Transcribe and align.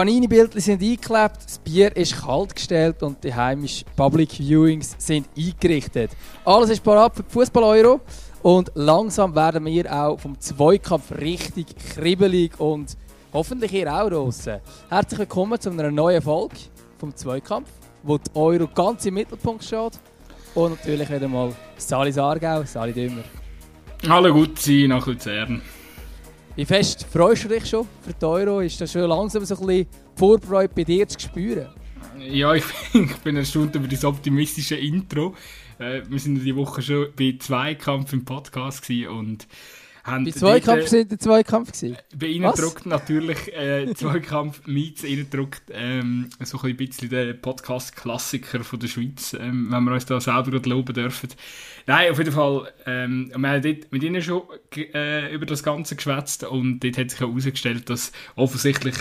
Panini-Bildchen 0.00 0.62
sind 0.62 0.82
eingeklebt, 0.82 1.44
das 1.44 1.58
Bier 1.58 1.94
ist 1.94 2.22
kalt 2.22 2.54
gestellt 2.54 3.02
und 3.02 3.22
die 3.22 3.34
heimischen 3.34 3.86
Public 3.96 4.30
Viewings 4.30 4.96
sind 4.96 5.28
eingerichtet. 5.36 6.12
Alles 6.42 6.70
ist 6.70 6.82
parat 6.82 7.14
für 7.14 7.22
die 7.22 7.30
Fußball-Euro 7.30 8.00
und 8.40 8.72
langsam 8.74 9.34
werden 9.34 9.66
wir 9.66 9.94
auch 9.94 10.18
vom 10.18 10.40
Zweikampf 10.40 11.12
richtig 11.20 11.66
kribbelig 11.76 12.58
und 12.58 12.96
hoffentlich 13.34 13.74
ihr 13.74 13.94
auch 13.94 14.08
draussen. 14.08 14.60
Herzlich 14.88 15.18
willkommen 15.18 15.60
zu 15.60 15.68
einer 15.68 15.90
neuen 15.90 16.22
Folge 16.22 16.56
vom 16.96 17.14
Zweikampf, 17.14 17.68
wo 18.02 18.16
die 18.16 18.30
Euro 18.32 18.68
ganz 18.68 19.04
im 19.04 19.12
Mittelpunkt 19.12 19.64
steht. 19.64 20.00
Und 20.54 20.78
natürlich 20.78 21.10
wieder 21.10 21.28
mal 21.28 21.52
Sali 21.76 22.10
Sargau, 22.10 22.62
Sali 22.64 22.94
Dümmer. 22.94 23.24
Hallo 24.08 24.32
gut 24.32 24.58
sein 24.58 24.86
nach 24.86 25.06
Luzern. 25.06 25.60
Wie 26.56 26.64
fest 26.64 27.06
freust 27.10 27.44
du 27.44 27.48
dich 27.48 27.66
schon 27.66 27.86
für 28.02 28.12
die 28.12 28.24
Euro? 28.24 28.60
Ist 28.60 28.80
das 28.80 28.92
schon 28.92 29.02
langsam 29.02 29.44
so 29.44 29.54
ein 29.54 29.66
bisschen 29.66 29.86
Vorfreude 30.16 30.72
bei 30.74 30.84
dir 30.84 31.06
zu 31.06 31.18
spüren? 31.18 31.68
Ja, 32.18 32.54
ich, 32.54 32.64
ich 32.92 33.16
bin 33.18 33.36
erstaunt 33.36 33.74
über 33.76 33.86
das 33.86 34.04
optimistische 34.04 34.76
Intro. 34.76 35.34
Äh, 35.78 36.02
wir 36.08 36.18
sind 36.18 36.44
die 36.44 36.56
Woche 36.56 36.82
schon 36.82 37.06
bei 37.16 37.36
Zweikampf 37.38 38.12
im 38.12 38.24
Podcast 38.24 38.90
und 38.90 39.46
haben 40.04 40.24
bei 40.24 40.30
Zweikampf 40.30 40.88
sind 40.88 41.10
der 41.10 41.18
Zweikampf 41.18 41.72
gewesen? 41.72 41.96
Bei 42.16 42.26
ihnen 42.26 42.50
druckt 42.52 42.86
natürlich 42.86 43.54
äh, 43.54 43.92
Zweikampf 43.94 44.66
Meets, 44.66 45.04
ihnen 45.04 45.28
druckt 45.30 45.62
ähm, 45.72 46.30
so 46.40 46.60
ein 46.62 46.76
bisschen 46.76 47.10
der 47.10 47.34
Podcast-Klassiker 47.34 48.64
von 48.64 48.80
der 48.80 48.88
Schweiz, 48.88 49.34
ähm, 49.38 49.68
wenn 49.70 49.84
wir 49.84 49.92
uns 49.92 50.06
da 50.06 50.20
selber 50.20 50.58
loben 50.68 50.94
dürfen. 50.94 51.30
Nein, 51.90 52.12
auf 52.12 52.18
jeden 52.18 52.30
Fall, 52.30 52.72
ähm, 52.86 53.32
wir 53.34 53.50
haben 53.50 53.62
dort 53.62 53.90
mit 53.90 54.04
ihnen 54.04 54.22
schon 54.22 54.42
äh, 54.76 55.34
über 55.34 55.44
das 55.44 55.64
Ganze 55.64 55.96
geschwätzt 55.96 56.44
und 56.44 56.78
dort 56.78 56.96
hat 56.96 57.10
sich 57.10 57.18
herausgestellt, 57.18 57.90
dass 57.90 58.12
offensichtlich 58.36 58.94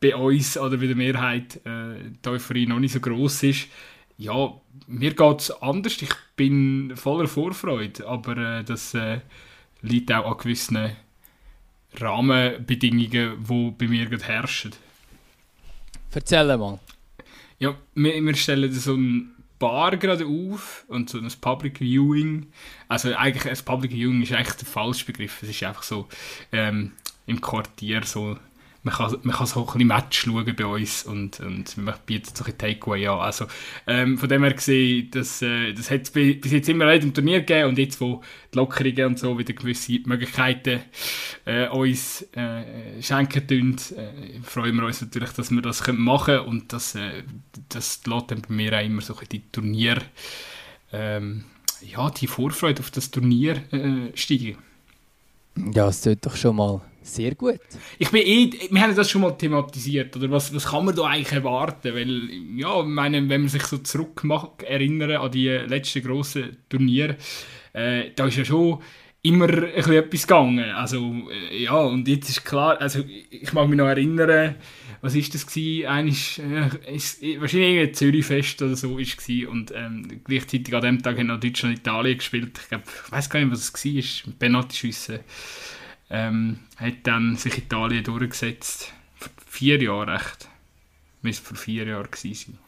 bei 0.00 0.14
uns 0.14 0.56
oder 0.56 0.76
bei 0.76 0.86
der 0.86 0.94
Mehrheit 0.94 1.56
äh, 1.66 1.96
die 2.24 2.28
Euphorie 2.28 2.66
noch 2.66 2.78
nicht 2.78 2.92
so 2.92 3.00
groß 3.00 3.42
ist. 3.42 3.66
Ja, 4.18 4.52
mir 4.86 5.14
geht 5.14 5.40
es 5.40 5.50
anders. 5.50 6.00
Ich 6.00 6.14
bin 6.36 6.92
voller 6.94 7.26
Vorfreude, 7.26 8.06
aber 8.06 8.36
äh, 8.36 8.62
das 8.62 8.94
äh, 8.94 9.18
liegt 9.82 10.12
auch 10.12 10.30
an 10.30 10.38
gewissen 10.38 10.92
Rahmenbedingungen, 11.94 13.44
die 13.50 13.74
bei 13.76 13.88
mir 13.88 14.06
gerade 14.06 14.24
herrschen. 14.24 14.70
Erzähl 16.14 16.56
mal. 16.56 16.78
Ja, 17.58 17.76
wir, 17.96 18.22
wir 18.22 18.36
stellen 18.36 18.72
so 18.72 18.94
ein 18.94 19.34
Bar 19.58 19.96
gerade 19.96 20.26
auf 20.26 20.84
und 20.88 21.10
so 21.10 21.18
ein 21.18 21.30
Public 21.40 21.80
Viewing. 21.80 22.46
Also 22.88 23.14
eigentlich 23.14 23.46
ein 23.46 23.64
Public 23.64 23.92
Viewing 23.92 24.22
ist 24.22 24.32
eigentlich 24.32 24.56
der 24.56 24.66
falsche 24.68 25.04
Begriff. 25.04 25.42
Es 25.42 25.48
ist 25.48 25.62
einfach 25.62 25.82
so 25.82 26.08
ähm, 26.52 26.92
im 27.26 27.40
Quartier 27.40 28.04
so 28.04 28.38
man 28.82 28.94
kann, 28.94 29.18
man 29.22 29.34
kann 29.34 29.46
so 29.46 29.60
ein 29.60 29.66
bisschen 29.66 29.86
Match 29.88 30.20
schauen 30.20 30.56
bei 30.56 30.64
uns 30.64 31.02
und, 31.04 31.40
und 31.40 31.76
man 31.78 31.94
bietet 32.06 32.36
so 32.36 32.44
ein 32.44 32.56
Takeaway 32.56 33.08
an. 33.08 33.18
Also, 33.18 33.46
ähm, 33.86 34.16
von 34.18 34.28
dem 34.28 34.42
her 34.44 34.54
gesehen, 34.54 35.10
das, 35.10 35.42
äh, 35.42 35.72
das 35.72 35.90
hat 35.90 36.02
es 36.02 36.10
bis 36.10 36.52
jetzt 36.52 36.68
immer 36.68 36.92
im 36.92 37.12
Turnier 37.12 37.40
gegeben 37.40 37.70
und 37.70 37.78
jetzt, 37.78 38.00
wo 38.00 38.22
die 38.52 38.56
Lockerungen 38.56 39.06
und 39.06 39.18
so 39.18 39.36
wieder 39.36 39.52
gewisse 39.52 40.00
Möglichkeiten 40.04 40.80
äh, 41.44 41.68
uns 41.68 42.22
äh, 42.32 43.02
schenken 43.02 43.46
tun, 43.46 43.76
äh, 43.96 44.40
freuen 44.42 44.76
wir 44.76 44.86
uns 44.86 45.00
natürlich, 45.00 45.30
dass 45.30 45.50
wir 45.50 45.62
das 45.62 45.86
machen 45.92 46.36
können 46.36 46.46
und 46.46 46.72
das, 46.72 46.94
äh, 46.94 47.24
das 47.68 48.00
lässt 48.06 48.30
dann 48.30 48.42
bei 48.42 48.54
mir 48.54 48.72
auch 48.78 48.84
immer 48.84 49.02
so 49.02 49.16
ein 49.16 49.26
die 49.30 49.42
Turnier, 49.50 50.00
ähm, 50.92 51.44
ja, 51.82 52.10
die 52.10 52.26
Vorfreude 52.26 52.80
auf 52.80 52.90
das 52.90 53.10
Turnier 53.10 53.56
äh, 53.72 54.16
steigen. 54.16 54.56
Ja, 55.74 55.88
es 55.88 56.00
tut 56.00 56.24
doch 56.24 56.36
schon 56.36 56.56
mal 56.56 56.80
sehr 57.08 57.34
gut. 57.34 57.60
Ich 57.98 58.10
bin 58.10 58.22
eh, 58.22 58.50
wir 58.70 58.80
haben 58.80 58.94
das 58.94 59.10
schon 59.10 59.22
mal 59.22 59.32
thematisiert, 59.32 60.16
oder 60.16 60.30
was, 60.30 60.54
was 60.54 60.66
kann 60.66 60.84
man 60.84 60.94
da 60.94 61.04
eigentlich 61.04 61.32
erwarten? 61.32 61.94
Weil, 61.94 62.30
ja, 62.56 62.82
meine, 62.82 63.28
wenn 63.28 63.42
man 63.42 63.48
sich 63.48 63.64
so 63.64 63.78
zurück 63.78 64.24
mag, 64.24 64.62
erinnern 64.62 65.12
an 65.12 65.30
die 65.30 65.48
letzten 65.48 66.02
grossen 66.02 66.58
Turniere, 66.68 67.16
äh, 67.72 68.10
da 68.14 68.26
ist 68.26 68.36
ja 68.36 68.44
schon 68.44 68.80
immer 69.22 69.48
ein 69.48 69.92
etwas 69.92 70.26
gegangen. 70.26 70.70
Also, 70.70 71.14
äh, 71.30 71.64
ja, 71.64 71.76
und 71.76 72.06
jetzt 72.08 72.28
ist 72.28 72.44
klar, 72.44 72.80
also 72.80 73.04
ich 73.30 73.52
mag 73.52 73.68
mich 73.68 73.78
noch 73.78 73.86
erinnern, 73.86 74.56
was 75.00 75.14
ist 75.14 75.34
das 75.34 75.46
gewesen? 75.46 75.86
Eines, 75.86 76.38
äh, 76.38 76.94
ist, 76.94 77.22
wahrscheinlich 77.40 77.88
ein 77.88 77.94
Zürichfest 77.94 78.62
oder 78.62 78.76
so 78.76 78.98
ist 78.98 79.20
es 79.20 79.46
und 79.46 79.72
ähm, 79.74 80.20
gleichzeitig 80.24 80.74
an 80.74 80.82
dem 80.82 81.02
Tag 81.02 81.18
haben 81.18 81.28
noch 81.28 81.40
Deutschland 81.40 81.76
und 81.76 81.80
Italien 81.80 82.18
gespielt. 82.18 82.58
Ich 82.58 82.76
ich 82.76 83.12
weiß 83.12 83.30
gar 83.30 83.40
nicht, 83.40 83.52
was 83.52 83.72
es 83.72 84.24
war, 84.26 84.32
Penalty-Schüsse 84.38 85.20
ähm, 86.10 86.60
hat 86.76 86.94
dann 87.04 87.36
sich 87.36 87.58
Italien 87.58 88.04
durchgesetzt. 88.04 88.92
Vor 89.16 89.30
vier 89.46 89.82
Jahren 89.82 90.14
echt. 90.14 90.48
Müsste 91.22 91.44
vor 91.44 91.56
vier 91.56 91.86
Jahren 91.86 92.10
gewesen 92.10 92.52
sein. 92.52 92.58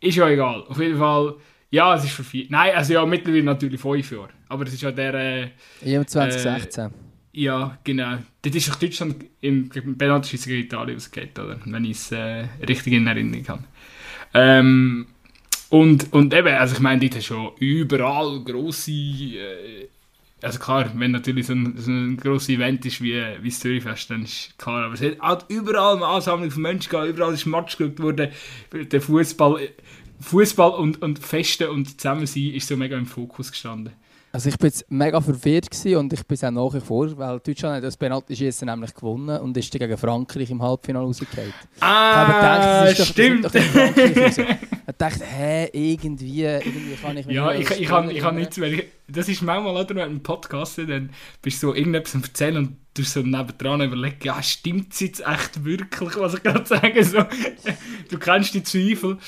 Ist 0.00 0.16
ja 0.16 0.28
egal. 0.28 0.62
Auf 0.64 0.78
jeden 0.78 0.98
Fall, 0.98 1.34
ja, 1.70 1.94
es 1.94 2.04
ist 2.04 2.12
vor 2.12 2.24
vier... 2.24 2.46
Nein, 2.48 2.74
also 2.74 2.92
ja, 2.92 3.06
mittlerweile 3.06 3.44
natürlich 3.44 3.80
fünf 3.80 4.10
Jahre. 4.10 4.30
Aber 4.48 4.64
es 4.64 4.74
ist 4.74 4.82
ja 4.82 4.90
der... 4.90 5.14
Äh, 5.14 5.50
EM 5.82 6.06
2016. 6.06 6.84
Äh, 6.84 6.90
ja, 7.32 7.78
genau. 7.84 8.18
Dort 8.42 8.54
ist 8.54 8.70
auch 8.70 8.76
Deutschland 8.76 9.24
im 9.40 9.68
Penalty 9.68 10.36
gegen 10.38 10.64
Italien 10.66 10.96
ausgeht, 10.96 11.38
oder? 11.38 11.60
Wenn 11.64 11.84
ich 11.84 11.92
es 11.92 12.12
äh, 12.12 12.46
richtig 12.66 12.94
in 12.94 13.06
Erinnerung 13.06 13.48
habe. 13.48 13.64
Ähm, 14.34 15.06
und, 15.68 16.12
und 16.12 16.32
eben, 16.32 16.54
also 16.54 16.74
ich 16.74 16.80
meine, 16.80 17.00
dort 17.00 17.16
hast 17.16 17.30
du 17.30 17.34
schon 17.34 17.52
überall 17.58 18.42
grosse 18.44 18.92
äh, 18.92 19.88
also 20.42 20.58
klar, 20.58 20.90
wenn 20.94 21.12
natürlich 21.12 21.46
so 21.46 21.54
ein, 21.54 21.74
so 21.76 21.90
ein 21.90 22.16
grosses 22.16 22.50
Event 22.50 22.84
ist 22.84 23.00
wie, 23.00 23.14
wie 23.40 23.48
das 23.48 23.60
Zürichfest, 23.60 24.10
dann 24.10 24.24
ist 24.24 24.58
klar, 24.58 24.84
aber 24.84 24.94
es 24.94 25.00
hat 25.00 25.18
halt 25.20 25.44
überall 25.48 25.96
eine 25.96 26.06
Ansammlung 26.06 26.50
von 26.50 26.62
Menschen 26.62 26.90
gegeben, 26.90 27.14
überall 27.14 27.34
ist 27.34 27.46
Match 27.46 27.76
geschaut 27.76 27.98
worden, 28.00 28.30
der 28.72 29.00
Fußball, 29.00 29.68
Fußball 30.20 30.70
und, 30.72 31.02
und 31.02 31.18
Feste 31.18 31.70
und 31.70 32.00
Zusammensein 32.00 32.52
ist 32.54 32.68
so 32.68 32.76
mega 32.76 32.96
im 32.96 33.06
Fokus 33.06 33.50
gestanden. 33.50 33.94
Also 34.32 34.50
ich 34.50 34.60
war 34.60 34.66
jetzt 34.66 34.84
mega 34.90 35.18
verwirrt 35.18 35.68
und 35.96 36.12
ich 36.12 36.26
bin 36.26 36.34
es 36.34 36.44
auch 36.44 36.50
nach 36.50 36.74
wie 36.74 36.80
vor, 36.80 37.16
weil 37.16 37.40
Deutschland 37.40 37.76
hat 37.76 37.84
das 37.84 37.96
Penalty-Schießen 37.96 38.66
nämlich 38.66 38.92
gewonnen 38.92 39.40
und 39.40 39.56
ist 39.56 39.72
gegen 39.72 39.96
Frankreich 39.96 40.50
im 40.50 40.60
Halbfinale 40.60 41.06
rausgefallen. 41.06 41.54
Ah, 41.80 42.26
ich 42.28 42.34
gedacht, 42.34 42.62
das 42.62 42.98
ist 42.98 43.06
stimmt. 43.08 43.44
Doch, 43.46 43.52
das 43.52 43.64
ist 43.64 44.38
doch 44.38 44.44
Ich 44.88 44.96
dachte, 44.96 45.24
hä, 45.24 45.68
irgendwie, 45.72 46.44
irgendwie 46.44 46.94
kann 47.00 47.16
ich 47.16 47.26
mich 47.26 47.34
Ja, 47.34 47.52
ich, 47.52 47.68
ich, 47.70 47.88
kann, 47.88 48.10
ich 48.10 48.20
kann 48.20 48.36
nichts 48.36 48.56
mehr. 48.56 48.84
Das 49.08 49.28
ist 49.28 49.42
manchmal, 49.42 49.76
oder, 49.76 49.94
wenn 49.94 50.14
du 50.14 50.18
Podcast 50.20 50.78
dann 50.78 51.10
bist 51.42 51.62
du 51.62 51.68
so 51.68 51.74
irgendetwas 51.74 52.14
am 52.14 52.22
erzählen 52.22 52.56
und 52.56 52.76
du 52.98 53.02
so 53.02 53.20
nebendran 53.20 53.82
überlegen, 53.82 54.16
ja, 54.22 54.42
stimmt 54.42 54.92
es 54.92 55.00
jetzt 55.00 55.26
echt 55.26 55.64
wirklich, 55.64 56.16
was 56.16 56.34
ich 56.34 56.42
gerade 56.42 56.64
sage? 56.66 57.04
So, 57.04 57.18
du 58.10 58.18
kennst 58.18 58.54
die 58.54 58.62
Zweifel. 58.62 59.18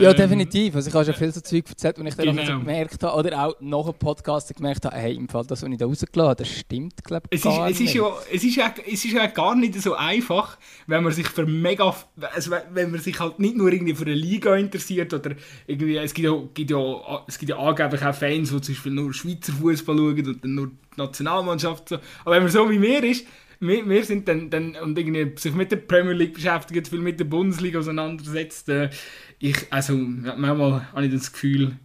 Ja, 0.00 0.10
ähm, 0.10 0.16
definitiv. 0.16 0.74
Also 0.74 0.88
ich 0.88 0.94
habe 0.94 1.04
schon 1.04 1.14
viel 1.14 1.32
so 1.32 1.40
Zeug 1.40 1.64
erzählt, 1.68 1.98
und 1.98 2.06
ich 2.06 2.14
dann 2.14 2.26
genau. 2.26 2.44
so 2.44 2.58
gemerkt 2.58 3.02
habe, 3.02 3.16
oder 3.18 3.44
auch 3.44 3.54
nach 3.60 3.84
dem 3.84 3.94
Podcast 3.94 4.54
gemerkt 4.54 4.84
habe, 4.84 4.96
hey, 4.96 5.14
im 5.14 5.28
Fall 5.28 5.44
das, 5.46 5.62
was 5.62 5.70
ich 5.70 5.76
da 5.76 5.86
rausgelassen 5.86 6.28
habe, 6.30 6.36
das 6.36 6.48
stimmt, 6.48 7.04
glaube 7.04 7.28
ich, 7.30 7.42
gar 7.42 7.68
es 7.68 7.78
ist, 7.78 7.80
nicht. 7.80 7.90
Es 7.90 7.94
ist, 7.94 7.94
ja, 7.94 8.12
es, 8.32 8.44
ist 8.44 8.56
ja, 8.56 8.74
es 8.86 9.04
ist 9.04 9.12
ja 9.12 9.26
gar 9.26 9.54
nicht 9.54 9.80
so 9.80 9.94
einfach, 9.94 10.58
wenn 10.86 11.02
man 11.02 11.12
sich 11.12 11.28
für 11.28 11.46
mega, 11.46 11.94
also 12.34 12.52
wenn 12.72 12.90
man 12.90 13.00
sich 13.00 13.18
halt 13.20 13.38
nicht 13.38 13.56
nur 13.56 13.72
irgendwie 13.72 13.94
für 13.94 14.04
eine 14.04 14.14
Liga 14.14 14.56
interessiert, 14.56 15.07
oder 15.12 15.34
irgendwie, 15.66 15.96
es 15.96 16.14
gibt 16.14 16.26
ja, 16.26 16.42
gibt 16.54 16.70
ja, 16.70 17.24
es 17.26 17.38
gibt 17.38 17.50
ja 17.50 17.58
angeblich 17.58 18.02
auch 18.02 18.14
Fans, 18.14 18.50
die 18.50 18.60
zum 18.60 18.74
Beispiel 18.74 18.92
nur 18.92 19.12
Schweizer 19.12 19.52
Fußball 19.52 19.96
schauen 19.96 20.26
und 20.26 20.44
dann 20.44 20.54
nur 20.54 20.66
die 20.68 20.98
Nationalmannschaft. 21.00 21.88
So. 21.88 21.98
Aber 22.24 22.36
wenn 22.36 22.42
man 22.42 22.52
so 22.52 22.68
wie 22.70 22.78
mir 22.78 23.02
ist, 23.04 23.26
wir, 23.60 23.88
wir 23.88 24.04
sind 24.04 24.28
dann, 24.28 24.50
dann 24.50 24.76
und 24.76 24.98
irgendwie 24.98 25.32
sich 25.36 25.54
mit 25.54 25.72
der 25.72 25.76
Premier 25.76 26.12
League 26.12 26.34
beschäftigt, 26.34 26.88
viel 26.88 27.00
mit 27.00 27.18
der 27.18 27.24
Bundesliga 27.24 27.78
auseinandersetzt. 27.80 28.68
Äh, 28.68 28.90
ich, 29.38 29.56
also 29.70 29.94
manchmal 29.94 30.92
habe 30.92 31.06
ich 31.06 31.12
das 31.12 31.32
Gefühl, 31.32 31.76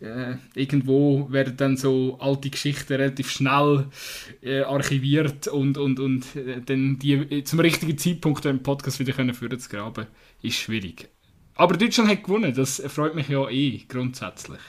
äh, 0.00 0.36
irgendwo 0.54 1.26
werden 1.30 1.56
dann 1.56 1.76
so 1.76 2.18
alte 2.20 2.50
Geschichten 2.50 2.94
relativ 2.94 3.30
schnell 3.30 3.86
äh, 4.42 4.60
archiviert 4.60 5.48
und, 5.48 5.76
und, 5.76 5.98
und 5.98 6.36
äh, 6.36 6.60
dann 6.64 6.98
die 6.98 7.42
zum 7.44 7.60
richtigen 7.60 7.98
Zeitpunkt 7.98 8.44
im 8.46 8.62
Podcast 8.62 9.00
wieder 9.00 9.12
können 9.12 9.34
führen 9.34 9.58
zu 9.58 9.68
graben, 9.68 10.06
ist 10.42 10.56
schwierig. 10.56 11.08
Aber 11.58 11.76
Deutschland 11.76 12.08
hat 12.08 12.22
gewonnen, 12.22 12.54
das 12.54 12.80
freut 12.86 13.16
mich 13.16 13.28
ja 13.28 13.48
eh 13.50 13.82
grundsätzlich. 13.88 14.60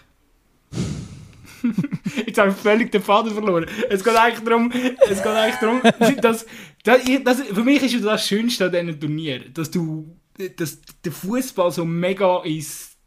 Jetzt 2.25 2.38
habe 2.39 2.50
ich 2.50 2.56
völlig 2.56 2.91
den 2.91 3.03
Faden 3.03 3.31
verloren. 3.31 3.68
Es 3.89 4.03
geht 4.03 4.15
eigentlich 4.15 4.44
darum, 4.44 4.71
es 4.71 5.21
geht 5.21 5.27
eigentlich 5.27 5.59
darum 5.59 5.81
dass, 6.21 6.45
dass, 6.83 7.03
dass, 7.24 7.41
für 7.41 7.63
mich 7.63 7.83
ist 7.83 8.03
das 8.03 8.27
Schönste 8.27 8.65
an 8.65 8.71
diesem 8.71 9.00
Turnier, 9.00 9.50
dass 9.53 9.69
du 9.69 10.15
dass 10.56 10.80
der 11.03 11.12
Fußball 11.12 11.69
so 11.69 11.86
mega 11.86 12.41
ins 12.44 12.97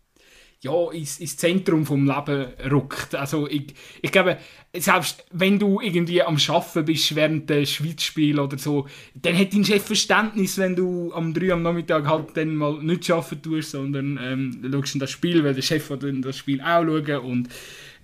ja, 0.63 0.91
ins, 0.93 1.19
ins 1.19 1.37
Zentrum 1.37 1.85
vom 1.85 2.07
Leben 2.07 2.47
rückt. 2.71 3.17
Also 3.17 3.49
ich, 3.49 3.75
ich 4.01 4.13
glaube, 4.13 4.39
selbst 4.73 5.25
wenn 5.33 5.59
du 5.59 5.81
irgendwie 5.81 6.23
am 6.23 6.39
Schaffen 6.39 6.85
bist 6.85 7.15
während 7.17 7.51
des 7.51 7.73
Schweizspiel 7.73 8.39
oder 8.39 8.57
so, 8.57 8.87
dann 9.15 9.37
hat 9.37 9.53
dein 9.53 9.65
Chef 9.65 9.85
Verständnis, 9.85 10.59
wenn 10.59 10.77
du 10.77 11.13
am 11.15 11.35
3 11.35 11.53
am 11.53 11.63
Nachmittag 11.63 12.07
halt 12.07 12.37
dann 12.37 12.55
mal 12.55 12.81
nicht 12.81 13.11
arbeiten 13.11 13.43
tust, 13.43 13.73
sondern 13.73 14.19
ähm, 14.23 14.71
schaust 14.73 14.95
in 14.95 15.01
das 15.01 15.11
Spiel, 15.11 15.43
weil 15.43 15.55
der 15.55 15.63
Chef 15.63 15.91
wird 15.91 16.05
dann 16.05 16.23
das 16.23 16.37
Spiel 16.37 16.61
auch 16.61 16.85
schauen 16.85 17.19
und 17.19 17.49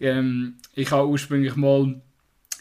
ähm, 0.00 0.54
ich 0.74 0.90
habe 0.90 1.08
ursprünglich 1.08 1.54
mal 1.54 2.00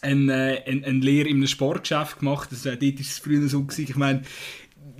eine, 0.02 0.64
eine, 0.66 0.86
eine 0.86 1.00
Lehre 1.00 1.28
in 1.28 1.38
einem 1.38 1.48
Sportgeschäft 1.48 2.20
gemacht. 2.20 2.52
Das, 2.52 2.66
äh, 2.66 2.78
dort 2.78 2.96
war 2.96 3.02
es 3.02 3.18
früher 3.20 3.48
so. 3.48 3.66
Ich 3.78 3.96
meine, 3.96 4.22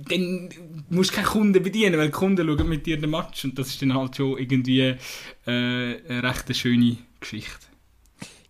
dann 0.08 0.48
musst 0.88 1.10
du 1.10 1.16
keine 1.16 1.28
Kunden 1.28 1.62
bedienen, 1.62 1.98
weil 1.98 2.06
die 2.06 2.12
Kunden 2.12 2.46
schauen 2.46 2.68
mit 2.68 2.86
dir 2.86 3.00
den 3.00 3.10
Match 3.10 3.44
und 3.44 3.58
das 3.58 3.68
ist 3.68 3.82
dann 3.82 3.94
halt 3.94 4.16
schon 4.16 4.38
irgendwie 4.38 4.80
äh, 4.80 4.96
eine 5.46 6.22
recht 6.22 6.56
schöne 6.56 6.96
Geschichte. 7.20 7.66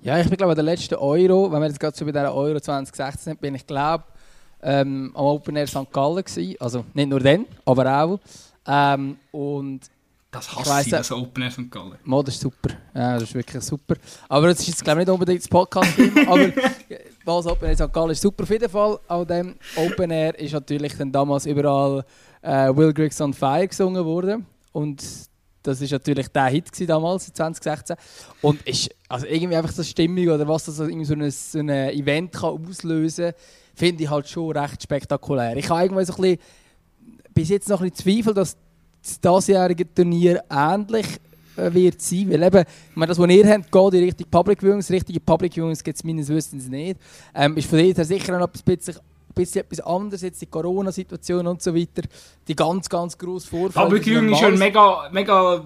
Ja, 0.01 0.19
ich 0.21 0.29
bin 0.29 0.37
glaube 0.37 0.55
der 0.55 0.65
letzte 0.65 1.01
Euro, 1.01 1.51
wenn 1.51 1.61
wir 1.61 1.67
jetzt 1.67 1.81
gerade 1.81 1.97
so 1.97 2.05
bei 2.05 2.13
dieser 2.13 2.33
Euro 2.33 2.61
2016 2.61 3.33
sind, 3.33 3.41
bin 3.41 3.55
ich 3.55 3.67
glaube 3.67 4.05
ähm, 4.63 5.13
am 5.15 5.25
Open 5.25 5.57
Air 5.57 5.67
St. 5.67 5.93
Gallen 5.93 6.25
gewesen. 6.25 6.57
Also 6.61 6.85
nicht 6.95 7.09
nur 7.09 7.21
dann, 7.21 7.47
aber 7.65 8.03
auch. 8.03 8.21
Ähm, 8.67 9.17
und 9.33 9.81
das 10.31 10.55
hasse 10.55 10.83
ich, 10.83 10.91
das 10.91 11.11
Open 11.11 11.43
Air 11.43 11.51
St. 11.51 11.71
Gallen. 11.71 11.97
Mo, 12.05 12.23
das 12.23 12.35
ist 12.35 12.43
super. 12.43 12.71
Ja, 12.95 13.15
das 13.15 13.25
ist 13.25 13.35
wirklich 13.35 13.63
super. 13.63 13.97
Aber 14.29 14.49
das 14.49 14.61
ist 14.61 14.69
jetzt 14.69 14.85
glaube 14.85 15.01
ich 15.01 15.07
nicht 15.07 15.13
unbedingt 15.13 15.41
das 15.41 15.49
Podcast-Thema, 15.49 16.21
aber 16.29 16.53
was 17.29 17.47
Open 17.47 17.69
Air 17.69 17.77
St. 17.77 17.93
Gallen 17.93 18.11
ist 18.11 18.23
super 18.23 18.43
auf 18.45 18.51
jeden 18.51 18.69
Fall. 18.69 18.99
An 19.07 19.27
dem 19.27 19.55
Open 19.77 20.11
Air 20.11 20.39
ist 20.39 20.53
natürlich 20.53 20.97
dann 20.97 21.13
damals 21.13 21.47
überall 21.47 22.05
äh, 22.43 22.75
Will 22.75 22.93
Griggs 22.93 23.21
on 23.21 23.35
Fire 23.35 23.67
gesungen 23.67 24.05
worden. 24.05 24.47
Und 24.73 25.03
das 25.63 25.81
war 25.81 25.89
natürlich 25.91 26.29
der 26.29 26.47
Hit 26.47 26.89
damals, 26.89 27.27
2016. 27.27 27.97
Und 28.43 28.63
ist 28.67 28.91
also 29.09 29.27
irgendwie 29.27 29.57
einfach 29.57 29.73
so 29.73 29.83
Stimmung 29.83 30.29
oder 30.29 30.49
was 30.49 30.65
das 30.65 30.77
so 30.77 30.85
ein, 30.85 31.05
so 31.05 31.59
ein 31.59 31.69
Event 31.69 32.33
kann 32.33 32.59
auslösen 32.67 33.33
kann, 33.33 33.35
finde 33.75 34.05
ich 34.05 34.11
halt 34.11 34.29
schon 34.29 34.57
recht 34.57 34.83
spektakulär. 34.83 35.57
Ich 35.57 35.69
habe 35.69 35.83
irgendwie 35.83 36.05
so 36.05 36.15
ein 36.15 36.23
bisschen, 36.23 36.39
bis 37.35 37.49
jetzt 37.51 37.69
noch 37.69 37.81
ein 37.81 37.91
bisschen 37.91 38.17
Zweifel, 38.17 38.35
dass 38.35 38.57
das 39.03 39.21
diesjährige 39.21 39.95
Turnier 39.95 40.43
ähnlich 40.51 41.07
äh, 41.07 41.28
wird 41.59 42.01
sein. 42.01 42.31
Weil 42.31 42.43
eben, 42.43 42.61
ich 42.91 42.97
meine, 42.97 43.09
das, 43.09 43.19
was 43.19 43.31
ihr 43.31 43.49
habt, 43.49 43.71
geht 43.71 43.95
in 43.95 44.05
Richtung 44.05 44.27
Public 44.31 44.63
Viewings. 44.63 44.91
Richtige 44.91 45.21
Public 45.21 45.55
Viewings 45.55 45.83
gibt 45.83 45.97
es 45.97 46.05
meines 46.05 46.29
Wissens 46.29 46.69
nicht. 46.69 46.99
Ähm, 47.35 47.57
ist 47.57 47.69
von 47.69 47.79
daher 47.79 48.05
sicher 48.05 48.39
noch 48.39 48.47
ein 48.47 48.77
bisschen 48.77 49.01
bisschen 49.39 49.63
etwas 49.63 49.81
anderes, 49.81 50.23
jetzt 50.23 50.41
die 50.43 50.47
Corona-Situation 50.47 51.47
und 51.47 51.63
so 51.63 51.75
weiter, 51.75 52.03
die 52.47 52.55
ganz, 52.55 52.89
ganz 52.89 53.17
grosse 53.17 53.49
Vorfälle. 53.49 53.85
Public 53.85 54.05
Viewing 54.05 54.33
ist 54.33 54.43
ein 54.43 54.59
mega, 54.59 55.09
mega 55.13 55.55
äh, 55.55 55.61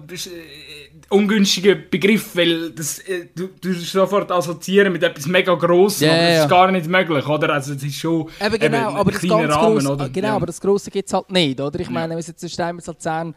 ungünstiger 1.09 1.75
Begriff, 1.75 2.35
weil 2.35 2.71
das, 2.71 2.99
äh, 2.99 3.27
du, 3.35 3.49
du 3.59 3.73
sofort 3.73 4.31
assoziieren 4.31 4.93
mit 4.93 5.03
etwas 5.03 5.25
mega 5.25 5.55
Grossem, 5.55 6.09
yeah, 6.09 6.15
aber 6.15 6.27
das 6.27 6.43
ist 6.43 6.49
gar 6.49 6.71
nicht 6.71 6.87
möglich, 6.87 7.27
oder? 7.27 7.49
Also 7.53 7.73
es 7.73 7.83
ist 7.83 7.95
schon 7.95 8.29
eben, 8.39 8.59
genau, 8.59 8.89
eben 8.89 8.97
aber 8.97 9.11
ein 9.11 9.17
kleiner 9.17 9.49
Rahmen, 9.49 9.79
gross? 9.79 10.09
Genau, 10.13 10.27
ja. 10.27 10.35
aber 10.35 10.45
das 10.45 10.61
Grosse 10.61 10.91
gibt 10.91 11.07
es 11.07 11.13
halt 11.13 11.31
nicht, 11.31 11.59
oder? 11.59 11.79
Ich 11.79 11.89
meine, 11.89 12.11
wenn 12.11 12.19
es 12.19 12.27
jetzt 12.27 12.43
in 12.43 12.49
Steinmetz 12.49 12.87
Luzern, 12.87 13.33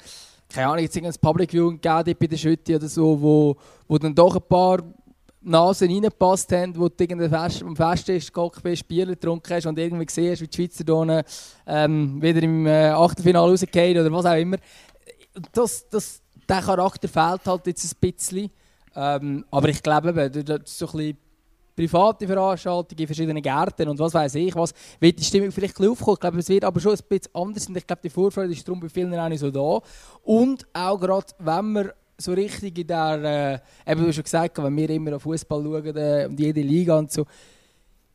keine 0.48 0.68
Ahnung, 0.68 0.82
jetzt 0.82 0.96
irgendein 0.96 1.20
Public 1.20 1.50
Viewing 1.50 1.80
gegeben 1.80 2.16
bei 2.18 2.26
der 2.26 2.36
Schütte 2.36 2.76
oder 2.76 2.88
so, 2.88 3.20
wo, 3.20 3.56
wo 3.88 3.98
dann 3.98 4.14
doch 4.14 4.36
ein 4.36 4.42
paar 4.48 4.78
Nasen 5.40 5.90
reingepasst 5.90 6.50
haben, 6.52 6.76
wo 6.76 6.88
du 6.88 6.94
irgendwie 6.98 7.28
Fest, 7.28 7.62
am 7.62 7.76
Festtisch 7.76 8.32
gehockt 8.32 8.62
bist, 8.62 8.86
Bier 8.88 9.06
getrunken 9.06 9.54
hast 9.54 9.66
und 9.66 9.78
irgendwie 9.78 10.06
gesehen 10.06 10.32
hast, 10.32 10.40
wie 10.40 10.48
die 10.48 10.56
Schweizer 10.56 10.84
hier, 10.84 11.24
ähm, 11.66 12.20
wieder 12.20 12.42
im 12.42 12.66
äh, 12.66 12.88
Achtelfinale 12.88 13.52
rausgehen 13.52 13.98
oder 13.98 14.12
was 14.12 14.26
auch 14.26 14.36
immer. 14.36 14.56
Das, 15.52 15.88
das, 15.88 16.20
der 16.48 16.62
Charakter 16.62 17.08
fehlt 17.08 17.46
halt 17.46 17.66
jetzt 17.66 17.84
ein 17.84 17.96
bisschen. 18.00 18.50
Ähm, 18.94 19.44
aber 19.50 19.68
ich 19.68 19.82
glaube, 19.82 20.12
das 20.12 20.36
ist 20.64 20.78
so 20.78 20.86
ein 20.86 20.92
bisschen 20.92 21.18
private 21.76 22.26
Veranstaltungen 22.26 22.98
in 22.98 23.06
verschiedenen 23.06 23.42
Gärten 23.42 23.88
und 23.88 23.98
was 23.98 24.14
weiß 24.14 24.34
ich 24.36 24.54
was, 24.54 24.72
wird 24.98 25.18
die 25.18 25.24
Stimmung 25.24 25.52
vielleicht 25.52 25.78
ein 25.78 25.88
aufkommen. 25.88 26.14
Ich 26.14 26.20
glaube, 26.20 26.38
es 26.38 26.48
wird 26.48 26.64
aber 26.64 26.80
schon 26.80 26.92
ein 26.92 27.00
bisschen 27.08 27.34
anders 27.34 27.68
und 27.68 27.76
ich 27.76 27.86
glaube, 27.86 28.02
die 28.02 28.10
Vorfreude 28.10 28.52
ist 28.52 28.66
darum 28.66 28.80
bei 28.80 28.88
vielen 28.88 29.14
auch 29.14 29.28
nicht 29.28 29.40
so 29.40 29.50
da. 29.50 29.80
Und 30.22 30.66
auch 30.72 30.98
gerade, 30.98 31.26
wenn 31.38 31.72
man 31.72 31.90
so 32.18 32.32
richtig 32.32 32.78
in 32.78 32.86
der, 32.86 33.62
äh, 33.86 33.92
eben 33.92 34.04
du 34.04 34.12
schon 34.12 34.24
gesagt, 34.24 34.56
wenn 34.58 34.76
wir 34.76 34.90
immer 34.90 35.16
auf 35.16 35.22
Fußball 35.22 35.62
schauen 35.62 35.96
äh, 35.96 36.26
und 36.26 36.40
jede 36.40 36.62
Liga 36.62 36.98
und 36.98 37.12
so, 37.12 37.26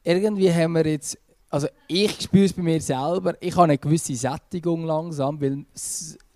irgendwie 0.04 0.52
haben 0.52 0.74
wir 0.74 0.88
jetzt, 0.88 1.18
also 1.50 1.68
ich 1.88 2.20
spüre 2.20 2.46
es 2.46 2.54
bei 2.54 2.64
mir 2.64 2.82
selber, 2.82 3.36
ich 3.40 3.56
habe 3.56 3.66
eine 3.66 3.78
gewisse 3.78 4.16
Sättigung 4.16 4.86
langsam, 4.86 5.40
weil 5.40 5.66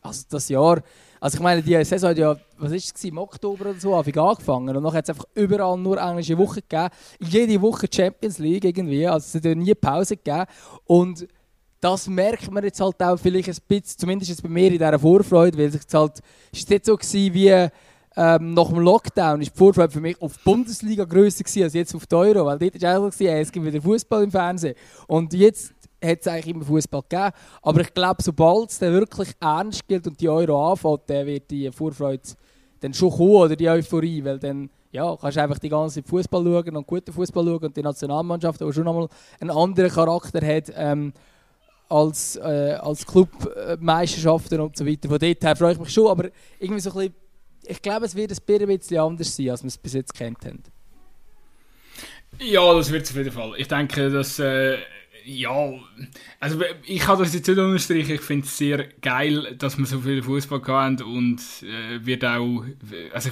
also 0.02 0.26
das 0.30 0.50
Jahr, 0.50 0.84
also 1.26 1.38
ich 1.38 1.42
meine, 1.42 1.64
die 1.64 1.84
Saison 1.84 2.12
hat 2.12 2.20
ja, 2.20 2.38
was 2.60 2.72
ist 2.72 2.96
es, 2.96 3.04
im 3.04 3.18
Oktober 3.18 3.72
oder 3.72 3.80
so 3.80 3.96
angefangen. 3.96 4.78
Und 4.78 4.84
dann 4.84 4.94
hat 4.94 5.06
es 5.06 5.10
einfach 5.10 5.26
überall 5.34 5.76
nur 5.76 6.00
englische 6.00 6.38
Wochen 6.38 6.60
gegeben, 6.70 6.90
jede 7.20 7.60
Woche 7.64 7.88
Champions 7.92 8.38
League 8.38 8.64
irgendwie, 8.64 9.08
also 9.08 9.26
es 9.26 9.34
hat 9.34 9.44
ja 9.44 9.56
nie 9.56 9.74
Pause 9.74 10.18
gegeben. 10.18 10.46
Und 10.84 11.28
das 11.82 12.08
merkt 12.08 12.52
man 12.52 12.64
jetzt 12.64 12.80
halt 12.80 13.02
auch 13.02 13.18
vielleicht 13.18 13.50
ein 13.50 13.58
bisschen, 13.68 13.98
zumindest 13.98 14.30
jetzt 14.30 14.44
bei 14.44 14.50
mir 14.50 14.68
in 14.68 14.74
dieser 14.74 15.00
Vorfreude, 15.00 15.58
weil 15.58 15.70
es 15.70 15.92
halt, 15.92 16.22
ist 16.52 16.70
jetzt 16.70 16.86
so 16.86 16.96
gewesen 16.96 17.34
wie 17.34 17.70
ähm, 18.18 18.54
nach 18.54 18.70
dem 18.70 18.80
Lockdown 18.80 19.42
ist 19.42 19.54
die 19.54 19.58
Vorfreude 19.58 19.92
für 19.92 20.02
mich 20.02 20.22
auf 20.22 20.38
Bundesliga 20.44 21.06
grösser 21.06 21.44
gewesen 21.44 21.64
als 21.64 21.74
jetzt 21.74 21.96
auf 21.96 22.06
die 22.06 22.16
Euro, 22.16 22.46
weil 22.46 22.60
dort 22.60 22.82
war 22.82 23.00
auch 23.00 23.12
so, 23.12 23.26
es 23.26 23.52
gibt 23.52 23.66
wieder 23.66 23.82
Fußball 23.82 24.24
im 24.24 24.32
Fernsehen. 24.32 24.76
Und 25.08 25.34
jetzt 25.34 25.74
hat 26.06 26.20
es 26.22 26.28
eigentlich 26.28 26.56
immer 26.56 26.66
Fußball 26.66 27.02
gegeben, 27.10 27.32
aber 27.62 27.82
ich 27.82 27.94
glaube, 27.94 28.22
sobald 28.22 28.70
es 28.70 28.80
dann 28.80 28.94
wirklich 28.94 29.30
ernst 29.40 29.88
gilt 29.88 30.08
und 30.08 30.20
die 30.20 30.30
Euro 30.30 30.72
anfängt, 30.72 31.02
dann 31.08 31.26
wird 31.26 31.50
die 31.52 31.72
Vorfreude 31.72 32.22
dann 32.80 32.94
schon 32.94 33.12
kommen 33.12 33.32
oder 33.32 33.56
die 33.56 33.70
Euphorie, 33.70 34.24
weil 34.24 34.40
dann 34.40 34.70
ja, 34.92 35.16
kannst 35.20 35.36
du 35.36 35.42
einfach 35.42 35.60
die 35.60 35.70
ganze 35.70 35.96
Zeit 35.96 36.10
Fußball 36.10 36.44
schauen 36.44 36.78
und 36.78 36.88
guten 36.88 37.12
Fußball 37.12 37.44
schauen 37.44 37.66
und 37.66 37.76
die 37.76 37.84
Nationalmannschaft, 37.84 38.62
die 38.62 38.72
schon 38.72 38.86
nochmal 38.86 39.10
einen 39.40 39.52
anderen 39.52 39.92
Charakter 39.92 40.46
hat, 40.46 40.72
ähm, 40.74 41.12
als, 41.90 42.38
äh, 42.38 42.78
als 42.80 43.06
Clubmeisterschaften 43.06 44.60
und 44.62 44.78
so 44.78 44.86
weiter. 44.86 45.10
Von 45.10 45.20
dort 45.20 45.44
her 45.44 45.56
freue 45.56 45.74
ich 45.74 45.80
mich 45.80 45.90
schon, 45.90 46.08
aber 46.08 46.30
irgendwie 46.60 46.80
so 46.80 46.92
ein 46.92 46.96
bisschen, 46.96 47.16
ich 47.68 47.82
glaube, 47.82 48.06
es 48.06 48.16
wird 48.16 48.32
ein 48.32 48.68
bisschen 48.68 49.00
anders 49.00 49.36
sein, 49.36 49.50
als 49.50 49.64
wir 49.64 49.68
es 49.68 49.78
bis 49.78 49.94
jetzt 49.94 50.14
kennt 50.14 50.46
haben. 50.46 50.64
Ja, 52.40 52.74
das 52.74 52.92
wird 52.92 53.04
es 53.04 53.12
auf 53.12 53.18
jeden 53.18 53.32
Fall. 53.32 53.54
Ich 53.58 53.68
denke, 53.68 54.10
dass 54.10 54.40
äh, 54.40 54.78
ja, 55.26 55.74
also 56.40 56.62
ich 56.86 57.00
kann 57.00 57.20
das 57.20 57.34
jetzt 57.34 57.48
nicht 57.48 57.58
unterstreichen. 57.58 58.16
Ich 58.16 58.22
finde 58.22 58.46
es 58.46 58.58
sehr 58.58 58.88
geil, 59.02 59.56
dass 59.58 59.78
wir 59.78 59.86
so 59.86 60.00
viel 60.00 60.22
Fußball 60.22 60.62
haben 60.68 61.02
und 61.02 61.42
äh, 61.64 62.06
wird 62.06 62.24
auch, 62.24 62.64
also 63.12 63.32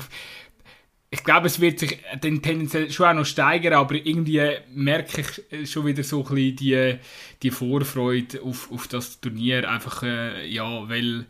ich 1.13 1.23
glaube, 1.23 1.45
es 1.45 1.59
wird 1.59 1.77
sich 1.77 1.99
dann 2.21 2.41
tendenziell 2.41 2.89
schon 2.91 3.05
auch 3.05 3.13
noch 3.13 3.25
steigern, 3.25 3.73
aber 3.73 3.93
irgendwie 3.93 4.41
merke 4.73 5.23
ich 5.51 5.69
schon 5.69 5.85
wieder 5.85 6.03
so 6.03 6.25
ein 6.25 6.33
bisschen 6.33 6.55
die, 6.55 6.95
die 7.43 7.51
Vorfreude 7.51 8.41
auf, 8.41 8.71
auf 8.71 8.87
das 8.87 9.21
Turnier. 9.21 9.69
Einfach, 9.69 10.01
äh, 10.01 10.47
ja, 10.47 10.89
weil 10.89 11.27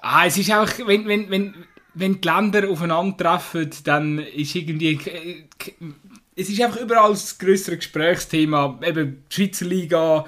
ah, 0.00 0.24
es 0.26 0.38
ist 0.38 0.50
auch, 0.50 0.66
wenn, 0.86 1.06
wenn, 1.06 1.28
wenn, 1.28 1.54
wenn 1.92 2.22
die 2.22 2.26
Länder 2.26 2.70
aufeinandertreffen, 2.70 3.68
dann 3.84 4.18
ist 4.18 4.54
irgendwie, 4.54 4.92
äh, 4.92 5.44
es 6.34 6.48
ist 6.48 6.60
einfach 6.60 6.80
überall 6.80 7.10
das 7.10 7.38
größere 7.38 7.76
Gesprächsthema. 7.76 8.80
Eben, 8.84 9.24
die 9.30 9.34
Schweizer 9.34 9.66
Liga, 9.66 10.24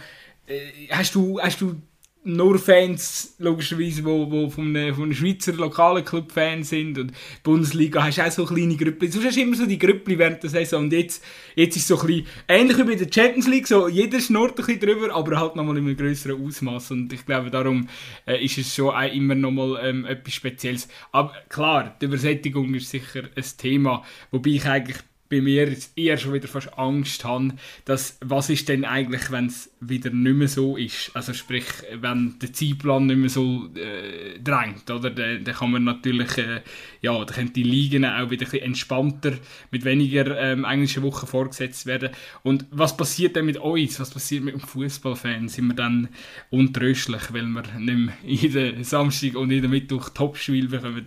äh, 0.46 0.88
hast 0.90 1.14
du, 1.14 1.40
hast 1.40 1.60
du 1.60 1.80
nur 2.26 2.58
Fans, 2.58 3.34
logischerweise, 3.38 4.02
wo, 4.02 4.30
wo 4.30 4.48
von, 4.48 4.74
einem, 4.74 4.94
von 4.94 5.12
Schweizer 5.12 5.52
lokalen 5.52 6.04
Club 6.04 6.32
Fans 6.32 6.70
sind. 6.70 6.98
Und 6.98 7.12
Bundesliga 7.42 8.02
hast 8.02 8.18
du 8.18 8.22
auch 8.26 8.30
so 8.30 8.44
kleine 8.46 8.76
Gruppen. 8.76 9.10
Du 9.10 9.22
hast 9.22 9.36
immer 9.36 9.54
so 9.54 9.66
die 9.66 9.78
Gruppen 9.78 10.18
während 10.18 10.42
der 10.42 10.50
Saison. 10.50 10.84
Und 10.84 10.92
jetzt, 10.92 11.22
jetzt 11.54 11.76
ist 11.76 11.82
es 11.82 11.88
so 11.88 12.00
ein 12.00 12.06
bisschen 12.06 12.26
ähnlich 12.48 12.78
wie 12.78 12.84
bei 12.84 12.94
der 12.94 13.12
Champions 13.12 13.46
League. 13.46 13.66
So, 13.66 13.88
jeder 13.88 14.20
schnurrt 14.20 14.58
ein 14.58 14.64
bisschen 14.64 14.80
drüber, 14.80 15.14
aber 15.14 15.38
halt 15.38 15.54
nochmal 15.54 15.76
in 15.76 15.84
einem 15.84 15.96
größeren 15.96 16.42
Ausmaß. 16.42 16.92
Und 16.92 17.12
ich 17.12 17.26
glaube, 17.26 17.50
darum 17.50 17.88
äh, 18.26 18.42
ist 18.42 18.56
es 18.56 18.74
schon 18.74 18.94
auch 18.94 19.12
immer 19.12 19.34
nochmal 19.34 19.78
ähm, 19.82 20.06
etwas 20.06 20.32
Spezielles. 20.32 20.88
Aber 21.12 21.34
klar, 21.50 21.94
die 22.00 22.06
Übersättigung 22.06 22.72
ist 22.74 22.88
sicher 22.88 23.24
ein 23.36 23.44
Thema, 23.58 24.02
wobei 24.30 24.50
ich 24.50 24.64
eigentlich 24.64 24.96
bei 25.28 25.40
mir 25.40 25.74
eher 25.96 26.18
schon 26.18 26.34
wieder 26.34 26.48
fast 26.48 26.76
Angst 26.78 27.24
habe, 27.24 27.54
dass 27.84 28.18
was 28.20 28.50
ist 28.50 28.68
denn 28.68 28.84
eigentlich, 28.84 29.30
wenn 29.30 29.46
es 29.46 29.70
wieder 29.80 30.10
nicht 30.10 30.36
mehr 30.36 30.48
so 30.48 30.76
ist? 30.76 31.10
Also 31.14 31.32
sprich, 31.32 31.64
wenn 31.94 32.38
der 32.40 32.52
Zeitplan 32.52 33.06
nicht 33.06 33.16
mehr 33.16 33.30
so 33.30 33.70
äh, 33.74 34.38
drängt, 34.38 34.90
oder? 34.90 35.10
Dann, 35.10 35.42
dann 35.42 35.54
kann 35.54 35.70
man 35.70 35.84
natürlich, 35.84 36.36
äh, 36.38 36.60
ja, 37.00 37.24
dann 37.24 37.34
können 37.34 37.52
die 37.52 37.62
Ligen 37.62 38.04
auch 38.04 38.30
wieder 38.30 38.46
ein 38.52 38.60
entspannter 38.60 39.32
mit 39.70 39.84
weniger 39.84 40.38
ähm, 40.38 40.64
englischen 40.64 41.02
Wochen 41.02 41.26
vorgesetzt 41.26 41.86
werden. 41.86 42.10
Und 42.42 42.66
was 42.70 42.96
passiert 42.96 43.36
denn 43.36 43.46
mit 43.46 43.56
uns? 43.56 43.98
Was 44.00 44.10
passiert 44.10 44.44
mit 44.44 44.54
dem 44.54 44.60
Fußballfan? 44.60 45.48
Sind 45.48 45.68
wir 45.68 45.74
dann 45.74 46.08
untröstlich, 46.50 47.32
weil 47.32 47.46
wir 47.46 47.62
nicht 47.78 47.98
mehr 47.98 48.14
jeden 48.24 48.84
Samstag 48.84 49.36
und 49.36 49.50
jeden 49.50 49.70
Mittwoch 49.70 50.10
Topspiel 50.10 50.68
bekommen? 50.68 51.04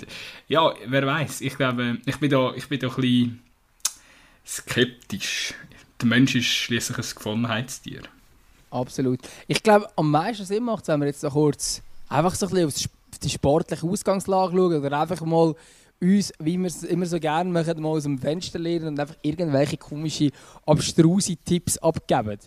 Ja, 0.47 0.73
wer 0.87 1.05
weiß? 1.05 1.41
Ich 1.41 1.55
glaube, 1.55 1.99
ich 2.05 2.17
bin 2.17 2.31
da, 2.31 2.53
ich 2.55 2.67
bin 2.67 2.79
da 2.79 2.87
ein 2.87 2.95
bisschen 2.95 3.46
skeptisch. 4.47 5.53
Der 6.01 6.07
Mensch 6.07 6.35
ist 6.35 6.45
schließlich 6.45 6.97
ein 6.97 7.15
Gewohnheitstier. 7.15 8.01
Absolut. 8.69 9.19
Ich 9.47 9.63
glaube, 9.63 9.87
am 9.95 10.11
meisten 10.11 10.45
Sinn 10.45 10.63
macht 10.63 10.83
es, 10.83 10.87
wenn 10.89 10.99
wir 10.99 11.07
jetzt 11.07 11.21
so 11.21 11.29
kurz 11.29 11.81
einfach 12.09 12.35
so 12.35 12.47
ein 12.47 12.67
bisschen 12.67 12.67
auf 12.67 13.19
die 13.23 13.29
sportliche 13.29 13.85
Ausgangslage 13.85 14.55
schauen 14.55 14.83
oder 14.83 14.99
einfach 14.99 15.21
mal 15.21 15.55
uns, 15.99 16.31
wie 16.39 16.57
wir 16.57 16.67
es 16.67 16.83
immer 16.83 17.05
so 17.05 17.19
gerne 17.19 17.49
machen, 17.49 17.81
mal 17.81 17.89
aus 17.89 18.03
dem 18.03 18.19
Fenster 18.19 18.59
lernen 18.59 18.89
und 18.89 18.99
einfach 18.99 19.15
irgendwelche 19.21 19.77
komischen, 19.77 20.31
abstruse 20.65 21.37
Tipps 21.43 21.77
abgeben. 21.79 22.37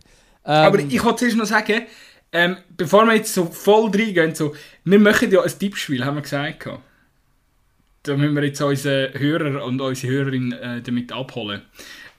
Ähm, 0.45 0.66
Aber 0.66 0.78
ich 0.78 1.02
wollte 1.02 1.19
zuerst 1.19 1.37
noch 1.37 1.47
sagen, 1.47 1.83
ähm, 2.33 2.59
bevor 2.76 3.04
wir 3.07 3.16
jetzt 3.16 3.35
so 3.35 3.47
voll 3.47 3.90
reingehen, 3.90 4.35
so, 4.35 4.54
wir 4.85 5.00
machen 5.00 5.33
ja 5.33 5.42
ein 5.42 5.59
Tippspiel, 5.59 6.04
haben 6.04 6.16
wir 6.16 6.23
gesagt. 6.23 6.69
Da 8.02 8.16
müssen 8.16 8.35
wir 8.35 8.45
jetzt 8.45 8.61
unsere 8.62 9.12
Hörer 9.19 9.64
und 9.64 9.80
unsere 9.80 10.12
Hörerin 10.12 10.52
äh, 10.52 10.80
damit 10.80 11.12
abholen 11.12 11.62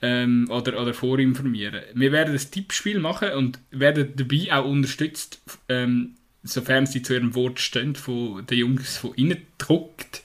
ähm, 0.02 0.48
oder, 0.50 0.80
oder 0.80 0.94
vorinformieren. 0.94 1.82
Wir 1.94 2.12
werden 2.12 2.34
ein 2.34 2.52
Tippspiel 2.52 3.00
machen 3.00 3.32
und 3.32 3.60
werden 3.72 4.14
dabei 4.16 4.54
auch 4.54 4.66
unterstützt 4.66 5.42
ähm, 5.70 6.16
sofern 6.44 6.86
sie 6.86 7.02
zu 7.02 7.14
ihrem 7.14 7.36
Wort 7.36 7.60
stehen, 7.60 7.96
von 7.96 8.46
den 8.46 8.58
Jungs 8.58 8.98
von 8.98 9.14
innen 9.16 9.42
druckt. 9.58 10.24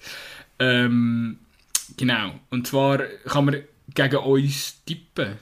Ähm, 0.59 1.39
genau. 1.97 2.33
Und 2.51 2.67
zwar 2.67 2.99
kann 3.27 3.45
man 3.47 3.63
gegen 3.95 4.17
uns 4.17 4.83
tippen. 4.85 5.39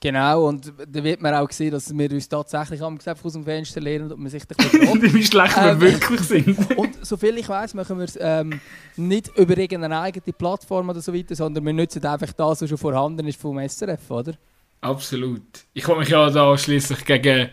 Genau, 0.00 0.48
und 0.48 0.70
da 0.86 1.02
wird 1.02 1.22
man 1.22 1.32
auch 1.34 1.50
sehen, 1.50 1.70
dass 1.70 1.96
wir 1.96 2.12
uns 2.12 2.28
tatsächlich 2.28 2.82
am 2.82 2.98
aus 2.98 3.32
dem 3.32 3.44
Fenster 3.44 3.80
lehnen 3.80 4.12
und 4.12 4.20
man 4.20 4.28
sich 4.28 4.42
ein 4.42 4.56
bisschen 4.70 5.14
Wie 5.14 5.24
schlecht 5.24 5.56
wir 5.56 5.70
ähm, 5.70 5.80
wirklich 5.80 6.20
sind. 6.20 6.76
und 6.76 6.93
soviel 7.04 7.38
ich 7.38 7.48
weiß, 7.48 7.74
machen 7.74 7.98
wir 7.98 8.04
es 8.04 8.18
ähm, 8.20 8.60
nicht 8.96 9.36
über 9.36 9.56
irgendeine 9.56 10.00
eigene 10.00 10.32
Plattform 10.32 10.88
oder 10.88 11.00
so 11.00 11.14
weiter, 11.14 11.34
sondern 11.34 11.64
wir 11.64 11.72
nutzen 11.72 12.04
einfach 12.04 12.32
das, 12.32 12.62
was 12.62 12.68
schon 12.68 12.78
vorhanden 12.78 13.26
ist 13.26 13.40
vom 13.40 13.58
SRF, 13.58 14.10
oder? 14.10 14.34
Absolut. 14.80 15.42
Ich 15.72 15.88
habe 15.88 16.00
mich 16.00 16.10
ja 16.10 16.28
da 16.28 16.58
schließlich 16.58 17.04
gegen 17.04 17.48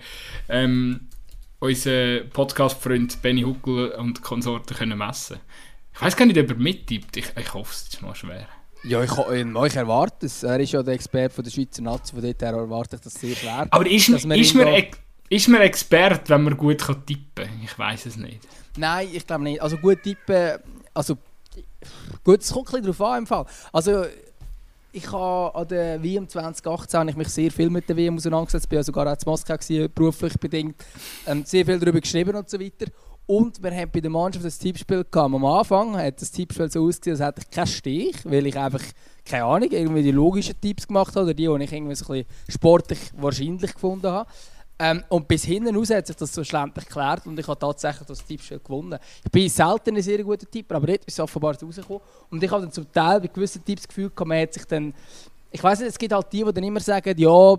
ähm, 0.50 1.08
unseren 1.60 2.30
Podcast-Freund 2.30 3.22
Benny 3.22 3.44
Huckel 3.44 3.92
und 3.92 4.22
Konsorten 4.22 4.76
können 4.76 4.98
messen. 4.98 5.40
Ich 5.94 6.02
weiß 6.02 6.18
gar 6.18 6.26
nicht, 6.26 6.38
ob 6.40 6.50
er 6.50 6.56
mittippt. 6.56 7.18
Ich, 7.18 7.32
ich 7.38 7.54
hoffe, 7.54 7.72
es 7.72 7.88
ist 7.94 8.02
mal 8.02 8.16
schwer. 8.16 8.48
Ja, 8.84 9.04
ich, 9.04 9.12
ich 9.12 9.76
erwarte 9.76 10.26
es. 10.26 10.44
Er 10.44 10.60
ist 10.60 10.72
ja 10.72 10.82
der 10.82 10.96
Experte 10.96 11.36
von 11.36 11.44
der 11.44 11.52
Schweizer 11.52 11.84
Nazi, 11.84 12.14
von 12.14 12.22
dort 12.22 12.42
her 12.42 12.54
erwarte 12.54 12.96
ich 12.96 13.02
das 13.02 13.14
sehr 13.14 13.36
schwer. 13.36 13.68
Aber 13.70 13.88
ist, 13.88 14.10
ist, 14.10 14.26
man, 14.26 14.38
ist 15.30 15.48
man 15.48 15.62
Experte, 15.62 16.34
wenn 16.34 16.44
man 16.44 16.58
gut 16.58 16.80
kann 16.80 17.06
tippen 17.06 17.46
kann? 17.46 17.62
Ich 17.64 17.78
weiß 17.78 18.08
es 18.08 18.18
nicht. 18.18 18.40
Nein, 18.78 19.10
ich 19.12 19.26
glaube 19.26 19.44
nicht. 19.44 19.62
Also 19.62 19.78
gut 19.78 20.02
tippen, 20.04 20.60
also 20.94 21.18
gut, 22.24 22.42
es 22.42 22.52
kommt 22.52 22.74
ein 22.74 22.84
darauf 22.84 23.02
an 23.02 23.20
im 23.20 23.28
Fall. 23.28 23.46
Also 23.72 24.06
ich 24.94 25.12
habe 25.12 25.56
an 25.56 25.68
der 25.68 26.04
WM 26.04 26.28
2018 26.28 27.00
habe 27.00 27.10
ich 27.10 27.16
mich 27.16 27.30
sehr 27.30 27.52
viel 27.52 27.70
mit 27.70 27.88
der 27.88 27.96
WM 27.96 28.16
auseinandergesetzt, 28.16 28.68
bin 28.68 28.78
ja 28.78 28.84
sogar 28.84 29.08
auch 29.08 29.14
in 29.14 29.20
Moskau 29.26 29.56
gewesen, 29.56 29.90
beruflich 29.94 30.34
bedingt, 30.40 30.76
ähm, 31.26 31.44
sehr 31.46 31.66
viel 31.66 31.80
darüber 31.80 32.02
geschrieben 32.02 32.36
und 32.36 32.50
so 32.50 32.60
weiter. 32.60 32.88
Und 33.26 33.64
wir 33.64 33.72
haben 33.72 33.90
bei 33.92 34.02
der 34.02 34.12
Mannschaft 34.12 34.46
das 34.46 34.58
Tippspiel 34.58 35.06
gehabt. 35.10 35.34
Am 35.34 35.46
Anfang 35.46 35.96
hat 35.96 36.22
das 36.22 36.32
Tippspiel 36.32 36.70
so 36.70 36.86
ausgesehen, 36.86 37.22
als 37.22 37.26
hätte 37.26 37.42
ich 37.42 37.50
keinen 37.50 37.68
Stich, 37.68 38.18
weil 38.26 38.46
ich 38.46 38.58
einfach, 38.58 38.82
keine 39.24 39.46
Ahnung, 39.46 39.70
irgendwie 39.72 40.04
die 40.04 40.12
logischen 40.12 40.60
Tipps 40.60 40.88
gemacht 40.88 41.16
habe 41.16 41.26
oder 41.26 41.34
die, 41.34 41.48
die 41.48 41.64
ich 41.64 41.72
irgendwie 41.72 41.96
so 41.96 42.12
ein 42.12 42.26
bisschen 42.26 42.26
sportlich 42.50 43.00
wahrscheinlich 43.16 43.74
gefunden 43.74 44.08
habe. 44.08 44.30
Ähm, 44.84 45.04
und 45.10 45.28
bis 45.28 45.44
hinten 45.44 45.76
raus 45.76 45.92
hat 45.92 46.08
sich 46.08 46.16
das 46.16 46.34
so 46.34 46.44
schlussendlich 46.44 46.86
geklärt 46.86 47.28
und 47.28 47.38
ich 47.38 47.48
habe 47.48 47.60
tatsächlich 47.60 48.08
das 48.08 48.26
Tippspiel 48.26 48.60
gewonnen. 48.60 48.98
Ich 49.24 49.30
bin 49.30 49.48
selten 49.48 49.96
ein 49.96 50.02
sehr 50.02 50.24
guter 50.24 50.50
Tipper, 50.50 50.78
aber 50.78 50.90
jetzt 50.90 51.08
ist 51.08 51.14
es 51.14 51.20
offenbar 51.20 51.56
rausgekommen. 51.62 52.02
Und 52.32 52.44
ich 52.44 52.50
habe 52.50 52.64
dann 52.64 52.72
zum 52.72 52.92
Teil 52.92 53.22
bei 53.22 53.28
gewissen 53.28 53.64
Tipps 53.64 53.84
das 53.84 53.88
Gefühl, 53.88 54.12
man 54.26 54.42
hat 54.42 54.56
sich 54.56 54.66
dann... 54.66 54.92
Ich 55.52 55.64
weiß 55.64 55.82
nicht, 55.82 55.90
es 55.90 56.00
gibt 56.00 56.12
halt 56.12 56.34
die, 56.34 56.44
die 56.44 56.52
dann 56.52 56.64
immer 56.64 56.80
sagen, 56.80 57.16
ja, 57.16 57.56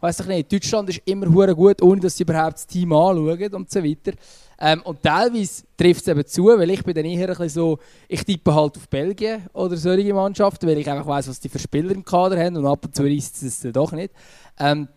weiß 0.00 0.20
ich 0.20 0.26
nicht, 0.26 0.52
Deutschland 0.52 0.88
ist 0.88 1.02
immer 1.04 1.54
gut, 1.54 1.80
ohne 1.80 2.00
dass 2.00 2.16
sie 2.16 2.24
überhaupt 2.24 2.54
das 2.54 2.66
Team 2.66 2.92
anschauen 2.92 3.54
und 3.54 3.70
so 3.70 3.84
weiter. 3.84 4.12
Ähm, 4.58 4.82
und 4.82 5.02
teilweise 5.02 5.62
trifft 5.76 6.00
es 6.02 6.08
eben 6.08 6.26
zu, 6.26 6.46
weil 6.46 6.70
ich 6.70 6.82
bin 6.82 6.94
dann 6.94 7.04
eher 7.04 7.38
ein 7.38 7.48
so, 7.48 7.78
ich 8.08 8.24
tippe 8.24 8.52
halt 8.52 8.76
auf 8.76 8.88
Belgien 8.88 9.42
oder 9.52 9.76
solche 9.76 10.12
Mannschaften, 10.12 10.66
weil 10.66 10.78
ich 10.78 10.90
einfach 10.90 11.06
weiss, 11.06 11.28
was 11.28 11.38
die 11.38 11.48
für 11.48 11.60
Spieler 11.60 11.92
im 11.92 12.04
Kader 12.04 12.42
haben 12.42 12.56
und 12.56 12.66
ab 12.66 12.84
und 12.84 12.96
zu 12.96 13.04
reißt 13.04 13.42
es 13.44 13.60
doch 13.72 13.92
nicht. 13.92 14.12
Ähm, 14.58 14.88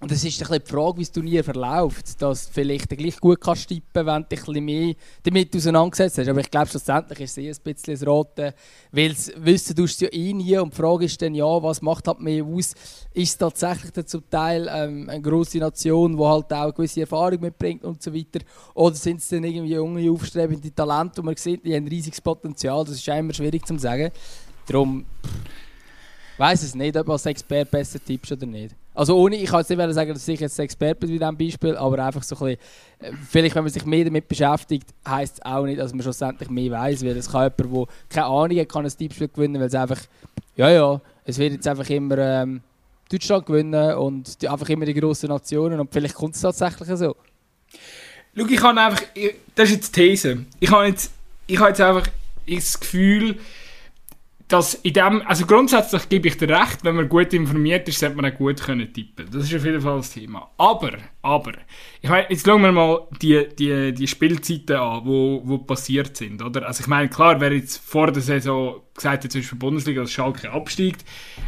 und 0.00 0.12
es 0.12 0.22
ist 0.22 0.40
die 0.40 0.44
Frage, 0.44 0.98
wie 0.98 1.02
das 1.02 1.10
Turnier 1.10 1.42
verläuft, 1.42 2.22
dass 2.22 2.46
du 2.46 2.52
vielleicht 2.52 2.88
gleich 2.88 3.18
gut 3.18 3.40
kannst 3.40 3.66
tippen, 3.66 4.06
wenn 4.06 4.22
du 4.22 4.28
dich 4.28 4.38
ein 4.40 4.46
bisschen 4.46 4.64
mehr 4.64 4.94
damit 5.24 5.56
auseinandergesetzt 5.56 6.18
hast. 6.18 6.28
Aber 6.28 6.38
ich 6.38 6.50
glaube, 6.52 6.68
schlussendlich 6.68 7.20
ist 7.20 7.32
es 7.32 7.38
eh 7.38 7.50
ein 7.50 7.56
bisschen 7.64 7.94
das 7.94 8.06
Rote, 8.06 8.54
weil 8.92 9.10
es 9.10 9.32
wissen 9.36 9.74
tust 9.74 10.00
du 10.00 10.04
ja 10.04 10.12
eh 10.12 10.32
nie 10.32 10.56
und 10.56 10.72
die 10.72 10.76
Frage 10.76 11.04
ist 11.04 11.20
dann, 11.20 11.34
ja, 11.34 11.62
was 11.62 11.82
macht 11.82 12.06
halt 12.06 12.20
mehr 12.20 12.44
aus? 12.44 12.74
Ist 13.12 13.30
es 13.30 13.38
tatsächlich 13.38 13.90
dann 13.90 14.06
zum 14.06 14.30
Teil 14.30 14.70
ähm, 14.72 15.08
eine 15.10 15.20
grosse 15.20 15.58
Nation, 15.58 16.16
die 16.16 16.22
halt 16.22 16.52
auch 16.52 16.62
eine 16.62 16.72
gewisse 16.72 17.00
Erfahrung 17.00 17.40
mitbringt 17.40 17.82
und 17.82 18.00
so 18.00 18.14
weiter? 18.14 18.38
Oder 18.74 18.94
sind 18.94 19.18
es 19.18 19.28
dann 19.28 19.42
irgendwie 19.42 19.74
junge, 19.74 20.08
aufstrebende 20.12 20.72
Talente, 20.72 21.20
die 21.20 21.26
man 21.26 21.34
sieht, 21.34 21.66
die 21.66 21.74
haben 21.74 21.86
ein 21.86 21.88
riesiges 21.88 22.20
Potenzial? 22.20 22.84
Das 22.84 22.94
ist 22.94 23.08
immer 23.08 23.34
schwierig 23.34 23.66
zu 23.66 23.76
sagen. 23.76 24.12
Darum 24.64 25.04
weiß 26.36 26.62
es 26.62 26.76
nicht, 26.76 26.96
ob 26.96 27.06
du 27.06 27.12
als 27.12 27.26
Experte 27.26 27.68
besser 27.68 27.98
tippst 27.98 28.30
oder 28.30 28.46
nicht. 28.46 28.76
Also 28.98 29.16
ohne, 29.16 29.36
ich 29.36 29.48
kann 29.48 29.60
jetzt 29.60 29.70
nicht 29.70 29.94
sagen, 29.94 30.12
dass 30.12 30.26
ich 30.26 30.40
jetzt 30.40 30.58
Experte 30.58 31.06
bin 31.06 31.20
bei 31.20 31.24
diesem 31.24 31.38
Beispiel, 31.38 31.76
aber 31.76 32.04
einfach 32.04 32.24
so 32.24 32.34
ein 32.34 32.56
bisschen, 32.98 33.14
äh, 33.14 33.16
vielleicht 33.30 33.54
wenn 33.54 33.62
man 33.62 33.72
sich 33.72 33.86
mehr 33.86 34.04
damit 34.04 34.26
beschäftigt, 34.26 34.88
heisst 35.06 35.34
es 35.34 35.44
auch 35.44 35.64
nicht, 35.66 35.78
dass 35.78 35.92
man 35.92 36.02
schlussendlich 36.02 36.50
mehr 36.50 36.72
weiß, 36.72 37.04
weil 37.04 37.16
es 37.16 37.30
kann 37.30 37.52
jemand, 37.56 37.88
der 37.88 37.94
keine 38.08 38.26
Ahnung 38.26 38.58
hat, 38.58 38.68
kann 38.68 38.84
ein 38.84 38.90
Tippspiel 38.90 39.28
gewinnen, 39.28 39.60
weil 39.60 39.68
es 39.68 39.74
einfach, 39.76 40.00
ja 40.56 40.68
ja, 40.70 41.00
es 41.24 41.38
wird 41.38 41.52
jetzt 41.52 41.68
einfach 41.68 41.88
immer 41.88 42.18
ähm, 42.18 42.60
Deutschland 43.08 43.46
gewinnen 43.46 43.94
und 43.94 44.42
die, 44.42 44.48
einfach 44.48 44.68
immer 44.68 44.84
die 44.84 44.94
grossen 44.94 45.28
Nationen 45.28 45.78
und 45.78 45.92
vielleicht 45.92 46.16
kommt 46.16 46.34
es 46.34 46.40
tatsächlich 46.40 46.88
so. 46.88 47.14
Schau, 48.36 48.46
ich 48.46 48.60
habe 48.60 48.80
einfach, 48.80 49.02
das 49.54 49.68
ist 49.68 49.76
jetzt 49.76 49.96
die 49.96 50.08
These, 50.08 50.44
ich 50.58 50.72
habe 50.72 50.86
jetzt, 50.86 51.12
ich 51.46 51.56
habe 51.60 51.68
jetzt 51.68 51.80
einfach 51.80 52.08
das 52.48 52.80
Gefühl, 52.80 53.38
dass 54.48 54.74
in 54.74 54.94
dem, 54.94 55.22
also 55.26 55.44
grundsätzlich 55.44 56.08
gebe 56.08 56.28
ich 56.28 56.38
dir 56.38 56.48
recht, 56.48 56.82
wenn 56.82 56.96
man 56.96 57.08
gut 57.08 57.32
informiert 57.34 57.86
ist, 57.86 58.00
sollte 58.00 58.16
man 58.16 58.32
auch 58.32 58.36
gut 58.36 58.62
können 58.62 58.90
tippen. 58.92 59.26
Das 59.30 59.44
ist 59.44 59.54
auf 59.54 59.64
jeden 59.64 59.80
Fall 59.80 59.98
das 59.98 60.10
Thema. 60.10 60.50
Aber, 60.56 60.92
aber, 61.20 61.52
ich 62.00 62.08
meine, 62.08 62.26
jetzt 62.30 62.46
schauen 62.46 62.62
wir 62.62 62.72
mal 62.72 63.06
die, 63.20 63.46
die, 63.58 63.92
die 63.92 64.06
Spielzeiten 64.06 64.76
an, 64.76 65.02
wo, 65.04 65.42
wo 65.44 65.58
passiert 65.58 66.16
sind, 66.16 66.42
oder? 66.42 66.66
Also 66.66 66.80
ich 66.80 66.86
meine, 66.86 67.10
klar, 67.10 67.38
wer 67.40 67.52
jetzt 67.52 67.76
vor 67.76 68.10
der 68.10 68.22
Saison 68.22 68.80
gesagt 68.98 69.24
hat, 69.24 69.32
zum 69.32 69.40
Beispiel 69.40 69.58
Bundesliga, 69.58 70.02
dass 70.02 70.12
Schalke 70.12 70.50
absteigt, 70.50 71.04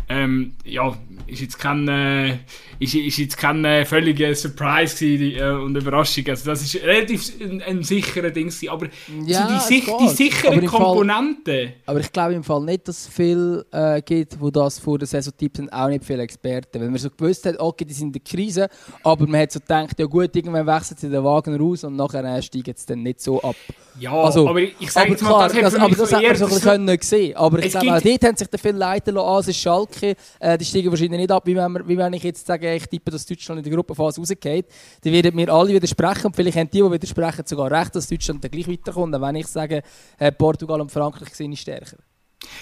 ähm, 0.09 0.55
ja, 0.65 0.97
ist 1.27 1.41
jetzt 1.41 1.59
kein, 1.59 1.87
äh, 1.89 2.39
ist, 2.79 2.95
ist 2.95 3.19
jetzt 3.19 3.37
kein 3.37 3.65
äh, 3.65 3.85
völliger 3.85 4.35
Surprise 4.35 4.97
gewesen, 4.97 5.39
äh, 5.39 5.63
und 5.63 5.77
Überraschung. 5.77 6.25
Also 6.29 6.51
das 6.51 6.63
ist 6.63 6.83
relativ 6.83 7.33
ein, 7.41 7.63
ein 7.63 7.83
sicherer 7.83 8.31
Ding 8.31 8.49
gewesen. 8.49 8.69
Aber 8.71 8.87
ja, 9.25 9.47
so 9.47 9.55
die, 9.55 9.81
sich, 9.81 9.91
die 10.01 10.09
sichere 10.09 10.61
Komponente. 10.65 11.45
Fall, 11.45 11.75
aber 11.87 12.01
ich 12.01 12.13
glaube 12.13 12.35
im 12.35 12.43
Fall 12.43 12.63
nicht, 12.63 12.89
dass 12.89 13.03
es 13.03 13.09
viel 13.09 13.65
äh, 13.71 14.01
gibt, 14.03 14.41
wo 14.41 14.51
das 14.51 14.79
vor 14.79 14.99
der 14.99 15.07
Saison 15.07 15.33
tippt, 15.37 15.59
sind 15.59 15.73
auch 15.73 15.89
nicht 15.89 16.05
viele 16.05 16.23
Experten. 16.23 16.81
Weil 16.81 16.89
man 16.89 16.99
so 16.99 17.11
gewusst 17.11 17.47
hat, 17.47 17.59
okay, 17.59 17.85
die 17.85 17.95
sind 17.95 18.09
in 18.09 18.13
der 18.13 18.23
Krise, 18.23 18.69
aber 19.03 19.27
man 19.27 19.41
hat 19.43 19.53
so 19.53 19.61
gedacht, 19.61 19.99
ja 19.99 20.07
gut, 20.07 20.35
irgendwann 20.35 20.67
wechselt 20.67 21.01
sie 21.01 21.09
den 21.09 21.23
Wagen 21.23 21.57
raus 21.57 21.85
und 21.85 21.97
nachher 21.97 22.25
äh, 22.25 22.43
steigt 22.43 22.69
es 22.69 22.87
dann 22.87 23.03
nicht 23.03 23.21
so 23.21 23.41
ab. 23.43 23.57
Ja, 23.99 24.13
also, 24.13 24.49
aber 24.49 24.61
ich 24.61 24.91
sage 24.91 25.11
jetzt 25.11 25.23
mal, 25.23 25.49
das, 25.49 25.53
das, 25.53 25.75
aber 25.75 25.95
das 25.95 26.13
hat 26.13 26.23
man 26.23 26.37
so 26.37 26.45
ein 26.45 26.87
bisschen 26.87 26.99
gesehen. 26.99 27.37
Aber 27.41 27.59
ich 27.65 27.71
glaube, 27.71 27.97
auch 27.97 28.03
dort 28.03 28.25
haben 28.25 28.37
sich 28.37 28.49
viele 28.61 28.79
Leute 28.79 29.11
lassen, 29.11 29.27
ah, 29.27 29.39
es 29.39 29.49
ist 29.49 29.57
Schalke, 29.57 30.15
äh, 30.39 30.59
die 30.59 30.65
steigen 30.65 30.91
wahrscheinlich 30.91 31.21
nicht 31.21 31.31
ab, 31.31 31.47
wie 31.47 31.57
wenn, 31.57 31.73
wir, 31.73 31.89
wie 31.89 31.97
wenn 31.97 32.13
ich 32.13 32.23
jetzt 32.23 32.47
sage, 32.47 32.75
ich 32.75 32.87
tippe, 32.87 33.11
dass 33.11 33.25
Deutschland 33.25 33.61
in 33.61 33.65
der 33.65 33.73
Gruppenphase 33.73 34.21
rausgeht. 34.21 34.67
Dann 35.03 35.13
werden 35.13 35.35
mir 35.35 35.51
alle 35.51 35.73
widersprechen 35.73 36.27
und 36.27 36.37
vielleicht 36.37 36.59
haben 36.59 36.71
die, 36.71 36.83
die 36.83 36.91
widersprechen, 36.91 37.47
sogar 37.47 37.71
recht, 37.71 37.97
dass 37.97 38.09
Deutschland 38.09 38.45
dann 38.45 38.51
gleich 38.51 38.69
weiterkommt. 38.69 39.19
wenn 39.19 39.37
ich 39.37 39.47
sage, 39.47 39.83
äh, 40.19 40.31
Portugal 40.33 40.83
und 40.83 40.93
Frankreich 40.93 41.35
sind 41.35 41.59
stärker. 41.59 41.97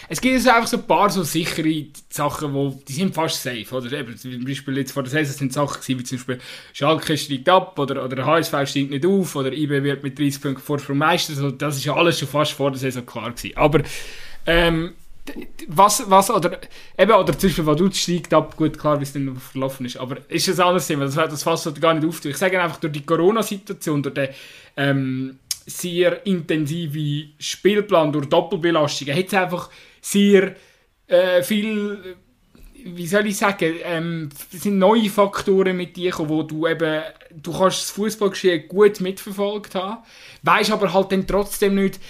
Es 0.09 0.21
gibt 0.21 0.35
also 0.35 0.51
einfach 0.51 0.67
so 0.67 0.77
ein 0.77 0.87
paar 0.87 1.09
so 1.11 1.23
sichere 1.23 1.87
Sachen, 2.09 2.53
wo, 2.53 2.71
die 2.87 2.93
sind 2.93 3.15
fast 3.15 3.43
safe. 3.43 3.67
Oder? 3.73 3.93
Eben, 3.93 4.17
zum 4.17 4.45
Beispiel 4.45 4.79
jetzt 4.79 4.93
vor 4.93 5.03
der 5.03 5.11
Saison 5.11 5.37
sind 5.37 5.53
Sachen 5.53 5.81
gewesen, 5.81 5.99
wie 5.99 6.05
zum 6.05 6.19
Beispiel 6.19 6.39
Schalke 6.73 7.17
steigt 7.17 7.49
ab 7.49 7.79
oder, 7.79 8.05
oder 8.05 8.27
HSV 8.27 8.55
steigt 8.65 8.91
nicht 8.91 9.07
auf 9.07 9.37
oder 9.37 9.53
IB 9.53 9.83
wird 9.83 10.03
mit 10.03 10.19
30 10.19 10.41
Punkten 10.41 10.63
Vorsprung 10.63 10.99
Meister. 10.99 11.35
So, 11.35 11.51
das 11.51 11.77
ist 11.77 11.85
ja 11.85 11.95
alles 11.95 12.19
schon 12.19 12.29
fast 12.29 12.53
vor 12.53 12.71
der 12.71 12.81
Saison 12.81 13.07
klar 13.07 13.31
gewesen. 13.31 13.57
Aber 13.57 13.83
ähm, 14.49 14.95
was, 15.67 16.09
was, 16.09 16.31
oder, 16.31 16.59
eben, 16.97 17.13
oder 17.13 17.39
zum 17.39 17.51
Beispiel, 17.51 17.77
du 17.77 17.93
steigt 17.93 18.33
ab, 18.33 18.57
gut, 18.57 18.79
klar, 18.79 18.99
wie 18.99 19.03
es 19.03 19.13
dann 19.13 19.37
verlaufen 19.37 19.85
ist, 19.85 19.99
aber 19.99 20.17
ist 20.29 20.49
ein 20.49 20.59
anderes 20.61 20.87
Thema, 20.87 21.05
das, 21.05 21.15
das 21.15 21.43
fasst 21.43 21.81
gar 21.81 21.93
nicht 21.93 22.09
auf. 22.09 22.25
Ich 22.25 22.37
sage 22.39 22.61
einfach, 22.61 22.79
durch 22.79 22.95
die 22.95 23.05
Corona-Situation, 23.05 24.03
durch 24.03 24.15
den, 24.15 24.29
ähm, 24.79 25.39
sehr 25.67 26.25
intensive 26.27 27.29
Spielplan 27.39 28.11
durch 28.11 28.27
Doppelbelastungen 28.31 29.15
hat 29.15 29.27
es 29.27 29.35
einfach 29.35 29.69
sehr 30.01 30.57
äh, 31.09 31.43
viel, 31.43 32.17
wie 32.85 33.07
soll 33.07 33.27
ich 33.27 33.37
sagen, 33.37 33.75
ähm, 33.85 34.31
sind 34.51 34.79
neue 34.79 35.11
Faktoren 35.11 35.77
mit 35.77 35.95
dir 35.95 36.15
wo 36.21 36.43
du 36.43 36.67
eben, 36.67 37.03
du 37.31 37.53
kannst 37.53 37.83
das 37.83 37.91
Fußballgeschehen 37.91 38.67
gut 38.67 39.03
mitverfolgt 39.03 39.75
haben, 39.75 39.99
weißt 40.43 40.71
aber 40.71 40.95
halt 40.95 41.13
dann 41.13 41.27
trotzdem 41.27 41.75
nicht, 41.75 42.01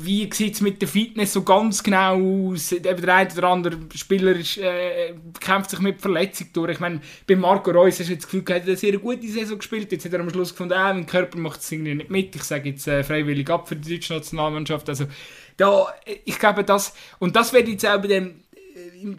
wie 0.00 0.28
sieht 0.32 0.54
es 0.54 0.60
mit 0.60 0.80
der 0.80 0.88
Fitness 0.88 1.32
so 1.32 1.42
ganz 1.42 1.82
genau 1.82 2.50
aus? 2.50 2.74
Der 2.78 2.96
eine 3.14 3.32
oder 3.32 3.48
andere 3.48 3.78
Spieler 3.94 4.36
ist, 4.36 4.58
äh, 4.58 5.14
kämpft 5.40 5.70
sich 5.70 5.80
mit 5.80 6.00
Verletzung 6.00 6.48
durch. 6.52 6.72
Ich 6.72 6.80
meine, 6.80 7.00
bei 7.26 7.36
Marco 7.36 7.70
Reus 7.70 8.00
hast 8.00 8.10
du 8.10 8.16
das 8.16 8.24
Gefühl, 8.24 8.44
er 8.48 8.56
hat 8.56 8.62
eine 8.62 8.76
sehr 8.76 8.98
gute 8.98 9.26
Saison 9.26 9.58
gespielt. 9.58 9.92
Jetzt 9.92 10.04
hat 10.04 10.12
er 10.12 10.20
am 10.20 10.30
Schluss 10.30 10.50
gefunden, 10.50 10.74
äh, 10.74 10.94
mein 10.94 11.06
Körper 11.06 11.38
macht 11.38 11.60
es 11.60 11.72
irgendwie 11.72 11.94
nicht 11.94 12.10
mit. 12.10 12.34
Ich 12.34 12.44
sage 12.44 12.70
jetzt 12.70 12.86
äh, 12.86 13.02
freiwillig 13.02 13.48
ab 13.50 13.68
für 13.68 13.76
die 13.76 13.94
deutsche 13.94 14.14
Nationalmannschaft. 14.14 14.88
Also, 14.88 15.06
da, 15.56 15.86
ich 16.24 16.38
glaube, 16.38 16.64
das, 16.64 16.94
und 17.18 17.36
das 17.36 17.52
wird 17.52 17.68
jetzt 17.68 17.86
auch 17.86 18.00
bei 18.00 18.08
dem, 18.08 18.42
äh, 18.74 19.14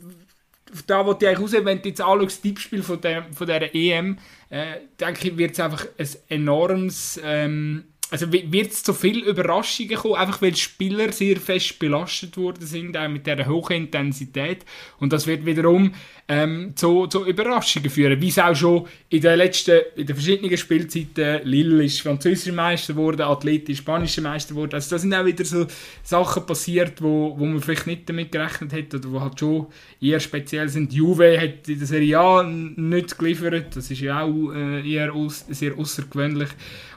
da 0.87 1.05
wo 1.05 1.15
ich 1.19 1.39
raus, 1.39 1.53
wenn 1.53 1.81
du 1.81 1.89
jetzt 1.89 2.01
anschaust, 2.01 2.37
das 2.37 2.41
Tippspiel 2.41 2.83
von, 2.83 2.99
von 3.01 3.47
dieser 3.47 3.75
EM, 3.75 4.17
äh, 4.49 4.77
denke 4.99 5.27
ich, 5.27 5.37
wird 5.37 5.51
es 5.51 5.59
einfach 5.59 5.85
ein 5.97 6.07
enormes, 6.29 7.19
ähm, 7.23 7.85
also 8.13 8.31
wird 8.31 8.71
es 8.71 8.83
zu 8.83 8.93
viel 8.93 9.23
Überraschungen 9.23 9.95
kommen, 9.95 10.13
einfach 10.13 10.39
weil 10.43 10.55
Spieler 10.55 11.11
sehr 11.11 11.37
fest 11.37 11.79
belastet 11.79 12.37
worden 12.37 12.63
sind, 12.63 12.95
auch 12.95 13.07
mit 13.07 13.25
dieser 13.25 13.47
hohen 13.47 13.75
Intensität. 13.75 14.65
Und 14.99 15.13
das 15.13 15.25
wird 15.25 15.47
wiederum 15.47 15.95
ähm, 16.27 16.71
zu, 16.75 17.07
zu 17.07 17.25
Überraschungen 17.25 17.89
führen, 17.89 18.21
wie 18.21 18.29
es 18.29 18.39
auch 18.39 18.55
schon 18.55 18.87
in 19.09 19.21
den 19.21 19.37
letzten, 19.37 19.81
in 19.95 20.05
den 20.05 20.15
verschiedenen 20.15 20.57
Spielzeiten, 20.57 21.41
Lille 21.43 21.83
ist 21.83 22.01
französischer 22.01 22.53
Meister 22.53 22.93
geworden, 22.93 23.21
Atleti 23.21 23.75
spanischer 23.75 24.21
Meister 24.21 24.53
geworden, 24.53 24.73
also 24.73 24.95
da 24.95 24.99
sind 24.99 25.13
auch 25.13 25.25
wieder 25.25 25.43
so 25.43 25.67
Sachen 26.01 26.45
passiert, 26.45 27.01
wo, 27.01 27.37
wo 27.37 27.45
man 27.45 27.61
vielleicht 27.61 27.87
nicht 27.87 28.07
damit 28.07 28.31
gerechnet 28.31 28.71
hätte 28.71 28.97
oder 28.97 29.11
wo 29.11 29.21
halt 29.21 29.37
schon 29.37 29.67
eher 29.99 30.19
speziell 30.19 30.69
sind. 30.69 30.93
Juve 30.93 31.39
hat 31.39 31.67
in 31.67 31.77
der 31.77 31.87
Serie 31.87 32.19
A 32.19 32.43
nicht 32.43 33.17
geliefert, 33.17 33.75
das 33.75 33.91
ist 33.91 33.99
ja 33.99 34.21
auch 34.21 34.53
äh, 34.53 34.89
eher 34.89 35.13
aus, 35.13 35.45
sehr 35.49 35.77
außergewöhnlich. 35.77 36.49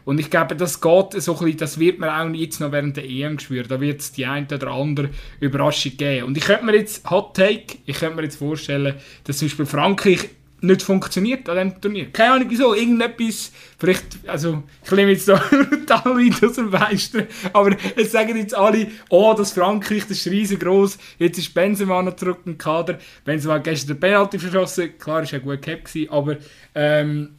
Und 0.07 0.21
ich 0.21 0.31
glaube, 0.31 0.55
das 0.55 0.81
geht 0.81 1.21
so 1.21 1.33
ein 1.33 1.45
bisschen, 1.45 1.59
das 1.59 1.81
wird 1.81 1.99
man 1.99 2.11
auch 2.11 2.33
jetzt 2.33 2.61
noch 2.61 2.71
während 2.71 2.97
der 2.97 3.05
EM 3.11 3.41
spüren. 3.41 3.67
Da 3.69 3.81
wird 3.81 4.01
es 4.01 4.13
die 4.13 4.25
eine 4.25 4.47
oder 4.47 4.69
andere 4.69 5.11
Überraschung 5.41 5.97
geben. 5.97 6.27
Und 6.27 6.39
ich 6.39 6.45
könnte 6.45 6.65
mir 6.65 6.77
jetzt, 6.77 7.11
Hot 7.11 7.35
Take, 7.35 7.79
ich 7.85 7.99
könnte 7.99 8.15
mir 8.15 8.23
jetzt 8.23 8.37
vorstellen, 8.37 8.95
dass 9.27 9.39
zum 9.39 9.49
Beispiel 9.49 9.67
Frankreich 9.67 10.31
nicht 10.61 10.83
funktioniert 10.83 11.49
an 11.49 11.57
diesem 11.57 11.81
Turnier. 11.81 12.07
Keine 12.13 12.33
Ahnung 12.33 12.47
wieso, 12.51 12.75
irgendetwas, 12.75 13.53
vielleicht, 13.79 14.05
also 14.27 14.63
ich 14.85 14.91
nehme 14.91 15.13
jetzt 15.13 15.29
da 15.29 15.37
brutal 15.51 16.17
weit 16.17 16.43
aus 16.43 16.55
dem 16.57 16.73
Westen, 16.73 17.27
aber 17.53 17.77
es 17.95 18.13
sagen 18.13 18.37
jetzt 18.37 18.55
alle, 18.55 18.89
oh, 19.11 19.35
das 19.37 19.53
Frankreich, 19.53 20.03
das 20.09 20.19
ist 20.19 20.27
riesengroß, 20.29 20.99
jetzt 21.19 21.39
ist 21.39 21.53
Benzema 21.53 22.03
noch 22.03 22.17
zurück 22.17 22.41
im 22.47 22.57
Kader, 22.57 22.99
Benzema 23.25 23.55
hat 23.55 23.65
gestern 23.65 23.89
den 23.89 24.01
Penalty 24.01 24.39
verschossen, 24.39 24.99
klar, 24.99 25.23
ist 25.23 25.33
ja 25.33 25.39
gut 25.39 25.61
gehabt 25.61 25.91
aber 26.11 26.37
ähm, 26.75 27.31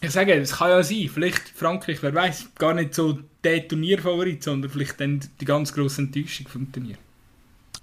ich 0.00 0.10
sage, 0.10 0.34
es 0.34 0.56
kann 0.56 0.70
ja 0.70 0.82
sein, 0.82 1.10
vielleicht 1.12 1.48
Frankreich, 1.54 2.02
wer 2.02 2.14
weiß, 2.14 2.50
gar 2.58 2.74
nicht 2.74 2.94
so 2.94 3.18
der 3.42 3.66
Turnierfavorit, 3.66 4.42
sondern 4.42 4.70
vielleicht 4.70 5.00
dann 5.00 5.20
die 5.40 5.44
ganz 5.44 5.72
grosse 5.72 6.02
Enttäuschung 6.02 6.48
vom 6.48 6.70
Turnier. 6.70 6.96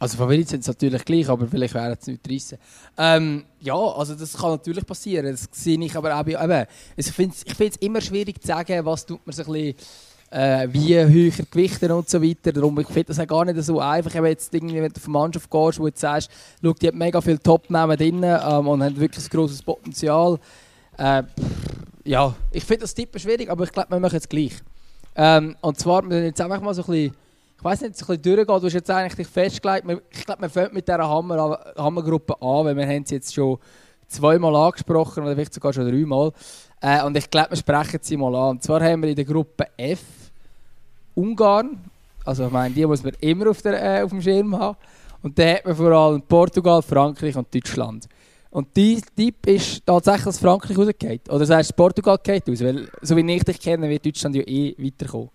Also 0.03 0.17
Favorit 0.17 0.50
sind 0.50 0.60
es 0.60 0.67
natürlich 0.67 1.05
gleich, 1.05 1.29
aber 1.29 1.48
vielleicht 1.48 1.74
wären 1.74 1.95
es 1.98 2.07
nicht 2.07 2.29
reissen. 2.29 2.57
Ähm, 2.98 3.45
ja, 3.62 3.74
also 3.74 4.15
das 4.15 4.33
kann 4.33 4.51
natürlich 4.51 4.86
passieren. 4.86 5.31
Das 5.31 5.48
sehe 5.53 5.79
ich 5.79 5.95
aber 5.95 6.19
auch 6.19 6.24
bei, 6.24 6.33
eben, 6.33 6.67
ich 6.98 7.10
finde 7.10 7.33
es 7.33 7.77
immer 7.77 8.01
schwierig 8.01 8.41
zu 8.41 8.48
sagen, 8.48 8.83
was 8.83 9.05
tut 9.05 9.25
man 9.25 9.33
sich 9.33 9.48
ein 9.48 9.53
bisschen, 9.53 9.75
äh, 10.29 10.67
wie 10.74 10.93
höher 10.93 11.45
gewichten 11.50 11.89
und 11.93 12.10
so 12.10 12.22
weiter. 12.22 12.51
Darum, 12.51 12.77
ich 12.81 12.88
finde 12.88 13.05
das 13.05 13.19
auch 13.22 13.27
gar 13.27 13.45
nicht 13.45 13.63
so 13.63 13.79
einfach, 13.79 14.13
wenn, 14.15 14.25
jetzt 14.25 14.53
irgendwie, 14.53 14.81
wenn 14.81 14.91
du 14.91 15.00
auf 15.00 15.05
eine 15.05 15.13
Mannschaft 15.13 15.50
gehst, 15.50 15.79
wo 15.79 15.88
du 15.88 15.93
sagst, 15.95 16.29
schau, 16.62 16.74
die 16.74 16.88
hat 16.89 16.95
mega 16.95 17.22
viele 17.22 17.39
Top-Namen 17.39 17.95
drin 17.95 18.24
ähm, 18.24 18.67
und 18.67 18.83
haben 18.83 19.00
wirklich 19.00 19.24
ein 19.24 19.29
grosses 19.29 19.63
Potenzial. 19.63 20.38
Äh, 20.98 21.24
ja, 22.03 22.36
ich 22.51 22.65
finde 22.65 22.81
das 22.81 22.93
Tippen 22.93 23.22
schwierig, 23.22 23.50
aber 23.50 23.63
ich 23.63 23.72
glaube, 23.72 23.91
wir 23.91 24.01
machen 24.01 24.17
es 24.17 24.27
gleich. 24.27 24.55
Ähm, 25.15 25.55
und 25.62 25.79
zwar, 25.79 26.03
wir 26.10 26.25
jetzt 26.25 26.41
einfach 26.41 26.60
mal 26.60 26.74
so 26.74 26.81
ein 26.81 26.88
bisschen, 26.88 27.23
ich 27.57 27.63
weiß 27.63 27.81
nicht, 27.81 27.98
so 27.98 28.05
ein 28.05 28.19
bisschen 28.19 28.36
durchgehen. 28.36 28.60
Du 28.60 28.65
hast 28.65 28.74
jetzt 28.74 28.89
eigentlich 28.89 29.27
festgelegt, 29.27 29.86
ich 30.12 30.25
glaube, 30.25 30.41
wir 30.41 30.50
fangen 30.50 30.74
mit 30.74 30.88
dieser 30.88 31.07
Hammer, 31.07 31.60
Hammergruppe 31.77 32.33
an, 32.41 32.65
weil 32.65 32.75
wir 32.75 32.88
haben 32.88 33.05
sie 33.05 33.15
jetzt 33.15 33.33
schon 33.33 33.57
zweimal 34.07 34.55
angesprochen 34.55 35.24
oder 35.24 35.33
vielleicht 35.33 35.53
sogar 35.53 35.74
schon 35.74 35.89
dreimal. 35.89 36.31
Äh, 36.81 37.03
und 37.03 37.17
ich 37.17 37.29
glaube, 37.29 37.51
wir 37.51 37.57
sprechen 37.57 38.00
sie 38.01 38.17
mal 38.17 38.36
an. 38.36 38.50
Und 38.51 38.63
zwar 38.63 38.83
haben 38.83 39.01
wir 39.01 39.10
in 39.10 39.15
der 39.15 39.25
Gruppe 39.25 39.67
F 39.77 40.01
Ungarn, 41.15 41.79
also 42.25 42.45
ich 42.45 42.51
meine, 42.51 42.74
die 42.74 42.86
muss 42.86 43.03
man 43.03 43.13
immer 43.19 43.50
auf, 43.50 43.62
der, 43.62 44.00
äh, 44.00 44.03
auf 44.03 44.10
dem 44.10 44.22
Schirm 44.22 44.57
haben. 44.57 44.77
Und 45.22 45.38
da 45.38 45.55
hat 45.55 45.65
man 45.65 45.75
vor 45.75 45.91
allem 45.91 46.22
Portugal, 46.22 46.81
Frankreich 46.81 47.36
und 47.36 47.53
Deutschland. 47.53 48.07
Und 48.50 48.67
dein 48.75 49.01
Tipp 49.15 49.48
ist 49.48 49.86
tatsächlich, 49.86 50.25
dass 50.25 50.39
Frankreich 50.39 50.77
rausgeht? 50.77 51.29
Oder 51.29 51.45
sagst 51.45 51.72
du, 51.72 51.75
Portugal 51.75 52.19
geht 52.22 52.50
aus? 52.50 52.62
Weil, 52.62 52.88
so 53.01 53.15
wie 53.15 53.33
ich 53.33 53.43
dich 53.43 53.60
kenne, 53.60 53.89
wird 53.89 54.05
Deutschland 54.05 54.36
ja 54.36 54.43
eh 54.43 54.75
weiterkommen. 54.77 55.29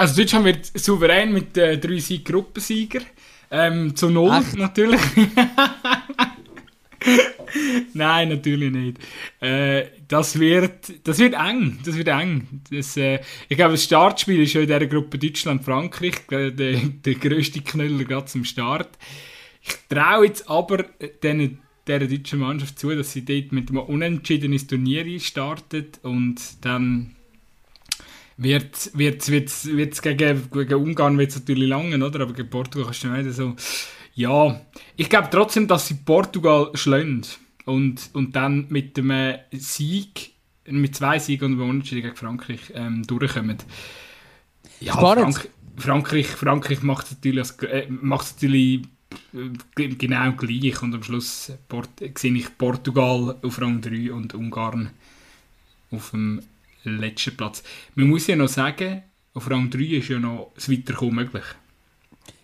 Also 0.00 0.16
Deutschland 0.16 0.46
wird 0.46 0.64
souverän 0.78 1.30
mit 1.30 1.58
äh, 1.58 1.76
drei 1.76 1.98
Sieg 1.98 2.24
Gruppensieger. 2.24 3.02
Ähm, 3.50 3.94
zu 3.94 4.08
null 4.08 4.32
Echt? 4.32 4.56
natürlich. 4.56 4.98
Nein, 7.92 8.30
natürlich 8.30 8.72
nicht. 8.72 8.96
Äh, 9.40 9.88
das, 10.08 10.40
wird, 10.40 11.06
das 11.06 11.18
wird 11.18 11.34
eng. 11.34 11.80
Das 11.84 11.98
wird 11.98 12.08
eng. 12.08 12.62
Das, 12.70 12.96
äh, 12.96 13.20
ich 13.50 13.58
glaube, 13.58 13.72
das 13.72 13.84
Startspiel 13.84 14.40
ist 14.40 14.52
schon 14.52 14.62
in 14.62 14.68
dieser 14.68 14.86
Gruppe 14.86 15.18
Deutschland-Frankreich. 15.18 16.26
Der, 16.30 16.50
der 16.50 17.14
grösste 17.16 17.60
Knüller 17.60 18.04
gerade 18.04 18.24
zum 18.24 18.46
Start. 18.46 18.96
Ich 19.60 19.76
traue 19.90 20.24
jetzt 20.24 20.48
aber 20.48 20.86
diesen 21.22 21.58
der 21.86 21.98
deutschen 21.98 22.38
Mannschaft 22.38 22.78
zu, 22.78 22.94
dass 22.94 23.12
sie 23.12 23.26
dort 23.26 23.52
mit 23.52 23.68
einem 23.68 23.80
unentschiedenen 23.80 24.66
Turnier 24.66 25.20
startet 25.20 26.00
und 26.02 26.64
dann 26.64 27.16
wird 28.40 28.90
wird 28.94 29.28
wird 29.28 29.64
wird 29.66 30.02
gegen, 30.02 30.50
gegen 30.50 30.74
Ungarn 30.74 31.18
wird's 31.18 31.36
natürlich 31.36 31.68
lange, 31.68 32.04
oder? 32.04 32.20
Aber 32.20 32.32
gegen 32.32 32.50
Portugal 32.50 32.86
kannst 32.86 33.04
du 33.04 33.08
nicht 33.08 33.34
so. 33.34 33.54
Ja, 34.14 34.60
ich 34.96 35.08
glaube 35.08 35.28
trotzdem, 35.30 35.68
dass 35.68 35.86
sie 35.86 35.94
Portugal 35.94 36.70
schlagen 36.74 37.22
und, 37.64 38.10
und 38.12 38.34
dann 38.34 38.66
mit 38.68 38.96
dem 38.96 39.12
Sieg, 39.52 40.32
mit 40.66 40.96
zwei 40.96 41.18
Siegen 41.18 41.52
und 41.52 41.60
einem 41.60 41.70
Unentschieden 41.70 42.02
gegen 42.02 42.16
Frankreich 42.16 42.72
ähm, 42.74 43.06
durchkommen. 43.06 43.58
Ja, 44.80 44.94
Frank 44.94 45.48
Frankreich, 45.76 46.26
Frankreich 46.26 46.82
macht 46.82 47.10
natürlich, 47.10 47.48
äh, 47.62 47.86
macht 47.88 48.34
natürlich 48.34 48.82
genau 49.74 50.32
gleich. 50.32 50.82
Und 50.82 50.94
am 50.94 51.02
Schluss 51.02 51.52
Port 51.68 51.88
sehe 52.16 52.34
ich 52.34 52.58
Portugal 52.58 53.36
auf 53.42 53.60
Rang 53.60 53.80
3 53.80 54.12
und 54.12 54.34
Ungarn 54.34 54.90
auf 55.90 56.10
dem 56.10 56.42
letzten 56.84 57.36
Platz. 57.36 57.62
Man 57.94 58.08
muss 58.08 58.26
ja 58.26 58.36
noch 58.36 58.48
sagen, 58.48 59.02
auf 59.34 59.50
Rang 59.50 59.70
3 59.70 59.78
ist 59.98 60.08
ja 60.08 60.18
noch 60.18 60.52
das 60.54 60.70
Weiterkommen 60.70 61.14
möglich. 61.14 61.44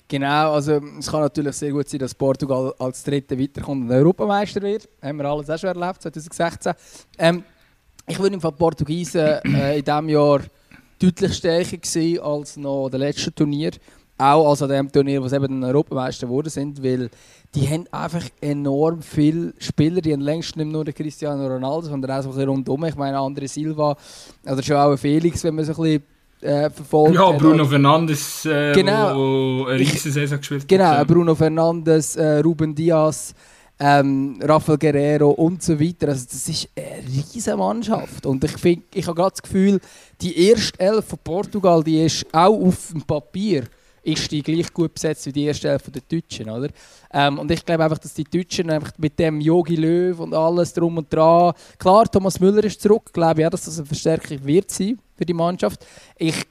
Genau, 0.09 0.53
also 0.53 0.81
es 0.99 1.11
kann 1.11 1.21
natürlich 1.21 1.57
sehr 1.57 1.73
gut 1.73 1.89
sein, 1.89 1.99
dass 1.99 2.15
Portugal 2.15 2.73
als 2.79 3.03
Dritter 3.03 3.37
weiterkommt 3.39 3.91
und 3.91 3.91
Europameister 3.91 4.63
wird. 4.63 4.89
Haben 5.03 5.19
wir 5.19 5.25
alles 5.25 5.51
auch 5.51 5.59
schon 5.59 5.77
erlebt, 5.77 6.03
2016. 6.03 6.73
Ähm, 7.19 7.43
ich 8.07 8.19
würde 8.19 8.35
im 8.35 8.41
Fall 8.41 8.53
Portugiesen 8.53 9.21
äh, 9.21 9.79
in 9.79 9.85
diesem 9.85 10.09
Jahr 10.09 10.43
deutlich 11.01 11.35
stärker 11.35 11.77
gesehen 11.77 12.21
als 12.21 12.57
noch 12.57 12.89
der 12.89 13.01
letzte 13.01 13.35
Turnier. 13.35 13.73
Auch 14.19 14.49
also 14.49 14.65
an 14.65 14.71
dem 14.71 14.93
Turnier, 14.93 15.23
wo 15.23 15.29
sie 15.29 15.37
eben 15.37 15.63
Europameister 15.63 16.27
geworden 16.27 16.49
sind, 16.49 16.83
weil 16.83 17.11
die 17.55 17.69
haben 17.69 17.87
einfach 17.91 18.25
enorm 18.41 19.03
viele 19.03 19.53
Spieler, 19.59 20.01
die 20.01 20.13
haben 20.13 20.21
längst 20.21 20.57
nicht 20.57 20.71
nur 20.71 20.85
den 20.85 20.95
Cristiano 20.95 21.47
Ronaldo, 21.47 21.89
sondern 21.89 22.11
auch 22.13 22.23
so 22.23 22.31
ein 22.31 22.35
bisschen 22.35 22.49
rundum. 22.49 22.85
Ich 22.85 22.97
meine, 22.97 23.19
andere 23.19 23.47
Silva 23.47 23.97
oder 24.45 24.63
schon 24.63 24.77
auch 24.77 24.97
Felix, 24.97 25.45
wenn 25.45 25.55
man 25.55 25.65
so 25.65 25.73
ein 25.73 25.77
bisschen 25.77 26.03
äh, 26.41 26.71
verfolgt. 26.71 27.15
Ja, 27.15 27.31
Bruno 27.33 27.65
hat. 27.65 27.71
Fernandes, 27.71 28.47
äh, 28.47 28.73
genau. 28.73 29.17
wo, 29.17 29.67
eine 29.67 29.85
Saison 29.85 30.39
gespielt 30.39 30.69
genau, 30.69 30.85
hat. 30.85 31.09
Genau, 31.09 31.15
Bruno 31.15 31.35
Fernandes, 31.35 32.17
äh, 32.17 32.39
Ruben 32.39 32.75
Diaz, 32.75 33.35
ähm, 33.79 34.39
Rafael 34.43 34.79
Guerrero 34.79 35.31
und 35.31 35.63
so 35.63 35.79
weiter. 35.79 36.09
Also 36.09 36.25
das 36.31 36.49
ist 36.49 36.69
eine 36.77 37.07
riesige 37.07 37.57
Mannschaft. 37.57 38.25
Und 38.27 38.45
ich, 38.45 38.81
ich 38.95 39.07
habe 39.07 39.15
gerade 39.15 39.31
das 39.31 39.43
Gefühl, 39.43 39.81
die 40.21 40.49
erste 40.49 40.81
Elf 40.81 41.05
von 41.07 41.19
Portugal, 41.23 41.83
die 41.83 42.03
ist 42.03 42.27
auch 42.33 42.59
auf 42.59 42.89
dem 42.93 43.03
Papier 43.03 43.65
ist 44.07 44.31
die 44.31 44.43
gleich 44.43 44.73
gut 44.73 44.95
besetzt 44.95 45.27
wie 45.27 45.33
die 45.33 45.45
erste 45.45 45.69
Hälfte 45.69 45.91
der 45.91 46.03
Deutschen. 46.09 46.49
Oder? 46.49 46.69
Ähm, 47.13 47.39
und 47.39 47.51
ich 47.51 47.65
glaube 47.65 47.85
einfach, 47.85 47.99
dass 47.99 48.15
die 48.15 48.25
Deutschen 48.25 48.71
einfach 48.71 48.93
mit 48.99 49.19
dem 49.19 49.41
Yogi 49.41 49.75
Löw 49.75 50.21
und 50.21 50.33
alles 50.33 50.73
drum 50.73 50.97
und 50.99 51.13
dran. 51.13 51.53
Klar, 51.79 52.11
Thomas 52.11 52.39
Müller 52.39 52.63
ist 52.63 52.81
zurück, 52.81 53.13
glaube 53.13 53.41
ich, 53.41 53.47
auch, 53.47 53.51
dass 53.51 53.65
das 53.65 53.79
eine 53.79 53.87
Verstärkung 53.87 54.45
wird 54.45 54.71
sein 54.71 54.99
für 55.17 55.27
die 55.27 55.35
Mannschaft. 55.35 55.85
Ich 56.17 56.47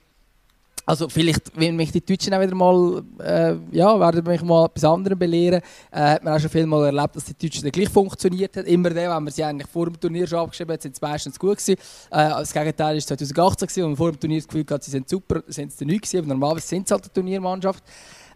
also 0.86 1.10
vielleicht, 1.10 1.58
wenn 1.60 1.76
mich 1.76 1.92
die 1.92 2.06
Deutschen 2.06 2.34
auch 2.34 2.42
wieder 2.42 2.54
mal, 2.54 3.04
äh, 3.20 3.56
ja, 3.72 4.00
werden 4.00 4.24
mich 4.24 4.44
mal 4.44 4.66
etwas 4.66 4.84
anderem 4.84 5.18
belehren. 5.18 5.62
Äh, 5.92 6.00
hat 6.00 6.24
man 6.24 6.36
auch 6.36 6.40
schon 6.40 6.52
viel 6.52 6.68
mal 6.68 6.86
erlebt, 6.86 7.16
dass 7.16 7.26
die 7.26 7.34
Deutschen 7.34 7.64
dann 7.64 7.72
gleich 7.72 7.90
funktioniert 7.90 8.56
hat. 8.56 8.68
Immer 8.68 8.92
dann, 8.92 9.10
wenn 9.16 9.24
man 9.24 9.30
sie 9.30 9.44
eigentlich 9.44 9.68
vor 9.68 9.86
dem 9.86 10.00
Turnier 10.00 10.28
schon 10.28 10.40
abgeschrieben 10.40 10.74
hat, 10.74 10.84
sind 10.84 10.96
sie 10.96 11.04
meistens 11.04 11.40
gut 11.40 11.58
gewesen. 11.58 11.80
Äh, 12.12 12.30
das 12.30 12.54
Gegenteil 12.54 12.96
war 12.96 13.02
2018 13.02 13.68
gewesen, 13.68 13.84
und 13.84 13.96
vor 13.96 14.12
dem 14.12 14.20
Turnier 14.20 14.38
das 14.38 14.48
Gefühl 14.48 14.66
hatte, 14.70 14.86
sie 14.86 14.92
sind 14.92 15.10
super, 15.10 15.42
sind 15.48 15.72
sie 15.72 15.86
nicht 15.86 16.04
gewesen. 16.04 16.20
Aber 16.20 16.28
normalerweise 16.28 16.68
sind 16.68 16.88
sie 16.88 16.94
halt 16.94 17.04
eine 17.04 17.14
Turniermannschaft. 17.14 17.84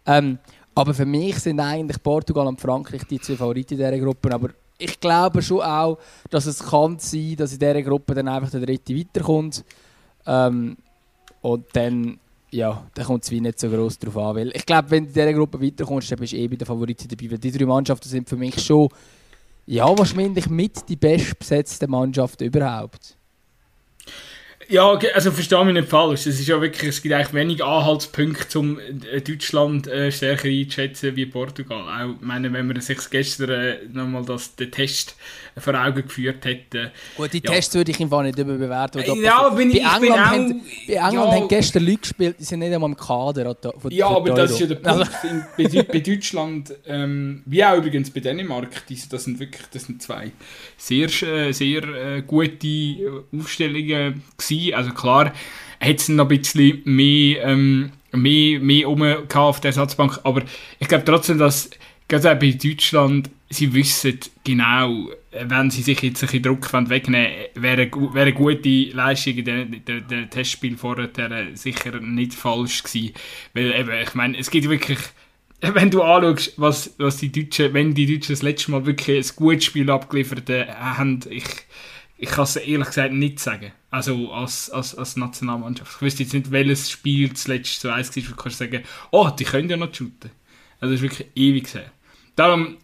Ähm, 0.08 0.40
aber 0.74 0.94
für 0.96 1.06
mich 1.06 1.38
sind 1.40 1.60
eigentlich 1.60 2.02
Portugal 2.02 2.48
und 2.48 2.60
Frankreich 2.60 3.04
die 3.04 3.20
zwei 3.20 3.36
Favoriten 3.36 3.78
dieser 3.78 4.00
Gruppe. 4.00 4.34
Aber 4.34 4.50
ich 4.80 5.00
glaube 5.00 5.44
schon 5.44 5.62
auch, 5.62 6.00
dass 6.32 6.48
es 6.48 6.64
kann 6.64 6.98
sein, 6.98 7.36
dass 7.36 7.54
in 7.54 7.60
dieser 7.60 7.82
Gruppe 7.84 8.16
dann 8.16 8.28
einfach 8.28 8.50
der 8.50 8.62
dritte 8.62 8.98
weiterkommt. 8.98 9.64
Ähm, 10.26 10.78
und 11.42 11.66
dann 11.74 12.20
ja, 12.52 12.86
da 12.94 13.04
kommt 13.04 13.24
es 13.24 13.32
nicht 13.32 13.60
so 13.60 13.70
groß 13.70 14.00
drauf 14.00 14.18
an. 14.18 14.36
Weil 14.36 14.52
ich 14.56 14.66
glaube, 14.66 14.92
wenn 14.92 15.04
du 15.04 15.10
in 15.10 15.14
dieser 15.14 15.34
Gruppe 15.34 15.62
weiterkommst, 15.62 16.12
dann 16.12 16.20
bist 16.20 16.34
du 16.34 16.38
eh 16.38 16.48
bei 16.48 16.56
den 16.56 16.66
Favoriten 16.66 17.08
dabei. 17.08 17.32
Weil 17.32 17.38
die 17.38 17.52
drei 17.52 17.66
Mannschaften 17.66 18.10
sind 18.10 18.28
für 18.30 18.38
mich 18.38 18.60
schon, 18.64 18.90
ja, 19.66 19.86
wahrscheinlich 19.98 20.50
mit 20.50 20.88
die 20.90 20.96
bestbesetzten 20.96 21.90
Mannschaften 21.90 22.46
überhaupt. 22.46 23.16
Ja, 24.72 25.00
also 25.16 25.32
verstehe 25.32 25.66
mich 25.66 25.74
nicht 25.74 25.90
falsch. 25.90 26.28
Es 26.28 26.40
ist 26.40 26.48
ja 26.48 26.62
wirklich, 26.62 26.90
es 26.90 27.02
gibt 27.02 27.16
eigentlich 27.16 27.34
wenig 27.34 27.64
Anhaltspunkte, 27.64 28.60
um 28.60 28.80
äh, 28.80 29.20
Deutschland 29.20 29.88
äh, 29.88 30.12
stärker 30.12 30.48
einzuschätzen 30.48 31.16
wie 31.16 31.26
Portugal. 31.26 31.82
Auch, 31.82 32.22
meine, 32.22 32.54
wenn 32.54 32.68
man 32.68 32.80
sich 32.80 33.00
gestern 33.10 33.50
äh, 33.50 33.78
nochmal 33.92 34.26
den 34.60 34.72
Test 34.72 35.16
vor 35.60 35.76
Augen 35.76 36.04
geführt 36.04 36.46
hätte. 36.46 36.92
Gut, 37.16 37.34
die 37.34 37.42
ja. 37.44 37.52
Tests 37.52 37.76
würde 37.76 37.92
ich 37.92 38.00
im 38.00 38.10
Fall 38.10 38.26
nicht 38.26 38.38
überbewerten. 38.38 39.04
Ja, 39.22 39.50
bin 39.50 39.72
ich, 39.72 39.84
bei 39.84 39.96
England, 39.96 40.12
auch, 40.12 40.26
haben, 40.26 40.62
bei 40.88 40.94
England 40.94 41.14
ja, 41.14 41.32
haben 41.36 41.48
gestern 41.48 41.86
Leute 41.86 41.98
gespielt, 41.98 42.36
die 42.40 42.44
sind 42.44 42.60
nicht 42.60 42.74
einmal 42.74 42.90
im 42.90 42.98
Kader. 42.98 43.56
Von, 43.78 43.92
ja, 43.92 44.08
aber 44.08 44.32
das 44.32 44.52
ist 44.52 44.60
ja 44.60 44.68
der 44.68 44.76
Punkt. 44.76 45.10
bei, 45.58 45.84
bei, 45.84 46.00
Deutschland, 46.00 46.74
ähm, 46.86 47.44
wie 47.46 47.64
auch 47.64 47.78
übrigens 47.78 48.10
bei 48.12 48.20
Dänemark, 48.20 48.84
das 49.10 49.24
sind 49.24 49.40
wirklich 49.40 49.66
das 49.72 49.84
sind 49.84 50.02
zwei 50.02 50.32
sehr, 50.78 51.08
äh, 51.24 51.52
sehr 51.52 51.84
äh, 51.84 52.22
gute 52.22 53.24
Aufstellungen 53.38 54.24
gewesen. 54.38 54.74
Also 54.74 54.92
klar, 54.92 55.34
hat 55.80 55.98
es 55.98 56.10
noch 56.10 56.30
ein 56.30 56.40
bisschen 56.40 56.82
mehr, 56.86 57.44
ähm, 57.44 57.92
mehr, 58.12 58.60
mehr 58.60 58.88
rum 58.88 59.04
auf 59.04 59.60
der 59.60 59.70
Ersatzbank, 59.70 60.20
aber 60.24 60.44
ich 60.80 60.88
glaube 60.88 61.06
trotzdem, 61.06 61.38
dass 61.38 61.70
gerade 62.10 62.32
auch 62.32 62.40
bei 62.40 62.52
Deutschland, 62.52 63.30
sie 63.50 63.74
wissen 63.74 64.20
genau, 64.44 65.10
wenn 65.32 65.70
sie 65.70 65.84
sich 65.84 66.02
jetzt 66.02 66.24
ein 66.24 66.28
bisschen 66.28 66.44
Druck 66.44 66.74
wegnehmen 66.74 67.32
wäre, 67.56 67.90
wäre 68.14 68.22
eine 68.22 68.34
gute 68.34 68.92
Leistung 68.92 69.38
in 69.38 69.84
dem 69.86 70.30
Testspiel 70.30 70.76
vorher 70.76 71.10
sicher 71.54 72.00
nicht 72.00 72.34
falsch 72.34 72.84
gewesen. 72.84 73.14
Weil 73.54 73.74
eben, 73.74 73.92
ich 74.02 74.14
meine, 74.16 74.38
es 74.38 74.50
gibt 74.50 74.70
wirklich, 74.70 75.00
wenn 75.62 75.92
du 75.92 76.02
anschaust, 76.02 76.54
was, 76.58 76.96
was 76.98 77.18
die 77.18 77.32
Deutschen, 77.32 77.74
wenn 77.74 77.94
die 77.94 78.08
Deutschen 78.08 78.34
das 78.34 78.42
letzte 78.42 78.72
Mal 78.72 78.86
wirklich 78.86 79.26
ein 79.26 79.36
gutes 79.36 79.66
Spiel 79.66 79.90
abgeliefert 79.90 80.50
haben, 80.50 81.20
ich, 81.30 81.46
ich 82.18 82.30
kann 82.30 82.44
es 82.44 82.56
ehrlich 82.56 82.88
gesagt 82.88 83.14
nicht 83.14 83.40
sagen. 83.40 83.72
Also 83.92 84.32
als, 84.32 84.70
als, 84.70 84.96
als 84.96 85.16
Nationalmannschaft. 85.16 85.96
Ich 85.96 86.02
wüsste 86.02 86.24
jetzt 86.24 86.34
nicht, 86.34 86.52
welches 86.52 86.90
Spiel 86.90 87.30
das 87.30 87.48
letzte 87.48 87.82
so 87.82 87.90
eins 87.90 88.16
war, 88.16 88.24
wo 88.24 88.30
du 88.30 88.36
kannst 88.36 88.58
sagen, 88.58 88.84
oh, 89.12 89.30
die 89.30 89.44
können 89.44 89.70
ja 89.70 89.78
noch 89.78 89.94
shooten. 89.94 90.32
Also 90.80 90.94
das 90.94 91.02
ist 91.02 91.10
wirklich 91.10 91.28
ewig 91.36 91.74
her. 91.74 91.92
Darum, 92.40 92.78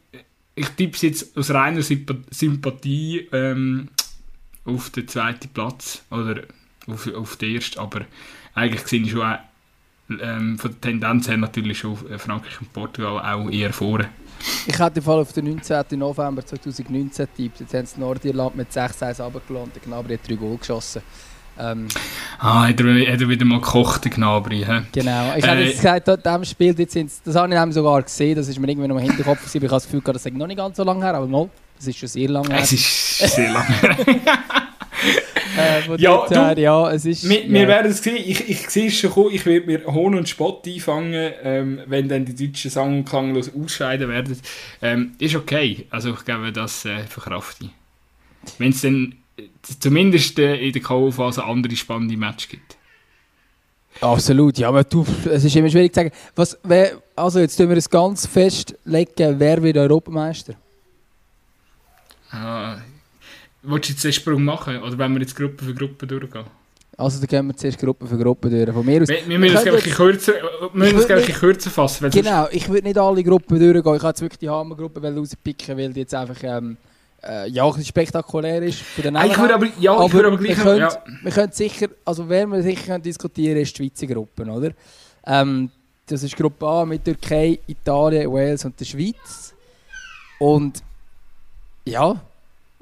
ich 0.54 0.68
tippe 0.72 0.98
es 0.98 1.02
jetzt 1.02 1.38
aus 1.38 1.50
reiner 1.50 1.82
Sympathie 1.82 3.30
ähm, 3.32 3.88
auf 4.66 4.90
den 4.90 5.08
zweiten 5.08 5.48
Platz 5.48 6.04
oder 6.12 6.42
auf, 6.88 7.08
auf 7.16 7.38
den 7.38 7.56
ersten, 7.56 7.80
aber 7.80 8.02
eigentlich 8.54 8.86
sehe 8.86 9.04
ich 9.04 9.12
schon 9.12 9.22
auch, 9.22 9.40
ähm, 10.10 10.60
von 10.60 10.72
der 10.72 10.82
Tendenz 10.82 11.30
her 11.30 11.38
natürlich 11.38 11.80
schon 11.80 11.96
Frankreich 12.20 12.60
und 12.60 12.74
Portugal 12.74 13.18
auch 13.18 13.50
eher 13.50 13.72
vorne. 13.72 14.10
Ich 14.68 14.78
hätte 14.78 15.02
Fall 15.02 15.20
auf 15.20 15.32
den 15.32 15.46
19. 15.46 15.86
November 16.00 16.46
2019 16.46 17.26
tippt. 17.38 17.62
Jetzt 17.62 17.74
haben 17.74 17.86
sie 17.86 18.00
Nordirland 18.02 18.58
mit 18.58 18.70
6-1 18.70 19.24
runtergelassen. 19.24 19.72
Der 19.74 19.82
Gnabry 19.84 20.18
hat 20.18 20.28
drei 20.30 20.36
Goal 20.36 20.58
geschossen. 20.58 21.02
Ähm, 21.58 21.88
ah, 22.40 22.68
hat 22.68 22.80
er, 22.80 23.14
hat 23.14 23.22
er 23.22 23.30
wieder 23.30 23.46
mal 23.46 23.62
gekocht, 23.62 24.04
der 24.04 24.12
Gnabry. 24.12 24.66
He? 24.66 24.82
Genau. 24.92 25.34
Ich 25.38 25.44
äh, 25.44 25.48
habe 25.48 25.62
jetzt 25.62 25.78
gesagt, 25.78 26.08
in 26.08 26.18
diesem 26.18 26.46
Spiel, 26.46 26.76
jetzt 26.78 27.22
das 27.26 27.36
habe 27.36 27.54
ich 27.54 27.74
sogar 27.74 28.02
gesehen, 28.02 28.36
das 28.36 28.48
ist 28.48 28.60
mir 28.60 28.68
irgendwie 28.68 28.88
noch 28.88 28.98
im 28.98 29.04
Hinterkopf 29.04 29.40
gewesen, 29.40 29.58
ich 29.58 29.64
habe 29.64 29.76
das 29.76 29.86
Gefühl, 29.86 30.02
das 30.04 30.26
ist 30.26 30.34
noch 30.34 30.48
nicht 30.48 30.58
ganz 30.58 30.78
so 30.78 30.84
lange 30.84 31.04
her, 31.04 31.16
aber 31.16 31.28
mal, 31.28 31.50
das 31.78 31.88
ist 31.88 31.98
schon 31.98 32.10
sehr 32.10 32.30
lange 32.30 32.50
her. 32.50 32.60
Es 32.62 32.72
ist 32.74 33.18
sehr 33.36 33.54
lange 33.54 33.74
her. 33.82 33.98
äh, 35.58 35.96
ja, 35.98 36.26
du, 36.28 36.36
her, 36.36 36.58
ja, 36.58 36.92
es 36.92 37.06
ist... 37.06 37.28
Wir, 37.28 37.50
wir 37.50 37.68
werden 37.68 37.92
es 37.92 38.04
sehen, 38.04 38.18
ich, 38.18 38.50
ich 38.50 38.70
sehe 38.70 38.88
es 38.88 39.00
schon 39.00 39.12
kommen, 39.12 39.34
ich 39.34 39.46
werde 39.46 39.66
mir 39.66 39.86
Hohn 39.86 40.16
und 40.16 40.28
Spott 40.28 40.68
einfangen, 40.68 41.32
ähm, 41.44 41.82
wenn 41.86 42.08
dann 42.10 42.26
die 42.26 42.36
Deutschen 42.36 42.72
sang- 42.72 43.00
und 43.00 43.06
klanglos 43.06 43.52
ausscheiden 43.54 44.10
werden. 44.10 44.40
Ähm, 44.82 45.16
ist 45.20 45.36
okay, 45.36 45.88
also 45.90 46.12
ich 46.14 46.26
glaube, 46.26 46.52
das 46.52 46.86
äh, 46.86 47.04
verkrafte 47.04 47.66
ich. 47.66 47.72
Wenn 48.60 48.70
es 48.70 48.82
dann 48.82 49.16
zumindest 49.80 50.40
äh, 50.40 50.56
in 50.56 50.74
der 50.74 50.82
K.O.-Phase 50.82 51.42
andere 51.42 51.76
spannende 51.76 52.18
Matches 52.18 52.50
gibt. 52.50 52.78
Absolut, 54.02 54.58
ja, 54.58 54.68
aber 54.68 54.84
du, 54.84 55.06
es 55.32 55.44
ist 55.44 55.56
immer 55.56 55.70
schwierig 55.70 55.94
zu 55.94 56.00
sagen. 56.00 56.12
Was, 56.36 56.58
wer, 56.64 57.02
also 57.16 57.40
jetzt 57.40 57.56
tun 57.56 57.70
wir 57.70 57.78
es 57.78 57.90
ganz 57.90 58.26
festlegen, 58.26 59.40
wer 59.40 59.64
wird 59.64 59.78
Europameister? 59.78 60.56
Ah, 62.32 62.78
willst 63.62 63.90
du 63.90 63.94
jetzt 63.94 64.04
den 64.04 64.14
Sprung 64.14 64.44
machen 64.44 64.82
oder 64.82 64.98
wollen 64.98 65.14
wir 65.14 65.22
jetzt 65.22 65.36
Gruppe 65.36 65.64
für 65.64 65.74
Gruppe 65.74 66.08
durchgehen? 66.08 66.46
Also 66.98 67.20
dann 67.20 67.28
gehen 67.28 67.48
wir 67.48 67.56
zuerst 67.56 67.78
Gruppe 67.78 68.08
für 68.08 68.18
Gruppe 68.18 68.50
durch. 68.50 68.72
Von 68.74 68.86
mir 68.86 69.02
aus, 69.02 69.10
wir, 69.10 69.28
wir 69.28 69.40
müssen 69.40 69.58
es 69.58 69.96
kürzer, 69.96 70.34
kürzer 71.34 71.70
fassen. 71.70 72.10
Genau, 72.10 72.48
ich 72.52 72.70
würde 72.70 72.88
nicht 72.88 72.98
alle 72.98 73.24
Gruppen 73.24 73.60
durchgehen. 73.60 73.96
Ich 73.96 74.02
habe 74.02 74.08
jetzt 74.08 74.22
wirklich 74.22 74.40
die 74.40 74.50
Hammergruppe 74.50 75.02
rauspicken, 75.02 75.78
weil 75.78 75.94
die 75.94 76.02
jetzt 76.02 76.14
einfach... 76.14 76.38
Ähm, 76.44 76.78
äh, 77.26 77.50
ja, 77.50 77.66
ein 77.66 77.84
spektakulär 77.84 78.62
ist 78.64 78.80
von 78.80 79.04
den 79.04 79.16
ich 79.16 79.38
würde 79.38 79.56
aber, 79.56 79.68
ja, 79.80 79.94
aber, 79.94 80.06
ich 80.06 80.14
würde 80.14 80.28
aber 80.28 80.38
gleich... 80.38 80.58
Wir 80.58 80.64
können, 80.64 80.80
ja. 80.80 81.04
wir 81.24 81.32
können 81.32 81.52
sicher, 81.52 81.88
also 82.04 82.30
wer 82.30 82.48
wir 82.48 82.62
sicher 82.62 82.86
können 82.86 83.04
diskutieren 83.04 83.58
ist 83.58 83.78
die 83.78 83.84
Schweizer 83.84 84.08
Gruppe, 84.08 84.44
oder? 84.44 84.72
Ähm, 85.26 85.70
das 86.06 86.24
ist 86.24 86.36
Gruppe 86.36 86.68
A 86.68 86.86
mit 86.86 87.04
Türkei, 87.04 87.60
Italien, 87.68 88.32
Wales 88.32 88.64
und 88.66 88.80
der 88.80 88.86
Schweiz. 88.86 89.54
Und 90.40 90.84
ja, 91.86 92.22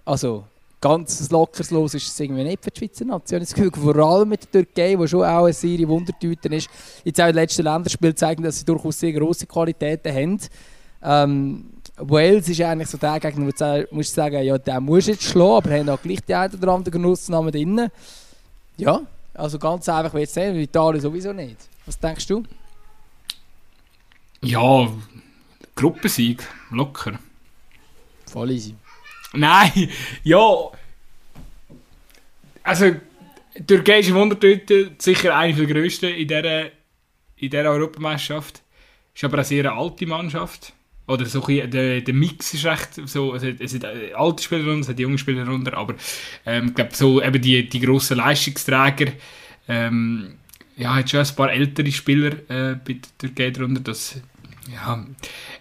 also 0.04 0.46
ganz 0.82 1.30
lockeres 1.30 1.72
Los 1.72 1.94
ist 1.94 2.08
es 2.08 2.20
irgendwie 2.20 2.44
nicht 2.44 2.62
für 2.62 2.72
die 2.72 2.80
Schweizer 2.80 3.06
Nation. 3.06 3.40
Das 3.40 3.54
Gefühl, 3.54 3.72
vor 3.72 3.96
allem 3.96 4.30
mit 4.30 4.44
der 4.44 4.64
Türkei, 4.64 4.96
die 4.96 5.08
schon 5.08 5.24
auch 5.24 5.46
eine 5.46 5.54
Serie 5.54 5.88
Wundertüten 5.88 6.52
ist, 6.52 6.70
jetzt 7.06 7.22
auch 7.22 7.28
in 7.28 7.32
den 7.32 7.36
letzten 7.36 7.64
Länderspielen 7.64 8.18
zeigen, 8.18 8.44
dass 8.44 8.60
sie 8.60 8.66
durchaus 8.66 9.00
sehr 9.00 9.14
grosse 9.14 9.46
Qualitäten 9.46 10.14
haben. 10.14 10.40
Ähm, 11.02 11.66
Wales 11.98 12.50
ist 12.50 12.62
eigentlich 12.62 12.90
so 12.90 12.98
der 12.98 13.20
Gegner, 13.20 13.46
wo 13.46 13.52
du 13.52 13.88
musst 13.92 14.14
sagen, 14.14 14.44
ja, 14.44 14.58
der 14.58 14.82
muss 14.82 15.08
jetzt 15.08 15.24
schlagen, 15.24 15.58
aber 15.58 15.78
haben 15.78 15.90
auch 15.90 16.02
gleich 16.02 16.22
die 16.28 16.34
einen 16.34 16.54
oder 16.56 16.72
anderen 16.74 16.92
Genussnamen 16.92 17.52
drin. 17.52 17.90
Ja, 18.78 19.02
also 19.34 19.60
ganz 19.60 19.88
einfach 19.90 20.14
wie 20.16 20.24
es 20.24 20.34
sehen, 20.34 20.56
Italien 20.56 21.02
sowieso 21.02 21.34
nicht. 21.34 21.58
Was 21.86 22.00
denkst 22.00 22.28
du? 22.28 22.44
Ja, 24.42 24.92
Gruppensieg, 25.76 26.44
locker. 26.72 27.20
Voll 28.26 28.52
easy. 28.52 28.76
Nein, 29.34 29.90
ja. 30.24 30.72
Also, 32.64 32.96
die 33.56 33.66
türkische 33.66 34.16
Wundertüte 34.16 34.92
sicher 34.98 35.36
eine 35.36 35.54
der 35.54 35.66
grössten 35.68 36.10
in 36.10 36.28
dieser, 36.28 36.66
in 36.66 36.72
dieser 37.38 37.70
Europameisterschaft. 37.70 38.62
Ist 39.14 39.24
aber 39.24 39.38
eine 39.38 39.44
sehr 39.44 39.72
alte 39.72 40.08
Mannschaft. 40.08 40.74
Oder 41.06 41.26
so 41.26 41.46
ein 41.46 41.70
der, 41.70 42.02
der 42.02 42.14
Mix 42.14 42.54
ist 42.54 42.66
recht 42.66 42.96
so, 43.06 43.36
es 43.36 43.44
hat, 43.44 43.60
es 43.60 43.74
hat 43.76 43.86
alte 44.16 44.44
Spieler 44.44 44.66
runter, 44.66 44.82
es 44.82 44.90
hat 44.90 45.00
junge 45.00 45.18
Spieler 45.18 45.46
runter, 45.46 45.76
aber 45.78 45.96
ähm, 46.46 46.68
ich 46.68 46.76
glaube 46.76 46.96
so 46.96 47.22
eben 47.22 47.42
die, 47.42 47.68
die 47.68 47.80
grossen 47.82 48.18
Leistungsträger, 48.18 49.12
ähm, 49.68 50.36
ja, 50.78 50.96
hat 50.96 51.10
schon 51.10 51.20
ein 51.20 51.36
paar 51.36 51.52
ältere 51.52 51.92
Spieler 51.92 52.32
äh, 52.50 52.76
bei 52.76 52.94
der 52.94 53.18
Türkei 53.18 53.52
drunter, 53.52 53.82
das 53.82 54.22
ja, 54.72 55.06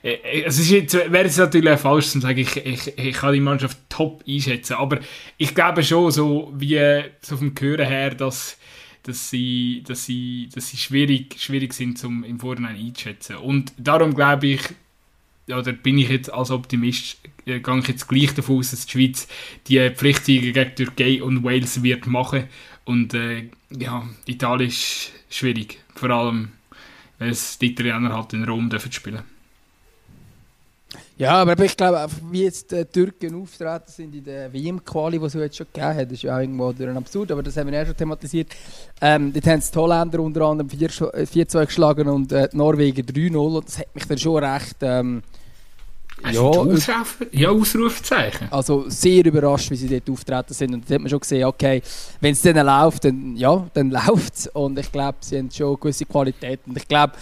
äh, 0.02 0.12
äh, 0.12 0.44
es 0.44 0.60
ist 0.60 0.70
jetzt, 0.70 0.94
wäre 0.94 1.28
natürlich 1.28 1.80
falsch 1.80 2.06
zu 2.06 2.20
sagen, 2.20 2.38
ich, 2.38 2.56
ich, 2.56 2.96
ich 2.96 3.14
kann 3.14 3.32
die 3.32 3.40
Mannschaft 3.40 3.78
top 3.88 4.22
einschätzen, 4.28 4.74
aber 4.74 5.00
ich 5.38 5.54
glaube 5.54 5.82
schon 5.82 6.12
so, 6.12 6.52
wie 6.54 6.78
so 7.20 7.36
vom 7.36 7.52
Hören 7.58 7.86
her, 7.86 8.14
dass 8.14 8.58
dass 9.04 9.30
sie, 9.30 9.82
dass 9.84 10.04
sie, 10.04 10.48
dass 10.54 10.68
sie 10.68 10.76
schwierig, 10.76 11.34
schwierig 11.40 11.72
sind 11.72 11.98
zum 11.98 12.22
im 12.22 12.38
Vorhinein 12.38 12.76
einzuschätzen. 12.76 13.36
Und 13.36 13.72
darum 13.76 14.14
glaube 14.14 14.46
ich, 14.46 14.60
oder 15.48 15.72
bin 15.72 15.98
ich 15.98 16.08
jetzt 16.08 16.32
als 16.32 16.50
Optimist, 16.50 17.18
äh, 17.46 17.60
gehe 17.60 17.78
ich 17.78 17.88
jetzt 17.88 18.08
gleich 18.08 18.34
davon 18.34 18.58
aus, 18.58 18.70
dass 18.70 18.86
die 18.86 18.92
Schweiz 18.92 19.28
die 19.66 19.90
Pflichtsiege 19.90 20.52
gegen 20.52 20.74
Türkei 20.74 21.22
und 21.22 21.44
Wales 21.44 21.82
wird 21.82 22.06
machen. 22.06 22.44
Und 22.84 23.14
äh, 23.14 23.50
ja, 23.70 24.08
Italien 24.26 24.68
ist 24.68 25.12
schwierig. 25.30 25.78
Vor 25.94 26.10
allem, 26.10 26.52
weil 27.18 27.30
es 27.30 27.58
die 27.58 27.72
Italiener 27.72 28.14
halt 28.14 28.32
in 28.32 28.44
Rom 28.44 28.70
dürfen 28.70 28.92
spielen 28.92 29.31
ja, 31.22 31.34
aber 31.42 31.58
ich 31.64 31.76
glaube, 31.76 32.06
wie 32.30 32.42
jetzt 32.42 32.72
die 32.72 32.84
Türken 32.84 33.40
auftreten 33.40 33.84
sind 33.86 34.14
in 34.14 34.24
der 34.24 34.52
WM-Quali, 34.52 35.20
die 35.20 35.24
es 35.24 35.34
jetzt 35.34 35.56
schon 35.56 35.66
gegeben 35.72 35.94
hat, 35.94 36.10
ist 36.10 36.22
ja 36.22 36.36
auch 36.36 36.40
irgendwo 36.40 36.72
durch 36.72 36.90
ein 36.90 36.96
absurd, 36.96 37.30
aber 37.30 37.44
das 37.44 37.56
haben 37.56 37.70
wir 37.70 37.78
ja 37.78 37.86
schon 37.86 37.96
thematisiert. 37.96 38.48
Ähm, 39.00 39.32
dort 39.32 39.46
haben 39.46 39.60
die 39.60 39.78
Holländer 39.78 40.20
unter 40.20 40.40
anderem 40.42 40.68
4-2 40.68 41.66
geschlagen 41.66 42.08
und 42.08 42.32
äh, 42.32 42.48
die 42.48 42.56
Norwegen 42.56 43.06
3-0 43.06 43.36
und 43.36 43.68
das 43.68 43.78
hat 43.78 43.94
mich 43.94 44.04
dann 44.06 44.18
schon 44.18 44.42
recht... 44.42 44.76
Ähm, 44.80 45.22
ja, 46.30 46.40
Ausruf, 46.40 47.16
ja, 47.32 47.50
Ausrufezeichen. 47.50 48.48
Also 48.50 48.88
sehr 48.88 49.24
überrascht, 49.24 49.70
wie 49.70 49.76
sie 49.76 49.88
dort 49.88 50.08
auftreten 50.08 50.54
sind. 50.54 50.74
Und 50.74 50.88
da 50.88 50.94
hat 50.94 51.00
man 51.00 51.10
schon 51.10 51.20
gesehen, 51.20 51.44
okay, 51.44 51.82
wenn 52.20 52.32
es 52.32 52.42
dann 52.42 52.64
läuft, 52.64 53.04
dann, 53.04 53.36
ja, 53.36 53.66
dann 53.74 53.90
läuft 54.06 54.34
es. 54.34 54.46
Und 54.48 54.78
ich 54.78 54.92
glaube, 54.92 55.18
sie 55.20 55.38
haben 55.38 55.50
schon 55.50 55.78
gewisse 55.80 56.04
Qualitäten. 56.04 56.70
Und 56.70 56.76
ich 56.76 56.86
glaube, 56.86 57.14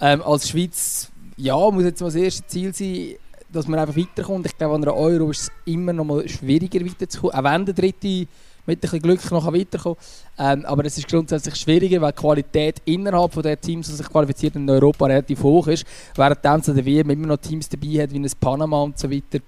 ähm, 0.00 0.22
als 0.22 0.48
Schweiz, 0.48 1.10
ja, 1.36 1.56
muss 1.70 1.84
jetzt 1.84 2.00
mal 2.00 2.08
das 2.08 2.16
erste 2.16 2.46
Ziel 2.46 2.74
sein, 2.74 3.14
dass 3.52 3.66
man 3.66 3.80
einfach 3.80 3.96
weiterkommt. 3.96 4.46
Ich 4.46 4.56
glaube, 4.56 4.74
an 4.74 4.82
einer 4.82 4.94
Euro 4.94 5.30
ist 5.30 5.42
es 5.42 5.52
immer 5.64 5.92
noch 5.92 6.04
mal 6.04 6.28
schwieriger 6.28 6.84
weiterzukommen, 6.84 7.36
auch 7.36 7.44
wenn 7.44 7.66
der 7.66 7.74
Dritte 7.74 8.26
mit 8.66 8.78
ein 8.78 8.80
bisschen 8.80 9.02
Glück 9.02 9.30
noch 9.30 9.52
weiterkommen 9.52 9.98
ähm, 10.38 10.64
Aber 10.66 10.84
es 10.84 10.96
ist 10.98 11.08
grundsätzlich 11.08 11.56
schwieriger, 11.56 12.00
weil 12.00 12.12
die 12.12 12.20
Qualität 12.20 12.82
innerhalb 12.84 13.32
der 13.42 13.60
Teams, 13.60 13.88
die 13.88 13.94
sich 13.94 14.08
qualifiziert 14.08 14.56
in 14.56 14.68
Europa, 14.68 15.06
relativ 15.06 15.42
hoch 15.42 15.66
ist. 15.68 15.84
Während 16.14 16.44
dann 16.44 16.62
der 16.62 16.84
WM 16.84 17.10
immer 17.10 17.26
noch 17.26 17.38
Teams 17.38 17.68
dabei 17.68 18.02
hat, 18.02 18.12
wie 18.12 18.18
ein 18.18 18.30
Panama 18.38 18.82
und 18.82 18.98
so 18.98 19.10
weiter. 19.10 19.40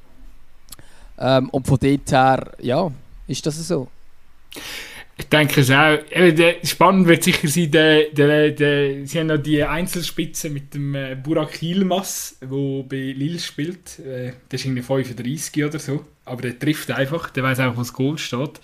Ähm, 1.18 1.50
und 1.50 1.66
von 1.66 1.78
dort 1.80 2.10
her, 2.10 2.52
ja, 2.60 2.90
ist 3.26 3.46
das 3.46 3.56
so. 3.68 3.88
Ich 5.22 5.28
denke 5.28 5.60
es 5.60 5.70
auch. 5.70 5.98
Spannend 6.64 7.06
wird 7.06 7.22
sicher 7.22 7.46
sein, 7.46 7.70
der, 7.70 8.10
der, 8.10 8.50
der, 8.50 9.06
sie 9.06 9.20
haben 9.20 9.28
noch 9.28 9.38
die 9.38 9.62
Einzelspitze 9.62 10.50
mit 10.50 10.74
dem 10.74 10.96
äh, 10.96 11.14
Burak 11.14 11.62
Yilmaz, 11.62 12.38
der 12.40 12.82
bei 12.82 13.14
Lille 13.16 13.38
spielt. 13.38 14.00
Äh, 14.00 14.32
der 14.50 14.58
ist 14.58 14.64
irgendwie 14.64 14.82
35 14.82 15.64
oder 15.64 15.78
so. 15.78 16.04
Aber 16.24 16.42
der 16.42 16.58
trifft 16.58 16.90
einfach, 16.90 17.30
der 17.30 17.44
weiß 17.44 17.60
einfach, 17.60 17.76
wo 17.76 17.82
das 17.82 17.92
Goal 17.92 18.18
steht. 18.18 18.60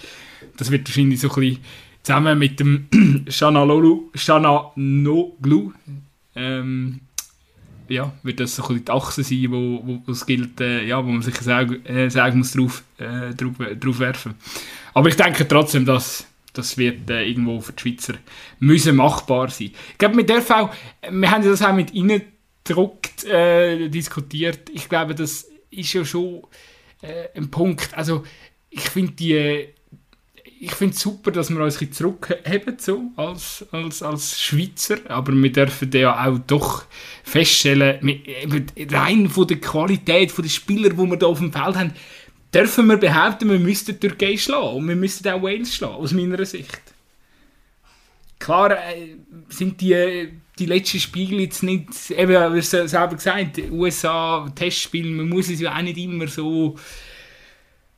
Das 0.56 0.72
wird 0.72 0.88
wahrscheinlich 0.88 1.20
so 1.20 1.28
ein 1.28 1.34
bisschen 1.36 1.64
zusammen 2.02 2.38
mit 2.38 2.58
dem 2.58 2.88
Shanalolu, 3.28 4.10
Shananoglu, 4.16 5.72
ähm, 6.34 7.00
ja, 7.88 8.12
wird 8.24 8.40
das 8.40 8.56
so 8.56 8.66
ein 8.68 8.84
die 8.84 8.90
Achse 8.90 9.22
sein, 9.22 9.46
wo, 9.50 9.80
wo, 9.84 10.02
wo 10.04 10.12
es 10.12 10.26
gilt, 10.26 10.60
äh, 10.60 10.84
ja, 10.84 11.04
wo 11.04 11.08
man 11.08 11.22
sich 11.22 11.36
sagen, 11.36 11.86
äh, 11.86 12.10
sagen 12.10 12.38
muss, 12.38 12.52
drauf, 12.52 12.82
äh, 12.98 13.32
drauf, 13.34 13.52
drauf 13.78 13.98
werfen. 14.00 14.34
Aber 14.92 15.08
ich 15.08 15.16
denke 15.16 15.46
trotzdem, 15.46 15.86
dass 15.86 16.27
das 16.52 16.78
wird 16.78 17.08
äh, 17.10 17.24
irgendwo 17.24 17.60
für 17.60 17.72
die 17.72 17.82
Schweizer 17.82 18.14
müssen 18.58 18.96
machbar 18.96 19.50
sein. 19.50 19.72
Ich 19.92 19.98
glaube, 19.98 20.16
mit 20.16 20.28
der 20.28 20.38
auch, 20.38 20.70
wir 21.10 21.30
haben 21.30 21.44
das 21.44 21.62
auch 21.62 21.74
mit 21.74 21.94
ihnen 21.94 22.22
gedruckt 22.64 23.24
äh, 23.24 23.88
diskutiert. 23.88 24.70
Ich 24.72 24.88
glaube, 24.88 25.14
das 25.14 25.48
ist 25.70 25.92
ja 25.92 26.04
schon 26.04 26.42
äh, 27.02 27.28
ein 27.36 27.50
Punkt. 27.50 27.90
Also 27.96 28.24
ich 28.70 28.88
finde 28.88 29.12
die 29.12 29.68
ich 30.60 30.72
finde 30.72 30.94
es 30.94 31.00
super, 31.00 31.30
dass 31.30 31.50
wir 31.50 31.62
uns 31.62 31.80
ein 31.80 31.92
zurückheben 31.92 32.76
so, 32.78 33.12
als, 33.16 33.64
als, 33.70 34.02
als 34.02 34.40
Schweizer, 34.40 34.98
aber 35.08 35.32
wir 35.32 35.52
dürfen 35.52 35.90
ja 35.92 36.26
auch 36.26 36.38
doch 36.38 36.84
feststellen, 37.22 37.98
mit, 38.02 38.26
rein 38.92 39.28
von 39.28 39.46
der 39.46 39.60
Qualität 39.60 40.36
der 40.36 40.48
Spieler, 40.48 40.90
die 40.90 40.96
wir 40.96 41.16
hier 41.16 41.28
auf 41.28 41.38
dem 41.38 41.52
Feld 41.52 41.76
haben, 41.76 41.92
dürfen 42.54 42.86
wir 42.86 42.96
behaupten, 42.96 43.50
wir 43.50 43.58
müssten 43.58 43.92
die 43.92 44.08
Türkei 44.08 44.36
schlagen 44.36 44.76
und 44.76 44.88
wir 44.88 44.96
müssten 44.96 45.28
auch 45.28 45.42
Wales 45.42 45.74
schlagen, 45.74 45.94
aus 45.94 46.12
meiner 46.12 46.44
Sicht. 46.44 46.80
Klar 48.38 48.72
äh, 48.72 49.16
sind 49.48 49.80
die, 49.80 50.28
die 50.58 50.66
letzten 50.66 51.00
Spiele 51.00 51.42
jetzt 51.42 51.62
nicht, 51.62 52.10
eben, 52.10 52.54
wie 52.54 52.62
selber 52.62 53.08
gesagt, 53.08 53.58
USA, 53.70 54.48
Testspiele, 54.54 55.10
man 55.10 55.28
muss 55.28 55.50
es 55.50 55.60
ja 55.60 55.76
auch 55.76 55.82
nicht 55.82 55.98
immer 55.98 56.28
so 56.28 56.76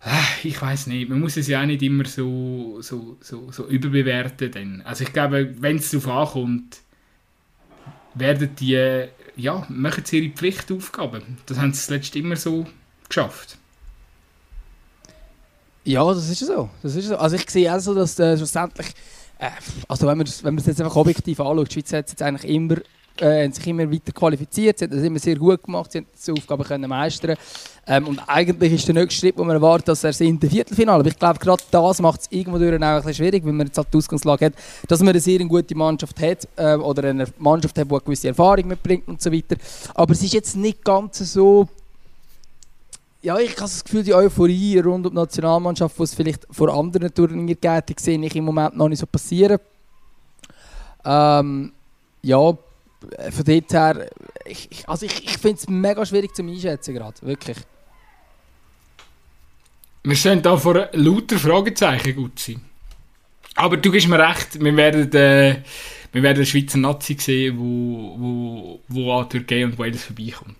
äh, 0.02 0.48
ich 0.48 0.60
weiß 0.60 0.86
nicht, 0.86 1.08
man 1.08 1.20
muss 1.20 1.36
es 1.36 1.48
ja 1.48 1.62
auch 1.62 1.66
nicht 1.66 1.82
immer 1.82 2.04
so, 2.04 2.78
so, 2.80 3.16
so, 3.20 3.50
so 3.52 3.66
überbewerten. 3.66 4.50
Denn. 4.50 4.82
Also 4.82 5.04
ich 5.04 5.12
glaube, 5.12 5.54
wenn 5.60 5.76
es 5.76 5.90
darauf 5.90 6.08
ankommt, 6.08 6.80
werden 8.14 8.54
die, 8.58 9.06
ja, 9.36 9.66
machen 9.68 10.04
sie 10.04 10.18
ihre 10.18 10.34
Pflichtaufgaben. 10.34 11.38
Das 11.46 11.58
haben 11.58 11.72
sie 11.72 11.86
zuletzt 11.86 12.16
immer 12.16 12.36
so 12.36 12.66
geschafft. 13.08 13.58
Ja, 15.90 16.14
das 16.14 16.30
ist 16.30 16.46
so. 16.46 16.68
Das 16.84 16.94
ist 16.94 17.08
so. 17.08 17.16
Also 17.16 17.34
ich 17.34 17.50
sehe 17.50 17.74
auch 17.74 17.80
so, 17.80 17.92
dass 17.94 18.16
äh, 18.20 18.36
schlussendlich, 18.36 18.86
äh, 19.38 19.48
also 19.88 20.06
wenn 20.06 20.18
man, 20.18 20.24
das, 20.24 20.44
wenn 20.44 20.54
man 20.54 20.60
es 20.60 20.66
jetzt 20.66 20.80
einfach 20.80 20.94
objektiv 20.94 21.40
anschaut, 21.40 21.68
die 21.68 21.72
Schweiz 21.74 21.92
hat 21.92 22.08
jetzt 22.08 22.22
eigentlich 22.22 22.48
immer 22.48 22.76
äh, 23.18 23.50
sich 23.50 23.66
immer 23.66 23.90
weiter 23.90 24.12
qualifiziert, 24.12 24.78
sie 24.78 24.84
haben 24.84 24.92
das 24.92 25.02
immer 25.02 25.18
sehr 25.18 25.34
gut 25.34 25.64
gemacht, 25.64 25.90
sie 25.90 25.98
haben 25.98 26.06
diese 26.16 26.32
Aufgabe 26.32 26.62
können 26.62 26.88
meistern 26.88 27.36
ähm, 27.88 28.06
und 28.06 28.20
eigentlich 28.28 28.72
ist 28.72 28.86
der 28.86 28.94
nächste 28.94 29.18
Schritt, 29.20 29.36
wo 29.36 29.42
man 29.42 29.56
erwartet, 29.56 29.88
dass 29.88 30.04
er 30.04 30.18
in 30.20 30.38
der 30.38 30.48
Viertelfinale, 30.48 31.00
aber 31.00 31.08
ich 31.08 31.18
glaube, 31.18 31.40
gerade 31.40 31.62
das 31.72 32.00
macht 32.00 32.20
es 32.20 32.26
irgendwo 32.30 32.58
durch 32.58 32.72
auch 32.72 32.80
ein 32.80 32.96
bisschen 32.98 33.14
schwierig, 33.14 33.44
wenn 33.44 33.56
man 33.56 33.66
jetzt 33.66 33.76
halt 33.76 33.88
die 33.92 33.98
Ausgangslage 33.98 34.46
hat, 34.46 34.52
dass 34.86 35.00
man 35.00 35.08
eine 35.08 35.20
sehr 35.20 35.40
gute 35.40 35.74
Mannschaft 35.74 36.22
hat 36.22 36.48
äh, 36.54 36.76
oder 36.76 37.08
eine 37.08 37.26
Mannschaft 37.38 37.76
hat, 37.76 37.88
die 37.88 37.92
eine 37.92 38.00
gewisse 38.00 38.28
Erfahrung 38.28 38.68
mitbringt 38.68 39.08
und 39.08 39.20
so 39.20 39.32
weiter, 39.32 39.56
aber 39.94 40.12
es 40.12 40.22
ist 40.22 40.34
jetzt 40.34 40.56
nicht 40.56 40.84
ganz 40.84 41.18
so 41.18 41.68
ja, 43.22 43.38
ich 43.38 43.50
habe 43.52 43.62
das 43.62 43.84
Gefühl, 43.84 44.02
die 44.02 44.14
Euphorie 44.14 44.78
rund 44.78 45.06
um 45.06 45.12
die 45.12 45.16
Nationalmannschaft, 45.16 45.98
die 45.98 46.02
es 46.02 46.14
vielleicht 46.14 46.46
vor 46.50 46.74
anderen 46.74 47.12
Turnieren 47.12 47.46
gibt, 47.46 48.00
sehe 48.00 48.18
ich 48.18 48.36
im 48.36 48.44
Moment 48.44 48.76
noch 48.76 48.88
nicht 48.88 48.98
so 48.98 49.06
passieren. 49.06 49.58
Ähm, 51.04 51.72
ja, 52.22 52.36
von 52.38 53.44
dort 53.44 53.72
her, 53.72 54.10
ich, 54.46 54.88
also 54.88 55.06
ich, 55.06 55.24
ich 55.24 55.38
finde 55.38 55.58
es 55.58 55.68
mega 55.68 56.04
schwierig 56.04 56.34
zu 56.34 56.42
einschätzen 56.42 56.94
gerade, 56.94 57.20
wirklich. 57.22 57.58
Wir 60.02 60.16
stehen 60.16 60.40
da 60.40 60.56
vor 60.56 60.88
lauter 60.92 61.38
Fragezeichen, 61.38 62.16
gut 62.16 62.38
sein. 62.38 62.62
Aber 63.54 63.76
du 63.76 63.90
gibst 63.90 64.08
mir 64.08 64.18
recht, 64.18 64.58
wir 64.58 64.76
werden, 64.76 65.12
äh, 65.12 65.62
wir 66.12 66.22
werden 66.22 66.38
eine 66.38 66.46
Schweizer 66.46 66.78
Nazi 66.78 67.16
sehen, 67.18 67.58
wo, 67.58 68.16
wo, 68.18 68.80
wo 68.88 69.12
an 69.12 69.28
Türkei 69.28 69.64
und 69.64 69.78
Wales 69.78 70.04
vorbeikommt. 70.04 70.59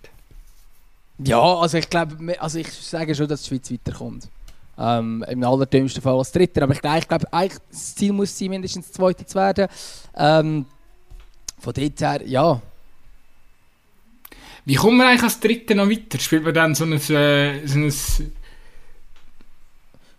Ja, 1.23 1.41
also 1.41 1.77
ich 1.77 1.89
glaube, 1.89 2.17
also 2.39 2.59
ich 2.59 2.71
sage 2.71 3.13
schon, 3.15 3.27
dass 3.27 3.43
die 3.43 3.49
Schweiz 3.49 3.71
weiterkommt. 3.71 4.27
Ähm, 4.77 5.23
Im 5.27 5.43
allerdümmsten 5.43 6.01
Fall 6.01 6.17
als 6.17 6.31
Dritter. 6.31 6.63
Aber 6.63 6.73
ich, 6.73 6.81
glaube, 6.81 7.31
eigentlich 7.31 7.61
das 7.69 7.95
Ziel 7.95 8.13
muss 8.13 8.37
sein, 8.37 8.49
mindestens 8.49 8.91
Zweite 8.91 9.25
zu 9.25 9.35
werden. 9.35 9.67
Ähm, 10.15 10.65
von 11.59 11.73
dort 11.73 12.01
her, 12.01 12.21
ja. 12.25 12.61
Wie 14.65 14.75
kommen 14.75 14.97
wir 14.97 15.07
eigentlich 15.07 15.23
als 15.23 15.39
Dritte 15.39 15.75
noch 15.75 15.89
weiter? 15.89 16.19
Spielt 16.19 16.43
man 16.43 16.53
dann 16.53 16.75
so 16.75 16.85
ein, 16.85 16.93
äh, 16.93 17.67
so 17.67 17.79
ein 17.79 17.93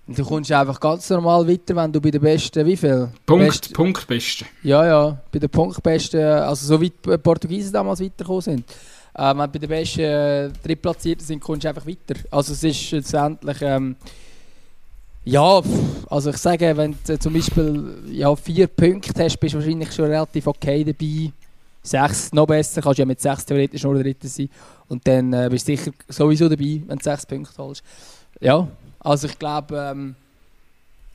Du 0.07 0.25
kommst 0.25 0.51
einfach 0.51 0.81
ganz 0.81 1.09
normal 1.11 1.47
weiter, 1.47 1.77
wenn 1.77 1.93
du 1.93 2.01
bei 2.01 2.11
den 2.11 2.21
Besten, 2.21 2.67
wie 2.67 2.77
viel? 2.77 3.09
Punkt, 3.25 3.47
Best 3.47 3.73
Punktbesten. 3.73 4.49
Ja, 4.62 4.85
ja, 4.85 5.19
bei 5.31 5.38
den 5.38 5.49
Punktbesten, 5.49 6.21
also 6.21 6.67
so 6.67 6.83
weit 6.83 6.93
die 7.07 7.19
Portugiesen 7.19 7.73
damals 7.73 8.01
weitergekommen 8.01 8.43
sind. 8.43 8.65
Äh, 9.14 9.37
wenn 9.37 9.38
du 9.38 9.48
bei 9.48 9.59
den 9.59 9.68
Besten 9.68 10.01
äh, 10.01 10.51
Drittplatzierten 10.62 11.25
sind, 11.25 11.40
kommst 11.40 11.64
du 11.64 11.68
einfach 11.68 11.87
weiter. 11.87 12.14
Also 12.31 12.53
es 12.53 12.64
ist 12.64 12.90
letztendlich, 12.90 13.59
ähm, 13.61 13.96
ja, 15.25 15.62
also 16.09 16.31
ich 16.31 16.38
sage, 16.38 16.77
wenn 16.77 16.96
du 17.07 17.18
zum 17.18 17.33
Beispiel 17.33 18.03
ja, 18.11 18.35
vier 18.35 18.66
Punkte 18.66 19.22
hast, 19.22 19.38
bist 19.38 19.55
du 19.55 19.59
wahrscheinlich 19.59 19.92
schon 19.92 20.07
relativ 20.07 20.46
okay 20.46 20.83
dabei. 20.83 21.33
Sechs, 21.83 22.33
noch 22.33 22.46
besser, 22.46 22.81
kannst 22.81 22.98
du 22.98 23.03
ja 23.03 23.07
mit 23.07 23.20
sechs 23.20 23.44
theoretisch 23.44 23.83
nur 23.83 24.01
Dritter 24.01 24.29
sein. 24.29 24.48
Und 24.88 25.07
dann 25.07 25.33
äh, 25.33 25.48
bist 25.51 25.68
du 25.68 25.77
sicher 25.77 25.92
sowieso 26.09 26.48
dabei, 26.48 26.81
wenn 26.87 26.98
du 26.98 27.03
sechs 27.05 27.27
Punkte 27.27 27.57
holst. 27.59 27.83
Ja, 28.40 28.66
also 29.01 29.27
ich 29.27 29.38
glaube, 29.38 29.77
ähm, 29.77 30.14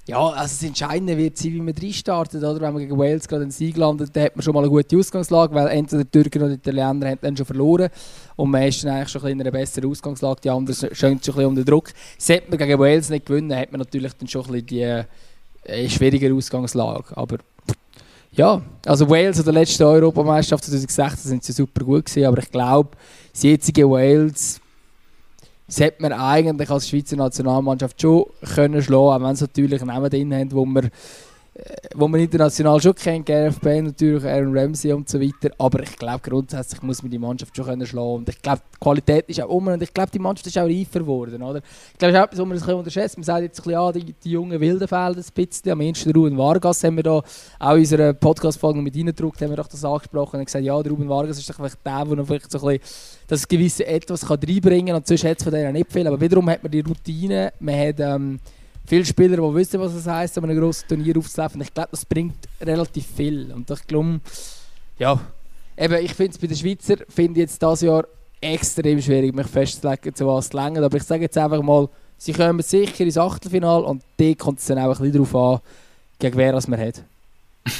ja, 0.08 0.20
also 0.20 0.56
das 0.56 0.64
Entscheidende 0.64 1.18
wird 1.18 1.38
sein, 1.38 1.52
wie 1.52 1.60
man 1.60 1.74
reinstartet. 1.76 2.42
Oder? 2.42 2.62
Wenn 2.62 2.74
man 2.74 2.78
gegen 2.78 2.98
Wales 2.98 3.28
gerade 3.28 3.42
einen 3.42 3.52
Sieg 3.52 3.76
landet, 3.76 4.16
dann 4.16 4.24
hat 4.24 4.38
man 4.38 4.42
schon 4.42 4.54
mal 4.54 4.62
eine 4.62 4.70
gute 4.70 4.98
Ausgangslage, 4.98 5.54
weil 5.54 5.68
entweder 5.68 6.06
die 6.06 6.10
Türken 6.10 6.44
oder 6.44 6.56
die 6.56 6.70
Italiener 6.70 7.10
haben 7.10 7.20
dann 7.22 7.36
schon 7.36 7.46
verloren 7.46 7.90
und 8.38 8.50
man 8.50 8.64
ist 8.64 8.86
dann 8.86 8.92
eigentlich 8.92 9.10
schon 9.10 9.28
in 9.28 9.42
einer 9.42 9.52
besseren 9.52 9.92
Ausgangslage, 9.92 10.40
die 10.42 10.50
anderen 10.50 10.76
stehen 10.76 10.96
schon 10.96 11.10
ein 11.12 11.18
bisschen 11.18 11.46
unter 11.46 11.66
Druck. 11.66 11.92
Sollte 12.18 12.50
man 12.50 12.58
gegen 12.58 12.80
Wales 12.80 13.10
nicht 13.10 13.26
gewinnen, 13.26 13.54
hat 13.54 13.72
man 13.72 13.80
natürlich 13.80 14.14
dann 14.14 14.30
schon 14.30 14.46
ein 14.46 14.64
bisschen 14.64 14.68
die 14.68 15.04
äh, 15.70 15.90
schwierigere 15.90 16.34
Ausgangslage. 16.34 17.18
Aber 17.18 17.40
ja, 18.32 18.62
also 18.86 19.10
Wales 19.10 19.42
oder 19.42 19.52
letzte 19.52 19.86
Europameisterschaft 19.86 20.64
2016 20.64 21.30
sind 21.32 21.44
sie 21.44 21.52
super 21.52 21.84
gut 21.84 22.06
gewesen, 22.06 22.28
aber 22.28 22.38
ich 22.38 22.50
glaube, 22.50 22.92
das 23.34 23.44
jetzige 23.44 23.90
Wales 23.90 24.62
sollte 25.68 26.02
man 26.02 26.14
eigentlich 26.14 26.70
als 26.70 26.90
Schweizer 26.90 27.18
Nationalmannschaft 27.18 28.02
schon 28.02 28.26
können 28.56 28.82
schlagen, 28.82 29.24
auch 29.24 29.28
wenn 29.28 29.34
es 29.34 29.42
natürlich 29.42 29.84
Namen 29.84 30.10
drin 30.10 30.34
haben, 30.34 30.52
wo 30.52 30.66
man, 30.66 30.90
wo 31.96 32.08
man 32.08 32.20
international 32.20 32.80
schon 32.80 32.94
kennt, 32.94 33.26
Gareth 33.26 33.64
natürlich, 33.64 34.24
Aaron 34.24 34.58
Ramsey 34.58 34.94
und 34.94 35.10
so 35.10 35.20
weiter, 35.20 35.54
aber 35.58 35.82
ich 35.82 35.96
glaube 35.98 36.20
grundsätzlich 36.22 36.82
muss 36.84 37.02
man 37.02 37.12
die 37.12 37.18
Mannschaft 37.18 37.56
schon 37.56 37.66
können 37.66 37.86
schlagen. 37.86 38.16
Und 38.16 38.30
ich 38.30 38.42
glaube 38.42 38.62
die 38.74 38.80
Qualität 38.80 39.26
ist 39.30 39.42
auch 39.42 39.50
um 39.50 39.68
und 39.68 39.82
ich 39.82 39.94
glaube 39.94 40.12
die 40.12 40.20
Mannschaft 40.20 40.48
ist 40.48 40.58
auch 40.58 40.66
reifer 40.66 41.00
geworden, 41.00 41.42
oder? 41.42 41.62
Ich 41.94 41.98
glaube, 41.98 42.14
das 42.14 42.20
ist 42.20 42.26
etwas, 42.26 42.40
was 42.40 42.48
man 42.48 42.58
das 42.60 42.68
unterschätzt, 42.68 43.18
man 43.18 43.24
sagt 43.24 43.42
jetzt 43.42 43.60
ein 43.60 43.64
bisschen, 43.64 43.80
ah, 43.80 43.92
die, 43.92 44.14
die 44.14 44.32
jungen 44.32 44.60
Wilden 44.60 44.88
fehlen 44.88 45.16
ein 45.16 45.24
bisschen, 45.34 45.72
am 45.72 45.82
ehesten 45.82 46.12
Ruben 46.12 46.38
Vargas 46.38 46.84
haben 46.84 46.96
wir 46.98 47.04
da 47.04 47.22
auch 47.60 47.74
in 47.74 47.80
unserer 47.80 48.14
Podcast-Folge 48.14 48.82
mit 48.82 48.96
reingedruckt, 48.96 49.42
haben 49.42 49.50
wir 49.50 49.58
doch 49.58 49.68
das 49.68 49.84
angesprochen 49.84 50.40
und 50.40 50.46
gesagt, 50.46 50.64
ja, 50.64 50.82
der 50.82 50.92
Ruben 50.92 51.10
Vargas 51.10 51.40
ist 51.40 51.50
doch 51.50 51.56
vielleicht 51.56 51.86
der, 51.86 52.06
der 52.06 52.16
noch 52.16 52.28
vielleicht 52.28 52.52
so 52.52 52.60
ein 52.60 52.78
bisschen 52.78 53.18
das 53.28 53.48
gewisse 53.48 53.86
etwas 53.86 54.26
kann 54.26 54.40
reinbringen 54.40 54.88
kann. 54.88 54.96
Und 54.98 55.08
sonst 55.08 55.24
hat 55.26 55.38
es 55.38 55.44
von 55.44 55.54
denen 55.54 55.74
nicht 55.74 55.92
viel. 55.92 56.08
Aber 56.08 56.20
wiederum 56.20 56.50
hat 56.50 56.64
man 56.64 56.72
die 56.72 56.80
Routine, 56.80 57.52
man 57.60 57.78
hat 57.78 58.00
ähm, 58.00 58.40
viele 58.88 59.06
Spieler, 59.06 59.36
die 59.36 59.56
wissen, 59.56 59.80
was 59.80 59.94
es 59.94 60.08
heisst, 60.08 60.38
um 60.38 60.46
ein 60.46 60.58
grosses 60.58 60.88
Turnier 60.88 61.16
aufzulaufen. 61.18 61.62
Ich 61.62 61.74
glaube, 61.74 61.90
das 61.92 62.06
bringt 62.06 62.48
relativ 62.62 63.06
viel. 63.16 63.52
Und 63.52 63.70
ich 63.70 63.86
glaube, 63.86 64.22
ja, 64.98 65.20
eben, 65.78 66.06
ich 66.06 66.14
finde 66.14 66.32
es 66.32 66.38
bei 66.38 66.48
den 66.48 66.58
Schweizer, 66.58 66.96
finde 67.10 67.42
jetzt 67.42 67.62
dieses 67.62 67.82
Jahr 67.82 68.06
extrem 68.42 69.02
schwierig, 69.02 69.36
mich 69.36 69.48
festzulegen, 69.48 70.16
zu 70.16 70.26
was 70.26 70.54
länger. 70.54 70.84
Aber 70.84 70.98
ich 70.98 71.04
sage 71.04 71.24
jetzt 71.24 71.38
einfach 71.38 71.62
mal, 71.62 71.90
sie 72.18 72.34
kommen 72.34 72.62
sicher 72.62 73.04
ins 73.04 73.18
Achtelfinale 73.18 73.84
und 73.84 74.02
da 74.18 74.34
kommt 74.34 74.60
es 74.60 74.66
dann 74.66 74.80
auch 74.80 75.00
ein 75.00 75.12
bisschen 75.12 75.14
darauf 75.14 75.36
an, 75.36 75.60
gegen 76.20 76.38
wer 76.38 76.54
man 76.68 76.80
hat. 76.80 77.04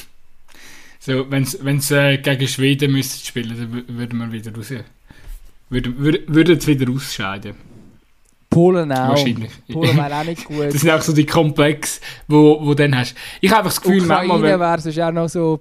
So, 1.00 1.32
wenn 1.32 1.46
sie 1.46 1.96
äh, 1.96 2.18
gegen 2.18 2.48
Schweden 2.50 2.92
müssten 2.92 3.26
spielen, 3.26 3.48
dann 3.58 3.98
würden 3.98 4.20
wir 4.20 4.30
wieder 4.30 4.54
raus. 4.54 4.74
Würde, 5.70 5.98
würde, 5.98 6.24
würde 6.28 6.54
es 6.54 6.68
wieder 6.68 6.92
ausscheiden. 6.92 7.56
Polen 8.58 8.92
auch. 8.92 9.10
Wahrscheinlich. 9.10 9.52
Polen 9.72 9.96
wäre 9.96 10.16
auch 10.16 10.24
nicht 10.24 10.46
gut. 10.46 10.66
das 10.74 10.82
sind 10.82 10.90
auch 10.90 11.02
so 11.02 11.14
die 11.14 11.28
Komplex, 11.28 12.02
wo, 12.28 12.60
wo 12.60 12.70
du 12.70 12.76
dann 12.76 12.98
hast. 12.98 13.16
Ich 13.40 13.52
habe 13.52 13.60
einfach 13.60 13.74
das 13.74 13.82
Gefühl, 13.82 14.04
Ukraine 14.04 14.60
wäre 14.60 14.82
sonst 14.82 15.00
auch 15.00 15.12
noch 15.12 15.30
so 15.30 15.60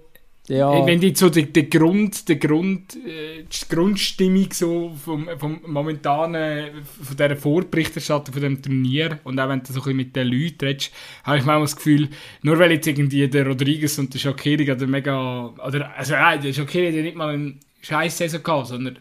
Ja. 0.48 0.86
Wenn 0.86 0.98
die 0.98 1.14
so 1.14 1.28
der, 1.28 1.42
der 1.42 1.64
Grund, 1.64 2.26
der 2.26 2.36
Grund, 2.36 2.96
äh, 2.96 3.42
die 3.42 3.74
Grundstimmung 3.74 4.48
so 4.50 4.92
vom, 5.04 5.28
vom 5.36 5.60
momentanen, 5.66 6.84
von 7.02 7.16
dieser 7.16 7.36
Vorberichterstattung 7.36 8.32
von 8.32 8.42
dem 8.42 8.62
Turnier 8.62 9.18
und 9.24 9.38
auch 9.38 9.50
wenn 9.50 9.62
du 9.62 9.74
so 9.74 9.80
ein 9.80 9.82
bisschen 9.82 9.96
mit 9.96 10.16
den 10.16 10.28
Leuten 10.28 10.64
redest, 10.64 10.90
habe 11.24 11.36
ich 11.36 11.44
manchmal 11.44 11.64
das 11.64 11.76
Gefühl, 11.76 12.08
nur 12.40 12.58
weil 12.58 12.72
jetzt 12.72 12.86
irgendwie 12.86 13.28
der 13.28 13.46
Rodriguez 13.46 13.98
und 13.98 14.14
der 14.14 14.20
Shakiri 14.20 14.64
gerade 14.64 14.86
mega, 14.86 15.52
oder, 15.66 15.92
also 15.94 16.14
nein, 16.14 16.40
der 16.40 16.54
Shakiri 16.54 16.94
hat 16.94 17.02
nicht 17.02 17.16
mal 17.16 17.34
eine 17.34 17.56
scheiß 17.82 18.16
Saison 18.16 18.42
gehabt, 18.42 18.68
sondern 18.68 18.98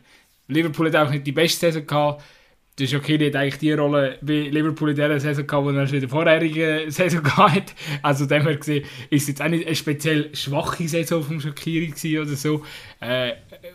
Liverpool 0.49 0.87
hat 0.87 0.95
auch 1.07 1.11
nicht 1.11 1.25
die 1.25 1.31
beste 1.31 1.71
Saison 1.71 1.87
gehabt, 1.87 2.23
der 2.77 2.87
Shaqiri 2.87 3.27
hat 3.27 3.35
eigentlich 3.37 3.59
die 3.59 3.71
Rolle 3.71 4.17
wie 4.21 4.49
Liverpool 4.49 4.89
in 4.89 4.95
dieser 4.95 5.17
Saison 5.19 5.47
gehabt, 5.47 5.69
die 5.69 5.75
er 5.75 5.87
schon 5.87 5.95
in 5.95 6.01
der 6.01 6.09
vorherigen 6.09 6.91
Saison 6.91 7.23
gehabt 7.23 7.73
Also 8.01 8.25
dem 8.25 8.43
her 8.43 8.57
gesehen, 8.57 8.83
ist 9.09 9.23
es 9.23 9.27
jetzt 9.29 9.41
auch 9.41 9.47
nicht 9.47 9.65
eine 9.65 9.75
speziell 9.75 10.35
schwache 10.35 10.87
Saison 10.87 11.23
vom 11.23 11.39
Shaqiri 11.39 12.19
oder 12.19 12.35
so. 12.35 12.63
Äh, 12.99 13.33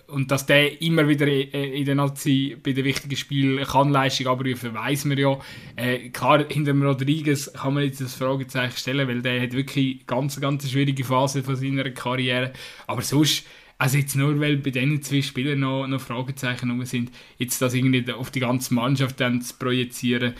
und 0.08 0.30
dass 0.30 0.44
der 0.44 0.82
immer 0.82 1.08
wieder 1.08 1.26
in 1.26 1.84
der 1.86 1.94
Nazi 1.94 2.56
bei 2.62 2.72
den 2.72 2.84
wichtigen 2.84 3.16
Spielen 3.16 3.64
kann 3.64 3.90
Leistung 3.90 4.26
abrufen, 4.26 4.74
weiß 4.74 5.06
man 5.06 5.16
ja. 5.16 5.38
Äh, 5.76 6.10
klar, 6.10 6.44
hinter 6.48 6.72
dem 6.72 6.82
Rodriguez 6.82 7.50
kann 7.54 7.74
man 7.74 7.84
jetzt 7.84 8.02
das 8.02 8.14
Fragezeichen 8.14 8.76
stellen, 8.76 9.08
weil 9.08 9.22
der 9.22 9.40
hat 9.40 9.52
wirklich 9.52 10.06
ganz, 10.06 10.38
ganz 10.40 10.70
schwierige 10.70 11.04
Phase 11.04 11.42
von 11.42 11.56
seiner 11.56 11.88
Karriere. 11.90 12.52
Aber 12.86 13.00
sonst 13.00 13.46
also 13.80 13.96
jetzt 13.96 14.14
nur, 14.14 14.38
weil 14.38 14.58
bei 14.58 14.70
diesen 14.70 15.02
zwei 15.02 15.22
Spielern 15.22 15.60
noch, 15.60 15.86
noch 15.86 16.02
Fragezeichen 16.02 16.70
rum 16.70 16.84
sind, 16.84 17.10
jetzt 17.38 17.62
das 17.62 17.72
irgendwie 17.72 18.12
auf 18.12 18.30
die 18.30 18.40
ganze 18.40 18.74
Mannschaft 18.74 19.18
dann 19.20 19.40
zu 19.40 19.54
projizieren, 19.54 20.34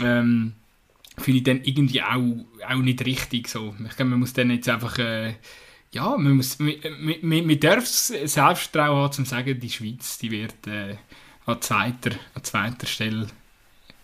ähm, 0.00 0.54
finde 1.16 1.38
ich 1.38 1.44
dann 1.44 1.62
irgendwie 1.62 2.02
auch, 2.02 2.44
auch 2.68 2.82
nicht 2.82 3.06
richtig 3.06 3.46
so. 3.46 3.76
Ich 3.88 3.94
glaube, 3.94 4.10
man 4.10 4.18
muss 4.18 4.32
dann 4.32 4.50
jetzt 4.50 4.68
einfach, 4.68 4.98
äh, 4.98 5.34
ja, 5.92 6.16
man 6.16 6.32
muss, 6.32 6.58
man, 6.58 6.74
man, 7.22 7.46
man 7.46 7.60
darf 7.60 7.86
Selbstvertrauen 7.86 9.04
haben, 9.04 9.12
zum 9.12 9.24
sagen, 9.24 9.60
die 9.60 9.70
Schweiz, 9.70 10.18
die 10.18 10.32
wird 10.32 10.66
äh, 10.66 10.96
an, 11.46 11.62
zweiter, 11.62 12.10
an 12.34 12.42
zweiter 12.42 12.88
Stelle 12.88 13.28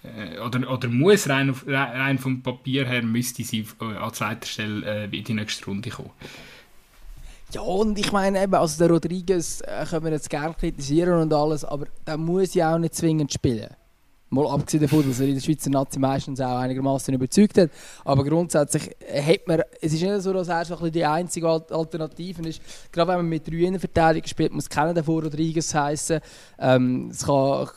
äh, 0.04 0.38
oder, 0.38 0.70
oder 0.70 0.88
muss 0.88 1.28
rein, 1.28 1.50
rein 1.66 2.18
vom 2.18 2.40
Papier 2.40 2.86
her, 2.86 3.02
müsste 3.02 3.42
sie 3.42 3.66
äh, 3.80 3.84
an 3.96 4.14
zweiter 4.14 4.46
Stelle 4.46 5.08
äh, 5.10 5.16
in 5.16 5.24
die 5.24 5.34
nächste 5.34 5.64
Runde 5.64 5.90
kommen. 5.90 6.12
Ja, 7.52 7.60
und 7.60 7.98
ich 7.98 8.10
meine 8.12 8.42
eben, 8.42 8.54
also 8.54 8.78
der 8.78 8.90
Rodriguez 8.90 9.60
äh, 9.60 9.84
können 9.86 10.04
wir 10.04 10.12
jetzt 10.12 10.28
gerne 10.28 10.54
kritisieren 10.54 11.20
und 11.20 11.32
alles, 11.32 11.64
aber 11.64 11.86
der 12.06 12.16
muss 12.16 12.54
ja 12.54 12.74
auch 12.74 12.78
nicht 12.78 12.94
zwingend 12.94 13.32
spielen. 13.32 13.68
Mal 14.28 14.48
abgesehen 14.48 14.82
davon, 14.82 15.08
dass 15.08 15.20
er 15.20 15.28
in 15.28 15.34
der 15.34 15.40
Schweizer 15.40 15.70
Nazi 15.70 16.00
meistens 16.00 16.40
auch 16.40 16.58
einigermaßen 16.58 17.14
überzeugt 17.14 17.56
hat. 17.58 17.70
Aber 18.04 18.24
grundsätzlich 18.24 18.90
hat 19.08 19.46
man, 19.46 19.62
es 19.80 19.92
ist 19.92 20.02
nicht 20.02 20.20
so, 20.20 20.32
dass 20.32 20.48
er 20.48 20.64
so 20.64 20.90
die 20.90 21.04
einzige 21.04 21.48
Alternative 21.48 22.48
ist. 22.48 22.60
Gerade 22.90 23.12
wenn 23.12 23.18
man 23.18 23.28
mit 23.28 23.46
drei 23.46 23.58
Innenverteidigern 23.58 24.28
spielt, 24.28 24.52
muss 24.52 24.68
keiner 24.68 24.94
davor 24.94 25.22
Rodriguez 25.22 25.72
heißen. 25.72 26.18
Ähm, 26.58 27.10
es 27.12 27.24
kann 27.24 27.68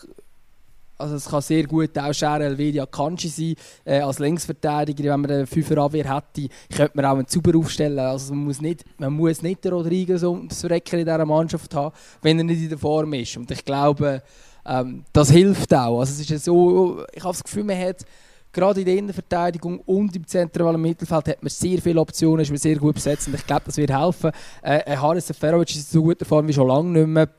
also 1.00 1.16
es 1.16 1.30
kann 1.30 1.42
sehr 1.42 1.64
gut 1.64 1.98
auch 1.98 2.14
Scher 2.14 2.42
Elvedia 2.42 2.86
Kanji 2.86 3.30
sein, 3.30 3.56
äh, 3.86 4.00
als 4.00 4.20
Linksverteidiger, 4.20 5.14
wenn 5.14 5.22
man 5.22 5.32
eine 5.32 5.48
Fünferabwehr 5.48 6.14
hätte, 6.14 6.50
könnte 6.76 6.92
man 6.96 7.06
auch 7.06 7.16
einen 7.16 7.28
Zuber 7.28 7.58
aufstellen. 7.58 7.98
Also 8.00 8.34
man 8.34 8.46
muss 8.46 8.62
nicht, 8.62 8.84
man 8.98 9.14
muss 9.14 9.42
nicht 9.42 9.64
den 9.64 9.74
Rodriguez 9.74 10.24
ums 10.24 10.64
Recken 10.66 11.00
in 11.00 11.06
dieser 11.06 11.26
Mannschaft 11.26 11.74
haben, 11.74 11.96
wenn 12.22 12.38
er 12.38 12.44
nicht 12.44 12.62
in 12.62 12.70
der 12.70 12.78
Form 12.78 13.14
ist. 13.14 13.38
Und 13.38 13.50
ich 13.50 13.64
glaube, 13.64 14.22
ähm, 14.66 15.06
das 15.14 15.32
hilft 15.32 15.74
auch. 15.74 16.02
Also 16.02 16.22
es 16.22 16.30
ist 16.30 16.46
so, 16.46 17.04
ich 17.14 17.24
habe 17.24 17.34
das 17.34 17.44
Gefühl, 17.44 17.64
man 17.64 17.78
hat 17.78 18.06
gerade 18.52 18.80
in 18.82 18.86
der 18.86 18.98
Innenverteidigung 18.98 19.80
und 19.82 20.16
im 20.16 20.26
zentralen 20.28 20.82
Mittelfeld 20.82 21.28
hat 21.28 21.44
man 21.44 21.50
sehr 21.50 21.82
viele 21.82 22.02
Optionen, 22.02 22.42
ist 22.42 22.50
man 22.50 22.58
sehr 22.58 22.76
gut 22.76 22.96
besetzt 22.96 23.28
und 23.28 23.36
ich 23.36 23.46
glaube, 23.46 23.64
das 23.66 23.78
wird 23.78 23.92
helfen. 23.92 24.32
Äh, 24.62 24.98
Haris 24.98 25.28
Seferovic 25.28 25.70
ist 25.70 25.94
in 25.94 26.00
so 26.00 26.04
guter 26.04 26.26
Form 26.26 26.48
wie 26.48 26.54
schon 26.54 26.68
lange 26.68 27.00
nicht 27.00 27.08
mehr. 27.08 27.30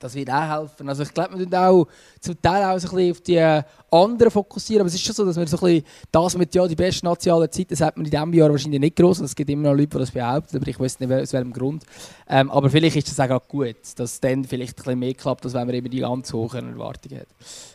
Das 0.00 0.14
wird 0.14 0.30
auch 0.30 0.60
helfen. 0.60 0.88
Also 0.88 1.02
ich 1.02 1.12
glaube, 1.12 1.38
wir 1.38 1.44
tun 1.44 1.54
auch 1.54 1.86
zum 2.20 2.40
Teil 2.40 2.64
auch 2.64 2.78
so 2.78 2.88
ein 2.88 2.96
bisschen 2.96 3.10
auf 3.12 3.20
die 3.20 3.36
äh, 3.36 3.62
anderen 3.90 4.30
fokussieren. 4.30 4.80
Aber 4.80 4.88
es 4.88 4.94
ist 4.94 5.04
schon 5.04 5.14
so, 5.14 5.26
dass 5.26 5.36
wir 5.36 5.46
so 5.46 5.58
ein 5.58 5.74
bisschen 5.74 5.84
das 6.10 6.38
mit 6.38 6.54
ja, 6.54 6.66
die 6.66 6.74
besten 6.74 7.06
nationalen 7.06 7.52
Zeiten, 7.52 7.68
das 7.68 7.82
hat 7.82 7.98
man 7.98 8.06
in 8.06 8.10
diesem 8.10 8.32
Jahr 8.32 8.50
wahrscheinlich 8.50 8.80
nicht 8.80 8.96
groß. 8.96 9.20
Es 9.20 9.36
gibt 9.36 9.50
immer 9.50 9.68
noch 9.68 9.76
Leute, 9.76 9.88
die 9.88 9.98
das 9.98 10.10
behaupten, 10.10 10.56
aber 10.56 10.66
ich 10.66 10.80
weiß 10.80 11.00
nicht, 11.00 11.12
aus 11.12 11.32
welchem 11.34 11.52
Grund. 11.52 11.84
Ähm, 12.26 12.50
aber 12.50 12.70
vielleicht 12.70 12.96
ist 12.96 13.18
das 13.18 13.30
auch 13.30 13.46
gut, 13.46 13.76
dass 13.96 14.12
es 14.12 14.20
dann 14.20 14.42
vielleicht 14.44 14.78
ein 14.78 14.82
bisschen 14.82 14.98
mehr 14.98 15.14
klappt, 15.14 15.44
als 15.44 15.52
wenn 15.52 15.66
man 15.66 15.74
eben 15.74 15.90
die 15.90 16.00
ganz 16.00 16.32
hohen 16.32 16.70
Erwartungen 16.70 17.20
hat. 17.20 17.28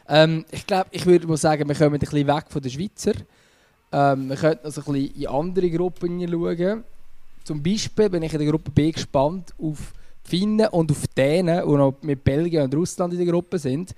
Ähm, 0.09 0.45
ich 0.49 0.65
glaube, 0.65 0.87
ich 0.91 1.05
würde 1.05 1.27
mal 1.27 1.37
sagen, 1.37 1.69
wir 1.69 1.75
kommen 1.75 1.93
ein 1.93 1.99
bisschen 1.99 2.25
weg 2.25 2.45
von 2.49 2.61
den 2.61 2.71
Schweizer. 2.71 3.13
Ähm, 3.91 4.29
wir 4.29 4.35
könnten 4.35 4.65
also 4.65 4.81
ein 4.81 4.93
bisschen 4.93 5.21
in 5.21 5.27
andere 5.27 5.69
Gruppen 5.69 6.27
schauen. 6.27 6.83
Zum 7.43 7.61
Beispiel 7.61 8.09
bin 8.09 8.23
ich 8.23 8.33
in 8.33 8.39
der 8.39 8.49
Gruppe 8.49 8.71
B 8.71 8.91
gespannt 8.91 9.53
auf 9.61 9.93
Finnen 10.27 10.67
und 10.67 10.91
auf 10.91 11.07
denen, 11.15 11.67
die 11.67 11.73
noch 11.73 11.97
mit 12.01 12.23
Belgien 12.23 12.63
und 12.63 12.75
Russland 12.75 13.13
in 13.13 13.19
der 13.19 13.31
Gruppe 13.31 13.59
sind. 13.59 13.93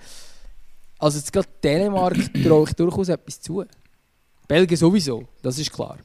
Also 1.00 1.18
jetzt 1.18 1.32
gerade 1.32 1.48
Dänemark 1.64 2.18
traue 2.44 2.68
ich 2.68 2.74
durchaus 2.76 3.10
etwas 3.10 3.42
zu. 3.42 3.64
Belgien 4.48 4.78
sowieso, 4.78 5.28
das 5.42 5.60
ist 5.60 5.72
klar. 5.72 5.98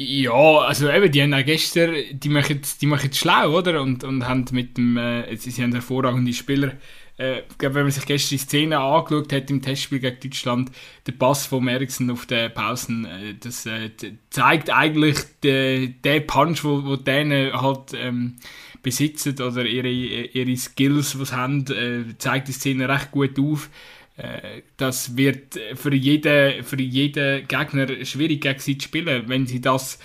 Ja, 0.00 0.60
also 0.60 0.88
eben, 0.88 1.10
die 1.10 1.22
haben 1.22 1.34
auch 1.34 1.44
gestern, 1.44 1.92
die 2.12 2.28
machen, 2.28 2.60
die 2.80 2.86
machen 2.86 3.12
schlau, 3.12 3.58
oder? 3.58 3.82
Und, 3.82 4.04
und 4.04 4.28
haben 4.28 4.44
mit 4.52 4.76
dem, 4.76 4.96
äh, 4.96 5.34
sie 5.36 5.60
haben 5.60 5.72
hervorragende 5.72 6.32
Spieler 6.32 6.74
äh, 7.18 7.42
wenn 7.58 7.72
man 7.72 7.90
sich 7.90 8.06
gestern 8.06 8.36
die 8.36 8.42
Szene 8.42 8.78
angeschaut 8.78 9.32
hat 9.32 9.50
im 9.50 9.60
Testspiel 9.60 9.98
gegen 9.98 10.20
Deutschland, 10.20 10.70
der 11.06 11.12
Pass 11.12 11.46
von 11.46 11.66
Eriksen 11.66 12.10
auf 12.10 12.26
den 12.26 12.52
Pausen, 12.54 13.04
äh, 13.04 13.34
das 13.38 13.66
äh, 13.66 13.90
zeigt 14.30 14.70
eigentlich 14.70 15.18
den, 15.42 16.26
Punch, 16.26 16.64
wo, 16.64 16.84
wo 16.84 16.96
denen 16.96 17.52
halt 17.52 17.92
ähm, 17.94 18.36
besitzen 18.82 19.34
oder 19.40 19.66
ihre, 19.66 19.90
ihre 19.90 20.56
Skills, 20.56 21.12
sie 21.12 21.32
haben, 21.32 21.66
äh, 21.66 22.16
zeigt 22.18 22.48
die 22.48 22.52
Szene 22.52 22.88
recht 22.88 23.10
gut 23.10 23.38
auf. 23.38 23.68
Äh, 24.16 24.62
das 24.76 25.16
wird 25.16 25.58
für 25.74 25.94
jeden, 25.94 26.62
für 26.62 26.80
jeden 26.80 27.48
Gegner 27.48 28.04
schwierig 28.04 28.42
gegen 28.42 28.60
sie 28.60 28.78
zu 28.78 28.86
spielen, 28.86 29.24
wenn 29.26 29.46
sie 29.46 29.60
das 29.60 29.98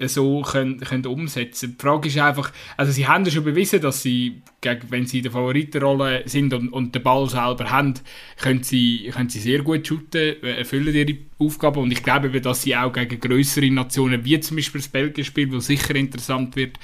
so 0.00 0.42
können, 0.42 0.80
können 0.80 1.06
umsetzen. 1.06 1.76
Die 1.78 1.82
Frage 1.82 2.08
ist 2.08 2.18
einfach, 2.18 2.52
also 2.76 2.92
sie 2.92 3.06
haben 3.06 3.24
ja 3.24 3.30
schon 3.30 3.44
bewiesen, 3.44 3.80
dass 3.80 4.02
sie, 4.02 4.42
wenn 4.90 5.06
sie 5.06 5.18
in 5.18 5.22
der 5.22 5.32
Favoritenrolle 5.32 6.22
sind 6.26 6.52
und, 6.52 6.68
und 6.68 6.94
den 6.94 7.02
Ball 7.02 7.28
selber 7.30 7.70
haben, 7.70 7.94
können 8.38 8.62
sie, 8.62 9.10
können 9.12 9.30
sie 9.30 9.38
sehr 9.38 9.62
gut 9.62 9.86
shooten, 9.86 10.42
äh, 10.42 10.58
erfüllen 10.58 10.94
ihre 10.94 11.16
Aufgaben. 11.38 11.80
Und 11.80 11.90
ich 11.92 12.02
glaube, 12.02 12.40
dass 12.40 12.62
sie 12.62 12.76
auch 12.76 12.92
gegen 12.92 13.20
größere 13.20 13.70
Nationen, 13.70 14.24
wie 14.24 14.38
zum 14.40 14.56
Beispiel 14.56 14.82
das 14.82 14.88
Belgien 14.88 15.24
spielt, 15.24 15.52
wo 15.52 15.60
sicher 15.60 15.94
interessant 15.94 16.56
wird, 16.56 16.78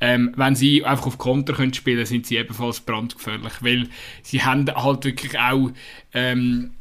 ähm, 0.00 0.34
wenn 0.36 0.54
sie 0.54 0.84
einfach 0.84 1.06
auf 1.06 1.16
Konter 1.16 1.54
können 1.54 1.72
spielen, 1.72 2.04
sind 2.04 2.26
sie 2.26 2.36
ebenfalls 2.36 2.80
brandgefährlich, 2.80 3.54
weil 3.60 3.88
sie 4.22 4.42
haben 4.42 4.66
halt 4.74 5.04
wirklich 5.06 5.38
auch 5.38 5.70
ähm, 6.12 6.72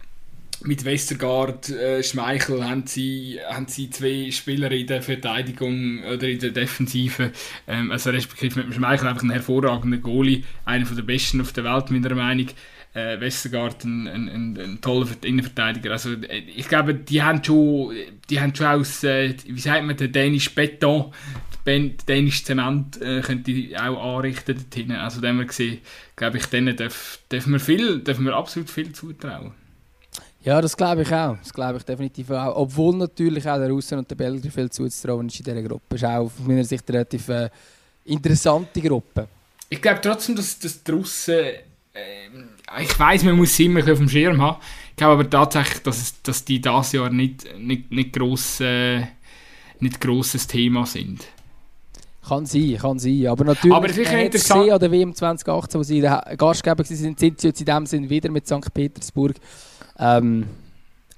mit 0.63 0.85
Westergaard, 0.85 1.69
äh, 1.69 2.03
Schmeichel 2.03 2.67
haben 2.67 2.87
sie, 2.87 3.39
haben 3.47 3.67
sie 3.67 3.89
zwei 3.89 4.31
Spieler 4.31 4.71
in 4.71 4.87
der 4.87 5.01
Verteidigung 5.01 6.03
oder 6.03 6.27
in 6.27 6.39
der 6.39 6.51
Defensive. 6.51 7.31
Ähm, 7.67 7.91
also 7.91 8.09
respektive 8.09 8.63
mit 8.63 8.73
Schmeichel 8.73 9.07
einfach 9.07 9.23
ein 9.23 9.29
hervorragender 9.29 9.97
Goalie, 9.97 10.43
einer 10.65 10.85
der 10.85 11.03
besten 11.03 11.41
auf 11.41 11.53
der 11.53 11.63
Welt 11.63 11.91
meiner 11.91 12.15
Meinung. 12.15 12.47
Äh, 12.93 13.19
Westergaard 13.19 13.83
ein, 13.83 14.07
ein, 14.07 14.29
ein, 14.29 14.57
ein, 14.57 14.81
toller 14.81 15.07
Innenverteidiger. 15.21 15.91
Also 15.91 16.13
äh, 16.13 16.39
ich 16.39 16.67
glaube, 16.67 16.95
die 16.95 17.21
haben 17.21 17.43
schon, 17.43 17.93
die 18.29 18.39
haben 18.39 18.55
schon 18.55 18.65
aus, 18.65 19.03
äh, 19.03 19.35
wie 19.45 19.59
sagt 19.59 19.83
man, 19.85 19.97
der 19.97 20.07
dänische 20.07 20.49
Beton, 20.51 21.13
der 21.65 21.79
dänische 22.07 22.45
Zement 22.45 22.99
äh, 23.01 23.21
könnte 23.21 23.51
auch 23.79 24.17
anrichten 24.17 24.55
dorthin. 24.55 24.91
Also 24.93 25.21
dem 25.21 25.37
wir 25.37 25.45
gesehen, 25.45 25.79
glaube 26.15 26.37
ich, 26.37 26.45
denen 26.47 26.75
dürfen 26.75 27.19
darf 27.29 27.45
man 27.45 27.59
viel, 27.59 27.99
dürfen 27.99 28.25
wir 28.25 28.35
absolut 28.35 28.69
viel 28.69 28.91
zutrauen. 28.93 29.53
Ja, 30.47 30.61
das 30.61 30.77
glaube 30.77 31.01
ich 31.01 31.13
auch. 31.13 31.35
Das 31.43 31.53
glaube 31.53 31.77
ich 31.77 31.83
definitiv 31.83 32.31
auch. 32.31 32.55
Obwohl 32.55 32.95
natürlich 32.95 33.45
auch 33.49 33.57
der 33.57 33.69
Russen 33.69 33.97
und 33.97 34.09
der 34.09 34.15
Belgier 34.15 34.49
viel 34.49 34.69
zuzutrauen 34.69 35.27
ist 35.27 35.41
in 35.41 35.43
dieser 35.43 35.61
Gruppe. 35.61 35.83
Das 35.89 36.01
ist 36.01 36.07
auch 36.07 36.19
aus 36.19 36.31
meiner 36.45 36.63
Sicht 36.63 36.87
eine 36.87 36.99
relativ 36.99 37.27
äh, 37.27 37.49
interessante 38.05 38.79
Gruppe. 38.79 39.27
Ich 39.67 39.81
glaube 39.81 39.99
trotzdem, 39.99 40.37
dass, 40.37 40.57
dass 40.57 40.81
die 40.81 40.91
Russen. 40.91 41.35
Äh, 41.35 42.81
ich 42.81 42.97
weiß, 42.97 43.23
man 43.25 43.35
muss 43.35 43.57
sie 43.57 43.65
immer 43.65 43.81
auf 43.81 43.97
dem 43.97 44.07
Schirm 44.07 44.41
haben. 44.41 44.61
Ich 44.91 44.95
glaube 44.95 45.15
aber 45.15 45.29
tatsächlich, 45.29 45.83
dass, 45.83 46.21
dass 46.21 46.45
die 46.45 46.61
dieses 46.61 46.93
Jahr 46.93 47.09
nicht, 47.09 47.45
nicht, 47.59 47.91
nicht, 47.91 48.13
gross, 48.13 48.61
äh, 48.61 49.01
nicht 49.81 49.99
grosses 49.99 50.47
Thema 50.47 50.85
sind. 50.85 51.27
Kann 52.25 52.45
sein, 52.45 52.77
kann 52.77 52.99
sein. 52.99 53.27
Aber 53.27 53.43
natürlich, 53.43 53.75
aber 53.75 53.89
sicher 53.89 54.17
interessant. 54.17 54.71
an 54.71 54.79
der 54.79 54.91
WM 54.93 55.13
2018, 55.13 55.77
wo 55.77 55.83
sie 55.83 55.99
Gastgeber 56.37 56.77
waren, 56.77 56.85
sind 56.85 57.19
sie 57.19 57.47
jetzt 57.47 57.59
in 57.59 57.65
dem 57.65 57.85
Sinn 57.85 58.09
wieder 58.09 58.31
mit 58.31 58.47
St. 58.47 58.73
Petersburg 58.73 59.35
ähm, 59.99 60.45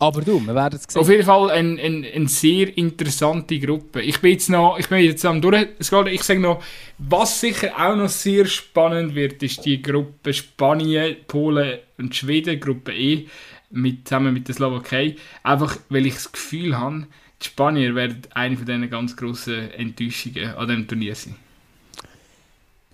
aber 0.02 0.22
du, 0.22 0.40
wir 0.40 0.56
werden 0.56 0.80
es 0.82 0.94
sehen. 0.94 1.02
Auf 1.02 1.10
jeden 1.10 1.26
Fall 1.26 1.52
eine 1.52 1.82
ein, 1.82 2.06
ein 2.06 2.28
sehr 2.28 2.76
interessante 2.78 3.60
Gruppe. 3.60 4.02
Ich 4.02 4.22
bin 4.22 4.32
jetzt 4.32 4.50
noch, 4.50 4.80
ich 4.80 4.88
bin 4.88 5.00
jetzt 5.00 5.26
am 5.26 5.42
durch, 5.42 5.68
ich 5.78 6.24
sage 6.24 6.40
noch, 6.40 6.64
was 6.98 7.42
sicher 7.42 7.74
auch 7.78 7.98
noch 7.98 8.08
sehr 8.08 8.46
spannend 8.46 9.14
wird, 9.14 9.44
ist 9.44 9.66
die 9.66 9.82
Gruppe 9.82 10.34
Spanien, 10.34 11.18
Polen 11.28 11.80
und 11.98 12.16
Schweden, 12.16 12.62
Gruppe 12.62 12.94
E, 12.94 13.28
mit, 13.72 14.08
zusammen 14.08 14.34
mit 14.34 14.48
der 14.48 14.56
Slowakei. 14.56 15.18
Einfach, 15.44 15.78
weil 15.90 16.06
ich 16.06 16.14
das 16.14 16.32
Gefühl 16.32 16.78
habe, 16.78 17.06
die 17.42 17.46
Spanier 17.46 17.94
werden 17.94 18.22
eine 18.34 18.56
von 18.56 18.66
diesen 18.66 18.90
ganz 18.90 19.18
grossen 19.18 19.72
Enttäuschungen 19.72 20.56
an 20.56 20.68
diesem 20.68 20.88
Turnier 20.88 21.16
sein. 21.16 21.36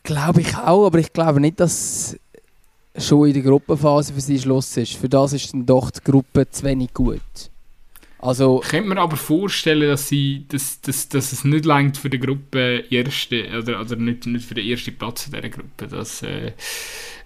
Glaube 0.01 0.41
ich 0.41 0.55
auch, 0.55 0.87
aber 0.87 0.99
ich 0.99 1.13
glaube 1.13 1.39
nicht, 1.39 1.59
dass 1.59 2.17
schon 2.97 3.27
in 3.27 3.33
der 3.33 3.43
Gruppenphase 3.43 4.13
für 4.13 4.21
sie 4.21 4.39
Schluss 4.39 4.77
ist. 4.77 4.93
Für 4.93 5.09
das 5.09 5.33
ist 5.33 5.53
dann 5.53 5.65
doch 5.65 5.91
die 5.91 5.99
Gruppe 6.03 6.49
zu 6.49 6.63
wenig 6.63 6.93
gut. 6.93 7.21
Also, 8.19 8.61
ich 8.63 8.69
könnte 8.69 8.89
mir 8.89 8.97
aber 8.99 9.17
vorstellen, 9.17 9.87
dass, 9.87 10.09
sie, 10.09 10.45
dass, 10.47 10.81
dass, 10.81 11.09
dass 11.09 11.31
es 11.31 11.43
nicht 11.43 11.65
langt 11.65 11.97
für 11.97 12.09
die 12.09 12.19
Gruppe 12.19 12.85
erste 12.89 13.45
oder, 13.57 13.81
oder 13.81 13.95
nicht, 13.97 14.25
nicht 14.25 14.45
für 14.45 14.55
den 14.55 14.67
ersten 14.67 14.97
Platz 14.97 15.27
in 15.27 15.33
dieser 15.33 15.49
Gruppe. 15.49 15.87
Das 15.87 16.23
äh, 16.23 16.53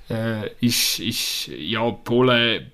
äh, 0.09 0.49
ist, 0.59 0.99
ist 0.99 1.47
ja 1.47 1.89
Polen 1.91 2.71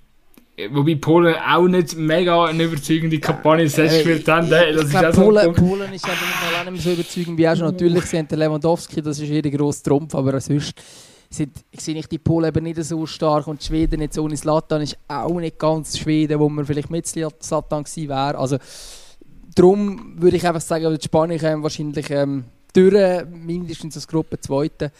Wobei 0.69 0.95
Polen 0.95 1.35
auch 1.35 1.67
nicht 1.67 1.97
mega 1.97 2.45
eine 2.45 2.63
überzeugende 2.63 3.19
Kampagne 3.19 3.67
selbst 3.67 3.97
gespielt 3.97 4.27
haben. 4.29 4.49
Das 4.49 4.69
ich 4.69 4.83
ist 4.83 4.89
glaub, 4.91 5.13
Polen, 5.13 5.43
so 5.43 5.51
Polen 5.51 5.93
ist 5.93 6.05
aber 6.05 6.15
auch 6.65 6.71
nicht 6.71 6.81
so 6.81 6.91
überzeugend 6.93 7.37
wie 7.37 7.49
auch 7.49 7.55
schon. 7.57 7.65
Natürlich 7.65 8.05
sind 8.05 8.31
der 8.31 8.37
Lewandowski, 8.37 9.01
das 9.01 9.19
ist 9.19 9.27
jeder 9.27 9.49
grosse 9.49 9.83
Trumpf, 9.83 10.15
aber 10.15 10.39
sonst 10.39 10.73
sehe 11.35 11.95
ich 11.95 12.07
die 12.07 12.17
Polen 12.17 12.49
eben 12.49 12.63
nicht 12.63 12.83
so 12.83 13.05
stark 13.05 13.47
und 13.47 13.61
die 13.61 13.65
Schweden 13.65 14.01
jetzt 14.01 14.17
ohne 14.17 14.37
Slatan 14.37 14.81
ist 14.81 14.97
auch 15.07 15.39
nicht 15.39 15.59
ganz 15.59 15.97
Schweden, 15.97 16.39
wo 16.39 16.49
man 16.49 16.65
vielleicht 16.65 16.89
mit 16.89 17.07
Slatan 17.07 17.83
gewesen 17.83 18.09
wäre. 18.09 18.37
Also 18.37 18.57
darum 19.55 20.21
würde 20.21 20.37
ich 20.37 20.47
einfach 20.47 20.61
sagen, 20.61 20.95
die 20.97 21.03
Spanier 21.03 21.39
kommen 21.39 21.63
wahrscheinlich 21.63 22.09
ähm, 22.09 22.45
durch, 22.73 23.25
mindestens 23.25 23.95
als 23.95 24.07
Gruppe 24.07 24.39
Zweite, 24.39 24.91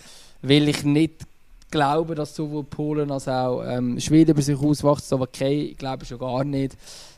weil 0.41 0.67
ich 0.69 0.83
nicht 0.83 1.25
glaube, 1.71 2.15
dass 2.15 2.35
sowohl 2.35 2.63
Polen 2.63 3.11
als 3.11 3.27
auch 3.27 3.63
ähm, 3.65 3.99
Schweden 3.99 4.35
bei 4.35 4.41
sich 4.41 4.57
auswachsen, 4.57 5.15
aber 5.15 5.25
okay, 5.25 5.75
glaube 5.77 6.03
ich 6.03 6.09
schon 6.09 6.19
gar 6.19 6.43
nicht. 6.43 6.77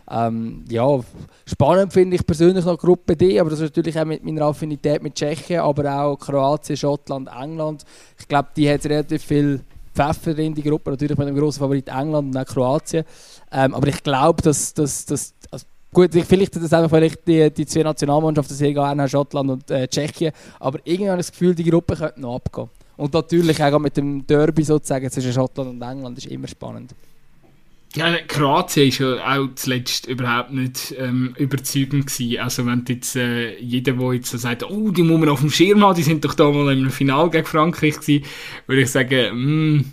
Ähm, 0.10 0.64
ja, 0.70 1.00
spannend 1.46 1.92
finde 1.92 2.16
ich 2.16 2.26
persönlich 2.26 2.64
noch 2.64 2.78
Gruppe 2.78 3.16
D, 3.16 3.40
aber 3.40 3.50
das 3.50 3.60
ist 3.60 3.76
natürlich 3.76 4.00
auch 4.00 4.06
mit 4.06 4.24
meiner 4.24 4.46
Affinität 4.46 5.04
mit 5.04 5.16
Tschechien, 5.16 5.60
aber 5.60 6.02
auch 6.02 6.18
Kroatien, 6.18 6.78
Schottland, 6.78 7.28
England. 7.28 7.84
Ich 8.18 8.28
glaube, 8.28 8.50
die 8.56 8.70
hat 8.72 8.86
relativ 8.86 9.24
viel 9.24 9.62
Pfeffer 9.94 10.38
in 10.38 10.54
die 10.54 10.64
Gruppe, 10.64 10.92
natürlich 10.92 11.18
mit 11.18 11.28
dem 11.28 11.36
grossen 11.36 11.60
Favorit 11.60 11.90
England 11.90 12.36
und 12.36 12.38
auch 12.38 12.46
Kroatien. 12.46 13.04
Ähm, 13.52 13.74
aber 13.74 13.88
ich 13.88 14.02
glaube, 14.02 14.42
dass, 14.42 14.74
dass, 14.74 15.06
dass 15.06 15.34
also 15.52 15.66
Gut, 15.94 16.12
vielleicht 16.12 16.54
sind 16.54 16.64
das 16.64 16.74
einfach 16.74 16.96
vielleicht 16.96 17.26
die, 17.28 17.50
die 17.50 17.66
zwei 17.66 17.82
Nationalmannschaften 17.82 18.56
sehr 18.56 18.74
gerne 18.74 19.08
Schottland 19.08 19.50
und 19.50 19.72
äh, 19.72 19.88
Tschechien, 19.88 20.34
aber 20.60 20.80
irgendwie 20.84 21.10
habe 21.10 21.20
ich 21.22 21.28
das 21.28 21.32
Gefühl, 21.32 21.56
die 21.56 21.64
Gruppe 21.64 21.96
könnte 21.96 22.20
noch 22.20 22.36
abgehen. 22.36 22.70
Und 22.98 23.14
natürlich 23.14 23.64
auch 23.64 23.80
mit 23.80 23.96
dem 23.96 24.26
Derby 24.28 24.64
sozusagen 24.64 25.10
zwischen 25.10 25.32
Schottland 25.32 25.70
und 25.70 25.82
England 25.82 26.18
ist 26.18 26.28
immer 26.28 26.48
spannend. 26.48 26.94
Ja, 27.96 28.16
Kroatien 28.28 28.90
ist 28.90 29.00
ja 29.00 29.16
auch 29.16 29.48
zuletzt 29.56 30.08
überhaupt 30.08 30.52
nicht 30.52 30.94
ähm, 30.98 31.34
überzeugend 31.38 32.08
gewesen. 32.08 32.40
Also 32.40 32.66
wenn 32.66 32.86
jetzt 32.88 33.16
äh, 33.16 33.58
jeder, 33.60 33.94
der 33.94 34.14
jetzt 34.14 34.30
so 34.30 34.38
sagt, 34.38 34.64
oh, 34.64 34.92
die 34.92 35.04
muss 35.04 35.20
man 35.20 35.30
auf 35.30 35.40
dem 35.40 35.50
Schirm 35.50 35.84
haben, 35.84 35.96
die 35.96 36.04
sind 36.04 36.24
doch 36.24 36.34
da 36.34 36.52
mal 36.52 36.78
im 36.78 36.92
Finale 36.92 37.30
gegen 37.30 37.46
Frankreich 37.46 38.00
gewesen, 38.00 38.26
würde 38.68 38.82
ich 38.82 38.92
sagen, 38.92 39.32
hm, 39.32 39.92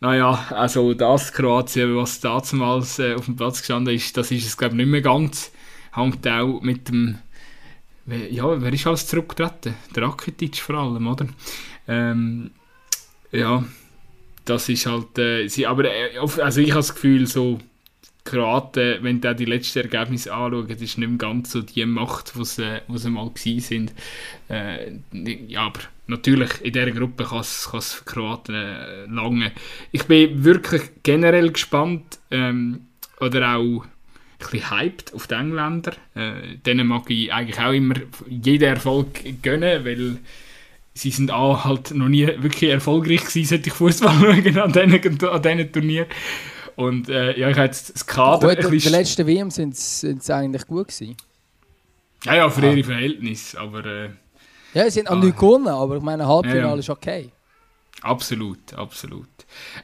naja, 0.00 0.46
also 0.50 0.94
das 0.94 1.32
Kroatien, 1.32 1.96
was 1.96 2.20
damals 2.20 2.98
äh, 2.98 3.14
auf 3.14 3.26
dem 3.26 3.36
Platz 3.36 3.60
gestanden 3.60 3.94
ist, 3.94 4.16
das 4.16 4.30
ist 4.30 4.46
es 4.46 4.56
glaube 4.56 4.74
ich 4.74 4.78
nicht 4.78 4.90
mehr 4.90 5.02
ganz. 5.02 5.52
Hängt 5.92 6.26
auch 6.26 6.60
mit 6.62 6.88
dem, 6.88 7.18
ja, 8.06 8.60
wer 8.60 8.72
ist 8.72 8.86
alles 8.86 9.06
zurückgetreten? 9.06 9.74
Der 9.94 10.02
Rakitic 10.02 10.56
vor 10.56 10.76
allem, 10.76 11.06
oder? 11.06 11.26
Ähm, 11.88 12.50
ja, 13.32 13.64
das 14.46 14.68
ist 14.68 14.86
halt, 14.86 15.18
äh, 15.18 15.48
sie, 15.48 15.66
aber 15.66 15.84
äh, 15.84 16.18
also 16.18 16.60
ich 16.60 16.70
habe 16.70 16.80
das 16.80 16.94
Gefühl, 16.94 17.26
so 17.26 17.58
Kroaten, 18.24 18.98
wenn 19.02 19.20
du 19.20 19.34
die 19.34 19.44
letzten 19.44 19.80
Ergebnisse 19.80 20.34
anschaust, 20.34 20.70
ist 20.70 20.98
nicht 20.98 21.08
mehr 21.08 21.18
ganz 21.18 21.52
so 21.52 21.62
die 21.62 21.84
Macht, 21.86 22.34
die 22.34 22.44
sie, 22.44 22.80
die 22.88 22.98
sie 22.98 23.10
mal 23.10 23.30
gewesen 23.30 23.60
sind. 23.60 23.92
Äh, 24.48 24.92
ja, 25.48 25.62
aber 25.62 25.80
natürlich, 26.06 26.60
in 26.62 26.72
dieser 26.72 26.90
Gruppe 26.90 27.24
kann 27.24 27.40
es 27.40 27.66
für 27.66 28.04
Kroaten 28.04 28.54
äh, 28.54 29.06
lange. 29.06 29.52
Ich 29.92 30.04
bin 30.04 30.44
wirklich 30.44 30.82
generell 31.02 31.52
gespannt, 31.52 32.18
ähm, 32.30 32.86
oder 33.20 33.56
auch 33.56 33.84
ein 33.84 33.90
bisschen 34.38 34.70
hyped 34.70 35.14
auf 35.14 35.26
die 35.26 35.34
Engländer. 35.34 35.92
Äh, 36.14 36.56
denen 36.64 36.88
mag 36.88 37.08
ich 37.10 37.32
eigentlich 37.32 37.60
auch 37.60 37.72
immer 37.72 37.94
jeden 38.28 38.68
Erfolg 38.68 39.42
gönnen, 39.42 39.84
weil 39.84 40.18
sie 40.96 41.10
sind 41.10 41.30
auch 41.30 41.64
halt 41.64 41.92
noch 41.92 42.08
nie 42.08 42.26
wirklich 42.26 42.70
erfolgreich 42.70 43.24
gewesen, 43.24 43.44
seit 43.44 43.66
ich 43.66 43.72
Fußball 43.72 44.14
schauen 44.20 44.58
an 44.58 44.72
diesen, 44.72 45.28
an 45.28 45.42
diesen 45.42 45.72
Turnieren. 45.72 46.08
Und 46.74 47.08
äh, 47.08 47.38
ja, 47.38 47.48
ich 47.48 47.56
habe 47.56 47.66
jetzt 47.66 47.94
das 47.94 48.06
Kader... 48.06 48.54
Gut, 48.54 48.72
in 48.72 48.80
der 48.80 48.90
letzten 48.90 49.26
WM 49.26 49.50
sind 49.50 49.76
sie 49.76 50.34
eigentlich 50.34 50.66
gut 50.66 50.88
gewesen. 50.88 51.16
Ja, 52.24 52.34
ja, 52.34 52.50
für 52.50 52.62
ah. 52.62 52.72
ihre 52.72 52.84
Verhältnisse, 52.84 53.58
aber... 53.60 53.84
Äh, 53.84 54.10
ja, 54.74 54.84
sie 54.84 54.90
sind 54.90 55.08
ah, 55.08 55.14
nicht 55.14 55.38
gewonnen, 55.38 55.68
aber 55.68 55.96
ich 55.96 56.02
meine, 56.02 56.26
Halbfinale 56.26 56.60
ja, 56.60 56.68
ja. 56.68 56.76
ist 56.76 56.90
okay. 56.90 57.30
Absolut, 58.02 58.74
absolut. 58.74 59.28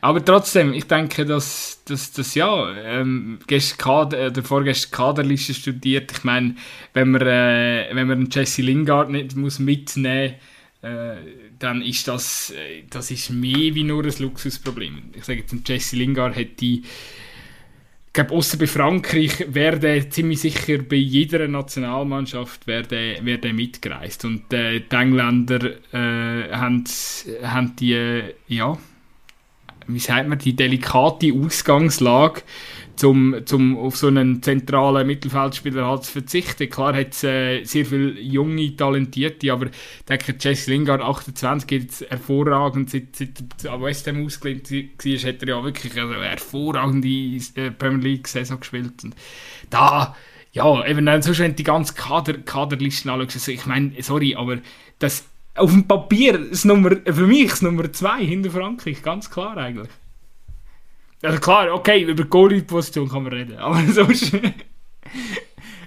Aber 0.03 0.23
trotzdem, 0.23 0.75
ich 0.75 0.87
denke, 0.87 1.25
dass, 1.25 1.81
dass, 1.87 2.13
dass 2.13 2.35
ja, 2.35 2.71
ähm, 2.77 3.39
gestern 3.47 3.79
Kader, 3.79 4.27
oder 4.27 4.43
vorgestern 4.43 4.91
Kaderliste 4.91 5.55
studiert. 5.55 6.13
Ich 6.13 6.25
meine, 6.25 6.57
wenn 6.93 7.11
man, 7.11 7.23
äh, 7.23 7.89
wenn 7.93 8.07
man 8.07 8.19
einen 8.19 8.31
Jesse 8.31 8.61
Lingard 8.61 9.09
nicht 9.09 9.35
muss 9.35 9.59
mitnehmen 9.59 10.33
muss, 10.33 10.41
äh, 10.83 11.17
dann 11.59 11.81
ist 11.83 12.09
das, 12.09 12.51
äh, 12.51 12.83
das 12.91 13.11
ist 13.11 13.31
mehr 13.31 13.75
wie 13.75 13.85
nur 13.85 14.05
ein 14.05 14.15
Luxusproblem. 14.19 15.11
Ich 15.15 15.25
sage 15.25 15.41
jetzt, 15.41 15.69
Jesse 15.69 15.97
Lingard 15.97 16.37
hat 16.37 16.61
die 16.61 16.83
ich 18.13 18.15
glaube, 18.15 18.35
außer 18.35 18.59
bei 18.59 18.67
Frankreich 18.67 19.47
wäre 19.55 19.79
der 19.79 20.11
ziemlich 20.11 20.41
sicher 20.41 20.77
bei 20.83 20.97
jeder 20.97 21.49
Nationalmannschaft 21.49 22.67
wäre 22.67 22.83
der, 22.83 23.25
wär 23.25 23.39
der 23.39 23.55
mitgereist. 23.55 24.27
Und 24.27 24.53
äh, 24.53 24.81
die 24.81 24.95
Engländer 24.95 25.65
äh, 25.95 26.53
haben, 26.53 26.85
haben 27.43 27.75
die, 27.77 28.23
ja, 28.49 28.77
wie 29.87 29.99
sagt 29.99 30.29
man, 30.29 30.39
die 30.39 30.55
delikate 30.55 31.33
Ausgangslage, 31.33 32.43
zum, 32.97 33.37
zum 33.47 33.79
auf 33.79 33.97
so 33.97 34.09
einen 34.09 34.43
zentralen 34.43 35.07
Mittelfeldspieler 35.07 35.87
halt 35.87 36.05
zu 36.05 36.13
verzichten. 36.13 36.69
Klar 36.69 36.95
hat 36.95 37.13
es 37.13 37.25
äh, 37.25 37.65
sehr 37.65 37.87
viele 37.87 38.21
junge, 38.21 38.77
talentierte, 38.77 39.53
aber 39.53 39.67
ich 39.67 40.05
denke, 40.09 40.35
Jesse 40.39 40.71
Lingard, 40.71 41.01
28, 41.01 41.67
geht 41.67 41.83
jetzt 41.83 42.11
hervorragend, 42.11 42.91
seit, 42.91 43.17
seit 43.17 43.43
er 43.65 43.73
an 43.73 43.83
West 43.83 44.07
Ham 44.07 44.25
ausgelehnt 44.25 44.71
war, 44.71 44.79
hat 44.79 45.43
er 45.43 45.49
ja 45.49 45.65
wirklich 45.65 45.99
eine 45.99 46.21
hervorragende 46.23 47.09
äh, 47.09 47.71
Premier 47.71 48.05
League-Saison 48.05 48.61
gespielt. 48.61 49.05
Und 49.05 49.15
da, 49.71 50.15
ja, 50.53 50.87
eben 50.87 51.07
dann 51.07 51.23
sonst, 51.23 51.39
wenn 51.39 51.57
die 51.57 51.65
ganze 51.65 51.95
Kader, 51.95 52.35
Kaderlisten 52.39 53.11
anschaust, 53.11 53.37
also 53.37 53.53
ich 53.53 53.67
meine, 53.67 53.93
sorry, 54.01 54.35
aber 54.35 54.59
das 54.99 55.25
auf 55.55 55.71
dem 55.71 55.87
Papier 55.87 56.39
das 56.39 56.65
Nummer, 56.65 56.91
für 57.05 57.27
mich 57.27 57.51
das 57.51 57.63
Nummer 57.63 57.93
2 57.93 58.25
hinter 58.25 58.51
Frankreich, 58.51 59.03
ganz 59.03 59.31
klar 59.31 59.57
eigentlich. 59.57 59.91
Also 61.23 61.39
klar, 61.39 61.73
okay, 61.73 62.03
über 62.03 62.25
Goalie-Position 62.25 63.09
kann 63.09 63.23
man 63.23 63.33
reden, 63.33 63.57
aber 63.59 63.81
sonst... 63.93 64.33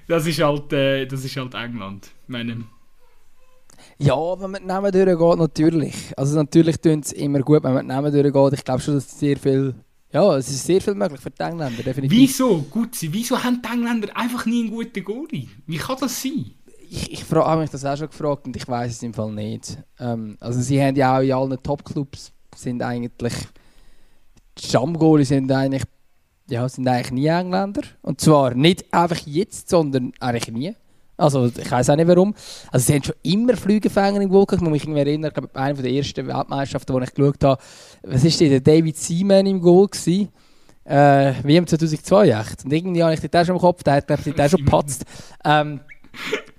das, 0.08 0.26
ist 0.26 0.42
halt, 0.42 0.72
äh, 0.74 1.06
das 1.06 1.26
ist 1.26 1.36
halt 1.36 1.54
England, 1.54 2.12
meine... 2.28 2.64
Ja, 3.98 4.16
wenn 4.40 4.52
man 4.52 4.62
die 4.62 4.68
Namen 4.68 4.92
durchgeht, 4.92 5.40
natürlich. 5.40 6.14
Also 6.18 6.36
natürlich 6.36 6.78
tun 6.80 7.00
es 7.00 7.14
immer 7.14 7.40
gut, 7.40 7.64
wenn 7.64 7.74
man 7.74 7.84
die 7.84 7.94
Namen 7.94 8.12
durchgeht. 8.12 8.60
Ich 8.60 8.66
glaube 8.66 8.82
schon, 8.82 8.96
dass 8.96 9.20
sehr 9.20 9.38
viel... 9.38 9.76
Ja, 10.12 10.38
es 10.38 10.50
ist 10.50 10.66
sehr 10.66 10.82
viel 10.82 10.96
möglich 10.96 11.20
für 11.20 11.30
die 11.30 11.44
Engländer, 11.44 11.84
definitiv. 11.84 12.18
Wieso, 12.18 12.62
gut 12.70 12.96
sein, 12.96 13.10
wieso 13.12 13.42
haben 13.42 13.62
die 13.62 13.70
Engländer 13.70 14.16
einfach 14.16 14.46
nie 14.46 14.64
einen 14.64 14.72
guten 14.72 15.04
Goalie? 15.04 15.50
Wie 15.66 15.78
kann 15.78 15.98
das 16.00 16.22
sein? 16.22 16.52
Ich, 16.90 17.12
ich 17.12 17.32
habe 17.32 17.62
mich 17.62 17.70
das 17.70 17.84
auch 17.84 17.98
schon 17.98 18.10
gefragt 18.10 18.46
und 18.48 18.56
ich 18.56 18.68
weiß 18.68 18.92
es 18.92 19.04
im 19.04 19.14
Fall 19.14 19.32
nicht. 19.32 19.78
Ähm, 20.00 20.38
also 20.40 20.62
sie 20.62 20.82
haben 20.82 20.96
ja 20.96 21.18
auch 21.18 21.22
in 21.22 21.34
allen 21.34 21.62
Top-Clubs 21.62 22.32
sind 22.56 22.82
eigentlich 22.82 23.34
die 24.58 24.68
Stammgoalie 24.68 25.26
sind 25.26 25.52
eigentlich, 25.52 25.84
ja, 26.50 26.68
sind 26.70 26.88
eigentlich 26.88 27.12
nie 27.12 27.28
Engländer. 27.28 27.82
Und 28.02 28.22
zwar 28.22 28.54
nicht 28.54 28.92
einfach 28.94 29.20
jetzt, 29.26 29.70
sondern 29.70 30.14
eigentlich 30.20 30.54
nie. 30.54 30.76
Also 31.18 31.46
ich 31.46 31.72
weiß 31.72 31.90
auch 31.90 31.96
nicht 31.96 32.08
warum. 32.08 32.36
Also 32.72 32.86
sie 32.86 32.94
haben 32.94 33.04
schon 33.04 33.16
immer 33.24 33.56
Flügelfänger 33.56 34.20
im 34.20 34.30
Goal 34.30 34.46
Ich 34.52 34.60
muss 34.60 34.86
mich 34.86 34.98
erinnern, 34.98 35.30
ich 35.30 35.34
glaube, 35.34 35.56
einer 35.56 35.82
der 35.82 35.92
ersten 35.92 36.28
Weltmeisterschaften, 36.28 36.94
wo 36.94 37.00
ich 37.00 37.14
geschaut 37.14 37.44
habe, 37.44 37.62
was 38.04 38.24
ist 38.24 38.40
der 38.42 38.60
David 38.60 38.98
Seaman 38.98 39.46
im 39.46 39.62
Goal 39.62 39.88
gewesen? 39.88 40.30
Äh, 40.84 41.34
WM 41.42 41.66
2002 41.66 42.30
echt. 42.30 42.66
Und 42.66 42.74
irgendwie 42.74 43.02
habe 43.02 43.14
ich 43.14 43.20
den 43.22 43.32
auch 43.32 43.46
schon 43.46 43.56
im 43.56 43.62
Kopf, 43.62 43.84
der 43.84 43.94
hat 43.96 44.08
glaube 44.08 44.22
ich 44.26 44.36
den 44.36 44.50
schon 44.50 44.60
gepatzt. 44.66 45.06
Ähm, 45.44 45.80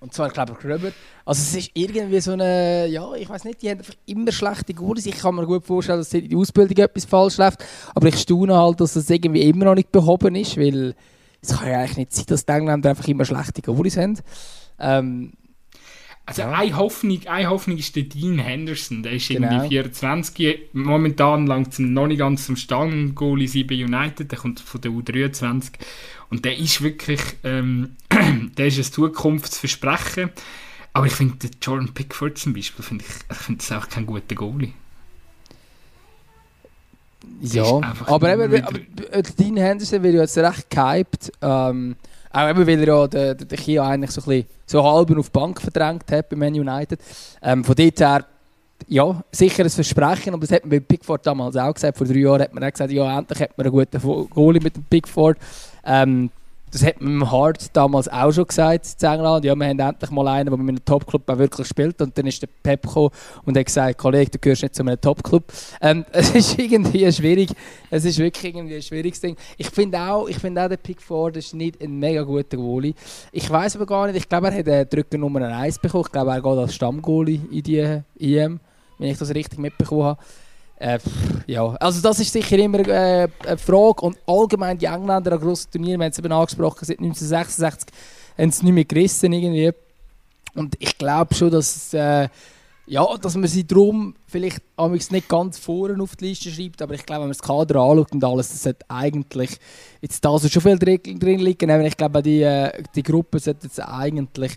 und 0.06 0.14
zwar, 0.14 0.28
glaube 0.30 0.52
ich, 0.52 0.58
Gröber. 0.60 0.92
Also 1.24 1.42
es 1.42 1.56
ist 1.56 1.70
irgendwie 1.74 2.20
so 2.20 2.32
eine, 2.32 2.86
ja, 2.86 3.12
ich 3.14 3.28
weiß 3.28 3.42
nicht, 3.42 3.60
die 3.60 3.70
haben 3.70 3.78
einfach 3.78 3.94
immer 4.06 4.30
schlechte 4.30 4.72
Goalies. 4.72 5.06
Ich 5.06 5.18
kann 5.18 5.34
mir 5.34 5.44
gut 5.46 5.66
vorstellen, 5.66 5.98
dass 5.98 6.14
in 6.14 6.28
der 6.28 6.38
Ausbildung 6.38 6.76
etwas 6.76 7.04
falsch 7.04 7.38
läuft. 7.38 7.64
Aber 7.92 8.06
ich 8.06 8.16
staune 8.16 8.54
halt, 8.54 8.80
dass 8.80 8.94
das 8.94 9.10
irgendwie 9.10 9.42
immer 9.42 9.64
noch 9.64 9.74
nicht 9.74 9.90
behoben 9.90 10.36
ist, 10.36 10.56
weil 10.56 10.94
es 11.40 11.58
kann 11.58 11.68
ja 11.68 11.80
eigentlich 11.80 11.96
nicht 11.96 12.12
sein, 12.12 12.26
dass 12.28 12.46
die 12.46 12.52
Engländer 12.52 12.90
einfach 12.90 13.08
immer 13.08 13.24
schlechte 13.24 13.62
Goalies 13.62 13.96
haben. 13.96 14.16
Ähm, 14.78 15.32
also 16.24 16.42
ja. 16.42 16.52
eine, 16.52 16.76
Hoffnung, 16.76 17.20
eine 17.26 17.50
Hoffnung 17.50 17.78
ist 17.78 17.96
der 17.96 18.04
Dean 18.04 18.38
Henderson, 18.38 19.02
der 19.02 19.12
ist 19.12 19.28
genau. 19.28 19.48
irgendwie 19.48 19.68
24, 19.68 20.58
momentan 20.72 21.48
langt 21.48 21.76
noch 21.80 22.06
nicht 22.06 22.18
ganz 22.18 22.46
zum 22.46 22.54
Stangen-Goalie 22.54 23.64
bei 23.64 23.84
United, 23.84 24.30
der 24.30 24.38
kommt 24.38 24.60
von 24.60 24.80
der 24.80 24.92
U23 24.92 25.72
und 26.30 26.44
der 26.44 26.58
ist 26.58 26.82
wirklich, 26.82 27.20
ähm, 27.44 27.96
der 28.56 28.66
ist 28.66 28.78
ein 28.78 28.84
Zukunftsversprechen, 28.84 30.30
aber 30.92 31.06
ich 31.06 31.12
finde 31.12 31.48
Jordan 31.60 31.92
Pickford 31.92 32.38
zum 32.38 32.54
Beispiel, 32.54 32.84
finde 32.84 33.04
ich, 33.06 33.14
ich 33.30 33.36
finde 33.36 33.64
das 33.66 33.72
auch 33.72 33.88
kein 33.88 34.06
guter 34.06 34.34
Goalie. 34.34 34.72
Ja, 37.40 37.80
aber 38.06 38.32
eben, 38.32 38.64
aber, 38.64 38.78
Dean 39.38 39.56
Henderson 39.56 40.02
wird 40.02 40.14
ja 40.14 40.20
jetzt 40.22 40.38
recht 40.38 40.70
gehypt. 40.70 41.32
Ähm, 41.42 41.96
auch 42.32 42.48
eben, 42.48 42.66
weil 42.66 42.80
er 42.80 42.86
ja 42.86 43.06
den, 43.06 43.48
den 43.48 43.58
Kia 43.58 43.86
eigentlich 43.86 44.10
so, 44.10 44.20
ein 44.22 44.24
bisschen, 44.26 44.46
so 44.66 44.84
halb 44.84 45.10
auf 45.16 45.26
die 45.26 45.38
Bank 45.38 45.60
verdrängt 45.60 46.10
hat 46.10 46.28
bei 46.28 46.36
Man 46.36 46.54
United. 46.54 47.00
Ähm, 47.42 47.64
von 47.64 47.74
dort 47.74 48.00
her, 48.00 48.24
ja, 48.88 49.22
sicher 49.32 49.64
ein 49.64 49.70
Versprechen, 49.70 50.34
aber 50.34 50.46
das 50.46 50.52
hat 50.52 50.62
man 50.62 50.70
bei 50.70 50.80
Pickford 50.80 51.26
damals 51.26 51.56
auch 51.56 51.74
gesagt. 51.74 51.98
Vor 51.98 52.06
drei 52.06 52.18
Jahren 52.18 52.42
hat 52.42 52.54
man 52.54 52.64
auch 52.64 52.70
gesagt, 52.70 52.92
ja, 52.92 53.18
endlich 53.18 53.40
hat 53.40 53.56
man 53.56 53.66
einen 53.66 53.74
guten 53.74 54.28
Goalie 54.30 54.60
mit 54.60 54.76
dem 54.76 54.84
Pickford. 54.84 55.38
Ähm, 55.84 56.30
das 56.76 56.84
hat 56.84 57.00
man 57.00 57.12
im 57.14 57.30
Hart 57.30 57.74
damals 57.74 58.06
auch 58.06 58.30
schon 58.32 58.46
gesagt 58.46 59.02
in 59.02 59.08
England. 59.08 59.46
Ja, 59.46 59.58
wir 59.58 59.66
haben 59.66 59.80
endlich 59.80 60.10
mal 60.10 60.28
einen, 60.28 60.50
der 60.50 60.58
mit 60.58 60.68
einem 60.68 60.84
Topclub 60.84 61.26
wirklich 61.26 61.66
spielt. 61.66 62.02
Und 62.02 62.18
dann 62.18 62.26
ist 62.26 62.42
der 62.42 62.48
Pep 62.62 62.82
gekommen 62.82 63.08
und 63.46 63.56
hat 63.56 63.64
gesagt, 63.64 63.96
Kollege, 63.96 64.32
du 64.32 64.38
gehörst 64.38 64.62
nicht 64.62 64.74
zu 64.74 64.82
einem 64.82 65.00
Topclub. 65.00 65.44
Ähm, 65.80 66.04
es 66.12 66.34
ist 66.34 66.58
irgendwie 66.58 67.10
schwierig. 67.10 67.48
Es 67.90 68.04
ist 68.04 68.18
wirklich 68.18 68.54
irgendwie 68.54 68.76
ein 68.76 68.82
schwieriges 68.82 69.22
Ding. 69.22 69.36
Ich 69.56 69.70
finde 69.70 69.98
auch, 69.98 70.28
ich 70.28 70.38
finde 70.38 70.62
auch, 70.62 70.68
der 70.68 70.76
Pickford 70.76 71.38
ist 71.38 71.54
nicht 71.54 71.80
ein 71.80 71.98
mega 71.98 72.22
guter 72.22 72.58
Goalie. 72.58 72.92
Ich 73.32 73.48
weiß 73.48 73.76
aber 73.76 73.86
gar 73.86 74.06
nicht, 74.08 74.16
ich 74.16 74.28
glaube, 74.28 74.48
er 74.48 74.58
hat 74.58 74.68
eine 74.68 74.84
Drücker 74.84 75.16
Nummer 75.16 75.40
1 75.48 75.78
bekommen. 75.78 76.04
Ich 76.06 76.12
glaube, 76.12 76.32
er 76.32 76.42
geht 76.42 76.58
als 76.58 76.74
Stammgoalie 76.74 77.40
in 77.50 77.62
die 77.62 78.02
EM, 78.20 78.60
wenn 78.98 79.10
ich 79.10 79.16
das 79.16 79.34
richtig 79.34 79.58
mitbekommen 79.58 80.04
habe. 80.04 80.18
Äh, 80.78 80.98
ja, 81.46 81.64
also 81.76 82.02
das 82.02 82.20
ist 82.20 82.32
sicher 82.32 82.58
immer 82.58 82.86
äh, 82.86 83.28
eine 83.46 83.58
Frage 83.58 84.02
und 84.02 84.18
allgemein 84.26 84.76
die 84.76 84.86
Engländer 84.86 85.32
an 85.32 85.40
grossen 85.40 85.70
Turnieren, 85.70 86.00
wir 86.00 86.04
haben 86.04 86.12
es 86.12 86.18
eben 86.18 86.32
angesprochen, 86.32 86.84
seit 86.84 86.98
1966 86.98 87.88
haben 88.36 88.50
sie 88.50 88.64
nicht 88.64 88.74
mehr 88.74 88.84
gerissen 88.84 89.32
irgendwie. 89.32 89.72
Und 90.54 90.76
ich 90.78 90.96
glaube 90.98 91.34
schon, 91.34 91.50
dass, 91.50 91.92
äh, 91.94 92.28
ja, 92.86 93.16
dass 93.18 93.36
man 93.36 93.48
sie 93.48 93.66
darum 93.66 94.14
vielleicht 94.26 94.60
nicht 95.10 95.28
ganz 95.28 95.58
vorne 95.58 96.02
auf 96.02 96.16
die 96.16 96.26
Liste 96.26 96.50
schreibt, 96.50 96.80
aber 96.82 96.94
ich 96.94 97.04
glaube, 97.04 97.22
wenn 97.22 97.28
man 97.28 97.36
das 97.36 97.42
Kader 97.42 97.80
anschaut 97.80 98.12
und 98.12 98.24
alles, 98.24 98.50
das 98.50 98.62
sollte 98.62 98.84
eigentlich 98.88 99.58
jetzt 100.00 100.24
da 100.24 100.38
so 100.38 100.48
schon 100.48 100.62
viel 100.62 100.78
drin, 100.78 101.38
liegen. 101.38 101.84
Ich 101.86 101.96
glaube, 101.96 102.22
die, 102.22 102.42
äh, 102.42 102.82
die 102.94 103.02
Gruppe 103.02 103.38
sollte 103.38 103.66
jetzt 103.66 103.80
eigentlich 103.80 104.56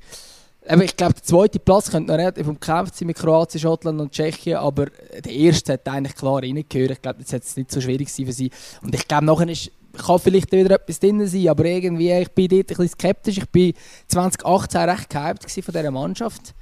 aber 0.70 0.84
ich 0.84 0.96
glaube, 0.96 1.16
der 1.16 1.24
zweite 1.24 1.58
Platz 1.58 1.90
könnte 1.90 2.12
noch 2.12 2.20
relativ 2.20 2.48
umkämpft 2.48 2.96
sein 2.96 3.08
mit 3.08 3.18
Kroatien, 3.18 3.60
Schottland 3.60 4.00
und 4.00 4.12
Tschechien, 4.12 4.58
aber 4.58 4.86
der 4.86 5.32
erste 5.32 5.74
hat 5.74 5.88
eigentlich 5.88 6.16
klar 6.16 6.44
reingehört. 6.44 6.92
Ich 6.92 7.02
glaube, 7.02 7.24
das 7.24 7.34
hätte 7.34 7.46
es 7.48 7.58
nicht 7.58 7.72
so 7.72 7.82
schwierig 7.82 8.10
sein 8.10 8.28
für 8.28 8.34
sie. 8.34 8.52
Und 8.84 8.94
ich 8.94 9.08
glaube, 9.08 9.26
nachher 9.26 9.50
ist, 9.50 9.72
kann 9.98 10.20
vielleicht 10.20 10.52
wieder 10.52 10.76
etwas 10.76 11.00
drin 11.00 11.26
sein, 11.26 11.48
aber 11.48 11.66
irgendwie, 11.66 12.12
ich 12.12 12.30
bin 12.30 12.50
dort 12.50 12.60
ein 12.60 12.66
bisschen 12.68 12.90
skeptisch. 12.90 13.38
Ich 13.40 13.50
bin 13.50 13.74
2018 14.10 14.82
recht 14.82 15.10
gehypt 15.10 15.52
von 15.52 15.74
dieser 15.74 15.92
Mannschaft. 15.92 16.54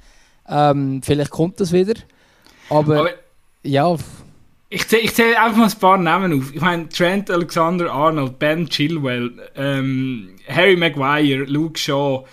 Ähm, 0.48 1.02
vielleicht 1.04 1.30
kommt 1.30 1.60
das 1.60 1.72
wieder. 1.72 1.94
Aber, 2.70 3.00
aber 3.00 3.10
ja... 3.62 3.94
Ich 4.70 4.88
zähle, 4.88 5.02
ich 5.02 5.14
zähle 5.14 5.38
einfach 5.40 5.58
mal 5.58 5.68
ein 5.68 5.78
paar 5.78 5.98
Namen 5.98 6.38
auf. 6.38 6.54
Ich 6.54 6.60
meine, 6.60 6.88
Trent 6.88 7.30
Alexander-Arnold, 7.30 8.38
Ben 8.38 8.68
Chilwell, 8.68 9.32
ähm, 9.54 10.36
Harry 10.46 10.76
Maguire, 10.76 11.44
Luke 11.44 11.78
Shaw, 11.78 12.24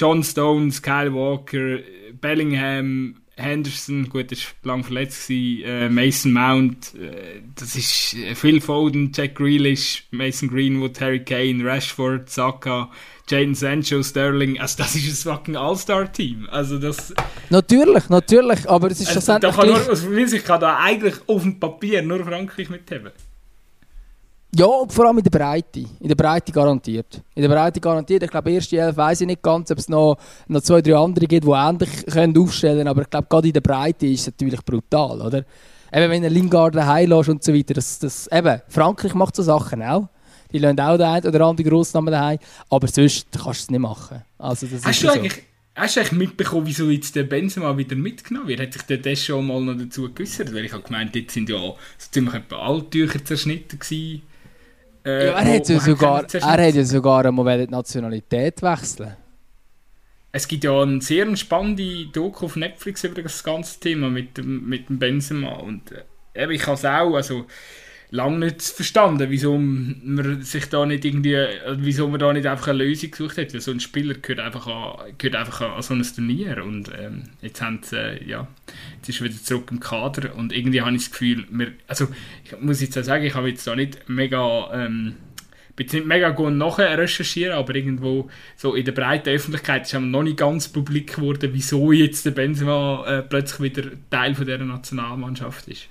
John 0.00 0.24
Stones, 0.24 0.80
Kyle 0.80 1.12
Walker, 1.12 1.80
Bellingham, 2.18 3.16
Henderson, 3.36 4.08
gut, 4.08 4.32
ist 4.32 4.54
lang 4.62 4.82
verletzt 4.82 5.28
gewesen, 5.28 5.64
äh, 5.64 5.88
Mason 5.90 6.32
Mount, 6.32 6.94
äh, 6.94 7.42
das 7.54 7.76
ist 7.76 8.14
äh, 8.14 8.34
Phil 8.34 8.62
Foden, 8.62 9.12
Jack 9.14 9.34
Grealish, 9.34 10.06
Mason 10.10 10.48
Greenwood, 10.48 10.98
Harry 11.02 11.22
Kane, 11.22 11.62
Rashford, 11.62 12.30
Saka, 12.30 12.90
Jaden 13.28 13.54
Sancho, 13.54 14.02
Sterling, 14.02 14.58
also 14.58 14.82
das 14.82 14.94
ist 14.96 15.26
ein 15.26 15.34
fucking 15.34 15.56
All-Star-Team, 15.56 16.48
also 16.50 16.78
das... 16.78 17.14
Natürlich, 17.50 18.08
natürlich, 18.08 18.70
aber 18.70 18.90
es 18.90 19.00
ist 19.00 19.08
also, 19.08 19.20
schlussendlich... 19.20 19.54
Da 19.54 19.60
kann 19.60 19.68
nur, 19.68 19.88
also, 19.88 20.36
ich 20.36 20.44
kann 20.44 20.60
da 20.60 20.78
eigentlich 20.78 21.16
auf 21.26 21.42
dem 21.42 21.60
Papier 21.60 22.00
nur 22.00 22.24
Frankreich 22.24 22.70
mithaben. 22.70 23.12
Ja, 24.52 24.66
vor 24.88 25.06
allem 25.06 25.18
in 25.18 25.24
der 25.24 25.30
Breite. 25.30 25.80
In 26.00 26.08
der 26.08 26.16
Breite 26.16 26.50
garantiert. 26.50 27.22
In 27.34 27.42
der 27.42 27.48
Breite 27.48 27.80
garantiert. 27.80 28.24
Ich 28.24 28.30
glaube, 28.30 28.50
erste 28.50 28.78
Elf 28.78 28.96
weiß 28.96 29.20
ich 29.20 29.26
nicht 29.26 29.42
ganz, 29.42 29.70
ob 29.70 29.78
es 29.78 29.88
noch, 29.88 30.18
noch 30.48 30.60
zwei, 30.60 30.82
drei 30.82 30.96
andere 30.96 31.26
gibt, 31.26 31.46
die 31.46 31.50
ähnlich 31.50 32.06
können 32.06 32.36
aufstellen 32.36 32.78
können. 32.78 32.88
Aber 32.88 33.02
ich 33.02 33.10
glaube, 33.10 33.28
gerade 33.28 33.46
in 33.46 33.52
der 33.52 33.60
Breite 33.60 34.06
ist 34.06 34.20
es 34.22 34.26
natürlich 34.26 34.64
brutal, 34.64 35.20
oder? 35.20 35.44
Eben, 35.92 36.10
wenn 36.10 36.24
er 36.24 36.30
Lingard 36.30 36.74
daheim 36.74 37.10
lässt 37.10 37.28
und 37.28 37.44
so 37.44 37.54
weiter. 37.54 37.74
Das, 37.74 38.00
das, 38.00 38.28
eben, 38.32 38.60
Frankreich 38.68 39.14
macht 39.14 39.36
so 39.36 39.42
Sachen 39.44 39.82
auch. 39.82 40.08
Die 40.52 40.58
lassen 40.58 40.80
auch 40.80 40.96
den 40.96 41.06
einen 41.06 41.26
oder 41.26 41.46
anderen 41.46 41.70
Grossnamen 41.70 42.10
daheim. 42.10 42.38
Aber 42.68 42.88
sonst 42.88 43.28
kannst 43.32 43.46
du 43.46 43.50
es 43.50 43.70
nicht 43.70 43.80
machen. 43.80 44.22
Also, 44.36 44.66
das 44.66 44.84
hast, 44.84 44.96
ist 44.96 45.04
du 45.04 45.12
eigentlich, 45.12 45.42
hast 45.76 45.94
du 45.94 46.00
eigentlich 46.00 46.18
mitbekommen, 46.18 46.66
wieso 46.66 46.90
jetzt 46.90 47.14
der 47.14 47.22
Benzema 47.22 47.76
wieder 47.78 47.94
mitgenommen 47.94 48.48
wird? 48.48 48.60
Hat 48.60 48.72
sich 48.72 48.82
der 48.82 48.98
das 48.98 49.24
schon 49.24 49.46
mal 49.46 49.60
noch 49.60 49.78
dazu 49.78 50.10
geäußert? 50.12 50.52
Weil 50.52 50.64
ich 50.64 50.72
habe 50.72 50.82
gemeint, 50.82 51.14
jetzt 51.14 51.34
sind 51.34 51.48
ja 51.48 51.56
so 51.56 51.76
ziemlich 52.10 52.34
alle 52.50 52.90
Tücher 52.90 53.24
zerschnitten 53.24 53.78
gewesen 53.78 54.22
äh, 55.04 55.26
ja, 55.26 55.32
er, 55.32 55.54
hat 55.54 55.68
ja 55.68 55.80
sogar, 55.80 56.26
er 56.34 56.66
hat 56.66 56.74
ja 56.74 56.84
sogar 56.84 57.24
einmal 57.24 57.66
die 57.66 57.70
Nationalität 57.70 58.62
wechseln 58.62 59.16
Es 60.32 60.46
gibt 60.46 60.64
ja 60.64 60.82
eine 60.82 61.00
sehr 61.00 61.34
spannende 61.36 62.06
Doku 62.06 62.46
auf 62.46 62.56
Netflix 62.56 63.04
über 63.04 63.22
das 63.22 63.42
ganze 63.42 63.80
Thema 63.80 64.10
mit 64.10 64.36
dem, 64.36 64.68
mit 64.68 64.88
dem 64.88 64.98
Benzema. 64.98 65.52
Und 65.54 65.92
äh, 66.34 66.52
ich 66.52 66.66
habe 66.66 66.74
es 66.74 66.84
auch, 66.84 67.14
also 67.14 67.46
lange 68.10 68.38
nicht 68.46 68.62
verstanden, 68.62 69.30
wieso 69.30 69.56
man 69.56 70.42
sich 70.42 70.68
da 70.68 70.84
nicht 70.84 71.04
irgendwie, 71.04 71.36
wieso 71.76 72.08
man 72.08 72.18
da 72.18 72.32
nicht 72.32 72.46
einfach 72.46 72.68
eine 72.68 72.84
Lösung 72.84 73.10
gesucht 73.10 73.38
hat. 73.38 73.54
Weil 73.54 73.60
so 73.60 73.70
ein 73.70 73.80
Spieler 73.80 74.14
gehört 74.14 74.40
einfach 74.40 74.66
an, 74.66 75.12
gehört 75.16 75.36
einfach 75.36 75.60
an 75.60 75.82
so 75.82 75.94
ein 75.94 76.02
Turnier 76.02 76.64
und 76.64 76.90
ähm, 76.98 77.22
jetzt 77.40 77.62
haben 77.62 77.80
sie, 77.82 77.96
äh, 77.96 78.28
ja, 78.28 78.48
jetzt 78.96 79.08
ist 79.08 79.20
er 79.20 79.26
wieder 79.26 79.42
zurück 79.42 79.68
im 79.70 79.80
Kader 79.80 80.34
und 80.34 80.52
irgendwie 80.52 80.82
habe 80.82 80.94
ich 80.94 81.04
das 81.04 81.12
Gefühl, 81.12 81.44
wir, 81.50 81.72
also 81.86 82.08
ich 82.44 82.60
muss 82.60 82.80
jetzt 82.80 82.98
auch 82.98 83.04
sagen, 83.04 83.24
ich 83.24 83.34
habe 83.34 83.48
jetzt 83.48 83.66
da 83.66 83.76
nicht 83.76 84.08
mega 84.08 84.70
ähm, 84.74 85.14
bin 85.76 85.86
nicht 85.86 86.06
mega 86.06 86.30
gut 86.30 86.52
nachher 86.52 86.98
recherchieren, 86.98 87.56
aber 87.56 87.74
irgendwo 87.74 88.28
so 88.56 88.74
in 88.74 88.84
der 88.84 88.92
breiten 88.92 89.30
Öffentlichkeit 89.30 89.86
ist 89.86 89.98
noch 89.98 90.22
nicht 90.22 90.36
ganz 90.36 90.68
publik 90.68 91.14
geworden, 91.16 91.50
wieso 91.54 91.92
jetzt 91.92 92.26
der 92.26 92.32
Benzema 92.32 93.04
äh, 93.06 93.22
plötzlich 93.22 93.76
wieder 93.76 93.90
Teil 94.10 94.34
von 94.34 94.44
dieser 94.44 94.58
Nationalmannschaft 94.58 95.68
ist. 95.68 95.88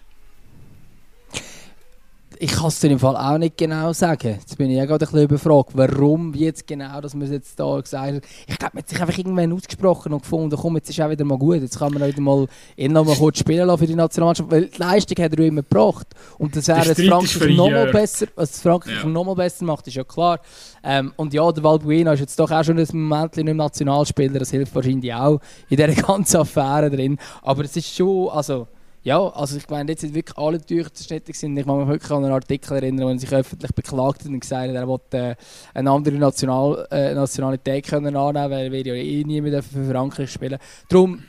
Ich 2.42 2.54
kann 2.54 2.68
es 2.68 2.80
dir 2.80 2.90
im 2.90 3.00
Fall 3.00 3.18
auch 3.18 3.38
nicht 3.38 3.58
genau 3.58 3.92
sagen. 3.92 4.38
Jetzt 4.40 4.58
bin 4.58 4.70
ich 4.70 4.78
ja 4.78 4.86
gerade 4.86 5.06
ein 5.06 5.12
bisschen 5.12 5.24
überfragt, 5.26 5.72
warum 5.74 6.34
jetzt 6.34 6.66
genau, 6.66 7.02
dass 7.02 7.14
man 7.14 7.24
es 7.24 7.32
jetzt 7.32 7.60
da 7.60 7.78
gesagt 7.82 8.16
hat. 8.16 8.24
Ich 8.48 8.58
glaube, 8.58 8.76
man 8.76 8.84
hat 8.84 8.90
sich 8.90 9.02
einfach 9.02 9.18
irgendwann 9.18 9.52
ausgesprochen 9.52 10.14
und 10.14 10.22
gefunden, 10.22 10.56
komm, 10.58 10.78
jetzt 10.78 10.90
ist 10.90 11.02
auch 11.02 11.10
wieder 11.10 11.26
mal 11.26 11.38
gut, 11.38 11.58
jetzt 11.62 11.78
kann 11.78 11.92
man 11.92 12.08
wieder 12.08 12.22
mal 12.22 12.48
ihn 12.78 12.94
noch 12.94 13.04
mal 13.04 13.18
kurz 13.18 13.40
spielen 13.40 13.68
lassen 13.68 13.80
für 13.80 13.88
die 13.88 13.96
Nationalmannschaft, 13.96 14.50
weil 14.50 14.68
die 14.68 14.78
Leistung 14.78 15.22
hat 15.22 15.34
er 15.34 15.40
immer 15.40 15.64
gebracht. 15.64 16.08
Und 16.38 16.56
das 16.56 16.70
wäre 16.70 16.86
jetzt 16.86 17.02
Frankreich 17.02 17.58
noch 17.58 17.72
mal 17.72 17.92
besser, 17.92 18.28
was 18.36 18.62
Frankreich 18.62 19.04
ja. 19.04 19.10
noch 19.10 19.26
mal 19.26 19.36
besser 19.36 19.66
macht, 19.66 19.86
ist 19.88 19.96
ja 19.96 20.06
klar. 20.06 20.40
Ähm, 20.82 21.12
und 21.18 21.34
ja, 21.34 21.52
der 21.52 21.62
Valbuena 21.62 22.14
ist 22.14 22.22
jetzt 22.22 22.40
doch 22.40 22.50
auch 22.50 22.64
schon 22.64 22.80
ein 22.80 22.88
Moment 22.94 23.36
nicht 23.36 23.54
Nationalspieler, 23.54 24.40
das 24.40 24.52
hilft 24.52 24.74
wahrscheinlich 24.74 25.14
auch 25.14 25.42
in 25.68 25.76
dieser 25.76 25.88
ganzen 26.08 26.38
Affäre 26.38 26.90
drin. 26.90 27.18
Aber 27.42 27.66
es 27.66 27.76
ist 27.76 27.94
schon, 27.94 28.30
also 28.30 28.68
ja, 29.02 29.28
also 29.30 29.58
ich 29.58 29.70
meine, 29.70 29.92
jetzt 29.92 30.02
sind 30.02 30.14
wirklich 30.14 30.38
alle 30.38 30.60
Tücher 30.60 30.94
zerschnitten 30.94 31.34
sind. 31.34 31.58
Ich 31.58 31.66
kann 31.66 31.78
mich 31.80 31.88
wirklich 31.88 32.12
an 32.12 32.24
einen 32.26 32.34
Artikel 32.34 32.74
erinnern, 32.74 33.08
wo 33.08 33.12
er 33.12 33.20
sich 33.20 33.32
öffentlich 33.32 33.74
beklagt 33.74 34.22
hat 34.22 34.28
und 34.28 34.40
gesagt 34.40 34.70
hat, 34.70 34.76
er 34.76 34.88
wollte 34.88 35.18
äh, 35.18 35.36
eine 35.74 35.92
andere 35.92 36.16
National, 36.16 36.86
äh, 36.92 37.14
Nationalität 37.14 37.88
können 37.88 38.16
annehmen, 38.16 38.52
weil 38.52 38.88
er 38.88 38.96
ja 38.96 39.02
eh 39.02 39.24
nie 39.24 39.40
mehr 39.40 39.64
für 39.64 39.90
Frankreich 39.90 40.32
spielen 40.32 40.60
Darum 40.90 41.24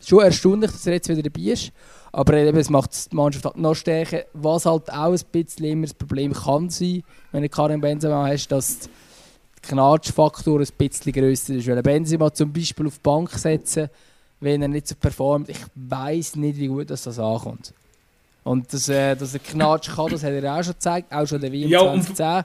schon 0.00 0.22
erstaunlich, 0.22 0.70
dass 0.70 0.86
er 0.86 0.94
jetzt 0.94 1.08
wieder 1.08 1.22
dabei 1.22 1.50
ist. 1.50 1.72
Aber 2.12 2.34
eben, 2.34 2.56
es 2.56 2.70
macht 2.70 3.12
die 3.12 3.16
Mannschaft 3.16 3.44
halt 3.44 3.56
noch 3.58 3.74
stärker. 3.74 4.24
Was 4.32 4.64
halt 4.64 4.90
auch 4.92 5.12
ein 5.12 5.20
bisschen 5.32 5.64
immer 5.64 5.82
das 5.82 5.94
Problem 5.94 6.32
kann 6.32 6.70
sein, 6.70 7.02
wenn 7.32 7.42
du 7.42 7.48
Karim 7.48 7.80
Benzema 7.80 8.28
hast, 8.28 8.48
dass 8.48 8.80
der 8.80 8.90
Knatschfaktor 9.70 10.60
ein 10.60 10.68
bisschen 10.78 11.12
grösser 11.12 11.54
ist. 11.54 11.66
Weil 11.66 11.82
Benzema 11.82 12.32
zum 12.32 12.52
Beispiel 12.52 12.86
auf 12.86 12.96
die 12.96 13.02
Bank 13.02 13.30
setzen 13.32 13.90
wenn 14.40 14.62
er 14.62 14.68
nicht 14.68 14.88
so 14.88 14.94
performt. 14.94 15.48
Ich 15.48 15.60
weiß 15.74 16.36
nicht, 16.36 16.58
wie 16.58 16.68
gut 16.68 16.90
das, 16.90 17.02
das 17.02 17.18
ankommt. 17.18 17.72
Und 18.44 18.72
dass, 18.72 18.88
äh, 18.88 19.16
dass 19.16 19.34
er 19.34 19.40
Knatsch 19.40 19.94
kann, 19.94 20.10
das 20.10 20.22
hat 20.22 20.32
er 20.32 20.54
auch 20.54 20.62
schon 20.62 20.74
gezeigt, 20.74 21.12
auch 21.12 21.26
schon 21.26 21.40
der 21.40 21.52
WM 21.52 21.68
ja, 21.68 21.80
2010. 21.80 22.44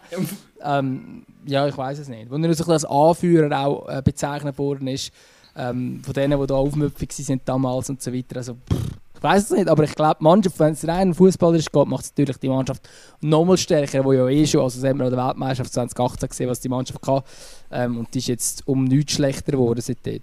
Ähm, 0.63 1.25
ja, 1.45 1.67
ich 1.67 1.77
weiß 1.77 1.99
es 1.99 2.07
nicht. 2.07 2.29
Wo 2.29 2.37
er 2.37 2.53
so 2.53 2.71
als 2.71 2.85
Anführer 2.85 3.65
auch 3.65 3.87
äh, 3.87 4.01
bezeichnet 4.03 4.57
worden 4.57 4.87
ist, 4.87 5.11
ähm, 5.55 6.01
von 6.03 6.13
denen, 6.13 6.39
die 6.39 6.47
da 6.47 6.55
aufmüpfig 6.55 7.09
waren 7.29 7.41
damals 7.45 7.89
und 7.89 8.01
so 8.01 8.11
weiter. 8.13 8.37
Also, 8.37 8.53
pff, 8.53 8.91
ich 9.21 9.23
weiß 9.23 9.43
es 9.43 9.51
nicht, 9.51 9.67
aber 9.67 9.83
ich 9.83 9.93
glaube, 9.93 10.15
die 10.19 10.23
Mannschaft, 10.23 10.59
wenn 10.59 10.73
es 10.73 10.87
rein 10.87 11.13
Fußballer 11.13 11.57
ist, 11.57 11.71
macht 11.71 12.05
es 12.05 12.11
natürlich 12.11 12.37
die 12.37 12.49
Mannschaft 12.49 12.89
nochmal 13.19 13.57
stärker, 13.57 14.03
wo 14.03 14.13
ja 14.13 14.27
eh 14.27 14.47
schon, 14.47 14.61
also 14.61 14.81
das 14.81 14.89
haben 14.89 14.97
wir 14.97 15.05
an 15.05 15.11
der 15.11 15.23
Weltmeisterschaft 15.23 15.73
2018 15.73 16.29
gesehen, 16.29 16.49
was 16.49 16.59
die 16.59 16.69
Mannschaft 16.69 16.99
kann. 17.03 17.21
Ähm, 17.69 17.99
und 17.99 18.11
die 18.11 18.17
ist 18.17 18.27
jetzt 18.27 18.67
um 18.67 18.83
nichts 18.85 19.13
schlechter 19.13 19.51
geworden 19.51 19.79
seitdem. 19.79 20.21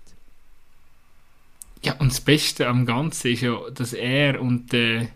Ja, 1.85 1.95
und 1.95 2.11
das 2.11 2.21
Beste 2.21 2.67
am 2.67 2.87
Ganzen 2.87 3.33
ist 3.33 3.43
ja, 3.43 3.57
dass 3.73 3.93
er 3.93 4.41
und 4.41 4.75
äh, 4.75 5.09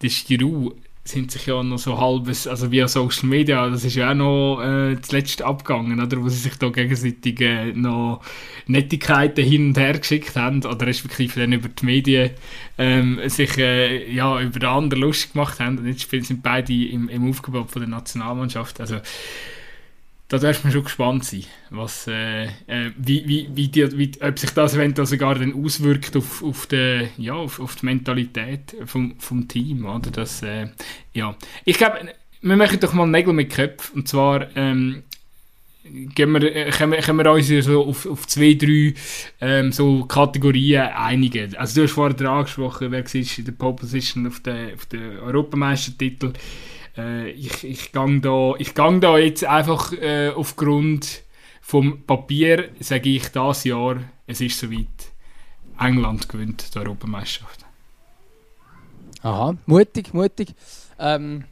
der 0.00 0.10
Giroud 0.10 0.76
sind 1.04 1.32
sich 1.32 1.46
ja 1.46 1.62
noch 1.62 1.78
so 1.78 1.98
halbes, 1.98 2.46
also 2.46 2.70
via 2.70 2.86
Social 2.86 3.28
Media, 3.28 3.68
das 3.68 3.82
ist 3.82 3.96
ja 3.96 4.12
auch 4.12 4.14
noch 4.14 4.62
äh, 4.62 4.94
das 4.94 5.10
letzte 5.10 5.44
abgegangen, 5.44 6.00
oder, 6.00 6.22
wo 6.22 6.28
sie 6.28 6.36
sich 6.36 6.54
da 6.56 6.68
gegenseitig 6.68 7.40
äh, 7.40 7.72
noch 7.72 8.20
Nettigkeiten 8.68 9.44
hin 9.44 9.68
und 9.68 9.78
her 9.78 9.98
geschickt 9.98 10.36
haben, 10.36 10.64
oder 10.64 10.86
respektive 10.86 11.40
dann 11.40 11.52
über 11.52 11.68
die 11.68 11.84
Medien 11.84 12.30
ähm, 12.78 13.18
sich 13.26 13.58
äh, 13.58 14.12
ja, 14.14 14.40
über 14.40 14.60
den 14.60 14.68
anderen 14.68 15.02
lustig 15.02 15.32
gemacht 15.32 15.58
haben. 15.58 15.78
Und 15.78 15.86
jetzt 15.86 16.08
sind 16.08 16.42
beide 16.42 16.72
im, 16.72 17.08
im 17.08 17.28
Aufgebot 17.28 17.72
von 17.72 17.82
der 17.82 17.88
Nationalmannschaft, 17.88 18.80
also 18.80 18.98
da 20.32 20.38
darf 20.38 20.64
man 20.64 20.72
schon 20.72 20.84
gespannt 20.84 21.26
sein, 21.26 21.44
was, 21.68 22.06
äh, 22.06 22.44
äh, 22.44 22.90
wie, 22.96 23.28
wie, 23.28 23.50
wie, 23.52 23.68
die, 23.68 23.98
wie, 23.98 24.12
ob 24.22 24.38
sich 24.38 24.48
das 24.52 24.74
eventuell 24.74 25.06
sogar 25.06 25.34
dann 25.34 25.52
auswirkt 25.52 26.16
auf, 26.16 26.42
auf, 26.42 26.66
die, 26.68 27.06
ja, 27.18 27.34
auf, 27.34 27.60
auf 27.60 27.76
die 27.76 27.84
Mentalität 27.84 28.74
vom, 28.86 29.14
vom 29.18 29.46
Team. 29.46 29.84
Oder? 29.84 30.10
Das, 30.10 30.42
äh, 30.42 30.68
ja. 31.12 31.36
Ich 31.66 31.76
glaube, 31.76 32.14
wir 32.40 32.56
machen 32.56 32.80
doch 32.80 32.94
mal 32.94 33.06
Nägel 33.06 33.34
mit 33.34 33.50
Köpfen. 33.50 33.96
Und 33.96 34.08
zwar 34.08 34.56
ähm, 34.56 35.02
gehen 35.84 36.32
wir, 36.32 36.42
äh, 36.44 36.70
können, 36.70 36.92
wir, 36.92 37.02
können 37.02 37.18
wir 37.18 37.30
uns 37.30 37.48
so 37.66 37.84
auf, 37.84 38.06
auf 38.06 38.26
zwei, 38.26 38.54
drei 38.54 38.94
ähm, 39.42 39.70
so 39.70 40.06
Kategorien 40.06 40.92
einigen. 40.94 41.54
Also 41.56 41.74
du 41.74 41.86
hast 41.86 41.92
vorher 41.92 42.18
angesprochen, 42.30 42.90
wer 42.90 43.04
war 43.04 43.14
in 43.14 43.44
der 43.44 43.52
Pole 43.52 43.76
Position 43.76 44.26
auf 44.26 44.40
den, 44.40 44.72
auf 44.72 44.86
den 44.86 45.18
Europameistertitel. 45.18 46.32
Äh, 46.96 47.30
ich, 47.30 47.64
ich 47.64 47.92
gang 47.92 48.22
da, 48.22 48.54
ich 48.58 48.74
gang 48.74 49.00
da 49.00 49.18
jetzt 49.18 49.44
einfach 49.44 49.92
äh, 49.92 50.30
aufgrund 50.30 51.22
vom 51.60 52.02
Papier, 52.02 52.70
sage 52.80 53.10
ich 53.10 53.28
das 53.28 53.64
Jahr, 53.64 53.96
es 54.26 54.40
ist 54.40 54.58
soweit. 54.58 54.86
England 55.78 56.28
gewinnt 56.28 56.74
die 56.74 56.78
Europameisterschaft. 56.78 57.64
Aha, 59.22 59.56
mutig, 59.66 60.12
mutig. 60.12 60.54
Ähm, 60.98 61.44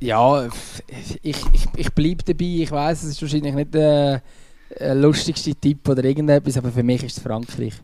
ja, 0.00 0.48
ich, 0.88 1.18
ich, 1.22 1.66
ich 1.76 1.92
bleibe 1.92 2.24
dabei. 2.24 2.62
Ich 2.62 2.70
weiß, 2.70 3.04
es 3.04 3.10
ist 3.10 3.22
wahrscheinlich 3.22 3.54
nicht 3.54 3.74
der 3.74 4.22
äh, 4.70 4.94
lustigste 4.94 5.54
Tipp 5.54 5.88
oder 5.88 6.02
irgendetwas, 6.02 6.56
aber 6.56 6.72
für 6.72 6.82
mich 6.82 7.02
ist 7.04 7.18
es 7.18 7.22
Frankreich. 7.22 7.74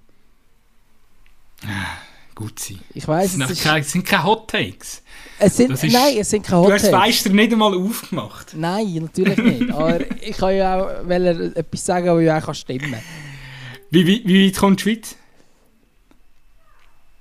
Ah 1.65 1.99
gut 2.39 2.59
sein. 2.61 2.79
Ich 2.95 3.07
weiß, 3.07 3.37
es, 3.37 3.51
es, 3.51 3.63
keine, 3.63 3.81
es 3.81 3.91
sind 3.91 4.07
keine 4.07 4.25
Hot 4.25 4.49
Takes. 4.49 5.03
Es 5.41 5.57
sind, 5.57 5.71
ist, 5.71 5.85
nein, 5.85 6.17
es 6.19 6.31
sind 6.31 6.45
keine 6.45 6.63
Hot 6.63 6.71
Takes. 6.71 6.83
Du 6.83 6.93
hast 6.93 7.07
Weister 7.07 7.31
nicht 7.31 7.53
einmal 7.53 7.75
aufgemacht. 7.75 8.55
Nein, 8.57 8.95
natürlich 8.95 9.39
nicht. 9.39 9.71
Aber 9.73 10.01
ich 10.21 10.37
kann 10.37 10.57
ja 10.57 10.83
auch 10.83 11.09
etwas 11.09 11.85
sagen, 11.85 12.07
das 12.07 12.23
ja 12.23 12.39
auch 12.39 12.55
stimmen 12.55 12.91
kann. 12.93 13.01
Wie, 13.91 14.07
wie, 14.07 14.23
wie 14.27 14.47
weit 14.47 14.57
kommt 14.57 14.81
die 14.81 14.83
Schweiz? 14.83 15.17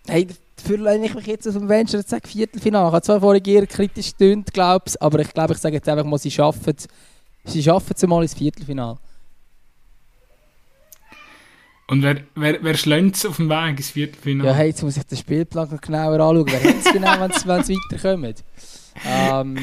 Hey, 0.08 0.28
dafür 0.56 0.78
lehne 0.78 1.06
ich 1.06 1.14
mich 1.14 1.28
jetzt 1.28 1.48
aus 1.48 1.54
dem 1.54 1.70
Venture 1.70 2.00
und 2.00 2.08
sage 2.08 2.28
Viertelfinale. 2.28 2.88
Ich 2.88 2.94
habe 2.94 3.02
zwar 3.04 3.20
vorhin 3.20 3.44
eher 3.44 3.68
kritisch 3.68 4.08
gestimmt, 4.08 4.54
glaube 4.54 4.86
ich, 4.88 5.02
aber 5.02 5.20
ich 5.20 5.34
glaube, 5.34 5.54
ich 5.54 5.60
sage 5.60 5.76
jetzt 5.76 5.88
einfach 5.88 6.06
mal, 6.06 6.18
sie 6.18 6.32
schaffen 6.32 6.74
es. 6.76 6.88
Sie 7.46 7.64
schaffen 7.64 7.94
es 7.96 8.08
mal 8.08 8.24
ins 8.24 8.34
Viertelfinale. 8.34 8.98
Und 11.90 12.04
wer, 12.04 12.18
wer, 12.36 12.62
wer 12.62 12.76
schlägt 12.76 13.26
auf 13.26 13.38
dem 13.38 13.50
Weg 13.50 13.78
ins 13.78 13.92
Viertelfinale? 13.92 14.50
Ja, 14.50 14.56
hey, 14.56 14.68
jetzt 14.68 14.84
muss 14.84 14.98
ich 14.98 15.04
den 15.04 15.18
Spielplan 15.18 15.80
genauer 15.82 16.20
anschauen. 16.20 16.46
Wer 16.48 16.64
hat 16.64 16.76
es 16.86 16.92
genau, 16.92 17.30
wenn 17.46 17.64
sie 17.64 17.76
weiterkommt? 17.92 18.44
Ähm, 19.06 19.58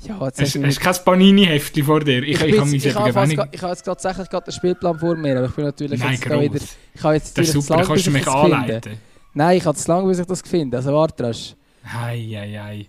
ja, 0.00 0.26
jetzt 0.26 0.40
hast, 0.40 0.56
hast 0.56 0.76
du 0.76 0.80
kein 0.80 1.04
Panini-Heftchen 1.04 1.84
vor 1.84 2.00
dir? 2.00 2.22
Ich, 2.22 2.40
ich, 2.40 2.54
ich, 2.54 2.74
ich, 2.74 2.86
ich 2.86 2.94
habe 2.94 3.20
jetzt 3.50 3.82
tatsächlich 3.82 4.30
gerade 4.30 4.44
den 4.46 4.52
Spielplan 4.52 4.98
vor 4.98 5.14
mir, 5.16 5.36
aber 5.36 5.46
ich 5.46 5.54
bin 5.54 5.64
natürlich 5.64 6.00
Nein, 6.00 6.12
jetzt 6.12 6.26
da 6.26 6.40
wieder... 6.40 6.60
Ich 6.94 7.02
habe 7.02 7.14
jetzt 7.14 7.36
das 7.36 7.48
ist 7.48 7.52
super, 7.52 7.78
da 7.78 7.84
kannst 7.84 8.06
du 8.06 8.10
mich 8.12 8.26
anleiten. 8.26 8.98
Nein, 9.34 9.58
ich 9.58 9.66
habe 9.66 9.76
es 9.76 9.86
lange, 9.86 10.08
bis 10.08 10.20
ich 10.20 10.26
das 10.26 10.40
finde. 10.42 10.76
Also 10.78 10.94
warte, 10.94 11.22
das 11.22 11.54
Hei, 11.86 12.18
hei, 12.34 12.58
hei. 12.62 12.86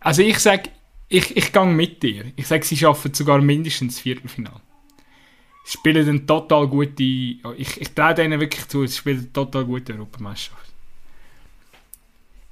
Also 0.00 0.22
ich 0.22 0.38
sage, 0.40 0.70
ich, 1.08 1.36
ich 1.36 1.52
gehe 1.52 1.66
mit 1.66 2.02
dir. 2.02 2.24
Ich 2.34 2.48
sage, 2.48 2.64
sie 2.64 2.76
schaffen 2.76 3.14
sogar 3.14 3.40
mindestens 3.40 3.94
das 3.94 4.02
Viertelfinale 4.02 4.60
spielen 5.64 6.08
eine 6.08 6.26
total 6.26 6.66
gute, 6.68 7.02
ich, 7.02 7.80
ich 7.80 7.90
traue 7.94 8.14
denen 8.14 8.40
wirklich 8.40 8.66
zu, 8.68 8.86
sie 8.86 8.96
spielen 8.96 9.18
eine 9.18 9.32
total 9.32 9.64
gute 9.64 9.94
Europameisterschaft. 9.94 10.72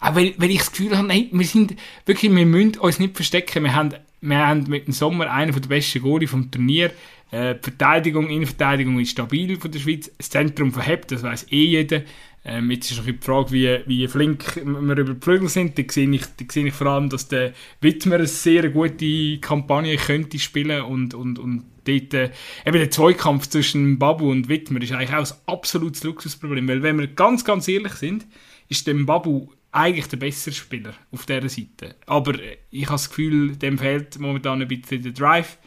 Auch 0.01 0.15
weil, 0.15 0.35
weil 0.39 0.51
ich 0.51 0.59
das 0.59 0.71
Gefühl 0.71 0.97
habe, 0.97 1.09
nein, 1.09 1.29
wir 1.31 1.47
sind 1.47 1.77
wirklich, 2.07 2.35
wir 2.35 2.47
müssen 2.47 2.79
uns 2.79 2.99
nicht 2.99 3.17
verstecken. 3.17 3.65
Wir 3.65 3.75
haben, 3.75 3.95
wir 4.23 4.47
haben 4.47 4.65
mit 4.67 4.87
dem 4.87 4.95
Sommer 4.95 5.31
einen 5.31 5.53
der 5.53 5.69
besten 5.69 6.01
Goalie 6.01 6.27
vom 6.27 6.51
Turnier. 6.51 6.91
Äh, 7.31 7.57
die 7.57 7.63
Verteidigung, 7.63 8.31
Innenverteidigung 8.31 8.99
ist 8.99 9.11
stabil 9.11 9.59
von 9.59 9.71
der 9.71 9.79
Schweiz. 9.79 10.11
Das 10.17 10.31
Zentrum 10.31 10.73
verhebt, 10.73 11.13
das 11.13 11.23
weiß 11.23 11.53
eh 11.53 11.65
jeder. 11.67 12.03
Ähm, 12.43 12.71
jetzt 12.71 12.91
ist 12.91 12.99
noch 12.99 13.05
die 13.05 13.19
Frage, 13.21 13.53
wie, 13.53 13.81
wie 13.87 14.09
flink 14.09 14.57
wir 14.57 14.97
über 14.97 15.15
die 15.15 15.21
Flügel 15.21 15.49
sind. 15.49 15.79
Da 15.79 15.83
sehe, 15.89 16.11
ich, 16.11 16.23
da 16.23 16.45
sehe 16.51 16.67
ich 16.67 16.75
vor 16.75 16.87
allem, 16.87 17.11
dass 17.11 17.29
der 17.29 17.53
Wittmer 17.81 18.17
eine 18.17 18.27
sehr 18.27 18.71
gute 18.71 19.39
Kampagne 19.39 19.97
könnte 19.97 20.39
spielen 20.39 20.83
und, 20.83 21.13
und, 21.13 21.39
und 21.39 21.65
dort, 21.85 22.15
äh, 22.15 22.31
eben 22.65 22.79
der 22.79 22.91
Zweikampf 22.91 23.49
zwischen 23.49 23.99
Babu 23.99 24.31
und 24.31 24.49
Wittmer 24.49 24.81
ist 24.81 24.93
eigentlich 24.93 25.13
auch 25.13 25.31
ein 25.31 25.39
absolutes 25.47 26.03
Luxusproblem, 26.03 26.67
weil 26.67 26.83
wenn 26.83 26.99
wir 26.99 27.09
ganz, 27.09 27.45
ganz 27.45 27.69
ehrlich 27.69 27.93
sind, 27.93 28.27
ist 28.69 28.87
dem 28.87 29.05
Babu 29.05 29.49
eigentlich 29.73 30.09
der 30.09 30.17
bessere 30.17 30.55
Spieler 30.55 30.95
auf 31.13 31.27
dieser 31.27 31.49
Seite. 31.49 31.95
Aber 32.07 32.35
ich 32.71 32.87
habe 32.87 32.95
das 32.95 33.09
Gefühl, 33.09 33.57
dem 33.57 33.79
fehlt 33.79 34.19
momentan 34.19 34.63
ein 34.63 34.69
bisschen 34.69 35.03
der 35.03 35.13
Drive. 35.13 35.59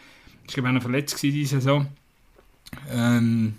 Ich 0.48 0.54
glaube, 0.54 0.70
er 0.70 0.74
war 0.74 0.82
verletzt 0.82 1.22
diese 1.22 1.60
Saison. 1.60 1.88
Ähm, 2.92 3.56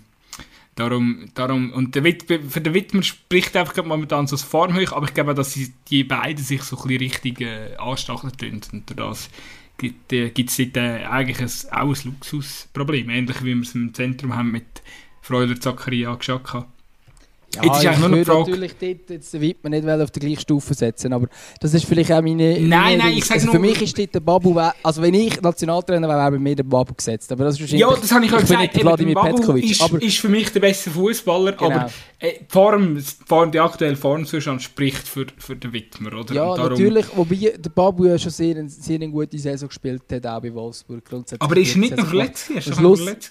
darum, 0.75 1.25
darum, 1.33 1.71
und 1.71 1.95
der 1.95 2.03
Witt, 2.03 2.25
für 2.27 2.61
den 2.61 2.73
Wittmer 2.73 3.01
spricht 3.01 3.55
einfach 3.55 3.83
momentan 3.83 4.27
so 4.27 4.35
das 4.35 4.43
Formhoch, 4.43 4.91
aber 4.91 5.07
ich 5.07 5.13
glaube, 5.13 5.33
dass 5.33 5.53
sie, 5.53 5.73
die 5.89 6.03
beiden 6.03 6.43
sich 6.43 6.61
so 6.63 6.77
ein 6.77 6.83
bisschen 6.83 6.99
richtig 6.99 7.41
äh, 7.41 7.75
anstacheln 7.77 8.35
tun. 8.37 8.61
Und 8.71 8.89
durch 8.89 8.97
das 8.97 9.29
gibt 9.77 10.11
es 10.11 10.59
äh, 10.59 10.65
dort 10.67 10.77
äh, 10.77 11.05
eigentlich 11.05 11.39
ein, 11.39 11.71
auch 11.71 11.95
ein 11.95 12.01
Luxusproblem. 12.03 13.09
Ähnlich 13.09 13.43
wie 13.43 13.55
wir 13.55 13.61
es 13.61 13.75
im 13.75 13.93
Zentrum 13.93 14.35
haben 14.35 14.51
mit 14.51 14.83
Freuler 15.21 15.59
Zakaria 15.59 16.13
Geschaka. 16.15 16.67
Ja, 17.55 17.63
jetzt 17.63 17.77
ist 17.79 17.85
eigentlich 17.85 18.09
nur 18.09 18.25
Frage. 18.25 18.51
natürlich 18.51 18.73
dort 18.79 19.09
jetzt 19.09 19.33
man 19.63 19.71
nicht 19.71 19.87
auf 19.87 20.11
die 20.11 20.19
gleiche 20.19 20.41
Stufe 20.41 20.73
setzen, 20.73 21.13
aber 21.13 21.27
das 21.59 21.73
ist 21.73 21.85
vielleicht 21.85 22.11
auch 22.11 22.21
meine... 22.21 22.59
Nein, 22.59 22.97
nein, 22.97 23.13
ich 23.13 23.25
sage 23.25 23.39
also 23.39 23.51
Für 23.51 23.59
mich 23.59 23.81
ist 23.81 23.97
dort 23.97 24.15
der 24.15 24.19
Babu... 24.19 24.59
Also 24.83 25.01
wenn 25.01 25.13
ich 25.13 25.39
Nationaltrainer 25.41 26.07
wäre, 26.07 26.19
wäre 26.19 26.31
bei 26.31 26.39
mir 26.39 26.55
der 26.55 26.63
Babu 26.63 26.93
gesetzt. 26.93 27.31
Aber 27.31 27.45
das 27.45 27.59
ist 27.59 27.71
ja, 27.71 27.89
das 27.89 28.11
habe 28.11 28.25
ich 28.25 28.33
auch 28.33 28.39
gesagt. 28.39 28.77
Vladimir 28.77 29.15
Petkovic. 29.15 29.71
Ist, 29.71 29.81
aber, 29.81 30.01
ist 30.01 30.17
für 30.17 30.29
mich 30.29 30.51
der 30.51 30.59
beste 30.59 30.89
Fußballer, 30.89 31.53
genau. 31.53 31.71
aber 31.71 31.89
äh, 32.19 32.39
die, 32.39 32.45
Form, 32.47 32.97
Form, 33.25 33.51
die 33.51 33.59
aktuelle 33.59 33.95
Formzustand 33.95 34.61
spricht 34.61 35.07
für, 35.07 35.25
für 35.37 35.55
den 35.55 35.73
Widmer, 35.73 36.13
oder? 36.13 36.33
Ja, 36.33 36.55
darum, 36.55 36.71
natürlich, 36.71 37.05
wobei 37.15 37.53
der 37.57 37.69
Babu 37.69 38.05
ja 38.05 38.17
schon 38.17 38.31
sehr, 38.31 38.55
sehr 38.67 38.95
eine 38.95 39.09
gute 39.09 39.37
Saison 39.37 39.67
gespielt 39.67 40.03
hat, 40.11 40.25
auch 40.25 40.41
bei 40.41 40.53
Wolfsburg. 40.53 41.03
Aber 41.39 41.57
ist 41.57 41.75
er 41.75 41.79
nicht 41.79 41.97
noch 41.97 42.07
verletzt? 42.07 42.49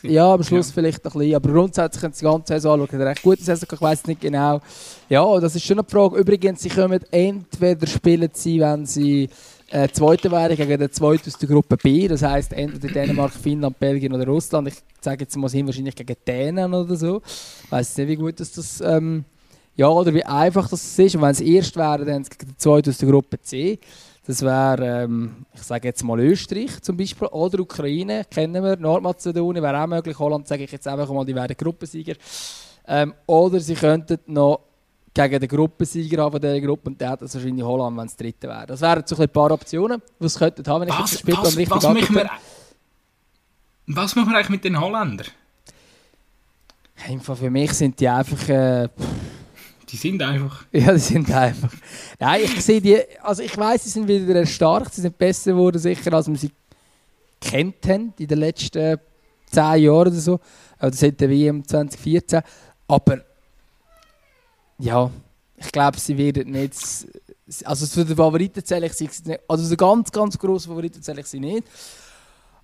Ja, 0.02 0.34
am 0.34 0.42
Schluss 0.42 0.68
ja. 0.68 0.72
vielleicht 0.74 1.04
noch 1.04 1.14
ein 1.14 1.18
bisschen, 1.18 1.36
aber 1.36 1.52
grundsätzlich, 1.52 2.02
wenn 2.02 2.12
die 2.12 2.24
ganze 2.24 2.52
Saison 2.52 2.80
anschauen, 2.80 3.00
hat 3.00 3.00
er 3.00 3.06
eine 3.06 3.20
gute 3.22 3.42
Saison, 3.42 3.68
ich 3.72 3.80
weiß 4.04 4.08
nicht 4.08 4.20
genau. 4.20 4.60
Ja, 5.08 5.40
das 5.40 5.56
ist 5.56 5.64
schon 5.64 5.78
eine 5.78 5.88
Frage. 5.88 6.18
Übrigens, 6.18 6.62
sie 6.62 6.68
kommen 6.68 7.00
entweder 7.10 7.86
spielen 7.86 8.30
sie, 8.32 8.60
wenn 8.60 8.86
sie 8.86 9.28
äh, 9.70 9.88
Zweite 9.88 10.30
wären 10.30 10.56
gegen 10.56 10.78
den 10.78 10.92
Zweiten 10.92 11.28
aus 11.28 11.38
der 11.38 11.48
Gruppe 11.48 11.76
B. 11.76 12.06
Das 12.06 12.22
heisst, 12.22 12.52
entweder 12.52 12.92
Dänemark, 12.92 13.32
Finnland, 13.32 13.78
Belgien 13.78 14.12
oder 14.12 14.26
Russland. 14.26 14.68
Ich 14.68 14.74
sage 15.00 15.24
jetzt 15.24 15.36
mal, 15.36 15.48
sie 15.48 15.64
wahrscheinlich 15.64 15.96
gegen 15.96 16.16
Dänen 16.26 16.74
oder 16.74 16.96
so. 16.96 17.22
Ich 17.64 17.72
weiß 17.72 17.96
nicht, 17.98 18.08
wie 18.08 18.16
gut 18.16 18.40
dass 18.40 18.52
das. 18.52 18.80
Ähm, 18.80 19.24
ja, 19.76 19.88
oder 19.88 20.14
wie 20.14 20.24
einfach 20.24 20.68
das 20.68 20.98
ist. 20.98 21.16
Und 21.16 21.22
wenn 21.22 21.34
sie 21.34 21.56
erst 21.56 21.76
wären, 21.76 22.06
dann 22.06 22.22
gegen 22.22 22.52
den 22.52 22.58
Zweiten 22.58 22.90
aus 22.90 22.98
der 22.98 23.08
Gruppe 23.08 23.40
C. 23.40 23.78
Das 24.26 24.40
wäre, 24.40 25.04
ähm, 25.04 25.44
ich 25.52 25.62
sage 25.62 25.88
jetzt 25.88 26.02
mal 26.02 26.18
Österreich 26.18 26.80
zum 26.80 26.96
Beispiel, 26.96 27.28
oder 27.28 27.60
Ukraine, 27.60 28.24
kennen 28.30 28.62
wir, 28.62 28.76
Nordmazedonien 28.76 29.62
wäre 29.62 29.82
auch 29.82 29.86
möglich, 29.86 30.18
Holland 30.18 30.48
sage 30.48 30.64
ich 30.64 30.72
jetzt 30.72 30.88
einfach 30.88 31.10
mal, 31.10 31.26
die 31.26 31.34
wären 31.34 31.54
Gruppensieger. 31.54 32.14
Ähm, 32.86 33.14
oder 33.26 33.60
sie 33.60 33.74
könnten 33.74 34.18
noch 34.26 34.60
gegen 35.14 35.40
den 35.40 35.48
Gruppensieger 35.48 36.22
haben 36.22 36.32
von 36.32 36.40
dieser 36.40 36.60
Gruppe 36.60 36.90
und 36.90 37.00
der 37.00 37.10
hat 37.10 37.22
das 37.22 37.34
wahrscheinlich 37.34 37.64
Holland, 37.64 37.96
wenn 37.96 38.06
es 38.06 38.16
dritte 38.16 38.48
wäre. 38.48 38.66
Das 38.66 38.80
wären 38.80 39.02
so 39.06 39.16
ein 39.16 39.28
paar 39.28 39.50
Optionen, 39.52 40.02
die 40.18 40.26
es 40.26 40.38
könnten 40.38 40.66
haben, 40.66 40.82
wenn 40.82 40.88
ich 40.88 40.98
was, 40.98 41.10
das 41.10 41.20
Spiel 41.20 41.36
was, 41.36 41.56
richtig 41.56 41.70
was 41.70 41.84
machen, 41.84 42.14
wir, 42.14 42.30
was 43.86 44.16
machen 44.16 44.30
wir 44.30 44.36
eigentlich 44.36 44.48
mit 44.50 44.64
den 44.64 44.80
Holländern? 44.80 45.28
Einfach 47.06 47.36
für 47.36 47.50
mich 47.50 47.72
sind 47.72 47.98
die 48.00 48.08
einfach... 48.08 48.48
Äh, 48.48 48.88
die 49.88 49.96
sind 49.96 50.22
einfach. 50.22 50.64
Ja, 50.72 50.92
die 50.92 50.98
sind 50.98 51.30
einfach. 51.30 51.72
Nein, 52.18 52.40
ich 52.44 52.64
sehe 52.64 52.80
die. 52.80 53.00
Also 53.22 53.42
ich 53.42 53.56
weiß, 53.56 53.84
sie 53.84 53.90
sind 53.90 54.08
wieder 54.08 54.34
erstarkt, 54.34 54.92
sie 54.92 55.02
sind 55.02 55.16
besser 55.16 55.52
geworden, 55.52 55.78
sicher, 55.78 56.12
als 56.12 56.26
wir 56.26 56.36
sie 56.36 56.50
kennt 57.40 57.86
haben 57.86 58.12
in 58.18 58.26
den 58.26 58.38
letzten 58.38 58.98
zehn 59.46 59.82
Jahren 59.82 60.08
oder 60.08 60.10
so. 60.12 60.40
Oder 60.80 60.92
seit 60.92 61.20
der 61.20 61.30
WM 61.30 61.66
2014. 61.66 62.42
Aber 62.94 63.18
ja, 64.78 65.10
ich 65.56 65.72
glaube, 65.72 65.98
sie 65.98 66.16
werden 66.16 66.52
nicht. 66.52 66.74
Also 67.64 67.86
für 67.86 68.04
den 68.04 68.16
Favoriten 68.16 68.64
zähle 68.64 68.86
ich 68.86 68.92
sie 68.92 69.10
nicht. 69.24 69.40
Also 69.48 69.64
so 69.64 69.76
ganz, 69.76 70.12
ganz 70.12 70.38
grosse 70.38 70.68
Favoriten 70.68 71.02
zähle 71.02 71.20
ich 71.20 71.26
sie 71.26 71.40
nicht. 71.40 71.66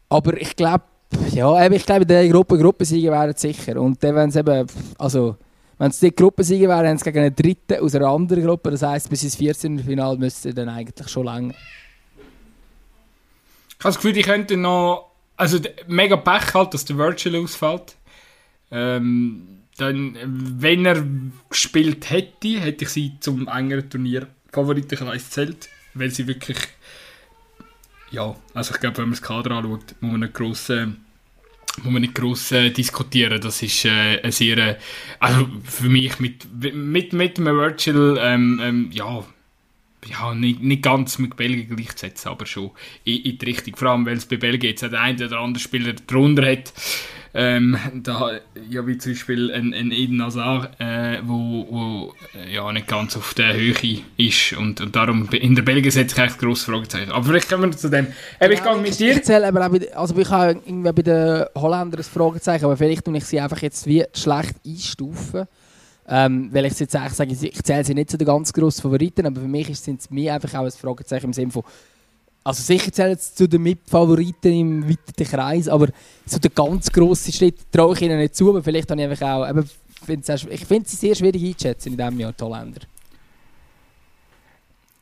Aber 0.08 0.40
ich 0.40 0.54
glaube, 0.54 0.84
ja, 1.32 1.68
ich 1.68 1.84
glaube, 1.84 2.06
der 2.06 2.28
Gruppe 2.28 2.58
Gruppensieger 2.58 3.10
wären 3.10 3.36
sicher. 3.36 3.80
Und 3.80 4.02
dann, 4.04 4.14
wenn 4.14 4.28
es 4.28 4.36
eben, 4.36 4.66
also 4.98 5.36
Wenn 5.80 5.90
es 5.90 5.98
die 5.98 6.14
Gruppensieger 6.14 6.68
wären, 6.68 6.88
haben 6.88 6.98
sie 6.98 7.04
gegen 7.04 7.20
einen 7.20 7.34
Dritten 7.34 7.82
aus 7.82 7.94
einer 7.94 8.08
anderen 8.08 8.44
Gruppe. 8.44 8.70
Das 8.70 8.82
heisst, 8.82 9.08
bis 9.08 9.22
ins 9.22 9.36
14. 9.36 9.78
Final 9.78 10.18
müsste 10.18 10.52
dann 10.52 10.68
eigentlich 10.68 11.08
schon 11.08 11.24
länger. 11.24 11.54
Ich 13.70 13.74
habe 13.76 13.84
das 13.84 13.96
Gefühl, 13.96 14.12
die 14.12 14.20
könnten 14.20 14.60
noch. 14.60 15.12
Also, 15.38 15.58
mega 15.86 16.16
Pech 16.16 16.52
halt, 16.52 16.74
dass 16.74 16.84
der 16.84 16.98
Virtual 16.98 17.42
ausfällt. 17.42 17.96
Ähm, 18.70 19.59
dann, 19.80 20.16
wenn 20.60 20.84
er 20.84 21.04
gespielt 21.48 22.10
hätte, 22.10 22.60
hätte 22.60 22.84
ich 22.84 22.90
sie 22.90 23.12
zum 23.20 23.48
engeren 23.48 23.88
Turnier 23.88 24.28
Favoritenkreis 24.52 25.30
zählt, 25.30 25.68
weil 25.94 26.10
sie 26.10 26.26
wirklich. 26.26 26.58
Ja, 28.10 28.34
also 28.54 28.74
ich 28.74 28.80
glaube, 28.80 28.98
wenn 28.98 29.04
man 29.04 29.12
das 29.12 29.22
Kader 29.22 29.52
anschaut, 29.52 29.94
muss 30.00 30.12
man 30.12 30.20
nicht 30.20 30.34
gross. 30.34 30.68
Äh, 30.70 30.88
muss 31.82 31.92
man 31.92 32.02
nicht 32.02 32.14
gross 32.14 32.50
äh, 32.52 32.70
diskutieren. 32.70 33.40
Das 33.40 33.62
ist 33.62 33.84
äh, 33.84 34.20
ein 34.22 34.32
sehr, 34.32 34.58
äh, 34.58 34.76
also 35.20 35.48
für 35.64 35.88
mich 35.88 36.18
mit, 36.18 36.46
mit, 36.74 37.12
mit 37.12 37.38
Virtual, 37.38 38.18
ähm, 38.20 38.60
ähm, 38.62 38.90
ja, 38.92 39.24
ja, 40.06 40.34
nicht, 40.34 40.62
nicht 40.62 40.82
ganz 40.82 41.18
mit 41.18 41.36
Belgien 41.36 41.74
gleichzusetzen, 41.76 42.30
aber 42.30 42.46
schon 42.46 42.70
in, 43.04 43.22
in 43.22 43.38
die 43.38 43.44
Richtung. 43.44 43.76
Vor 43.76 43.88
allem, 43.88 44.06
weil 44.06 44.16
es 44.16 44.26
bei 44.26 44.36
Belgien 44.36 44.70
jetzt 44.70 44.82
der 44.82 45.00
eine 45.00 45.24
oder 45.24 45.38
andere 45.40 45.62
Spieler 45.62 45.92
drunter 45.92 46.50
hat, 46.50 46.72
ähm, 47.32 47.78
da, 47.94 48.40
ja, 48.68 48.84
wie 48.86 48.98
zum 48.98 49.12
Beispiel 49.12 49.52
ein, 49.52 49.72
ein 49.72 49.92
Eden 49.92 50.20
Hazard, 50.22 50.80
äh, 50.80 51.20
wo, 51.22 51.66
wo 51.70 52.14
äh, 52.36 52.52
ja, 52.52 52.72
nicht 52.72 52.88
ganz 52.88 53.16
auf 53.16 53.34
der 53.34 53.54
Höhe 53.54 54.00
ist 54.16 54.52
und, 54.54 54.80
und 54.80 54.96
darum 54.96 55.28
in 55.30 55.54
der 55.54 55.62
Belgien 55.62 55.92
setze 55.92 56.16
ich 56.16 56.22
echt 56.22 56.38
grosse 56.40 56.64
Fragezeichen. 56.64 57.12
Aber 57.12 57.24
vielleicht 57.24 57.48
kommen 57.48 57.70
wir 57.70 57.78
zu 57.78 57.88
dem. 57.88 58.08
Eben, 58.40 58.52
ich 58.52 58.62
gehe 58.62 58.76
mit 58.76 58.98
dir. 58.98 59.12
Ich 59.12 59.22
zähle 59.22 59.46
aber 59.46 59.64
auch 59.64 59.70
bei, 59.70 59.94
also 59.94 60.16
ich 60.18 60.28
habe 60.28 60.60
irgendwie 60.66 60.92
bei 60.92 61.02
den 61.02 61.44
Holländern 61.54 62.00
ein 62.00 62.04
Fragezeichen, 62.04 62.64
aber 62.64 62.76
vielleicht 62.76 63.04
tue 63.04 63.16
ich 63.16 63.24
sie 63.24 63.40
einfach 63.40 63.62
jetzt 63.62 63.86
wie 63.86 64.04
schlecht 64.12 64.56
einstufen. 64.66 65.46
Ähm, 66.12 66.50
weil 66.52 66.66
ich 66.66 66.78
jetzt 66.78 66.96
eigentlich 66.96 67.14
sage, 67.14 67.32
ich 67.32 67.62
zähle 67.62 67.84
sie 67.84 67.94
nicht 67.94 68.10
zu 68.10 68.18
den 68.18 68.26
ganz 68.26 68.52
grossen 68.52 68.82
Favoriten, 68.82 69.26
aber 69.26 69.40
für 69.40 69.46
mich 69.46 69.78
sind 69.78 70.00
es 70.00 70.10
mir 70.10 70.34
einfach 70.34 70.52
auch 70.54 70.64
ein 70.64 70.72
Fragezeichen 70.72 71.26
im 71.26 71.32
Sinne 71.32 71.52
von 71.52 71.62
also 72.42 72.62
sicher 72.62 72.90
zählen 72.90 73.16
sie 73.18 73.34
zu 73.34 73.48
den 73.48 73.62
Mitfavoriten 73.62 74.52
im 74.52 74.88
weiteren 74.88 75.26
Kreis, 75.26 75.68
aber 75.68 75.88
zu 76.26 76.40
den 76.40 76.52
ganz 76.54 76.90
grossen 76.90 77.32
Schritten 77.32 77.64
traue 77.70 77.94
ich 77.94 78.02
ihnen 78.02 78.18
nicht 78.18 78.34
zu, 78.34 78.60
vielleicht 78.62 78.90
habe 78.90 79.00
ich 79.02 79.08
einfach 79.08 79.26
auch, 79.28 79.48
eben, 79.48 79.70
ich 80.50 80.64
finde 80.64 80.88
sie 80.88 80.96
sehr 80.96 81.14
schwierig 81.14 81.44
einzuschätzen 81.44 81.92
in 81.92 81.98
diesem 81.98 82.18
Jahr, 82.18 82.32
die 82.32 82.42
Holländer. 82.42 82.80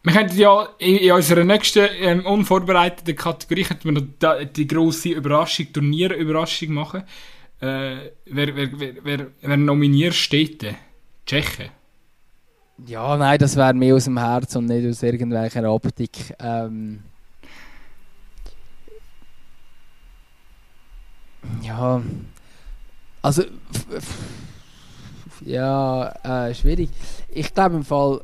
Wir 0.02 0.12
könnten 0.12 0.38
ja 0.38 0.68
in, 0.78 1.12
unserer 1.12 1.44
nächsten 1.44 1.86
ähm, 2.00 2.26
unvorbereiteten 2.26 3.14
Kategorie 3.14 3.66
wir 3.82 3.92
noch 3.92 4.44
die 4.54 4.66
grosse 4.66 5.11
Überraschung, 5.11 5.72
Turnierüberraschung 5.72 6.72
machen. 6.72 7.02
Äh, 7.61 8.11
wer, 8.26 8.56
wer, 8.56 8.68
wer, 8.78 8.94
wer, 9.02 9.26
wer 9.40 9.56
nominiert 9.56 10.14
steht? 10.14 10.64
Tschechen. 11.28 11.68
Ja, 12.86 13.16
nein, 13.16 13.38
das 13.38 13.56
wäre 13.56 13.74
mehr 13.74 13.94
aus 13.94 14.04
dem 14.04 14.18
Herz 14.18 14.56
und 14.56 14.66
nicht 14.66 14.88
aus 14.88 15.02
irgendwelcher 15.02 15.70
Optik. 15.70 16.34
Ähm, 16.40 17.02
Ja, 21.62 22.02
also 23.22 23.44
ja, 25.44 26.08
äh, 26.48 26.54
schwierig. 26.54 26.90
Ich 27.28 27.54
glaube 27.54 27.76
im 27.76 27.84
Fall 27.84 28.22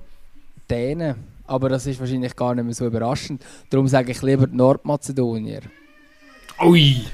Dänen, 0.69 1.17
aber 1.47 1.69
das 1.69 1.87
ist 1.87 2.01
wahrscheinlich 2.01 2.35
gar 2.35 2.55
nicht 2.55 2.65
mehr 2.65 2.75
so 2.75 2.87
überraschend. 2.87 3.45
Darum 3.71 3.87
sage 3.89 4.13
ich 4.13 4.23
lieber 4.23 4.47
Nordmazedonier. 4.47 5.63
Ui, 6.63 7.05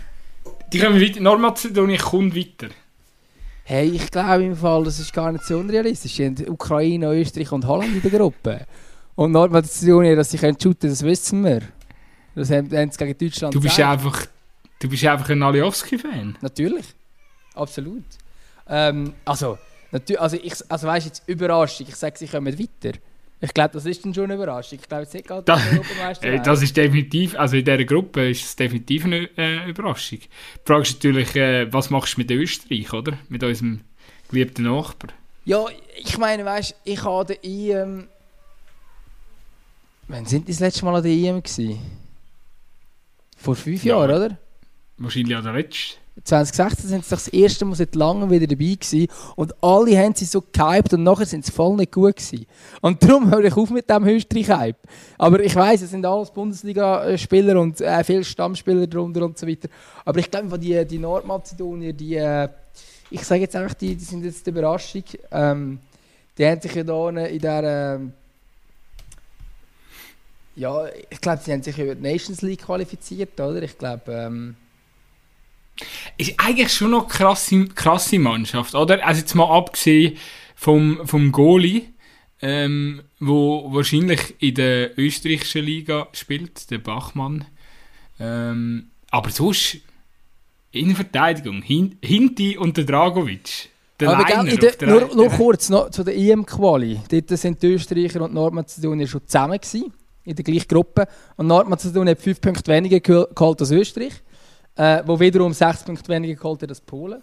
die 0.73 0.79
kommen 0.79 1.01
weiter. 1.01 1.21
Nordmazedonien 1.21 1.99
kommt 1.99 2.37
weiter. 2.37 2.73
Hey, 3.71 3.89
ich 3.89 4.11
glaube 4.11 4.43
im 4.43 4.57
Fall, 4.57 4.83
das 4.83 4.99
ist 4.99 5.13
gar 5.13 5.31
nicht 5.31 5.45
so 5.45 5.57
unrealistisch. 5.57 6.15
Sie 6.17 6.27
haben 6.27 6.37
Ukraine, 6.49 7.15
Österreich 7.15 7.53
und 7.53 7.65
Holland 7.65 7.95
in 7.95 8.03
der 8.03 8.11
Gruppe. 8.11 8.67
Und 9.15 9.31
Nordmazedonien, 9.31 10.17
dass 10.17 10.33
sie 10.33 10.39
können 10.39 10.59
shooten, 10.61 10.91
das 10.91 11.05
wissen 11.05 11.45
wir. 11.45 11.61
Das 12.35 12.51
haben, 12.51 12.69
haben 12.77 12.91
sie 12.91 12.99
gegen 12.99 13.17
Deutschland 13.17 13.55
Du 13.55 13.61
bist 13.61 13.77
gesagt. 13.77 13.93
einfach 13.93 14.27
Du 14.81 14.89
bist 14.89 15.05
einfach 15.05 15.31
ein 15.31 15.41
Aliowski-Fan? 15.41 16.39
Natürlich. 16.41 16.85
Absolut. 17.55 18.03
Ähm, 18.67 19.13
also, 19.25 19.57
also, 20.19 20.37
ich, 20.43 20.55
also 20.69 20.87
weißt 20.89 21.07
jetzt 21.07 21.23
Überraschung. 21.29 21.87
Ich 21.89 21.95
sage, 21.95 22.19
sie 22.19 22.27
kommen 22.27 22.59
weiter. 22.59 22.99
Ich 23.43 23.55
glaube, 23.55 23.71
das 23.73 23.87
ist 23.87 24.05
dann 24.05 24.13
schon 24.13 24.25
eine 24.25 24.35
Überraschung. 24.35 24.79
Ich 24.81 24.89
glaube, 24.89 25.05
es 25.05 25.15
nicht 25.15 25.27
gerade 25.27 25.43
das, 25.45 25.63
äh, 26.23 26.41
das 26.41 26.63
ist 26.63 26.77
definitiv, 26.77 27.39
also 27.39 27.57
in 27.57 27.65
dieser 27.65 27.85
Gruppe 27.85 28.29
ist 28.29 28.45
es 28.45 28.57
definitiv 28.57 29.07
eine 29.07 29.31
äh, 29.39 29.69
Überraschung. 29.69 30.19
Die 30.21 30.29
Frage 30.65 30.83
ist 30.83 30.95
natürlich, 30.95 31.35
äh, 31.37 31.73
was 31.73 31.89
machst 31.89 32.17
du 32.17 32.21
mit 32.21 32.31
Österreich, 32.31 32.93
oder? 32.93 33.17
Mit 33.31 33.43
unserem 33.43 33.81
geliebten 34.29 34.65
Nachbar. 34.65 35.11
Ja, 35.47 35.65
ich 35.97 36.19
meine, 36.19 36.45
weißt 36.45 36.73
du, 36.73 36.91
ich 36.91 37.03
habe 37.03 37.35
den 37.35 37.43
EM... 37.43 38.09
Wann 40.09 40.27
sind 40.27 40.49
die 40.49 40.53
das 40.53 40.61
letzte 40.61 40.85
Mal 40.85 40.97
an 40.97 41.03
der 41.03 41.13
EM 41.13 41.43
gewesen? 41.43 41.79
Vor 43.39 43.57
fünf 43.57 43.85
ja. 43.85 43.97
Jahren, 43.97 44.11
oder? 44.11 44.39
Wahrscheinlich 44.99 45.35
auch 45.35 45.43
der 45.43 45.53
letzte. 45.55 46.00
2016 46.25 46.89
sind 46.89 47.05
sie 47.05 47.11
das 47.11 47.29
erste 47.29 47.65
Mal 47.65 47.75
seit 47.75 47.95
langem 47.95 48.31
wieder 48.31 48.47
dabei 48.47 48.75
gewesen 48.75 49.09
und 49.37 49.55
alle 49.63 49.99
haben 49.99 50.15
sie 50.15 50.25
so 50.25 50.43
gehypt 50.43 50.93
und 50.93 51.03
nachher 51.03 51.27
sind 51.27 51.45
sie 51.45 51.53
voll 51.53 51.77
nicht 51.77 51.93
gut 51.93 52.17
gewesen. 52.17 52.47
Und 52.81 53.03
darum 53.03 53.31
höre 53.31 53.45
ich 53.45 53.57
auf 53.57 53.71
mit 53.71 53.89
dem 53.89 54.07
Österreich-Hype. 54.07 54.77
Aber 55.19 55.41
ich 55.41 55.55
weiß, 55.55 55.83
es 55.83 55.91
sind 55.91 56.05
alles 56.05 56.31
Bundesliga-Spieler 56.31 57.61
und 57.61 57.81
äh, 57.81 58.05
viele 58.05 58.25
Stammspieler 58.25 58.87
darunter 58.87 59.25
und 59.25 59.39
so 59.39 59.47
weiter. 59.47 59.69
Aber 60.05 60.19
ich 60.19 60.31
glaube, 60.31 60.59
die, 60.59 60.85
die 60.85 60.99
Nordmazedonier, 60.99 61.93
die, 61.93 62.17
äh, 62.17 62.49
ich 63.11 63.25
sage 63.25 63.43
jetzt 63.43 63.57
einfach, 63.57 63.75
die, 63.75 63.97
die 63.97 64.05
sind 64.05 64.25
jetzt 64.25 64.47
die 64.47 64.51
Überraschung. 64.51 65.05
Ähm, 65.31 65.81
die 66.37 66.47
haben 66.47 66.61
sich 66.61 66.75
ja 66.75 66.85
da 66.85 67.09
in 67.09 67.39
der... 67.39 67.99
Äh, 67.99 67.99
ja, 70.57 70.85
ich 71.09 71.21
glaube, 71.21 71.41
sie 71.43 71.53
haben 71.53 71.63
sich 71.63 71.79
über 71.79 71.95
die 71.95 72.03
Nations 72.03 72.43
League 72.43 72.65
qualifiziert, 72.65 73.41
oder? 73.41 73.63
Ich 73.63 73.79
glaube... 73.79 74.13
Ähm, 74.13 74.57
ist 76.17 76.35
eigentlich 76.39 76.73
schon 76.73 76.91
noch 76.91 77.05
eine 77.05 77.09
krasse, 77.09 77.65
krasse 77.67 78.19
Mannschaft, 78.19 78.75
oder? 78.75 79.05
Also 79.07 79.21
jetzt 79.21 79.35
mal 79.35 79.57
abgesehen 79.57 80.17
vom, 80.55 81.01
vom 81.07 81.33
Goalie, 81.33 81.85
ähm, 82.43 83.03
wo 83.19 83.73
wahrscheinlich 83.73 84.35
in 84.39 84.55
der 84.55 84.99
österreichischen 84.99 85.65
Liga 85.65 86.09
spielt, 86.13 86.71
der 86.71 86.79
Bachmann. 86.79 87.45
Ähm, 88.19 88.91
aber 89.11 89.31
sonst 89.31 89.79
in 90.73 90.95
Verteidigung, 90.95 91.63
Hin 91.63 91.97
Hinti 92.03 92.57
und 92.57 92.77
der 92.77 92.85
Dragovic. 92.85 93.71
Der 93.99 94.11
aber 94.11 94.27
Liner 94.29 94.57
der 94.57 94.89
nur, 94.89 95.15
nur 95.15 95.29
kurz 95.31 95.69
noch 95.69 95.91
zu 95.91 96.03
der 96.03 96.17
EM-Quali. 96.17 97.01
Dort 97.11 97.39
sind 97.39 97.63
die 97.63 97.67
Österreicher 97.67 98.23
und 98.23 98.33
Nordmazedonier 98.33 99.07
schon 99.07 99.27
zusammen 99.27 99.59
gewesen, 99.59 99.93
in 100.25 100.35
der 100.35 100.45
gleichen 100.45 100.69
Gruppe. 100.69 101.07
Und 101.37 101.49
Nordmazedonien 101.49 102.17
hat 102.17 102.23
fünf 102.23 102.41
Punkte 102.41 102.71
weniger 102.73 103.01
geholt 103.01 103.61
als 103.61 103.71
Österreich 103.71 104.13
äh, 104.81 105.03
wo 105.05 105.21
wiederum 105.21 105.53
6 105.53 105.85
Punkte 105.85 106.09
weniger 106.09 106.35
geholt 106.35 106.63
hat 106.63 106.71
als 106.71 106.81
Polen. 106.81 107.23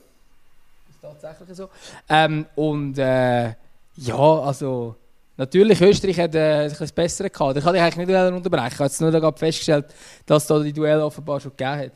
Das 0.86 0.96
ist 0.96 1.22
tatsächlich 1.22 1.58
so. 1.58 1.70
Ähm, 2.08 2.46
und 2.56 3.00
äh, 3.00 3.48
ja, 3.96 4.16
also 4.16 4.96
natürlich, 5.38 5.82
Österreich 5.82 6.20
hat 6.20 6.36
äh, 6.36 6.66
ein 6.66 6.70
bisschen 6.70 6.92
bessere 6.94 7.30
gehabt. 7.32 7.58
Ich 7.58 7.64
kann 7.64 7.74
dich 7.74 7.82
eigentlich 7.82 8.08
nicht 8.08 8.16
unterbrechen. 8.16 8.68
Ich 8.74 8.80
habe 8.80 8.84
jetzt 8.84 9.02
nur 9.02 9.12
gerade 9.12 9.38
festgestellt, 9.38 9.86
dass 10.28 10.46
da 10.46 10.60
die 10.60 10.72
Duelle 10.72 11.04
offenbar 11.04 11.40
schon 11.40 11.52
gegeben 11.52 11.80
hat. 11.80 11.92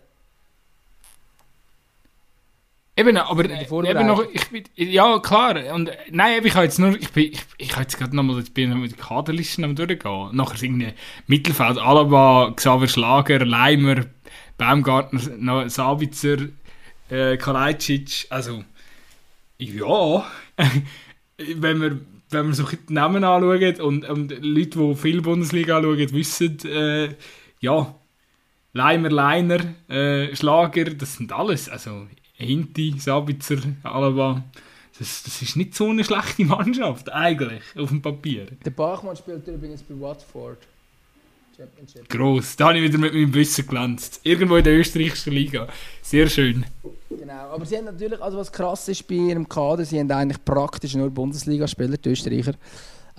Eben, 2.98 3.18
aber 3.18 3.46
eben 3.46 4.08
noch, 4.08 4.24
ich 4.34 4.50
bin, 4.50 4.64
ja 4.76 5.18
klar, 5.20 5.74
und 5.74 5.92
nein, 6.12 6.44
ich 6.44 6.54
habe 6.54 6.66
jetzt 6.66 6.78
nur, 6.78 6.94
ich 7.00 7.10
bin, 7.12 7.32
ich, 7.32 7.42
ich 7.58 7.72
habe 7.72 7.84
jetzt 7.84 7.98
gerade 7.98 8.16
nochmal, 8.16 8.40
jetzt 8.40 8.54
bin 8.54 8.78
mit 8.80 8.92
den 8.92 8.98
Kaderlisten 8.98 9.64
am 9.64 9.76
durchgehen, 9.76 10.36
nachher 10.36 10.62
irgendwie 10.62 10.94
Mittelfeld, 11.26 11.78
Alaba, 11.78 12.52
Xaver 12.56 12.88
Schlager, 12.88 13.46
Leimer, 13.46 14.06
Baumgartner, 14.62 15.70
Sabitzer, 15.72 16.38
äh, 17.10 17.36
Kalajdzic, 17.36 18.28
also 18.30 18.64
ja, 19.58 20.24
wenn 21.56 21.82
wir 21.82 22.00
wenn 22.30 22.46
man 22.46 22.54
so 22.54 22.64
die 22.64 22.94
Namen 22.94 23.24
anschaut 23.24 23.80
und, 23.80 24.08
und 24.08 24.32
Leute, 24.40 24.80
die 24.80 24.96
viel 24.96 25.22
Bundesliga 25.22 25.78
anschauen, 25.78 26.14
wissen, 26.14 26.60
äh, 26.66 27.16
ja, 27.60 27.96
Leimer, 28.74 29.10
Leiner, 29.10 29.60
äh, 29.90 30.36
Schlager, 30.36 30.86
das 30.86 31.16
sind 31.16 31.34
alles, 31.34 31.68
also 31.68 32.08
Hinti, 32.34 32.94
Sabitzer, 33.00 33.58
Alaba, 33.82 34.44
das, 34.98 35.24
das 35.24 35.42
ist 35.42 35.56
nicht 35.56 35.74
so 35.74 35.90
eine 35.90 36.04
schlechte 36.04 36.46
Mannschaft, 36.46 37.12
eigentlich, 37.12 37.64
auf 37.76 37.90
dem 37.90 38.04
Papier. 38.04 38.46
Der 38.64 38.72
Bachmann 38.72 39.18
spielt 39.18 39.48
übrigens 39.48 39.82
bei 39.82 40.00
Watford. 40.00 40.60
Championship. 41.62 42.10
Gross. 42.10 42.56
Da 42.56 42.68
habe 42.68 42.80
ich 42.80 42.84
wieder 42.84 42.98
mit 42.98 43.14
meinem 43.14 43.34
Wissen 43.34 43.68
glänzt. 43.68 44.20
Irgendwo 44.24 44.56
in 44.56 44.64
der 44.64 44.78
österreichischen 44.78 45.34
Liga. 45.34 45.68
Sehr 46.02 46.28
schön. 46.28 46.66
Genau, 47.10 47.52
aber 47.54 47.66
sie 47.66 47.78
haben 47.78 47.86
natürlich, 47.86 48.22
also 48.22 48.38
was 48.38 48.52
krass 48.52 48.88
ist 48.88 49.08
bei 49.08 49.16
ihrem 49.16 49.48
Kader, 49.48 49.86
sie 49.86 50.00
haben 50.00 50.12
eigentlich 50.12 50.44
praktisch 50.44 50.96
nur 50.96 51.10
Bundesligaspieler, 51.10 51.98
die 51.98 52.10
Österreicher. 52.10 52.54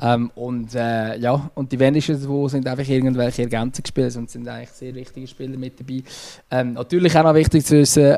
Ähm, 0.01 0.31
und 0.35 0.75
äh, 0.75 1.19
ja, 1.19 1.51
und 1.55 1.71
die 1.71 1.79
wenigsten 1.79 2.21
davon 2.21 2.49
sind 2.49 2.67
einfach 2.67 2.89
irgendwelche 2.89 3.43
Ergänzungsspieler 3.43 4.17
und 4.17 4.31
sind 4.31 4.49
eigentlich 4.49 4.71
sehr 4.71 4.95
wichtige 4.95 5.27
Spieler 5.27 5.57
mit 5.57 5.79
dabei. 5.79 6.03
Ähm, 6.51 6.73
natürlich 6.73 7.17
auch 7.17 7.25
noch 7.25 7.35
wichtig 7.35 7.65
zu 7.65 7.77
wissen, 7.77 8.17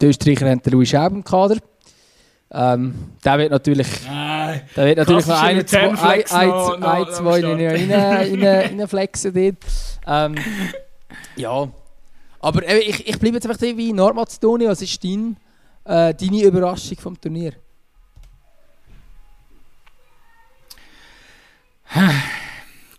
die 0.00 0.06
Österreicher 0.06 0.50
haben 0.50 0.62
den 0.62 0.72
Louis 0.72 0.88
Schaub 0.88 1.12
im 1.12 1.22
Kader. 1.22 1.58
Ähm, 2.54 2.94
der 3.24 3.38
wird 3.38 3.50
natürlich, 3.50 3.88
Nein. 4.06 4.60
der 4.76 4.84
wird 4.84 4.98
natürlich 4.98 5.26
noch 5.26 5.40
ein, 5.40 5.66
zwei, 5.66 5.80
ein, 5.80 5.96
ein, 5.96 6.48
noch- 6.48 6.72
ein, 6.74 6.82
am 6.82 7.12
zwei 7.12 7.40
rein, 7.46 7.66
rein, 7.66 7.92
rein, 8.42 8.78
reinflexen 8.80 9.32
dort. 9.32 9.56
Ähm, 10.06 10.34
ja. 11.36 11.68
Aber 12.40 12.62
eben, 12.68 12.90
ich, 12.90 13.08
ich 13.08 13.18
bleibe 13.18 13.36
jetzt 13.36 13.46
einfach 13.46 13.58
dabei, 13.60 13.90
Nordmazedonien, 13.94 14.68
was 14.70 14.82
ist 14.82 15.02
dein, 15.02 15.36
äh, 15.84 16.12
deine 16.12 16.42
Überraschung 16.42 16.98
vom 16.98 17.18
Turnier? 17.18 17.52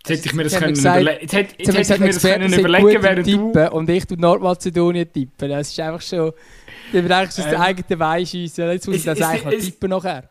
Jetzt 0.05 0.09
hätte 0.09 0.29
ich 0.29 0.33
mir 0.33 0.43
das 0.43 0.57
können 0.57 0.73
gesagt-. 0.73 1.21
Jetzt 1.21 1.33
hätte, 1.33 1.55
Jetzt 1.57 1.77
jetzt 1.77 1.89
hätte 1.89 1.93
ich 1.93 1.99
mir 1.99 2.13
das 2.13 2.21
können 2.21 2.53
überlegen, 2.53 3.03
während 3.03 3.27
du... 3.27 3.69
Und 3.71 3.89
ich 3.89 4.05
tu 4.05 4.15
Nordmazedonien 4.15 5.11
tippen. 5.11 5.49
Das 5.49 5.69
ist 5.69 5.79
einfach 5.79 6.01
schon... 6.01 6.33
Du 6.91 7.01
denkst, 7.01 7.35
das 7.35 7.37
ist 7.39 7.45
der 7.45 7.53
Ähm, 7.55 7.61
eigene 7.61 7.97
Bein 7.97 8.25
schiessen. 8.25 8.69
Jetzt 8.69 8.87
muss 8.87 8.95
ich 8.97 9.01
es- 9.01 9.05
das 9.05 9.19
es- 9.19 9.25
eigentlich 9.25 9.43
noch 9.45 9.51
es- 9.53 9.65
tippen 9.65 9.89
nachher. 9.89 10.29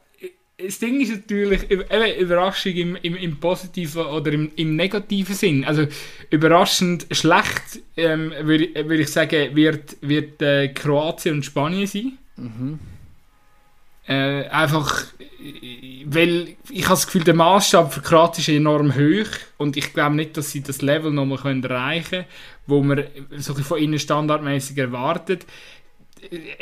Das 0.65 0.79
Ding 0.79 1.01
ist 1.01 1.11
natürlich 1.11 1.69
eben 1.71 1.83
Überraschung 2.21 2.73
im, 2.73 2.97
im, 3.03 3.17
im 3.17 3.41
positiven 3.41 4.05
oder 4.07 4.31
im, 4.33 4.53
im 4.55 4.77
negativen 4.77 5.35
Sinn. 5.35 5.65
Also 5.65 5.87
überraschend 6.31 7.07
schlecht, 7.11 7.81
ähm, 7.97 8.33
würde 8.43 8.69
würd 8.89 9.01
ich 9.01 9.09
sagen, 9.09 9.57
wird, 9.57 9.97
wird 10.03 10.41
äh, 10.41 10.69
Kroatien 10.69 11.37
und 11.37 11.45
Spanien 11.45 11.87
sein. 11.89 12.13
Mhm. 12.37 12.79
Äh, 14.07 14.45
einfach, 14.49 15.05
weil 16.07 16.49
ich 16.71 16.85
habe 16.85 16.95
das 16.95 17.07
Gefühl, 17.07 17.25
der 17.25 17.35
Maßstab 17.35 17.93
für 17.95 18.01
Kroatien 18.01 18.43
ist 18.43 18.49
enorm 18.49 18.95
hoch 18.95 19.31
und 19.59 19.77
ich 19.77 19.93
glaube 19.93 20.17
nicht, 20.17 20.37
dass 20.37 20.51
sie 20.53 20.63
das 20.63 20.83
Level 20.83 21.11
nochmal 21.13 21.39
erreichen 21.65 22.09
können, 22.11 22.25
wo 22.67 22.83
man 22.83 23.05
so 23.39 23.55
von 23.55 23.79
ihnen 23.81 23.99
standardmäßig 23.99 24.77
erwartet. 24.79 25.47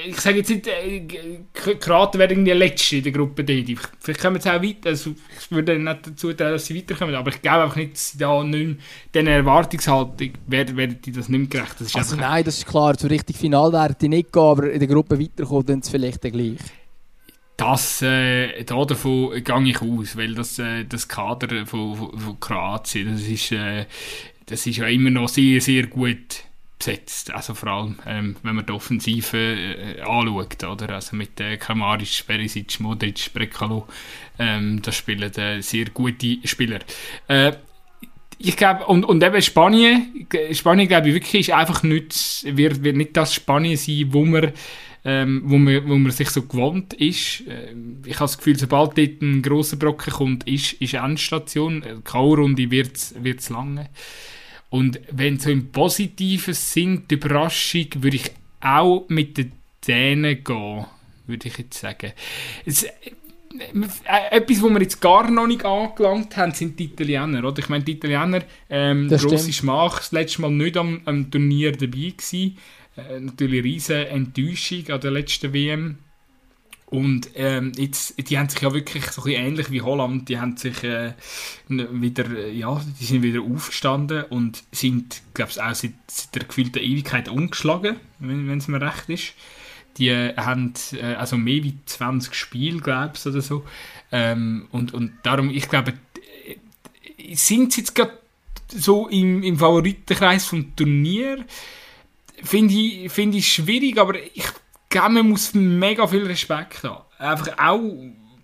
Ich 0.06 0.20
sage 0.20 0.38
jetzt 0.38 0.48
nicht, 0.48 0.66
äh, 0.66 1.06
Kroaten 1.52 2.18
werden 2.18 2.32
irgendwie 2.32 2.52
Letzte 2.52 2.96
in 2.96 3.02
der 3.04 3.12
Gruppe 3.12 3.44
D. 3.44 3.76
Vielleicht 3.98 4.20
kommen 4.20 4.40
sie 4.40 4.50
auch 4.50 4.62
weiter, 4.62 4.88
also 4.88 5.14
ich 5.38 5.50
würde 5.50 5.78
nicht 5.78 6.06
dazu 6.06 6.32
trauen, 6.32 6.52
dass 6.52 6.66
sie 6.66 6.76
weiterkommen, 6.76 7.14
aber 7.14 7.30
ich 7.30 7.42
glaube 7.42 7.64
einfach 7.64 7.76
nicht, 7.76 7.92
dass 7.92 8.12
sie 8.12 8.18
da 8.18 8.42
nicht 8.42 8.66
mehr, 8.66 8.76
diesen 9.14 9.26
Erwartungshaltung 9.26 10.32
werden, 10.46 10.76
werden 10.76 10.98
die 11.04 11.12
das 11.12 11.28
nicht 11.28 11.38
mehr 11.38 11.48
gerecht. 11.48 11.74
Das 11.78 11.88
ist 11.88 11.96
Also 11.96 12.16
nein, 12.16 12.44
das 12.44 12.58
ist 12.58 12.66
klar. 12.66 12.98
So 12.98 13.06
richtig 13.06 13.36
final 13.36 13.72
werden 13.72 13.96
die 14.00 14.08
nicht 14.08 14.32
gehen, 14.32 14.42
aber 14.42 14.70
in 14.70 14.78
der 14.78 14.88
Gruppe 14.88 15.20
weiterkommen, 15.20 15.66
dann 15.66 15.82
sie 15.82 15.90
vielleicht 15.90 16.24
dann 16.24 16.32
gleich. 16.32 16.58
Das, 17.58 18.00
äh, 18.00 18.64
da 18.64 18.82
davon 18.86 19.44
gehe 19.44 19.68
ich 19.68 19.82
aus, 19.82 20.16
weil 20.16 20.34
das, 20.34 20.58
äh, 20.58 20.84
das 20.86 21.06
Kader 21.06 21.66
von, 21.66 21.94
von, 21.94 22.18
von 22.18 22.40
Kroatien, 22.40 23.12
das 23.12 23.22
ist, 23.22 23.52
äh, 23.52 23.84
das 24.46 24.66
ist 24.66 24.78
ja 24.78 24.86
immer 24.86 25.10
noch 25.10 25.28
sehr, 25.28 25.60
sehr 25.60 25.86
gut 25.86 26.44
besetzt. 26.80 27.30
Also 27.32 27.54
vor 27.54 27.68
allem, 27.68 27.98
ähm, 28.06 28.36
wenn 28.42 28.56
man 28.56 28.66
die 28.66 28.72
Offensive 28.72 29.36
äh, 29.36 30.00
anschaut, 30.00 30.64
oder? 30.64 30.94
Also 30.94 31.14
mit 31.14 31.38
äh, 31.38 31.56
Kramaric, 31.56 32.26
Perisic, 32.26 32.80
Modric, 32.80 33.32
Brekalo, 33.32 33.86
ähm, 34.38 34.82
das 34.82 34.96
spielen 34.96 35.32
äh, 35.34 35.62
sehr 35.62 35.86
gute 35.86 36.38
Spieler. 36.44 36.80
Äh, 37.28 37.52
ich 38.38 38.56
glaube, 38.56 38.86
und, 38.86 39.04
und 39.04 39.22
eben 39.22 39.40
Spanien, 39.42 40.26
Spanien 40.52 40.88
glaube 40.88 41.08
ich 41.08 41.14
wirklich 41.14 41.48
ist 41.48 41.54
einfach 41.54 41.82
nicht, 41.82 42.44
wird, 42.44 42.82
wird 42.82 42.96
nicht 42.96 43.16
das 43.16 43.34
Spanien 43.34 43.76
sein, 43.76 44.06
wo 44.10 44.24
man 44.24 44.52
ähm, 45.02 45.42
wo, 45.46 45.56
man, 45.56 45.88
wo 45.88 45.96
man 45.96 46.12
sich 46.12 46.28
so 46.28 46.42
gewohnt 46.42 46.92
ist. 46.94 47.42
Ähm, 47.48 48.02
ich 48.04 48.16
habe 48.16 48.24
das 48.24 48.36
Gefühl, 48.36 48.58
sobald 48.58 48.98
dort 48.98 49.22
ein 49.22 49.40
grosser 49.40 49.76
Brocken 49.76 50.12
kommt, 50.12 50.46
ist, 50.46 50.74
ist 50.74 50.94
Endstation. 50.94 51.82
K.O.-Runde 52.04 52.70
wird 52.70 52.96
es 52.96 53.48
lange. 53.48 53.88
Und 54.70 55.00
wenn 55.10 55.38
so 55.38 55.50
im 55.50 55.72
positiven 55.72 56.54
Sinn 56.54 57.04
die 57.10 57.16
Überraschung, 57.16 57.86
würde 57.96 58.16
ich 58.16 58.30
auch 58.60 59.04
mit 59.08 59.36
den 59.36 59.52
Dänen 59.86 60.44
gehen, 60.44 60.86
würde 61.26 61.48
ich 61.48 61.58
jetzt 61.58 61.80
sagen. 61.80 62.12
Es, 62.64 62.84
äh, 62.84 62.90
äh, 64.04 64.36
etwas, 64.36 64.62
wo 64.62 64.68
wir 64.70 64.80
jetzt 64.80 65.00
gar 65.00 65.28
noch 65.28 65.46
nicht 65.46 65.64
angelangt 65.64 66.36
haben, 66.36 66.52
sind 66.52 66.78
die 66.78 66.84
Italiener. 66.84 67.44
Oder? 67.44 67.58
Ich 67.58 67.68
meine, 67.68 67.82
die 67.82 67.92
Italiener, 67.92 68.42
ähm, 68.68 69.08
grosse. 69.08 69.52
Schmach, 69.52 69.98
das 69.98 70.12
letzte 70.12 70.42
Mal 70.42 70.52
nicht 70.52 70.76
am, 70.76 71.00
am 71.04 71.30
Turnier 71.30 71.72
dabei 71.72 72.12
gewesen. 72.16 72.56
Äh, 72.96 73.20
natürlich 73.20 73.64
riesige 73.64 74.08
Enttäuschung 74.08 74.88
an 74.88 75.00
der 75.00 75.10
letzten 75.10 75.52
WM. 75.52 75.98
Und 76.90 77.30
ähm, 77.36 77.70
jetzt, 77.76 78.14
die 78.18 78.36
haben 78.36 78.48
sich 78.48 78.60
ja 78.60 78.74
wirklich 78.74 79.04
so 79.06 79.22
ein 79.22 79.24
bisschen 79.24 79.46
ähnlich 79.46 79.70
wie 79.70 79.80
Holland, 79.80 80.28
die 80.28 80.40
haben 80.40 80.56
sich 80.56 80.82
äh, 80.82 81.12
wieder, 81.68 82.28
äh, 82.36 82.52
ja, 82.52 82.82
die 82.98 83.04
sind 83.04 83.22
wieder 83.22 83.42
aufgestanden 83.42 84.24
und 84.24 84.64
sind, 84.72 85.22
glaube 85.32 85.52
ich, 85.52 85.62
auch 85.62 85.74
seit, 85.74 85.92
seit 86.08 86.34
der 86.34 86.44
gefühlten 86.44 86.82
Ewigkeit 86.82 87.28
umgeschlagen, 87.28 87.96
wenn 88.18 88.58
es 88.58 88.66
mir 88.66 88.80
recht 88.80 89.08
ist. 89.08 89.34
Die 89.98 90.08
äh, 90.08 90.34
haben 90.36 90.74
äh, 90.94 91.14
also 91.14 91.36
mehr 91.36 91.62
wie 91.62 91.78
20 91.86 92.34
Spiele, 92.34 92.80
glaube 92.80 93.12
ich, 93.14 93.24
oder 93.24 93.40
so. 93.40 93.64
Ähm, 94.10 94.66
und, 94.72 94.92
und 94.92 95.12
darum, 95.22 95.50
ich 95.50 95.68
glaube, 95.68 95.92
äh, 96.46 97.36
sind 97.36 97.72
sie 97.72 97.82
jetzt 97.82 97.94
gerade 97.94 98.18
so 98.66 99.06
im, 99.06 99.44
im 99.44 99.58
Favoritenkreis 99.58 100.46
vom 100.46 100.74
Turnier? 100.74 101.44
Finde 102.42 102.74
ich, 102.74 103.12
finde 103.12 103.38
ich 103.38 103.52
schwierig, 103.52 103.96
aber 103.98 104.14
ich 104.34 104.46
glaube, 104.90 105.10
man 105.14 105.30
muss 105.30 105.54
mega 105.54 106.06
viel 106.06 106.26
Respekt 106.26 106.84
haben. 106.84 107.04
Einfach 107.18 107.56
auch, 107.58 107.80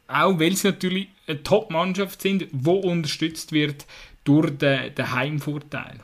auch 0.08 0.40
weil 0.40 0.54
sie 0.56 0.68
natürlich 0.68 1.08
eine 1.26 1.42
Top-Mannschaft 1.42 2.22
sind, 2.22 2.46
die 2.50 2.70
unterstützt 2.70 3.52
wird 3.52 3.84
durch 4.24 4.56
den, 4.56 4.94
den 4.94 5.12
Heimvorteil. 5.12 6.00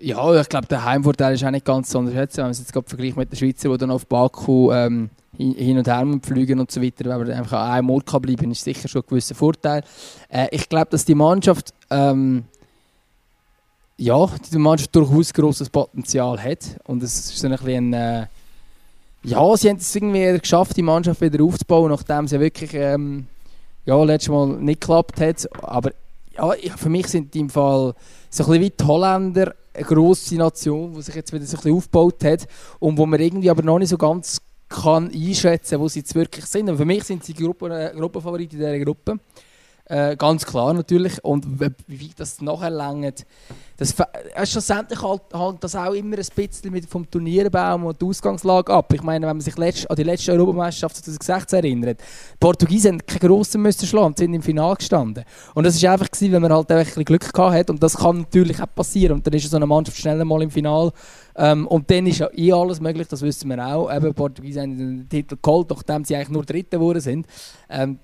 Ja, 0.00 0.40
ich 0.40 0.48
glaube, 0.48 0.66
der 0.66 0.84
Heimvorteil 0.84 1.34
ist 1.34 1.44
auch 1.44 1.50
nicht 1.50 1.64
ganz 1.64 1.88
zu 1.88 1.98
unterschätzen, 1.98 2.38
wenn 2.38 2.44
man 2.44 2.50
es 2.52 2.58
jetzt 2.60 2.72
vergleicht 2.72 3.16
mit 3.16 3.32
den 3.32 3.36
Schweizer, 3.36 3.68
die 3.70 3.78
dann 3.78 3.90
auf 3.90 4.06
Baku 4.06 4.70
ähm, 4.70 5.10
hin 5.36 5.78
und 5.78 5.88
her 5.88 6.06
fliegen 6.22 6.60
und 6.60 6.70
so 6.70 6.80
weiter, 6.80 7.04
wenn 7.04 7.18
man 7.18 7.30
einfach 7.32 7.60
an 7.60 7.72
einem 7.72 7.90
Ort 7.90 8.06
kann 8.06 8.22
bleiben 8.22 8.50
ist 8.52 8.62
sicher 8.62 8.86
schon 8.86 9.02
ein 9.02 9.08
gewisser 9.08 9.34
Vorteil. 9.34 9.82
Äh, 10.28 10.48
ich 10.52 10.68
glaube, 10.68 10.88
dass 10.90 11.04
die 11.04 11.16
Mannschaft 11.16 11.74
ähm, 11.90 12.44
ja, 13.98 14.26
die 14.52 14.58
Mannschaft 14.58 14.94
durchaus 14.94 15.32
grosses 15.32 15.68
Potenzial 15.68 16.42
hat 16.42 16.78
und 16.84 17.02
es 17.02 17.18
ist 17.18 17.38
so 17.38 17.46
ein 17.46 17.52
bisschen 17.52 17.92
ein, 17.94 18.22
äh, 18.22 18.26
ja, 19.24 19.56
sie 19.56 19.68
haben 19.68 19.76
es 19.76 19.94
irgendwie 19.94 20.38
geschafft, 20.38 20.76
die 20.76 20.82
Mannschaft 20.82 21.20
wieder 21.20 21.42
aufzubauen, 21.44 21.90
nachdem 21.90 22.28
sie 22.28 22.38
wirklich 22.38 22.72
ähm, 22.74 23.26
ja, 23.84 24.02
letztes 24.04 24.30
Mal 24.30 24.46
nicht 24.48 24.80
geklappt 24.80 25.20
hat, 25.20 25.48
aber 25.62 25.92
ja, 26.36 26.52
für 26.76 26.88
mich 26.88 27.08
sind 27.08 27.34
die 27.34 27.40
im 27.40 27.50
Fall 27.50 27.94
so 28.30 28.44
ein 28.44 28.50
bisschen 28.50 28.62
wie 28.62 28.70
die 28.70 28.84
Holländer 28.84 29.54
eine 29.74 29.84
grosse 29.84 30.36
Nation, 30.36 30.94
die 30.94 31.02
sich 31.02 31.14
jetzt 31.14 31.32
wieder 31.32 31.44
so 31.44 31.56
ein 31.56 31.62
bisschen 31.62 31.76
aufgebaut 31.76 32.24
hat 32.24 32.46
und 32.78 32.96
wo 32.96 33.06
man 33.06 33.20
irgendwie 33.20 33.50
aber 33.50 33.62
noch 33.62 33.78
nicht 33.78 33.88
so 33.88 33.98
ganz 33.98 34.40
kann 34.68 35.10
einschätzen, 35.10 35.80
wo 35.80 35.88
sie 35.88 36.00
jetzt 36.00 36.14
wirklich 36.14 36.44
sind. 36.44 36.68
Und 36.68 36.76
für 36.76 36.84
mich 36.84 37.04
sind 37.04 37.24
sie 37.24 37.32
Gruppen, 37.32 37.72
äh, 37.72 37.92
Gruppenfavorit 37.96 38.52
in 38.52 38.58
dieser 38.58 38.78
Gruppe. 38.78 39.18
Äh, 39.88 40.16
ganz 40.16 40.44
klar 40.44 40.74
natürlich. 40.74 41.24
Und 41.24 41.46
wie 41.86 42.10
das 42.16 42.42
nachher 42.42 42.70
langt, 42.70 43.24
das 43.78 43.94
äh, 43.98 44.44
schlussendlich 44.44 45.00
halt, 45.02 45.22
halt 45.32 45.64
das 45.64 45.74
auch 45.76 45.92
immer 45.92 46.16
ein 46.16 46.24
bisschen 46.34 46.72
mit 46.72 46.84
vom 46.86 47.10
Turnierbaum 47.10 47.86
und 47.86 48.00
der 48.00 48.08
Ausgangslage 48.08 48.72
ab. 48.72 48.92
Ich 48.92 49.02
meine, 49.02 49.26
wenn 49.26 49.36
man 49.36 49.40
sich 49.40 49.56
letzt, 49.56 49.88
an 49.90 49.96
die 49.96 50.02
letzte 50.02 50.32
Europameisterschaft 50.32 50.96
2016 50.96 51.56
erinnert, 51.58 52.00
die 52.00 52.36
Portugiesen 52.38 52.92
haben 52.92 53.06
keinen 53.06 53.20
grossen 53.20 53.62
müssen 53.62 53.86
schlagen, 53.86 54.14
sind 54.16 54.34
im 54.34 54.42
Finale 54.42 54.76
gestanden. 54.76 55.24
Und 55.54 55.64
das 55.64 55.82
war 55.82 55.92
einfach, 55.92 56.10
gewesen, 56.10 56.32
wenn 56.32 56.42
man 56.42 56.52
halt 56.52 56.70
einfach 56.70 56.82
ein 56.82 56.86
bisschen 56.86 57.04
Glück 57.04 57.32
gehabt 57.32 57.54
hat. 57.54 57.70
Und 57.70 57.82
das 57.82 57.96
kann 57.96 58.18
natürlich 58.18 58.60
auch 58.60 58.74
passieren. 58.74 59.14
Und 59.14 59.26
dann 59.26 59.32
ist 59.32 59.48
so 59.48 59.56
eine 59.56 59.66
Mannschaft 59.66 59.96
schneller 59.96 60.24
mal 60.24 60.42
im 60.42 60.50
Finale. 60.50 60.92
Ähm, 61.34 61.66
und 61.66 61.90
dann 61.90 62.06
ist 62.06 62.18
ja 62.18 62.28
eh 62.34 62.52
alles 62.52 62.80
möglich, 62.80 63.06
das 63.08 63.22
wissen 63.22 63.48
wir 63.48 63.64
auch. 63.64 63.94
Eben, 63.94 64.06
die 64.06 64.12
Portugiesen 64.12 64.62
haben 64.62 64.76
den 64.76 65.08
Titel 65.08 65.38
geholt, 65.40 65.70
nachdem 65.70 66.04
sie 66.04 66.16
eigentlich 66.16 66.30
nur 66.30 66.44
Dritte 66.44 66.78
geworden 66.78 67.00
sind. 67.00 67.26
Ähm, 67.70 68.00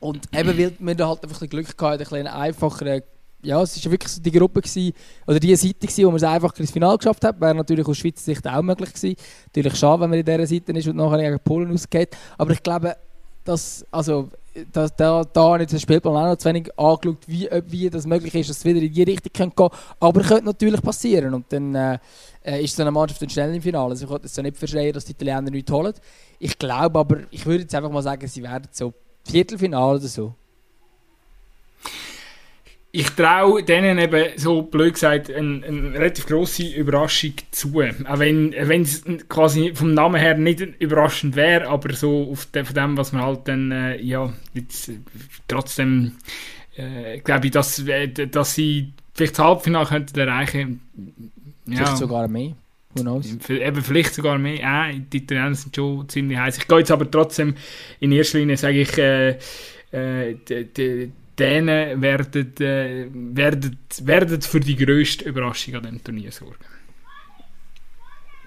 und 0.00 0.28
eben, 0.32 0.58
weil 0.58 0.72
wir 0.78 0.94
da 0.94 1.08
halt 1.08 1.22
einfach 1.24 1.42
ein 1.42 1.48
Glück 1.48 1.76
gehabt, 1.76 1.92
ein 1.92 1.98
bisschen 1.98 2.26
einfacher. 2.26 3.00
Ja, 3.42 3.62
es 3.62 3.84
war 3.84 3.92
wirklich 3.92 4.12
so 4.12 4.22
die 4.22 4.30
Gruppe, 4.30 4.62
gewesen, 4.62 4.94
oder 5.26 5.38
die 5.38 5.54
Seite, 5.54 5.74
gewesen, 5.86 6.04
wo 6.04 6.08
man 6.08 6.16
es 6.16 6.22
einfach 6.22 6.58
ins 6.58 6.70
Finale 6.70 6.96
geschafft 6.96 7.24
hat. 7.24 7.38
Wäre 7.40 7.54
natürlich 7.54 7.86
aus 7.86 7.98
Schweizer 7.98 8.22
Sicht 8.22 8.46
auch 8.48 8.62
möglich 8.62 8.94
gewesen. 8.94 9.16
Natürlich 9.46 9.76
schade, 9.76 10.00
wenn 10.00 10.10
man 10.10 10.18
in 10.18 10.24
dieser 10.24 10.46
Seite 10.46 10.72
ist 10.72 10.88
und 10.88 10.96
nachher 10.96 11.18
gegen 11.18 11.40
Polen 11.40 11.70
ausgeht. 11.70 12.16
Aber 12.38 12.52
ich 12.52 12.62
glaube, 12.62 12.96
dass, 13.44 13.84
also, 13.90 14.30
da, 14.72 14.88
da, 14.88 15.24
da 15.24 15.42
habe 15.42 15.64
ich 15.64 15.80
Spielplan 15.80 16.16
auch 16.16 16.30
noch 16.30 16.36
zu 16.36 16.48
wenig 16.48 16.70
angeschaut, 16.78 17.18
wie, 17.26 17.48
wie 17.66 17.90
das 17.90 18.06
möglich 18.06 18.34
ist, 18.34 18.48
dass 18.48 18.58
es 18.58 18.64
wieder 18.64 18.80
in 18.80 18.92
die 18.92 19.02
Richtung 19.02 19.32
gehen 19.32 19.54
könnte. 19.54 19.76
Aber 20.00 20.20
es 20.20 20.28
könnte 20.28 20.44
natürlich 20.46 20.80
passieren. 20.80 21.34
Und 21.34 21.52
dann 21.52 21.74
äh, 21.74 22.62
ist 22.62 22.74
so 22.74 22.82
eine 22.82 22.90
Mannschaft 22.90 23.20
dann 23.20 23.28
schnell 23.28 23.54
im 23.54 23.60
Finale. 23.60 23.90
Also 23.90 24.04
ich 24.04 24.10
könnte 24.10 24.26
es 24.26 24.36
ja 24.36 24.42
nicht 24.42 24.56
verstehen, 24.56 24.92
dass 24.92 25.04
die 25.04 25.12
Italiener 25.12 25.50
nichts 25.50 25.70
holen. 25.70 25.92
Ich 26.38 26.58
glaube 26.58 26.98
aber, 26.98 27.18
ich 27.30 27.44
würde 27.44 27.62
jetzt 27.62 27.74
einfach 27.74 27.90
mal 27.90 28.02
sagen, 28.02 28.26
sie 28.26 28.42
werden 28.42 28.68
so 28.70 28.94
Viertelfinale 29.24 29.98
oder 29.98 30.08
so. 30.08 30.34
Ich 32.96 33.10
traue 33.10 33.64
denen 33.64 33.98
eben, 33.98 34.38
so 34.38 34.62
blöd 34.62 34.94
gesagt, 34.94 35.28
eine, 35.28 35.64
eine 35.66 35.94
relativ 35.94 36.26
grosse 36.26 36.68
Überraschung 36.68 37.32
zu. 37.50 37.80
Auch 37.80 38.18
wenn 38.20 38.52
es 38.52 39.02
quasi 39.28 39.72
vom 39.74 39.94
Namen 39.94 40.20
her 40.20 40.36
nicht 40.36 40.60
überraschend 40.60 41.34
wäre, 41.34 41.66
aber 41.66 41.92
so 41.92 42.30
auf 42.30 42.46
de, 42.46 42.64
von 42.64 42.74
dem, 42.74 42.96
was 42.96 43.12
man 43.12 43.24
halt 43.24 43.48
dann, 43.48 43.72
äh, 43.72 44.00
ja, 44.00 44.32
jetzt, 44.52 44.90
äh, 44.90 44.98
trotzdem 45.48 46.12
äh, 46.76 47.18
glaube 47.18 47.46
ich, 47.46 47.52
dass, 47.52 47.80
äh, 47.80 48.08
dass 48.08 48.54
sie 48.54 48.92
vielleicht 49.12 49.38
das 49.38 49.44
Halbfinale 49.44 49.86
könnten 49.86 50.20
erreichen. 50.20 50.80
Vielleicht 51.64 51.88
Ja, 51.88 51.96
sogar 51.96 52.28
mehr. 52.28 52.54
Eben 52.96 53.82
vielleicht 53.82 54.14
sogar 54.14 54.38
mehr. 54.38 54.88
Äh, 54.90 55.00
die 55.00 55.18
Italiener 55.18 55.54
sind 55.54 55.74
schon 55.74 56.08
ziemlich 56.08 56.38
heiß. 56.38 56.58
Ich 56.58 56.68
gehe 56.68 56.78
jetzt 56.78 56.90
aber 56.90 57.10
trotzdem 57.10 57.54
in 58.00 58.12
erster 58.12 58.38
Linie, 58.38 58.56
sage 58.56 58.80
ich, 58.80 58.98
äh, 58.98 59.38
äh, 59.92 61.08
Dänen 61.38 62.00
werden, 62.00 62.56
äh, 62.60 63.06
werden, 63.12 63.78
werden 64.02 64.42
für 64.42 64.60
die 64.60 64.76
grösste 64.76 65.24
Überraschung 65.28 65.74
an 65.74 65.82
diesem 65.82 66.04
Turnier 66.04 66.30
sorgen. 66.30 66.64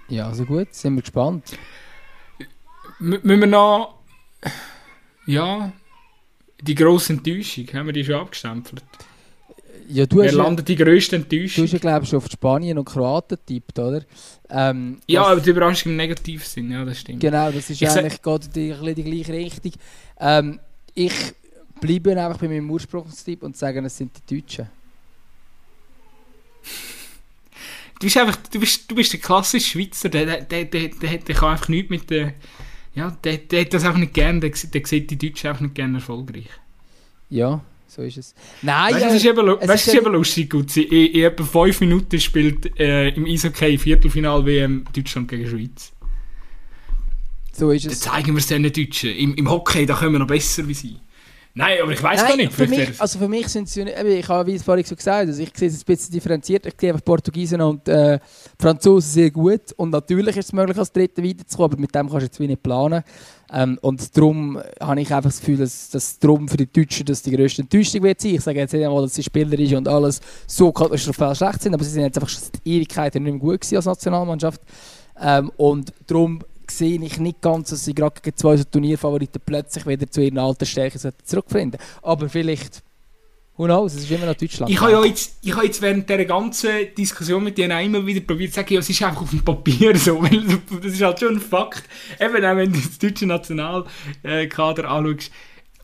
Ja, 0.07 0.27
also 0.27 0.45
gut, 0.45 0.73
sind 0.73 0.95
wir 0.95 1.01
gespannt. 1.01 1.57
M 2.99 3.19
müssen 3.21 3.39
wir 3.41 3.47
noch. 3.47 3.99
Ja. 5.25 5.73
Die 6.61 6.73
grosse 6.73 7.13
Enttäuschung, 7.13 7.67
haben 7.73 7.87
wir 7.87 7.93
die 7.93 8.05
schon 8.05 8.15
abgestempelt? 8.15 8.83
Ja, 9.89 10.05
du 10.05 10.17
Wer 10.17 10.27
hast 10.27 10.35
ja, 10.35 10.49
die 10.63 10.75
grösste 10.75 11.17
du 11.17 11.23
Enttäuschung? 11.23 11.63
hast 11.63 11.71
ja 11.73 11.79
glaube 11.79 12.03
ich, 12.03 12.09
schon 12.09 12.17
auf 12.17 12.27
Spanien 12.29 12.77
und 12.77 12.85
Kroaten 12.85 13.37
getippt, 13.37 13.79
oder? 13.79 14.03
Ähm, 14.49 14.99
Ja, 15.07 15.23
aber 15.25 15.39
die 15.41 15.49
Überraschung 15.49 15.91
im 15.93 15.97
Negativsinn, 15.97 16.71
ja, 16.71 16.83
das 16.83 16.99
stimmt. 16.99 17.19
Genau, 17.21 17.51
das 17.51 17.69
ist 17.69 17.81
Ich 17.81 17.89
eigentlich 17.89 18.21
gerade 18.21 18.47
die, 18.49 18.73
die 18.95 19.03
gleiche 19.03 19.33
Richtung. 19.33 19.71
Ähm, 20.19 20.59
ich 20.93 21.13
bleibe 21.79 22.11
einfach 22.11 22.39
bei 22.39 22.47
meinem 22.47 22.69
Ursprungstipp 22.69 23.43
und 23.43 23.55
sage, 23.55 23.79
es 23.85 23.97
sind 23.97 24.11
die 24.29 24.41
Deutschen. 24.41 24.69
Du 27.99 28.05
bist 28.05 28.17
einfach, 28.17 28.37
du 28.51 28.59
bist, 28.59 28.89
du 28.91 28.95
bist 28.95 29.13
der 29.13 29.19
klassische 29.19 29.71
Schweizer, 29.71 30.09
der, 30.09 30.25
der, 30.25 30.41
der, 30.41 30.65
der, 30.65 30.89
der, 30.89 31.17
der 31.17 31.35
kann 31.35 31.51
einfach 31.53 31.69
nichts 31.69 31.89
mit 31.89 32.09
der, 32.09 32.33
ja, 32.93 33.11
der, 33.23 33.37
der 33.37 33.61
hat 33.61 33.73
das 33.73 33.85
einfach 33.85 33.99
nicht 33.99 34.13
gern, 34.13 34.39
der, 34.41 34.51
der 34.51 34.85
sieht 34.85 35.09
die 35.09 35.17
Deutschen 35.17 35.47
einfach 35.49 35.61
nicht 35.61 35.75
gern 35.75 35.95
erfolgreich. 35.95 36.49
Ja, 37.29 37.61
so 37.97 38.03
ist 38.03 38.17
es. 38.17 38.35
Nein, 38.61 38.93
Weißt 38.93 39.01
ja, 39.03 39.09
es 39.09 39.15
ist 39.15 39.25
eben, 39.25 39.47
es 39.59 39.67
weißt, 39.67 39.87
ist 39.87 39.93
eben 39.95 40.13
lustig, 40.13 40.49
Gutzi. 40.51 40.83
In, 40.83 41.13
in 41.13 41.23
etwa 41.23 41.43
5 41.43 41.81
Minuten 41.81 42.19
spielt 42.19 42.79
äh, 42.79 43.09
im 43.09 43.25
Eishockey 43.25 43.77
Viertelfinal 43.77 44.45
WM 44.45 44.85
Deutschland 44.95 45.27
gegen 45.27 45.47
Schweiz. 45.49 45.91
so 47.51 47.71
ist 47.71 47.85
Dann 47.85 47.93
es. 47.93 47.99
zeigen 47.99 48.27
wir 48.33 48.37
es 48.37 48.47
den 48.47 48.63
Deutschen. 48.63 49.09
Im, 49.09 49.33
Im 49.35 49.49
Hockey, 49.49 49.85
da 49.87 49.95
können 49.95 50.13
wir 50.13 50.19
noch 50.19 50.27
besser 50.27 50.67
wie 50.67 50.75
sie. 50.75 50.97
Nein, 51.55 51.79
aber 51.81 51.91
ich 51.91 52.03
weiß 52.03 52.21
gar 52.21 52.35
nicht. 52.35 52.53
für 52.53 52.67
mich, 52.67 53.01
also 53.01 53.17
für 53.17 53.27
mich 53.27 53.47
sind 53.47 53.75
eben, 53.75 54.11
ich 54.11 54.29
habe 54.29 54.45
wie 54.45 54.53
es 54.53 54.61
vorhin 54.61 54.85
so 54.85 54.95
gesagt, 54.95 55.27
also 55.27 55.41
ich 55.41 55.49
sehe 55.55 55.67
es 55.67 55.79
ein 55.79 55.85
bisschen 55.87 56.13
differenziert, 56.13 56.67
ich 56.67 56.75
sehe 56.79 56.91
einfach 56.91 57.03
Portugiesen 57.03 57.59
und 57.61 57.87
äh, 57.87 58.19
Franzosen 58.59 59.09
sehr 59.09 59.31
gut 59.31 59.71
und 59.75 59.89
natürlich 59.89 60.37
ist 60.37 60.45
es 60.45 60.53
möglich, 60.53 60.77
als 60.77 60.91
Dritte 60.91 61.23
weiterzukommen, 61.23 61.71
aber 61.71 61.81
mit 61.81 61.95
dem 61.95 62.09
kannst 62.09 62.21
du 62.21 62.25
jetzt 62.25 62.39
wie 62.39 62.45
nicht 62.45 62.61
planen. 62.61 63.03
Ähm, 63.51 63.77
und 63.81 64.15
darum 64.17 64.61
habe 64.79 65.01
ich 65.01 65.13
einfach 65.13 65.29
das 65.29 65.39
Gefühl, 65.39 65.57
dass 65.57 65.89
das 65.89 66.19
drum 66.19 66.47
für 66.47 66.57
die 66.57 66.71
Deutschen 66.71 67.05
das 67.05 67.21
die 67.21 67.31
grösste 67.31 67.61
Enttäuschung 67.61 68.03
wird 68.03 68.19
sein. 68.19 68.35
Ich 68.35 68.41
sage 68.41 68.59
jetzt 68.59 68.73
nicht 68.73 68.85
einmal, 68.85 69.01
dass 69.03 69.15
sie 69.15 69.23
spielerisch 69.23 69.73
und 69.73 69.87
alles 69.87 70.19
so 70.45 70.71
katastrophal 70.71 71.35
schlecht 71.35 71.61
sind, 71.61 71.73
aber 71.73 71.83
sie 71.83 71.91
sind 71.91 72.03
jetzt 72.03 72.17
einfach 72.17 72.29
schon 72.29 72.43
seit 72.43 72.61
Ewigkeiten 72.65 73.23
nicht 73.23 73.33
mehr 73.33 73.39
gut 73.39 73.61
gewesen 73.61 73.77
als 73.77 73.85
Nationalmannschaft. 73.85 74.61
Ähm, 75.19 75.51
und 75.57 75.93
darum 76.07 76.41
sehe 76.69 77.01
ich 77.01 77.19
nicht 77.19 77.41
ganz, 77.41 77.69
dass 77.69 77.85
sie 77.85 77.93
gerade 77.93 78.19
gegen 78.21 78.35
zwei 78.35 78.57
so 78.57 78.63
Turnierfavoriten 78.65 79.41
plötzlich 79.45 79.85
wieder 79.85 80.09
zu 80.09 80.21
ihren 80.21 80.37
alten 80.37 80.65
Stärken 80.65 80.99
zurückfinden 81.23 81.79
Aber 82.01 82.27
vielleicht, 82.27 82.83
who 83.57 83.65
knows, 83.65 83.95
es 83.95 84.03
ist 84.03 84.11
immer 84.11 84.27
noch 84.27 84.35
Deutschland. 84.35 84.71
Ich 84.71 84.79
habe 84.79 84.91
ja 84.91 85.03
jetzt, 85.03 85.37
ich 85.41 85.53
habe 85.53 85.65
jetzt 85.65 85.81
während 85.81 86.07
dieser 86.07 86.25
ganzen 86.25 86.93
Diskussion 86.95 87.43
mit 87.43 87.59
auch 87.59 87.83
immer 87.83 88.05
wieder 88.05 88.21
probiert 88.21 88.51
zu 88.51 88.57
sagen, 88.57 88.73
ja, 88.73 88.79
es 88.79 88.89
ist 88.89 89.01
einfach 89.01 89.23
auf 89.23 89.31
dem 89.31 89.43
Papier 89.43 89.97
so, 89.97 90.21
weil 90.21 90.43
das 90.81 90.93
ist 90.93 91.01
halt 91.01 91.19
schon 91.19 91.35
ein 91.35 91.41
Fakt. 91.41 91.83
Eben 92.19 92.45
auch 92.45 92.55
wenn 92.55 92.71
du 92.71 92.79
das 92.79 92.99
deutsche 92.99 93.25
Nationalkader 93.25 94.89
anschaust, 94.89 95.31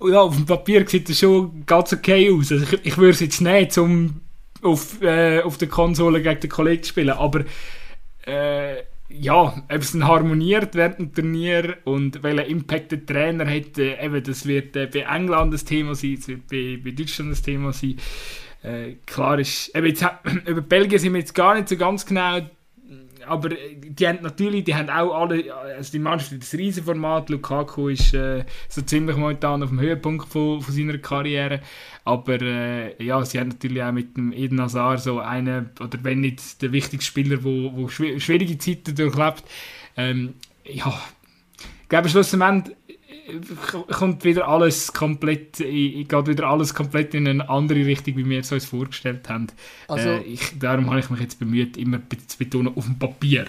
ja, 0.02 0.22
auf 0.22 0.36
dem 0.36 0.46
Papier 0.46 0.88
sieht 0.88 1.10
das 1.10 1.20
schon 1.20 1.66
ganz 1.66 1.94
okay 1.94 2.30
aus. 2.32 2.52
Also 2.52 2.66
ich, 2.66 2.86
ich 2.86 2.98
würde 2.98 3.12
es 3.12 3.20
jetzt 3.22 3.42
nicht, 3.42 3.78
um 3.78 4.22
auf, 4.62 5.02
äh, 5.02 5.42
auf 5.42 5.58
der 5.58 5.68
Konsole 5.68 6.22
gegen 6.22 6.40
den 6.40 6.50
Kollegen 6.50 6.84
zu 6.84 6.90
spielen, 6.90 7.10
aber 7.10 7.44
äh, 8.26 8.84
ja, 9.20 9.64
ob 9.70 9.82
es 9.82 9.94
harmoniert 9.94 10.76
während 10.76 11.00
dem 11.00 11.14
Turnier 11.14 11.78
und 11.84 12.24
welchen 12.24 12.50
Impact 12.50 12.92
der 12.92 13.06
Trainer 13.06 13.46
hat, 13.46 13.78
äh, 13.78 14.04
eben, 14.04 14.24
das 14.24 14.46
wird 14.46 14.76
äh, 14.76 14.88
bei 14.88 15.02
England 15.02 15.54
das 15.54 15.66
Thema 15.66 15.96
sein, 15.96 16.18
es 16.20 16.28
wird 16.28 16.48
bei, 16.48 16.80
bei 16.84 16.92
Deutschland 16.92 17.32
das 17.32 17.42
Thema 17.42 17.74
sein. 17.74 17.98
Äh, 18.64 18.94
klar 19.06 19.40
ist, 19.40 19.76
eben 19.76 19.88
jetzt, 19.88 20.06
über 20.48 20.62
Belgien 20.62 21.00
sind 21.00 21.14
wir 21.14 21.20
jetzt 21.20 21.36
gar 21.36 21.56
nicht 21.56 21.70
so 21.70 21.78
ganz 21.78 22.06
genau, 22.06 22.42
aber 23.28 23.52
äh, 23.52 23.76
die 23.76 24.08
haben 24.08 24.20
natürlich, 24.22 24.64
die 24.64 24.76
haben 24.76 24.90
auch 24.90 25.14
alle, 25.14 25.54
also 25.54 25.92
die 25.92 26.00
Mannschaft 26.00 26.42
das 26.42 26.54
Riesenformat, 26.54 27.30
Lukaku 27.30 27.90
ist 27.90 28.14
äh, 28.14 28.46
so 28.70 28.82
ziemlich 28.82 29.16
momentan 29.16 29.64
auf 29.64 29.70
dem 29.70 29.80
Höhepunkt 29.80 30.28
von, 30.28 30.62
von 30.62 30.74
seiner 30.74 30.98
Karriere, 30.98 31.62
aber 32.06 32.42
äh, 32.42 33.04
ja, 33.04 33.24
sie 33.26 33.40
haben 33.40 33.50
natürlich 33.50 33.84
auch 33.84 33.92
mit 33.92 34.18
dem 34.18 34.32
Eden 34.32 34.62
Hazard 34.62 35.02
so 35.02 35.20
einen, 35.20 35.70
oder 35.80 36.00
wenn 36.04 36.22
nicht 36.22 36.62
der 36.62 36.72
wichtigste 36.72 37.06
Spieler, 37.08 37.38
der 37.38 38.20
schwierige 38.20 38.58
Zeiten 38.58 38.96
durchlebt. 38.96 39.44
Ähm, 39.96 40.34
ja, 40.66 41.02
ich 41.82 41.90
glaube 41.90 42.10
schlussendlich 42.10 42.76
kommt 43.92 44.24
wieder 44.24 44.48
alles 44.48 44.92
komplett, 44.94 45.58
geht 45.58 46.28
wieder 46.28 46.48
alles 46.48 46.74
komplett 46.74 47.14
in 47.14 47.28
eine 47.28 47.50
andere 47.50 47.86
Richtung, 47.86 48.18
wie 48.18 48.30
wir 48.30 48.40
es 48.40 48.52
uns 48.52 48.66
vorgestellt 48.66 49.30
haben. 49.30 49.48
Also, 49.88 50.10
äh, 50.10 50.22
ich, 50.24 50.58
darum 50.60 50.90
habe 50.90 51.00
ich 51.00 51.10
mich 51.10 51.22
jetzt 51.22 51.40
bemüht, 51.40 51.78
immer 51.78 52.00
zu 52.28 52.38
betonen, 52.38 52.76
auf 52.76 52.86
dem 52.86 53.00
Papier. 53.00 53.46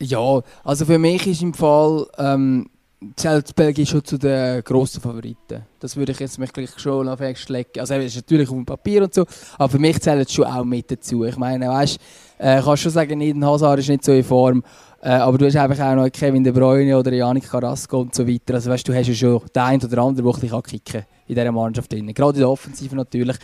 ja, 0.00 0.42
also 0.62 0.84
für 0.84 0.98
mich 0.98 1.26
ist 1.26 1.42
im 1.42 1.54
Fall 1.54 2.06
ähm, 2.18 2.68
zählt 3.16 3.54
Belgien 3.54 3.86
schon 3.86 4.04
zu 4.04 4.18
den 4.18 4.62
grossen 4.62 5.00
Favoriten. 5.00 5.62
Das 5.80 5.96
würde 5.96 6.12
ich 6.12 6.20
jetzt 6.20 6.38
mich 6.38 6.52
gleich 6.52 6.70
schon 6.78 7.06
noch 7.06 7.18
festlegen. 7.18 7.78
Also 7.78 7.94
es 7.94 8.06
ist 8.06 8.16
natürlich 8.16 8.48
auf 8.48 8.54
dem 8.54 8.66
Papier 8.66 9.02
und 9.02 9.14
so, 9.14 9.26
aber 9.58 9.68
für 9.68 9.78
mich 9.78 10.00
zählt 10.00 10.26
es 10.26 10.32
schon 10.32 10.46
auch 10.46 10.64
mit 10.64 10.90
dazu. 10.90 11.24
Ich 11.24 11.36
meine, 11.36 11.68
weißt, 11.68 11.98
äh, 12.38 12.62
kannst 12.62 12.82
schon 12.82 12.92
sagen, 12.92 13.20
Eden 13.20 13.44
Hazard 13.44 13.80
ist 13.80 13.88
nicht 13.88 14.04
so 14.04 14.12
in 14.12 14.24
Form, 14.24 14.62
äh, 15.04 15.10
aber 15.10 15.36
du 15.36 15.44
hast 15.44 15.54
einfach 15.56 15.78
auch 15.84 15.94
noch 15.94 16.10
Kevin 16.10 16.42
De 16.42 16.50
Bruyne 16.50 16.96
oder 16.98 17.12
Yannick 17.12 17.50
Carrasco 17.50 18.00
und 18.00 18.14
so 18.14 18.26
weiter. 18.26 18.54
Also 18.54 18.70
weißt, 18.70 18.88
du 18.88 18.94
hast 18.94 19.06
ja 19.06 19.14
schon 19.14 19.42
den 19.54 19.62
einen 19.62 19.84
oder 19.84 19.98
anderen, 20.02 20.24
der 20.24 20.40
bisschen 20.40 20.62
kicken 20.62 21.04
in 21.26 21.34
dieser 21.34 21.52
Mannschaft 21.52 21.92
drin. 21.92 22.06
Gerade 22.14 22.36
in 22.36 22.40
der 22.40 22.48
Offensive 22.48 22.96
natürlich. 22.96 23.36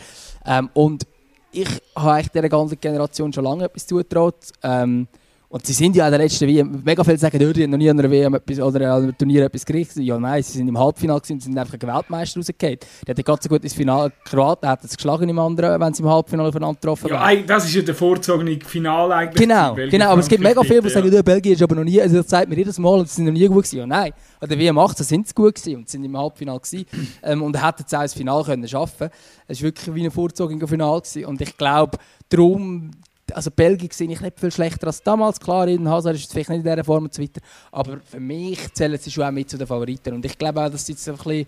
Ähm, 0.43 0.71
und 0.73 1.05
ich 1.51 1.69
habe 1.95 2.13
eigentlich 2.13 2.29
dieser 2.29 2.49
ganzen 2.49 2.79
Generation 2.81 3.31
schon 3.31 3.43
lange 3.43 3.65
etwas 3.65 3.85
zugetraut. 3.85 4.37
Ähm, 4.63 5.07
und 5.51 5.65
sie 5.65 5.73
sind 5.73 5.95
ja 5.97 6.05
in 6.07 6.11
der 6.11 6.19
letzten 6.21 6.47
WM, 6.47 6.81
mega 6.83 7.03
viele 7.03 7.17
sagen, 7.17 7.41
«Ja, 7.41 7.51
die 7.51 7.63
haben 7.63 7.71
noch 7.71 7.77
nie 7.77 7.89
an 7.89 7.99
einer 7.99 8.09
WM 8.09 8.33
etwas, 8.35 8.59
oder 8.59 8.93
an 8.95 9.03
einem 9.03 9.17
Turnier 9.17 9.43
etwas 9.45 9.65
gerichtet. 9.65 10.01
Ja, 10.03 10.17
nein, 10.17 10.41
sie 10.41 10.53
sind 10.57 10.67
im 10.69 10.77
Halbfinale 10.79 11.19
gewesen 11.19 11.33
und 11.33 11.43
sind 11.43 11.57
einfach 11.57 11.77
gegen 11.77 11.93
Weltmeister 11.93 12.39
rausgefallen. 12.39 12.77
Die 13.05 13.11
hatten 13.11 13.23
ganz 13.23 13.43
so 13.43 13.49
gut 13.49 13.61
ins 13.63 13.73
Finale. 13.73 14.11
Die 14.25 14.29
Kroaten 14.29 14.69
hätten 14.69 14.85
es 14.87 14.95
geschlagen 14.95 15.27
im 15.27 15.37
anderen, 15.39 15.79
wenn 15.81 15.93
sie 15.93 16.03
im 16.03 16.09
Halbfinale 16.09 16.47
aufeinander 16.49 16.75
getroffen 16.79 17.09
Ja, 17.09 17.15
wären. 17.15 17.39
eig- 17.43 17.45
das 17.45 17.65
ist 17.65 17.75
ja 17.75 17.81
der 17.81 17.95
vorzogene 17.95 18.59
Finale 18.65 19.13
eigentlich. 19.13 19.41
Genau, 19.47 19.75
genau, 19.75 20.09
aber 20.11 20.21
es 20.21 20.29
gibt 20.29 20.41
mega 20.41 20.61
viele, 20.63 20.81
die 20.81 20.87
ja. 20.87 20.93
sagen, 20.93 21.11
ja, 21.13 21.21
Belgien 21.21 21.53
ist 21.53 21.61
aber 21.61 21.75
noch 21.75 21.83
nie, 21.83 22.01
also 22.01 22.15
das 22.17 22.29
sagt 22.29 22.47
mir 22.47 22.55
jedes 22.55 22.79
Mal, 22.79 22.99
und 22.99 23.09
sie 23.09 23.15
sind 23.15 23.25
noch 23.25 23.33
nie 23.33 23.47
gut 23.47 23.57
gewesen. 23.65 23.77
Ja, 23.79 23.85
nein, 23.85 24.13
an 24.39 24.47
der 24.47 24.57
WM 24.57 24.77
18 24.77 25.05
sind 25.05 25.27
sie 25.27 25.33
gut 25.33 25.55
gewesen 25.55 25.75
und 25.79 25.89
sind 25.89 26.03
im 26.05 26.17
Halbfinale 26.17 26.59
gewesen 26.61 26.85
ähm, 27.23 27.43
und 27.43 27.61
hätten 27.61 27.83
es 27.85 27.93
auch 27.93 28.01
ins 28.03 28.13
Finale 28.13 28.43
können 28.45 28.67
schaffen. 28.67 29.09
Es 29.47 29.59
war 29.59 29.63
wirklich 29.67 29.93
wie 29.95 30.05
ein 30.05 30.11
vorzogiges 30.11 30.69
Finale 30.69 31.01
gewesen. 31.01 31.25
und 31.25 31.41
ich 31.41 31.57
glaube, 31.57 31.97
darum, 32.29 32.91
also 33.33 33.51
Belgien 33.51 33.89
sehe 33.91 34.09
ich 34.11 34.21
nicht 34.21 34.39
viel 34.39 34.51
schlechter 34.51 34.87
als 34.87 35.01
damals. 35.01 35.39
Klar, 35.39 35.67
Eden 35.67 35.89
Hazard 35.89 36.15
ist 36.15 36.23
jetzt 36.23 36.33
vielleicht 36.33 36.49
nicht 36.49 36.59
in 36.59 36.63
dieser 36.63 36.83
Form 36.83 37.05
und 37.05 37.13
so 37.13 37.21
weiter, 37.21 37.41
aber 37.71 37.99
für 38.03 38.19
mich 38.19 38.73
zählen 38.73 38.97
sie 38.97 39.11
schon 39.11 39.23
auch 39.23 39.31
mit 39.31 39.49
zu 39.49 39.57
den 39.57 39.67
Favoriten 39.67 40.13
und 40.13 40.25
ich 40.25 40.37
glaube 40.37 40.63
auch, 40.63 40.69
dass 40.69 40.87
jetzt 40.87 41.07
ein 41.07 41.15
bisschen, 41.15 41.45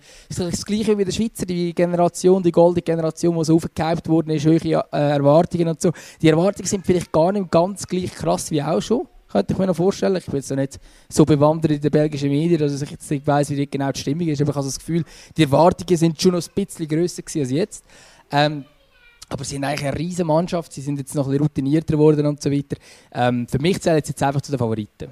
das 0.50 0.64
Gleiche 0.64 0.96
wie 0.96 1.04
der 1.04 1.12
Schweizer, 1.12 1.46
die 1.46 1.74
Generation, 1.74 2.42
die 2.42 2.52
goldene 2.52 2.82
Generation, 2.82 3.36
die 3.36 3.44
so 3.44 3.56
aufgehypt 3.56 4.08
worden 4.08 4.30
ist, 4.30 4.46
hohe 4.46 4.56
äh, 4.56 4.82
Erwartungen 4.90 5.68
und 5.68 5.80
so. 5.80 5.92
Die 6.20 6.28
Erwartungen 6.28 6.66
sind 6.66 6.84
vielleicht 6.86 7.12
gar 7.12 7.32
nicht 7.32 7.50
ganz 7.50 7.86
gleich 7.86 8.12
krass 8.12 8.50
wie 8.50 8.62
auch 8.62 8.80
schon. 8.80 9.06
Könnte 9.34 9.52
ich 9.52 9.58
mir 9.58 9.66
noch 9.66 9.74
vorstellen. 9.74 10.14
Ich 10.14 10.26
bin 10.26 10.36
jetzt 10.36 10.50
noch 10.50 10.56
nicht 10.56 10.78
so 11.08 11.24
bewandert 11.24 11.72
in 11.72 11.80
den 11.80 11.90
belgischen 11.90 12.28
Medien, 12.28 12.60
dass 12.60 12.80
ich 12.80 12.88
jetzt 12.88 13.10
nicht 13.10 13.26
weiss, 13.26 13.50
wie 13.50 13.66
genau 13.66 13.90
die 13.90 13.98
Stimmung 13.98 14.28
ist. 14.28 14.40
Aber 14.40 14.50
ich 14.50 14.56
habe 14.56 14.66
das 14.66 14.78
Gefühl, 14.78 15.04
die 15.36 15.42
Erwartungen 15.42 15.96
sind 15.96 16.22
schon 16.22 16.32
noch 16.32 16.40
ein 16.40 16.50
bisschen 16.54 16.86
grösser 16.86 17.22
als 17.26 17.50
jetzt. 17.50 17.84
Ähm, 18.30 18.64
aber 19.34 19.42
sie 19.42 19.56
sind 19.56 19.64
eigentlich 19.64 19.88
eine 19.88 19.98
riesige 19.98 20.24
Mannschaft. 20.24 20.72
Sie 20.72 20.80
sind 20.80 20.96
jetzt 20.96 21.12
noch 21.16 21.26
ein 21.26 21.30
bisschen 21.32 21.42
routinierter 21.42 21.94
geworden 21.94 22.24
und 22.24 22.40
so 22.40 22.52
weiter. 22.52 22.76
Ähm, 23.12 23.48
für 23.48 23.58
mich 23.58 23.80
zählen 23.82 24.00
sie 24.00 24.10
jetzt 24.10 24.22
einfach 24.22 24.40
zu 24.40 24.52
den 24.52 24.60
Favoriten. 24.60 25.10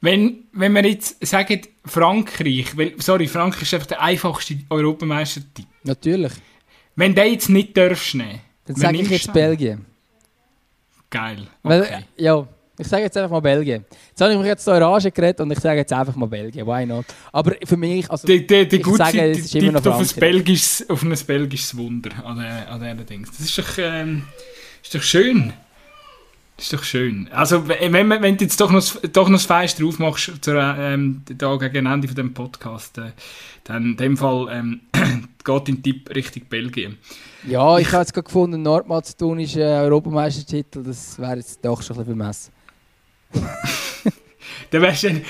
Wenn, 0.00 0.46
wenn 0.52 0.72
wir 0.72 0.84
jetzt 0.84 1.24
sagen, 1.24 1.60
Frankreich, 1.84 2.76
weil, 2.76 2.94
sorry, 2.98 3.28
Frankreich 3.28 3.62
ist 3.62 3.74
einfach 3.74 3.86
der 3.86 4.02
einfachste 4.02 4.58
Europameistertipp. 4.68 5.66
Natürlich. 5.84 6.32
Wenn 6.96 7.14
der 7.14 7.30
jetzt 7.30 7.50
nicht 7.50 7.76
darfst 7.76 8.16
nehmen, 8.16 8.40
Dann 8.66 8.74
sage 8.74 8.98
ich 8.98 9.10
jetzt? 9.10 9.32
Belgien. 9.32 9.86
Geil. 11.08 11.46
Weil, 11.62 11.82
Okay. 11.82 12.04
ja, 12.16 12.48
ich 12.78 12.86
sage 12.86 13.02
jetzt 13.02 13.16
einfach 13.16 13.30
mal 13.30 13.40
Belgien. 13.40 13.84
Jetzt 14.08 14.20
habe 14.20 14.32
ich 14.32 14.38
mich 14.38 14.46
jetzt 14.46 14.64
so 14.64 14.72
in 14.72 14.82
Rage 14.82 15.10
geredet 15.10 15.40
und 15.40 15.50
ich 15.50 15.58
sage 15.58 15.78
jetzt 15.78 15.92
einfach 15.92 16.14
mal 16.14 16.26
Belgien. 16.26 16.66
Why 16.66 16.86
not? 16.86 17.06
Aber 17.32 17.54
für 17.64 17.76
mich, 17.76 18.08
also... 18.10 18.26
Der, 18.26 18.38
der, 18.38 18.64
der 18.66 18.78
ich 18.78 18.84
Gutzi 18.84 18.98
sage, 18.98 19.30
es 19.30 19.38
ist 19.38 19.54
immer 19.56 19.72
noch 19.72 19.86
auf 19.86 20.00
ein, 20.00 20.20
belgisches, 20.20 20.88
auf 20.88 21.02
ein 21.02 21.14
belgisches 21.26 21.76
Wunder 21.76 22.10
an, 22.24 22.38
der, 22.38 22.70
an 22.70 22.80
diesen 22.80 23.06
Dings. 23.06 23.30
Das 23.36 23.40
ist 23.40 23.58
doch, 23.58 23.78
ähm, 23.78 24.24
ist 24.82 24.94
doch 24.94 25.02
schön. 25.02 25.52
Das 26.56 26.64
ist 26.64 26.72
doch 26.72 26.82
schön. 26.82 27.28
Also, 27.30 27.68
wenn, 27.68 27.92
wenn, 27.92 28.36
du 28.36 28.44
jetzt 28.44 28.60
doch 28.60 28.70
noch, 28.72 28.80
das- 28.80 29.00
doch 29.12 29.28
noch 29.28 29.38
das 29.38 29.46
Fest 29.46 29.80
drauf 29.80 29.98
machst, 30.00 30.32
zur, 30.40 30.60
ähm, 30.60 31.22
da 31.26 31.56
gegen 31.56 31.86
Ende 31.86 32.08
von 32.08 32.16
dem 32.16 32.34
Podcast, 32.34 32.98
äh, 32.98 33.12
dann 33.62 33.84
in 33.84 33.96
dem 33.96 34.16
Fall 34.16 34.48
ähm, 34.50 34.80
geht 35.44 35.68
in 35.68 35.82
Tipp 35.82 36.10
Richtung 36.12 36.42
Belgien. 36.48 36.98
Ja, 37.46 37.78
ich, 37.78 37.86
ich 37.86 37.92
habe 37.92 38.02
jetzt 38.02 38.12
gerade 38.12 38.24
gefunden, 38.24 38.62
nordmazedonischer 38.62 39.82
Europameistertitel, 39.82 40.82
das 40.82 41.16
wäre 41.18 41.36
jetzt 41.36 41.64
doch 41.64 41.80
schon 41.80 41.96
ein 41.96 42.00
bisschen 42.00 42.18
vermessen. 42.18 42.52
dann 44.70 44.82
wärst 44.82 45.02
du, 45.04 45.08
äh, 45.08 45.22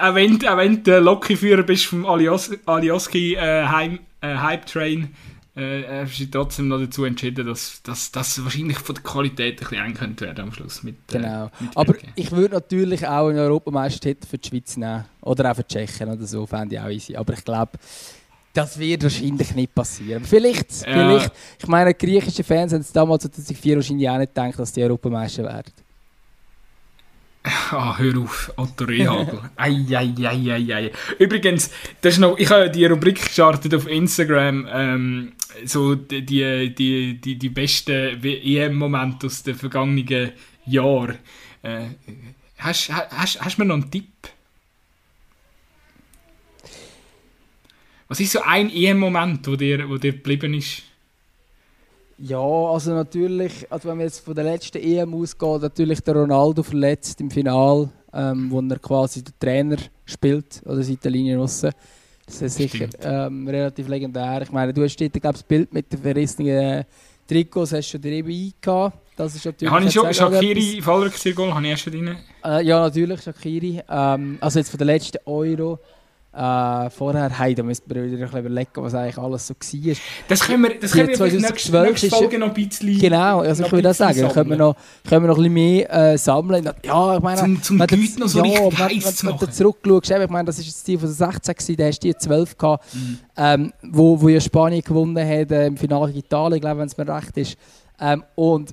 auch 0.00 0.14
wenn, 0.14 0.46
auch 0.46 0.56
wenn 0.56 0.82
du 0.82 1.00
Lokführer 1.00 1.62
bist 1.62 1.86
vom 1.86 2.06
Alios, 2.06 2.50
Alioski 2.66 3.34
äh, 3.34 3.66
Heim, 3.66 4.00
äh, 4.20 4.36
Hype 4.36 4.66
Train, 4.66 5.14
äh, 5.56 6.04
hast 6.04 6.18
du 6.20 6.26
trotzdem 6.26 6.68
noch 6.68 6.78
dazu 6.78 7.04
entschieden, 7.04 7.46
dass 7.46 7.82
das 7.82 8.44
wahrscheinlich 8.44 8.78
von 8.78 8.94
der 8.94 9.04
Qualität 9.04 9.60
ein 9.60 9.68
bisschen 9.68 9.84
eng 9.84 9.94
könnte 9.94 10.26
werden 10.26 10.44
am 10.44 10.52
Schluss. 10.52 10.82
Mit, 10.82 10.94
äh, 10.94 11.18
genau. 11.18 11.50
Mit 11.58 11.76
Aber 11.76 11.94
ich 12.14 12.30
würde 12.30 12.54
natürlich 12.54 13.06
auch 13.06 13.28
einen 13.28 13.38
Europameistertitel 13.38 14.26
für 14.26 14.38
die 14.38 14.48
Schweiz 14.48 14.76
nehmen. 14.76 15.04
Oder 15.20 15.50
auch 15.50 15.56
für 15.56 15.64
die 15.64 15.74
Tschechen 15.74 16.08
oder 16.08 16.24
so, 16.24 16.46
fände 16.46 16.76
ich 16.76 16.80
auch 16.80 16.88
easy. 16.88 17.16
Aber 17.16 17.32
ich 17.32 17.44
glaube, 17.44 17.72
das 18.52 18.78
wird 18.78 19.02
wahrscheinlich 19.02 19.54
nicht 19.54 19.74
passieren. 19.74 20.24
Vielleicht, 20.24 20.86
ja. 20.86 20.92
vielleicht. 20.92 21.32
Ich 21.58 21.66
meine, 21.66 21.94
griechische 21.94 22.44
Fans 22.44 22.72
haben 22.72 22.80
es 22.80 22.92
damals 22.92 23.22
2004 23.24 23.76
wahrscheinlich 23.76 24.08
auch 24.08 24.18
nicht 24.18 24.34
gedacht, 24.34 24.58
dass 24.58 24.72
die 24.72 24.82
Europameister 24.82 25.44
werden. 25.44 25.72
Ah, 27.72 27.96
hör 27.98 28.18
auf, 28.18 28.52
Otto 28.56 28.84
Rehagel. 28.84 29.40
Eieieiei. 29.56 30.90
Übrigens, 31.18 31.70
das 32.00 32.14
ist 32.14 32.18
noch, 32.18 32.38
ich 32.38 32.50
habe 32.50 32.70
die 32.70 32.84
Rubrik 32.84 33.22
gestartet 33.22 33.74
auf 33.74 33.86
Instagram, 33.86 34.68
ähm, 34.70 35.32
so 35.64 35.94
die, 35.94 36.24
die, 36.24 36.74
die, 36.74 37.38
die, 37.38 37.48
besten 37.48 38.22
EM-Momente 38.22 39.26
aus 39.26 39.42
den 39.42 39.54
vergangenen 39.54 40.32
Jahren. 40.66 41.18
Äh, 41.62 41.86
hast, 42.58 42.90
hast, 42.90 43.40
hast 43.40 43.56
du 43.56 43.62
mir 43.62 43.68
noch 43.68 43.76
einen 43.76 43.90
Tipp? 43.90 44.10
Was 48.08 48.20
ist 48.20 48.32
so 48.32 48.42
ein 48.42 48.70
EM-Moment, 48.70 49.46
wo 49.46 49.56
dir, 49.56 49.88
wo 49.88 49.96
dir 49.96 50.12
geblieben 50.12 50.54
ist? 50.54 50.82
Ja, 52.22 52.38
also 52.38 52.92
natürlich, 52.92 53.66
also 53.72 53.88
wenn 53.88 53.98
wir 53.98 54.04
jetzt 54.04 54.22
von 54.22 54.34
der 54.34 54.44
letzten 54.44 54.76
EM 54.76 55.14
ausgehen, 55.14 55.62
natürlich 55.62 56.00
der 56.00 56.16
Ronaldo 56.16 56.62
verletzt 56.62 57.18
im 57.22 57.30
Final, 57.30 57.88
ähm, 58.12 58.50
wo 58.50 58.60
er 58.60 58.78
quasi 58.78 59.24
der 59.24 59.32
Trainer 59.38 59.78
spielt 60.04 60.60
oder 60.66 60.82
Seitenlinie 60.82 61.38
raus. 61.38 61.62
Das 62.26 62.42
ist 62.42 62.56
sicher 62.56 62.88
ähm, 63.00 63.48
relativ 63.48 63.88
legendär. 63.88 64.42
Ich 64.42 64.52
meine, 64.52 64.74
du 64.74 64.84
hast 64.84 64.96
dort, 64.96 65.12
glaube 65.14 65.32
das 65.32 65.42
Bild 65.42 65.72
mit 65.72 65.90
den 65.90 65.98
verrissenen 66.00 66.84
Trikots 67.26 67.72
hast 67.72 67.90
du 67.92 67.98
dir 67.98 68.12
eben 68.12 68.28
eingehabt. 68.28 68.98
Das 69.16 69.34
ist 69.34 69.46
natürlich... 69.46 69.72
Habe 69.72 69.84
ich 69.86 69.92
schon, 69.92 70.12
Shakiri, 70.12 70.82
Fallrückzieher-Goal, 70.82 71.54
habe 71.54 71.64
ich 71.64 71.70
erst 71.70 71.86
drin. 71.86 72.16
Äh, 72.44 72.66
ja, 72.66 72.80
natürlich, 72.80 73.22
Shakiri. 73.22 73.82
Ähm, 73.88 74.36
also 74.42 74.58
jetzt 74.58 74.68
von 74.68 74.78
der 74.78 74.86
letzten 74.88 75.18
Euro 75.24 75.78
äh, 76.32 76.90
vorher, 76.90 77.28
hey, 77.38 77.54
da 77.56 77.64
müssen 77.64 77.82
wir 77.86 78.04
wieder 78.04 78.38
überlegen, 78.38 78.70
was 78.76 78.94
eigentlich 78.94 79.18
alles 79.18 79.48
so 79.48 79.54
war. 79.54 79.96
Das 80.28 80.40
können 80.40 80.62
wir, 80.62 80.78
das 80.78 80.92
können 80.92 81.08
wir 81.08 81.16
vielleicht 81.16 81.40
nächste, 81.40 81.82
nächste 81.82 82.10
Folge 82.10 82.38
noch 82.38 82.48
ein 82.48 82.54
bisschen... 82.54 82.98
Genau, 82.98 83.40
also 83.40 83.64
ich 83.64 83.72
würde 83.72 83.82
das 83.82 83.98
sagen, 83.98 84.20
dann 84.20 84.32
können 84.32 84.50
wir 84.50 84.56
noch, 84.56 84.76
können 85.08 85.24
wir 85.24 85.28
noch 85.28 85.38
ein 85.38 85.42
bisschen 85.42 85.54
mehr 85.54 86.12
äh, 86.12 86.18
sammeln. 86.18 86.70
Ja, 86.84 87.16
ich 87.16 87.22
meine... 87.22 87.40
Zum, 87.40 87.62
zum 87.62 87.78
wenn 87.80 87.86
du, 87.88 88.20
noch 88.20 88.28
so 88.28 88.38
ja, 88.38 88.44
richtig 88.44 88.78
wenn, 88.78 88.88
heiß 88.88 89.24
wenn, 89.24 89.30
wenn, 89.32 89.38
du 89.38 89.50
zurückschaust, 89.50 90.10
ich 90.10 90.30
meine, 90.30 90.46
das 90.46 90.58
war 90.58 90.64
das 90.64 90.84
Ziel 90.84 90.98
von 90.98 91.08
der 91.08 91.16
16 91.32 91.54
gewesen, 91.54 91.76
da 91.76 91.84
hast 91.86 92.04
du 92.04 92.08
die 92.08 92.16
12 92.16 92.58
gehabt, 92.58 92.94
mhm. 92.94 93.18
ähm, 93.36 93.72
wo, 93.82 94.20
wo 94.20 94.28
ja 94.28 94.40
Spanien 94.40 94.82
gewonnen 94.82 95.28
hat, 95.28 95.50
äh, 95.50 95.66
im 95.66 95.76
Finale 95.76 96.12
gegen 96.12 96.20
Italien, 96.20 96.60
glaube 96.60 96.80
wenn 96.80 96.86
es 96.86 96.96
mir 96.96 97.08
recht 97.08 97.36
ist. 97.38 97.56
Ähm, 98.00 98.22
und 98.36 98.72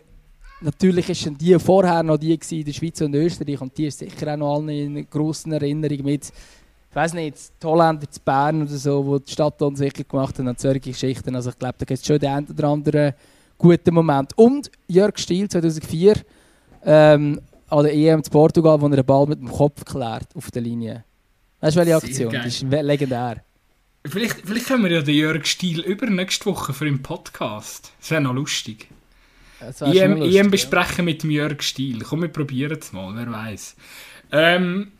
natürlich 0.62 1.10
waren 1.10 1.38
die 1.40 1.58
vorher 1.58 2.04
noch 2.04 2.18
die 2.18 2.34
in 2.34 2.66
der 2.66 2.74
Schweiz 2.74 3.02
und 3.02 3.16
Österreich 3.16 3.62
und 3.62 3.76
die 3.76 3.88
ist 3.88 3.98
sicher 3.98 4.34
auch 4.34 4.38
noch 4.38 4.56
alle 4.58 4.80
in 4.80 5.10
grossen 5.10 5.54
Erinnerung 5.54 6.04
mit 6.04 6.32
ich 6.90 6.96
weiß 6.96 7.14
nicht, 7.14 7.38
die 7.62 7.68
Holländer 7.68 8.10
zu 8.10 8.20
Bern 8.22 8.64
oder 8.64 8.76
so, 8.76 9.06
wo 9.06 9.20
die 9.20 9.32
Stadt 9.32 9.62
unsicher 9.62 10.04
gemacht 10.04 10.40
haben, 10.40 10.48
an 10.48 10.56
solche 10.58 10.80
Geschichten. 10.80 11.36
Also 11.36 11.52
ich 11.52 11.60
glaube, 11.60 11.76
da 11.78 11.86
gibt 11.86 12.00
es 12.00 12.06
schon 12.06 12.20
den 12.20 12.30
einen 12.30 12.48
oder 12.48 12.68
anderen 12.68 13.14
guten 13.58 13.94
Moment. 13.94 14.38
Und 14.38 14.72
Jörg 14.88 15.18
Stiel 15.18 15.50
2004 15.50 16.16
ähm, 16.86 17.42
an 17.70 17.84
der 17.84 17.94
EM 17.94 18.24
zu 18.24 18.32
Portugal, 18.32 18.80
wo 18.80 18.88
er 18.88 18.96
den 18.96 19.06
Ball 19.06 19.28
mit 19.28 19.40
dem 19.40 19.52
Kopf 19.52 19.84
klärt 19.84 20.28
auf 20.36 20.50
der 20.52 20.62
Linie. 20.62 21.04
Weißt 21.60 21.76
du, 21.76 21.80
welche 21.80 21.96
Aktion? 21.96 22.34
Das 22.34 22.46
ist 22.46 22.62
legendär. 22.64 23.44
Vielleicht, 24.06 24.42
vielleicht 24.46 24.68
können 24.68 24.84
wir 24.84 24.92
ja 24.92 25.02
den 25.02 25.16
Jörg 25.16 25.46
Stiel 25.46 25.82
über 25.82 26.06
nächste 26.08 26.46
Woche 26.46 26.74
für 26.74 26.86
den 26.86 27.02
Podcast. 27.04 27.92
Das 28.00 28.12
wäre 28.12 28.22
noch 28.22 28.34
lustig. 28.34 28.88
EM, 29.82 30.20
lustig, 30.20 30.36
EM 30.36 30.52
besprechen 30.52 31.00
ja. 31.00 31.04
mit 31.04 31.24
dem 31.24 31.32
Jörg 31.32 31.62
Stiel. 31.62 32.04
Komm, 32.04 32.22
wir 32.22 32.30
probieren 32.30 32.78
es 32.80 32.94
mal, 32.94 33.16
wer 33.16 33.32
weiß. 33.32 33.76
Ähm, 34.32 34.92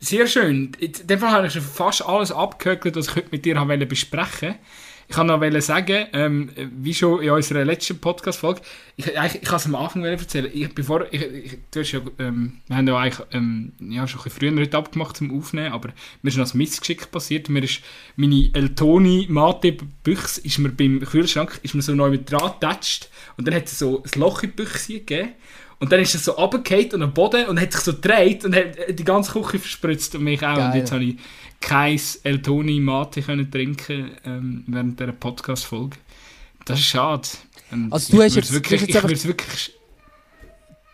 sehr 0.00 0.26
schön. 0.26 0.72
In 0.78 0.92
dem 1.06 1.18
Fall 1.18 1.30
habe 1.30 1.46
ich 1.46 1.52
schon 1.52 1.62
fast 1.62 2.04
alles 2.04 2.32
abgehökelt, 2.32 2.96
was 2.96 3.08
ich 3.08 3.16
heute 3.16 3.28
mit 3.30 3.44
dir 3.44 3.54
besprechen 3.86 4.48
wollte. 4.48 4.58
Ich 5.10 5.16
kann 5.16 5.26
noch 5.26 5.60
sagen, 5.62 6.06
ähm, 6.12 6.50
wie 6.76 6.92
schon 6.92 7.22
in 7.22 7.30
unserer 7.30 7.64
letzten 7.64 7.98
Podcast-Folge, 7.98 8.60
ich, 8.94 9.06
ich, 9.06 9.34
ich 9.36 9.40
kann 9.40 9.56
es 9.56 9.64
am 9.64 9.74
Anfang 9.74 10.04
erzählen. 10.04 10.50
Ich, 10.52 10.74
bevor, 10.74 11.06
ich, 11.10 11.22
ich, 11.22 11.58
du 11.70 11.80
hast 11.80 11.92
ja, 11.92 12.00
ähm, 12.18 12.58
wir 12.66 12.76
haben 12.76 12.86
ja 12.86 12.98
eigentlich 12.98 13.26
ähm, 13.32 13.72
ja, 13.80 14.06
schon 14.06 14.20
ein 14.20 14.30
früher 14.30 14.54
heute 14.54 14.76
abgemacht 14.76 15.16
zum 15.16 15.36
Aufnehmen, 15.36 15.72
aber 15.72 15.88
mir 16.20 16.28
ist 16.28 16.36
noch 16.36 16.52
ein 16.52 16.58
Missgeschick 16.58 17.10
passiert. 17.10 17.48
Mir 17.48 17.64
ist 17.64 17.80
meine 18.16 18.50
Eltoni 18.52 19.26
Mate 19.30 19.78
Büchse 20.04 20.42
ist 20.42 20.58
mir 20.58 20.68
beim 20.68 21.00
Kühlschrank 21.00 21.58
ist 21.62 21.74
mir 21.74 21.80
so 21.80 21.94
neu 21.94 22.10
mit 22.10 22.30
dran 22.30 22.52
getatscht 22.60 23.08
und 23.38 23.48
dann 23.48 23.54
hat 23.54 23.64
es 23.64 23.78
so 23.78 24.02
ein 24.02 24.20
Loch 24.20 24.42
in 24.42 24.50
die 24.50 24.56
Büchse 24.56 24.92
gegeben 24.92 25.30
und 25.80 25.92
dann 25.92 26.00
ist 26.00 26.14
er 26.14 26.20
so 26.20 26.32
runtergefallen 26.32 26.92
und 26.94 27.02
am 27.02 27.14
Boden 27.14 27.46
und 27.46 27.60
hat 27.60 27.72
sich 27.72 27.82
so 27.82 27.92
gedreht 27.92 28.44
und 28.44 28.54
hat 28.54 28.76
die 28.88 29.04
ganze 29.04 29.32
Küche 29.32 29.60
verspritzt 29.60 30.14
und 30.16 30.24
mich 30.24 30.44
auch. 30.44 30.56
Geil. 30.56 30.70
Und 30.70 30.76
jetzt 30.76 30.92
habe 30.92 31.04
ich 31.04 31.16
kein 31.60 32.00
Eltoni 32.24 32.80
Mate 32.80 33.22
können 33.22 33.50
trinken 33.50 34.10
ähm, 34.24 34.64
während 34.66 34.98
dieser 34.98 35.12
Podcast-Folge. 35.12 35.96
Das 36.64 36.80
ist 36.80 36.86
schade. 36.86 37.28
Und 37.70 37.92
also 37.92 38.16
du 38.16 38.22
hast 38.22 38.34
jetzt, 38.34 38.52
wirklich, 38.52 38.86
du 38.86 38.94
hast 38.94 39.10
jetzt 39.10 39.26
wirklich 39.26 39.74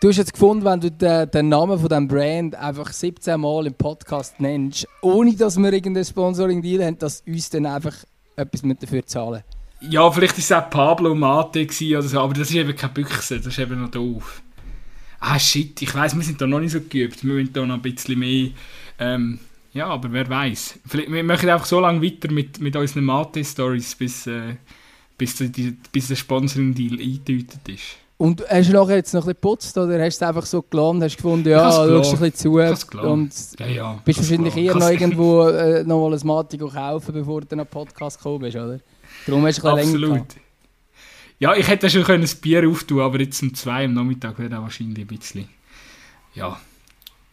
Du 0.00 0.08
hast 0.10 0.18
jetzt 0.18 0.34
gefunden, 0.34 0.66
wenn 0.66 0.80
du 0.80 0.90
den, 0.90 1.30
den 1.30 1.48
Namen 1.48 1.78
von 1.78 1.88
diesem 1.88 2.06
Brand 2.06 2.54
einfach 2.56 2.92
17 2.92 3.40
Mal 3.40 3.68
im 3.68 3.74
Podcast 3.74 4.38
nennst, 4.38 4.86
ohne 5.00 5.34
dass 5.34 5.56
wir 5.56 5.72
irgendein 5.72 6.04
Sponsoring-Deal 6.04 6.84
haben, 6.84 6.98
dass 6.98 7.22
uns 7.26 7.48
dann 7.48 7.64
einfach 7.64 7.94
etwas 8.36 8.60
dafür 8.80 9.06
zahlen 9.06 9.42
Ja, 9.80 10.10
vielleicht 10.10 10.34
war 10.34 10.38
es 10.40 10.52
auch 10.52 10.68
Pablo 10.68 11.14
Mate 11.14 11.66
oder 11.66 12.02
so, 12.02 12.20
aber 12.20 12.34
das 12.34 12.50
ist 12.50 12.56
eben 12.56 12.76
keine 12.76 12.92
Büchse, 12.92 13.38
das 13.38 13.46
ist 13.46 13.58
eben 13.58 13.80
noch 13.80 13.90
doof 13.90 14.42
ah 15.24 15.38
shit, 15.38 15.80
ich 15.80 15.94
weiß, 15.94 16.14
wir 16.16 16.22
sind 16.22 16.40
da 16.40 16.46
noch 16.46 16.60
nicht 16.60 16.72
so 16.72 16.80
geübt, 16.80 17.24
wir 17.24 17.34
müssen 17.34 17.52
da 17.52 17.64
noch 17.64 17.76
ein 17.76 17.82
bisschen 17.82 18.18
mehr, 18.18 18.50
ähm, 18.98 19.38
ja, 19.72 19.86
aber 19.88 20.12
wer 20.12 20.28
weiß. 20.28 20.78
Wir 20.92 21.24
machen 21.24 21.48
einfach 21.48 21.66
so 21.66 21.80
lange 21.80 22.00
weiter 22.00 22.30
mit, 22.30 22.60
mit 22.60 22.76
unseren 22.76 23.04
Mate-Stories, 23.04 23.94
bis, 23.96 24.26
äh, 24.28 24.54
bis, 25.18 25.36
die, 25.36 25.76
bis 25.90 26.08
der 26.08 26.16
Sponsoring-Deal 26.16 27.00
eingetütet 27.00 27.68
ist. 27.68 27.96
Und 28.16 28.44
hast 28.48 28.68
du 28.68 28.74
nachher 28.74 28.96
jetzt 28.96 29.12
noch 29.12 29.22
ein 29.22 29.34
bisschen 29.34 29.40
geputzt 29.40 29.76
oder 29.76 30.00
hast 30.00 30.20
du 30.20 30.24
es 30.24 30.28
einfach 30.28 30.46
so 30.46 30.62
gelassen, 30.62 31.02
hast 31.02 31.16
gefunden, 31.16 31.48
ja, 31.48 31.70
schaust 31.70 32.14
ein 32.14 32.30
bisschen 32.30 32.34
zu 32.34 33.00
und 33.00 33.32
ja, 33.58 33.66
ja, 33.66 33.98
bist 34.04 34.20
wahrscheinlich 34.20 34.56
eher 34.56 34.76
noch 34.76 34.88
irgendwo 34.88 35.48
äh, 35.48 35.82
noch 35.82 36.08
mal 36.08 36.16
ein 36.16 36.24
Mate 36.24 36.56
kaufen, 36.56 37.12
bevor 37.12 37.40
du 37.40 37.56
einen 37.56 37.66
Podcast 37.66 38.18
gekommen 38.18 38.38
bist, 38.40 38.56
oder? 38.56 38.78
Darum 39.26 39.44
hast 39.44 39.60
du 39.60 39.66
ein 39.66 39.76
bisschen 39.76 40.04
Absolut. 40.04 40.43
Ja, 41.38 41.54
ich 41.54 41.68
hätte 41.68 41.90
schon 41.90 42.04
ein 42.04 42.28
Bier 42.40 42.68
auftun 42.68 43.00
aber 43.00 43.20
jetzt 43.20 43.42
um 43.42 43.54
zwei 43.54 43.84
am 43.84 43.94
Nachmittag 43.94 44.38
wäre 44.38 44.50
das 44.50 44.60
wahrscheinlich 44.60 45.04
ein 45.04 45.18
bisschen. 45.18 45.48
Ja, 46.34 46.60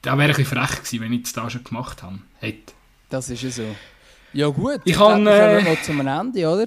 da 0.01 0.17
wäre 0.17 0.29
ein 0.29 0.35
bisschen 0.35 0.57
frech 0.57 0.77
gewesen, 0.77 1.01
wenn 1.01 1.13
ich 1.13 1.23
das 1.23 1.33
da 1.33 1.49
schon 1.49 1.63
gemacht 1.63 2.03
habe. 2.03 2.19
Hätte. 2.39 2.73
Das 3.09 3.29
ist 3.29 3.43
ja 3.43 3.49
so. 3.49 3.75
Ja, 4.33 4.47
gut. 4.47 4.81
Ich, 4.83 4.93
ich 4.93 4.97
kann. 4.97 5.27
Äh, 5.27 5.61
noch 5.63 5.81
zum 5.81 6.05
Ende, 6.05 6.47
oder? 6.47 6.65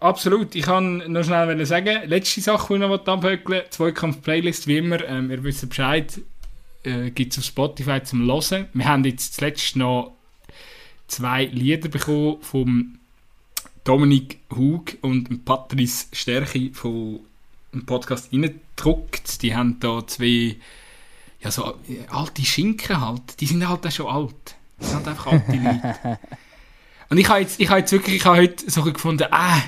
Absolut. 0.00 0.54
Ich 0.54 0.64
kann 0.64 0.98
noch 1.10 1.24
schnell 1.24 1.64
sagen, 1.66 2.08
letzte 2.08 2.40
Sache, 2.40 2.66
die 2.68 2.74
ich 2.74 2.88
noch 2.88 3.06
abhökeln 3.06 3.62
Zweikampf-Playlist, 3.70 4.66
wie 4.66 4.78
immer. 4.78 5.02
Ähm, 5.04 5.30
ihr 5.30 5.42
wisst 5.42 5.68
Bescheid, 5.68 6.20
äh, 6.84 7.10
gibt 7.10 7.32
es 7.32 7.38
auf 7.38 7.44
Spotify 7.44 8.02
zum 8.02 8.26
Hören. 8.26 8.66
Wir 8.74 8.84
haben 8.84 9.04
jetzt 9.04 9.34
zuletzt 9.34 9.76
noch 9.76 10.12
zwei 11.06 11.46
Lieder 11.46 11.88
bekommen 11.88 12.36
vom 12.42 12.97
Dominik 13.88 14.40
Hug 14.54 14.98
und 15.00 15.46
Patrice 15.46 16.08
Stärke 16.12 16.68
vom 16.74 17.20
Podcast 17.86 18.30
reingedruckt. 18.30 19.40
Die 19.40 19.56
haben 19.56 19.80
da 19.80 20.06
zwei 20.06 20.56
ja, 21.40 21.50
so 21.50 21.74
äh, 21.88 22.06
alte 22.10 22.44
Schinken 22.44 23.00
halt. 23.00 23.40
Die 23.40 23.46
sind 23.46 23.66
halt 23.66 23.86
auch 23.86 23.90
schon 23.90 24.06
alt. 24.06 24.56
Das 24.78 24.90
sind 24.90 24.96
halt 24.98 25.08
einfach 25.08 25.32
alte 25.32 25.52
Leute. 25.56 26.18
Und 27.08 27.16
ich 27.16 27.30
habe 27.30 27.40
jetzt, 27.40 27.58
ich 27.58 27.70
habe 27.70 27.80
jetzt 27.80 27.90
wirklich, 27.90 28.16
ich 28.16 28.24
habe 28.26 28.36
heute 28.36 28.70
so 28.70 28.82
gefunden, 28.82 29.26
ah, 29.30 29.62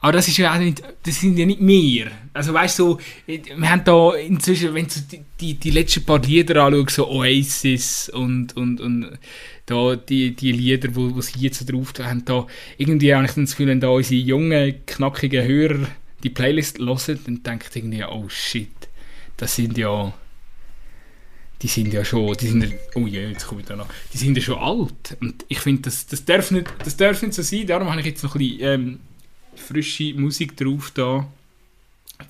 aber 0.00 0.12
das 0.12 0.28
ist 0.28 0.36
ja 0.36 0.54
auch 0.54 0.58
nicht, 0.58 0.82
das 1.02 1.20
sind 1.20 1.36
ja 1.38 1.44
nicht 1.44 1.60
mehr. 1.60 2.10
Also 2.32 2.54
weißt 2.54 2.78
du, 2.78 2.98
wir 3.26 3.70
haben 3.70 3.82
da 3.84 4.14
inzwischen, 4.14 4.74
wenn 4.74 4.86
du 4.86 5.00
die, 5.10 5.24
die, 5.40 5.54
die 5.54 5.70
letzten 5.70 6.04
paar 6.04 6.20
Lieder 6.20 6.62
anschaust, 6.62 6.96
so 6.96 7.08
Oasis 7.08 8.08
und, 8.08 8.56
und, 8.56 8.80
und 8.80 9.18
da 9.66 9.96
die, 9.96 10.34
die 10.36 10.52
Lieder, 10.52 10.94
wo, 10.94 11.14
wo 11.14 11.20
sie 11.20 11.40
jetzt 11.40 11.70
drauf 11.70 11.92
haben, 11.98 12.24
da 12.24 12.46
irgendwie 12.76 13.14
habe 13.14 13.26
ich 13.26 13.32
das 13.32 13.50
Gefühl, 13.50 13.66
wenn 13.66 13.80
da 13.80 13.88
unsere 13.88 14.20
jungen, 14.20 14.86
knackigen 14.86 15.46
Hörer 15.46 15.88
die 16.22 16.30
Playlist 16.30 16.78
hören, 16.78 17.18
dann 17.24 17.42
denkt 17.42 17.74
irgendwie, 17.74 18.04
oh 18.04 18.28
shit, 18.28 18.70
das 19.36 19.56
sind 19.56 19.76
ja 19.78 20.12
die 21.60 21.68
sind 21.68 21.92
ja 21.92 22.04
schon, 22.04 22.36
die 22.36 22.46
sind 22.46 22.72
oh 22.94 23.06
je, 23.06 23.30
jetzt 23.30 23.46
komme 23.46 23.62
ich 23.62 23.66
da 23.66 23.74
noch, 23.74 23.88
die 24.12 24.18
sind 24.18 24.36
ja 24.36 24.42
schon 24.42 24.58
alt. 24.58 25.16
Und 25.20 25.44
ich 25.48 25.58
finde, 25.58 25.82
das, 25.82 26.06
das, 26.06 26.24
darf 26.24 26.50
nicht, 26.50 26.68
das 26.84 26.96
darf 26.96 27.20
nicht 27.20 27.34
so 27.34 27.42
sein, 27.42 27.66
darum 27.66 27.90
habe 27.90 28.00
ich 28.00 28.06
jetzt 28.06 28.22
noch 28.22 28.34
ein 28.34 28.38
bisschen 28.38 28.60
ähm, 28.60 29.00
frische 29.58 30.14
Musik 30.14 30.56
drauf 30.56 30.90
da. 30.94 31.26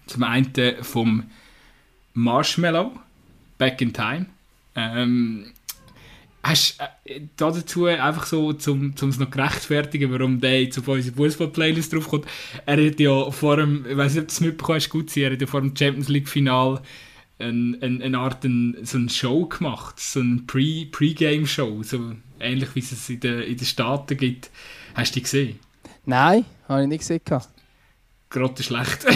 Zum 0.07 0.23
einen 0.23 0.53
vom 0.83 1.31
Marshmallow, 2.15 2.93
Back 3.57 3.81
in 3.81 3.93
Time. 3.93 4.27
Ähm, 4.75 5.53
hast 6.43 6.79
äh, 7.05 7.21
dazu 7.37 7.87
einfach 7.87 8.27
so, 8.27 8.53
zum 8.53 8.95
es 8.97 9.19
noch 9.19 9.31
gerechtfertigen, 9.31 10.13
warum 10.13 10.41
der 10.41 10.63
jetzt 10.63 10.79
auf 10.79 10.89
unsere 10.89 11.17
Fußball-Playlist 11.17 11.93
draufkommt. 11.93 12.27
Er 12.67 12.85
hat 12.85 13.01
ja 13.01 13.31
vor 13.31 13.57
dem, 13.57 13.87
ich 13.89 13.97
weiß 13.97 14.15
nicht, 14.15 14.23
ob 14.23 14.29
du 14.29 14.33
es 14.33 14.41
mitbekommen 14.41 14.77
hast, 14.77 14.91
gut 14.91 15.17
er 15.17 15.33
hat 15.33 15.41
ja 15.41 15.47
vor 15.47 15.61
dem 15.61 15.77
Champions 15.77 16.09
League-Final 16.09 16.81
eine, 17.39 17.79
eine, 17.81 18.05
eine 18.05 18.19
Art 18.19 18.45
ein, 18.45 18.77
so 18.83 18.99
eine 18.99 19.09
Show 19.09 19.47
gemacht, 19.47 20.01
so 20.01 20.21
eine 20.21 20.43
Pre-Game-Show, 20.47 21.83
so 21.83 22.15
ähnlich 22.41 22.75
wie 22.75 22.81
es 22.81 23.09
in 23.09 23.21
den, 23.21 23.43
in 23.43 23.57
den 23.57 23.67
Staaten 23.67 24.17
gibt. 24.17 24.51
Hast 24.95 25.15
du 25.15 25.21
die 25.21 25.23
gesehen? 25.23 25.59
Nein, 26.09 26.47
habe 26.67 26.83
ich 26.83 26.89
nicht 26.89 27.01
gesehen. 27.01 27.21
Gerade 28.31 28.63
schlecht. 28.63 29.05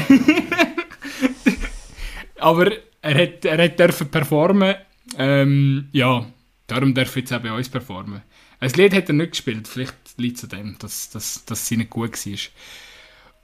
Aber 2.38 2.70
er 3.00 3.14
hat, 3.14 3.44
er 3.46 3.64
hat 3.64 3.78
dürfen 3.78 4.10
performen. 4.10 4.74
Ähm, 5.16 5.88
ja, 5.92 6.26
darum 6.66 6.92
darf 6.92 7.16
er 7.16 7.20
jetzt 7.20 7.32
auch 7.32 7.40
bei 7.40 7.50
uns 7.50 7.70
performen. 7.70 8.20
Ein 8.60 8.70
Lied 8.72 8.92
hat 8.92 9.08
er 9.08 9.14
nicht 9.14 9.30
gespielt, 9.30 9.68
vielleicht 9.68 9.94
liegt 10.18 10.36
es 10.36 10.44
an 10.44 10.50
dem, 10.50 10.78
dass, 10.80 11.08
dass, 11.08 11.46
dass 11.46 11.66
sie 11.66 11.78
nicht 11.78 11.88
gut 11.88 12.26
war. 12.26 12.38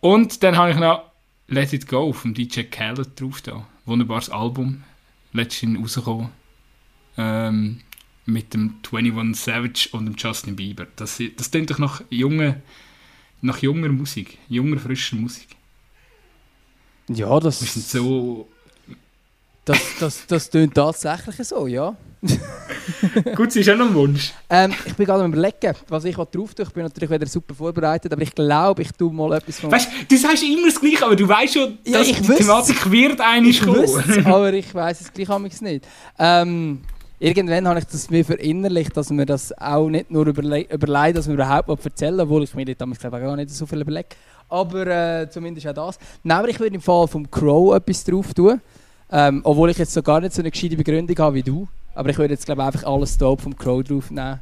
Und 0.00 0.42
dann 0.42 0.58
habe 0.58 0.72
ich 0.72 0.76
noch 0.76 1.10
Let 1.46 1.72
It 1.72 1.88
Go 1.88 2.12
vom 2.12 2.34
DJ 2.34 2.64
Khaled 2.64 3.18
drauf 3.18 3.40
da. 3.40 3.66
Wunderbares 3.86 4.28
Album, 4.28 4.84
letztens 5.32 5.80
rausgekommen. 5.80 6.28
Ähm, 7.16 7.80
mit 8.26 8.52
dem 8.52 8.74
21 8.92 9.42
Savage 9.42 9.88
und 9.92 10.04
dem 10.04 10.16
Justin 10.18 10.54
Bieber. 10.54 10.86
Das, 10.96 11.22
das 11.36 11.50
klingt 11.50 11.70
doch 11.70 11.78
nach, 11.78 12.02
junge, 12.10 12.60
nach 13.40 13.58
junger 13.58 13.88
Musik, 13.88 14.38
junger, 14.48 14.78
frischer 14.78 15.16
Musik. 15.16 15.48
Ja, 17.08 17.38
das... 17.40 17.60
Wir 17.60 17.68
sind 17.68 17.86
so 17.86 18.48
das, 19.68 19.80
das, 20.00 20.26
das 20.26 20.50
klingt 20.50 20.74
tatsächlich 20.74 21.46
so, 21.46 21.66
ja. 21.66 21.94
Gut, 23.36 23.52
sie 23.52 23.60
ist 23.60 23.68
auch 23.68 23.76
noch 23.76 23.88
ein 23.88 23.94
Wunsch. 23.94 24.32
Ähm, 24.48 24.72
ich 24.86 24.94
bin 24.94 25.04
gerade 25.04 25.22
am 25.22 25.30
überlegen, 25.30 25.74
was 25.88 26.04
ich 26.06 26.16
drauf 26.16 26.30
tue. 26.30 26.46
Ich 26.64 26.70
bin 26.70 26.84
natürlich 26.84 27.10
wieder 27.10 27.26
super 27.26 27.54
vorbereitet, 27.54 28.10
aber 28.10 28.22
ich 28.22 28.34
glaube, 28.34 28.80
ich 28.80 28.90
tue 28.92 29.12
mal 29.12 29.36
etwas 29.36 29.60
von... 29.60 29.70
Weißt 29.70 29.90
du, 30.08 30.16
sagst 30.16 30.42
immer 30.42 30.68
das 30.68 30.80
Gleiche, 30.80 31.04
aber 31.04 31.14
du 31.14 31.28
weißt 31.28 31.52
schon, 31.52 31.78
ja, 31.84 31.98
dass 31.98 32.06
die 32.06 32.14
Thematik 32.14 32.90
wird 32.90 33.20
eigentlich 33.20 33.60
kommen. 33.60 33.86
aber 34.24 34.54
ich 34.54 34.74
weiß 34.74 35.02
es 35.02 35.12
gleich 35.12 35.60
nicht. 35.60 35.86
Ähm, 36.18 36.80
irgendwann 37.18 37.68
habe 37.68 37.78
ich 37.80 37.86
das 37.86 38.10
mir 38.10 38.24
verinnerlicht, 38.24 38.96
dass 38.96 39.10
mir 39.10 39.26
das 39.26 39.56
auch 39.58 39.88
nicht 39.88 40.10
nur 40.10 40.26
überle 40.26 40.62
überlegt, 40.62 41.18
dass 41.18 41.26
wir 41.26 41.34
überhaupt 41.34 41.68
was 41.68 41.84
erzählen, 41.84 42.20
obwohl 42.20 42.44
ich 42.44 42.54
mir 42.54 42.64
damals 42.74 42.98
glaube 42.98 43.20
gar 43.20 43.36
nicht 43.36 43.50
so 43.50 43.66
viel 43.66 43.80
überlege. 43.80 44.08
Aber 44.48 44.86
äh, 44.86 45.28
zumindest 45.30 45.66
auch 45.68 45.74
das. 45.74 45.98
Nein, 46.22 46.38
aber 46.38 46.48
ich 46.48 46.58
würde 46.58 46.74
im 46.74 46.80
Fall 46.80 47.06
vom 47.06 47.30
Crow 47.30 47.74
etwas 47.74 48.04
drauf 48.04 48.32
tun. 48.32 48.60
Ähm, 49.10 49.40
obwohl 49.44 49.70
ich 49.70 49.78
jetzt 49.78 49.92
so 49.92 50.02
gar 50.02 50.20
nicht 50.20 50.34
so 50.34 50.42
eine 50.42 50.50
gescheite 50.50 50.76
Begründung 50.76 51.18
habe 51.18 51.36
wie 51.36 51.42
du. 51.42 51.66
Aber 51.94 52.10
ich 52.10 52.18
würde 52.18 52.34
jetzt 52.34 52.46
glaube 52.46 52.64
einfach 52.64 52.84
alles 52.84 53.16
Dope 53.18 53.42
vom 53.42 53.56
Crow 53.56 53.82
draufnehmen, 53.82 54.40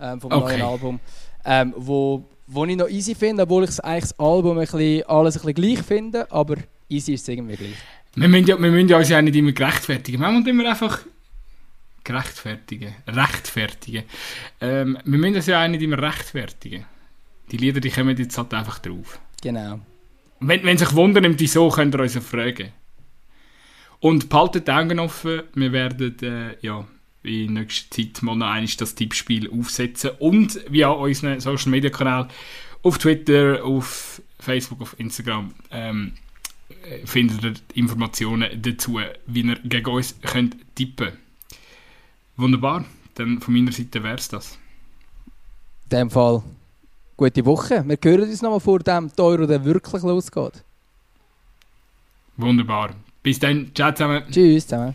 ähm, 0.00 0.20
vom 0.20 0.32
okay. 0.32 0.58
neuen 0.58 0.62
Album. 0.62 1.00
Ähm, 1.44 1.74
wo, 1.76 2.24
wo 2.46 2.64
ich 2.64 2.76
noch 2.76 2.88
easy 2.88 3.14
finde, 3.14 3.42
obwohl 3.42 3.64
ich 3.64 3.84
eigentlich 3.84 4.02
das 4.02 4.18
Album 4.18 4.58
ein 4.58 4.60
bisschen, 4.60 5.02
alles 5.08 5.36
ein 5.36 5.42
bisschen 5.42 5.54
gleich 5.54 5.82
finde, 5.82 6.30
aber 6.32 6.56
easy 6.88 7.14
ist 7.14 7.22
es 7.22 7.28
irgendwie 7.28 7.56
gleich. 7.56 7.76
Wir 8.16 8.28
müssen, 8.28 8.46
ja, 8.46 8.60
wir 8.60 8.70
müssen 8.70 8.88
ja 8.88 8.98
uns 8.98 9.08
ja 9.08 9.20
nicht 9.20 9.34
immer 9.34 9.52
gerechtfertigen. 9.52 10.20
Wir 10.20 10.30
müssen 10.30 10.48
immer 10.48 10.68
einfach 10.68 11.00
gerechtfertigen. 12.04 12.94
Rechtfertigen. 13.06 14.04
Ähm, 14.60 14.98
wir 15.04 15.18
müssen 15.18 15.36
uns 15.36 15.46
ja 15.46 15.64
auch 15.64 15.68
nicht 15.68 15.82
immer 15.82 16.00
rechtfertigen. 16.00 16.84
Die 17.50 17.56
Lieder 17.56 17.80
die 17.80 17.90
kommen 17.90 18.16
jetzt 18.16 18.38
halt 18.38 18.54
einfach 18.54 18.78
drauf. 18.78 19.18
Genau. 19.42 19.80
Wenn, 20.40 20.64
wenn 20.64 20.78
sich 20.78 20.94
wundern, 20.94 21.38
wieso, 21.38 21.68
könnt 21.70 21.94
ihr 21.94 22.00
uns 22.00 22.14
ja 22.14 22.20
fragen. 22.20 22.72
Und 24.00 24.28
behaltet 24.28 24.68
die 24.68 24.72
Augen 24.72 24.98
offen, 24.98 25.42
wir 25.54 25.72
werden 25.72 26.16
äh, 26.22 26.56
ja, 26.60 26.86
in 27.22 27.54
nächster 27.54 27.96
Zeit 27.96 28.22
mal 28.22 28.36
noch 28.36 28.48
einmal 28.48 28.70
das 28.76 28.94
Tippspiel 28.94 29.50
aufsetzen 29.50 30.10
und 30.18 30.60
via 30.68 30.90
unseren 30.90 31.40
Social 31.40 31.70
Media 31.70 31.88
Kanal 31.88 32.28
auf 32.82 32.98
Twitter, 32.98 33.64
auf 33.64 34.20
Facebook, 34.38 34.82
auf 34.82 34.94
Instagram 35.00 35.54
ähm, 35.70 36.12
äh, 36.68 37.06
findet 37.06 37.44
ihr 37.44 37.54
Informationen 37.74 38.60
dazu, 38.60 39.00
wie 39.26 39.40
ihr 39.40 39.58
gegen 39.64 39.90
uns 39.90 40.20
könnt 40.20 40.56
tippen 40.74 41.23
Wunderbar, 42.36 42.84
dann 43.14 43.40
von 43.40 43.54
meiner 43.54 43.72
Seite 43.72 44.02
wäre 44.02 44.16
es 44.16 44.28
das. 44.28 44.58
In 45.84 45.98
dem 45.98 46.10
Fall 46.10 46.42
gute 47.16 47.44
Woche. 47.44 47.84
Wir 47.86 47.98
hören 48.02 48.28
uns 48.28 48.42
nochmal 48.42 48.60
vor 48.60 48.80
dem 48.80 49.10
Euro, 49.18 49.46
der 49.46 49.64
wirklich 49.64 50.02
losgeht. 50.02 50.64
Wunderbar. 52.36 52.90
Bis 53.22 53.38
dann. 53.38 53.70
Ciao 53.74 53.92
zusammen. 53.92 54.24
Tschüss 54.30 54.66
zusammen. 54.66 54.94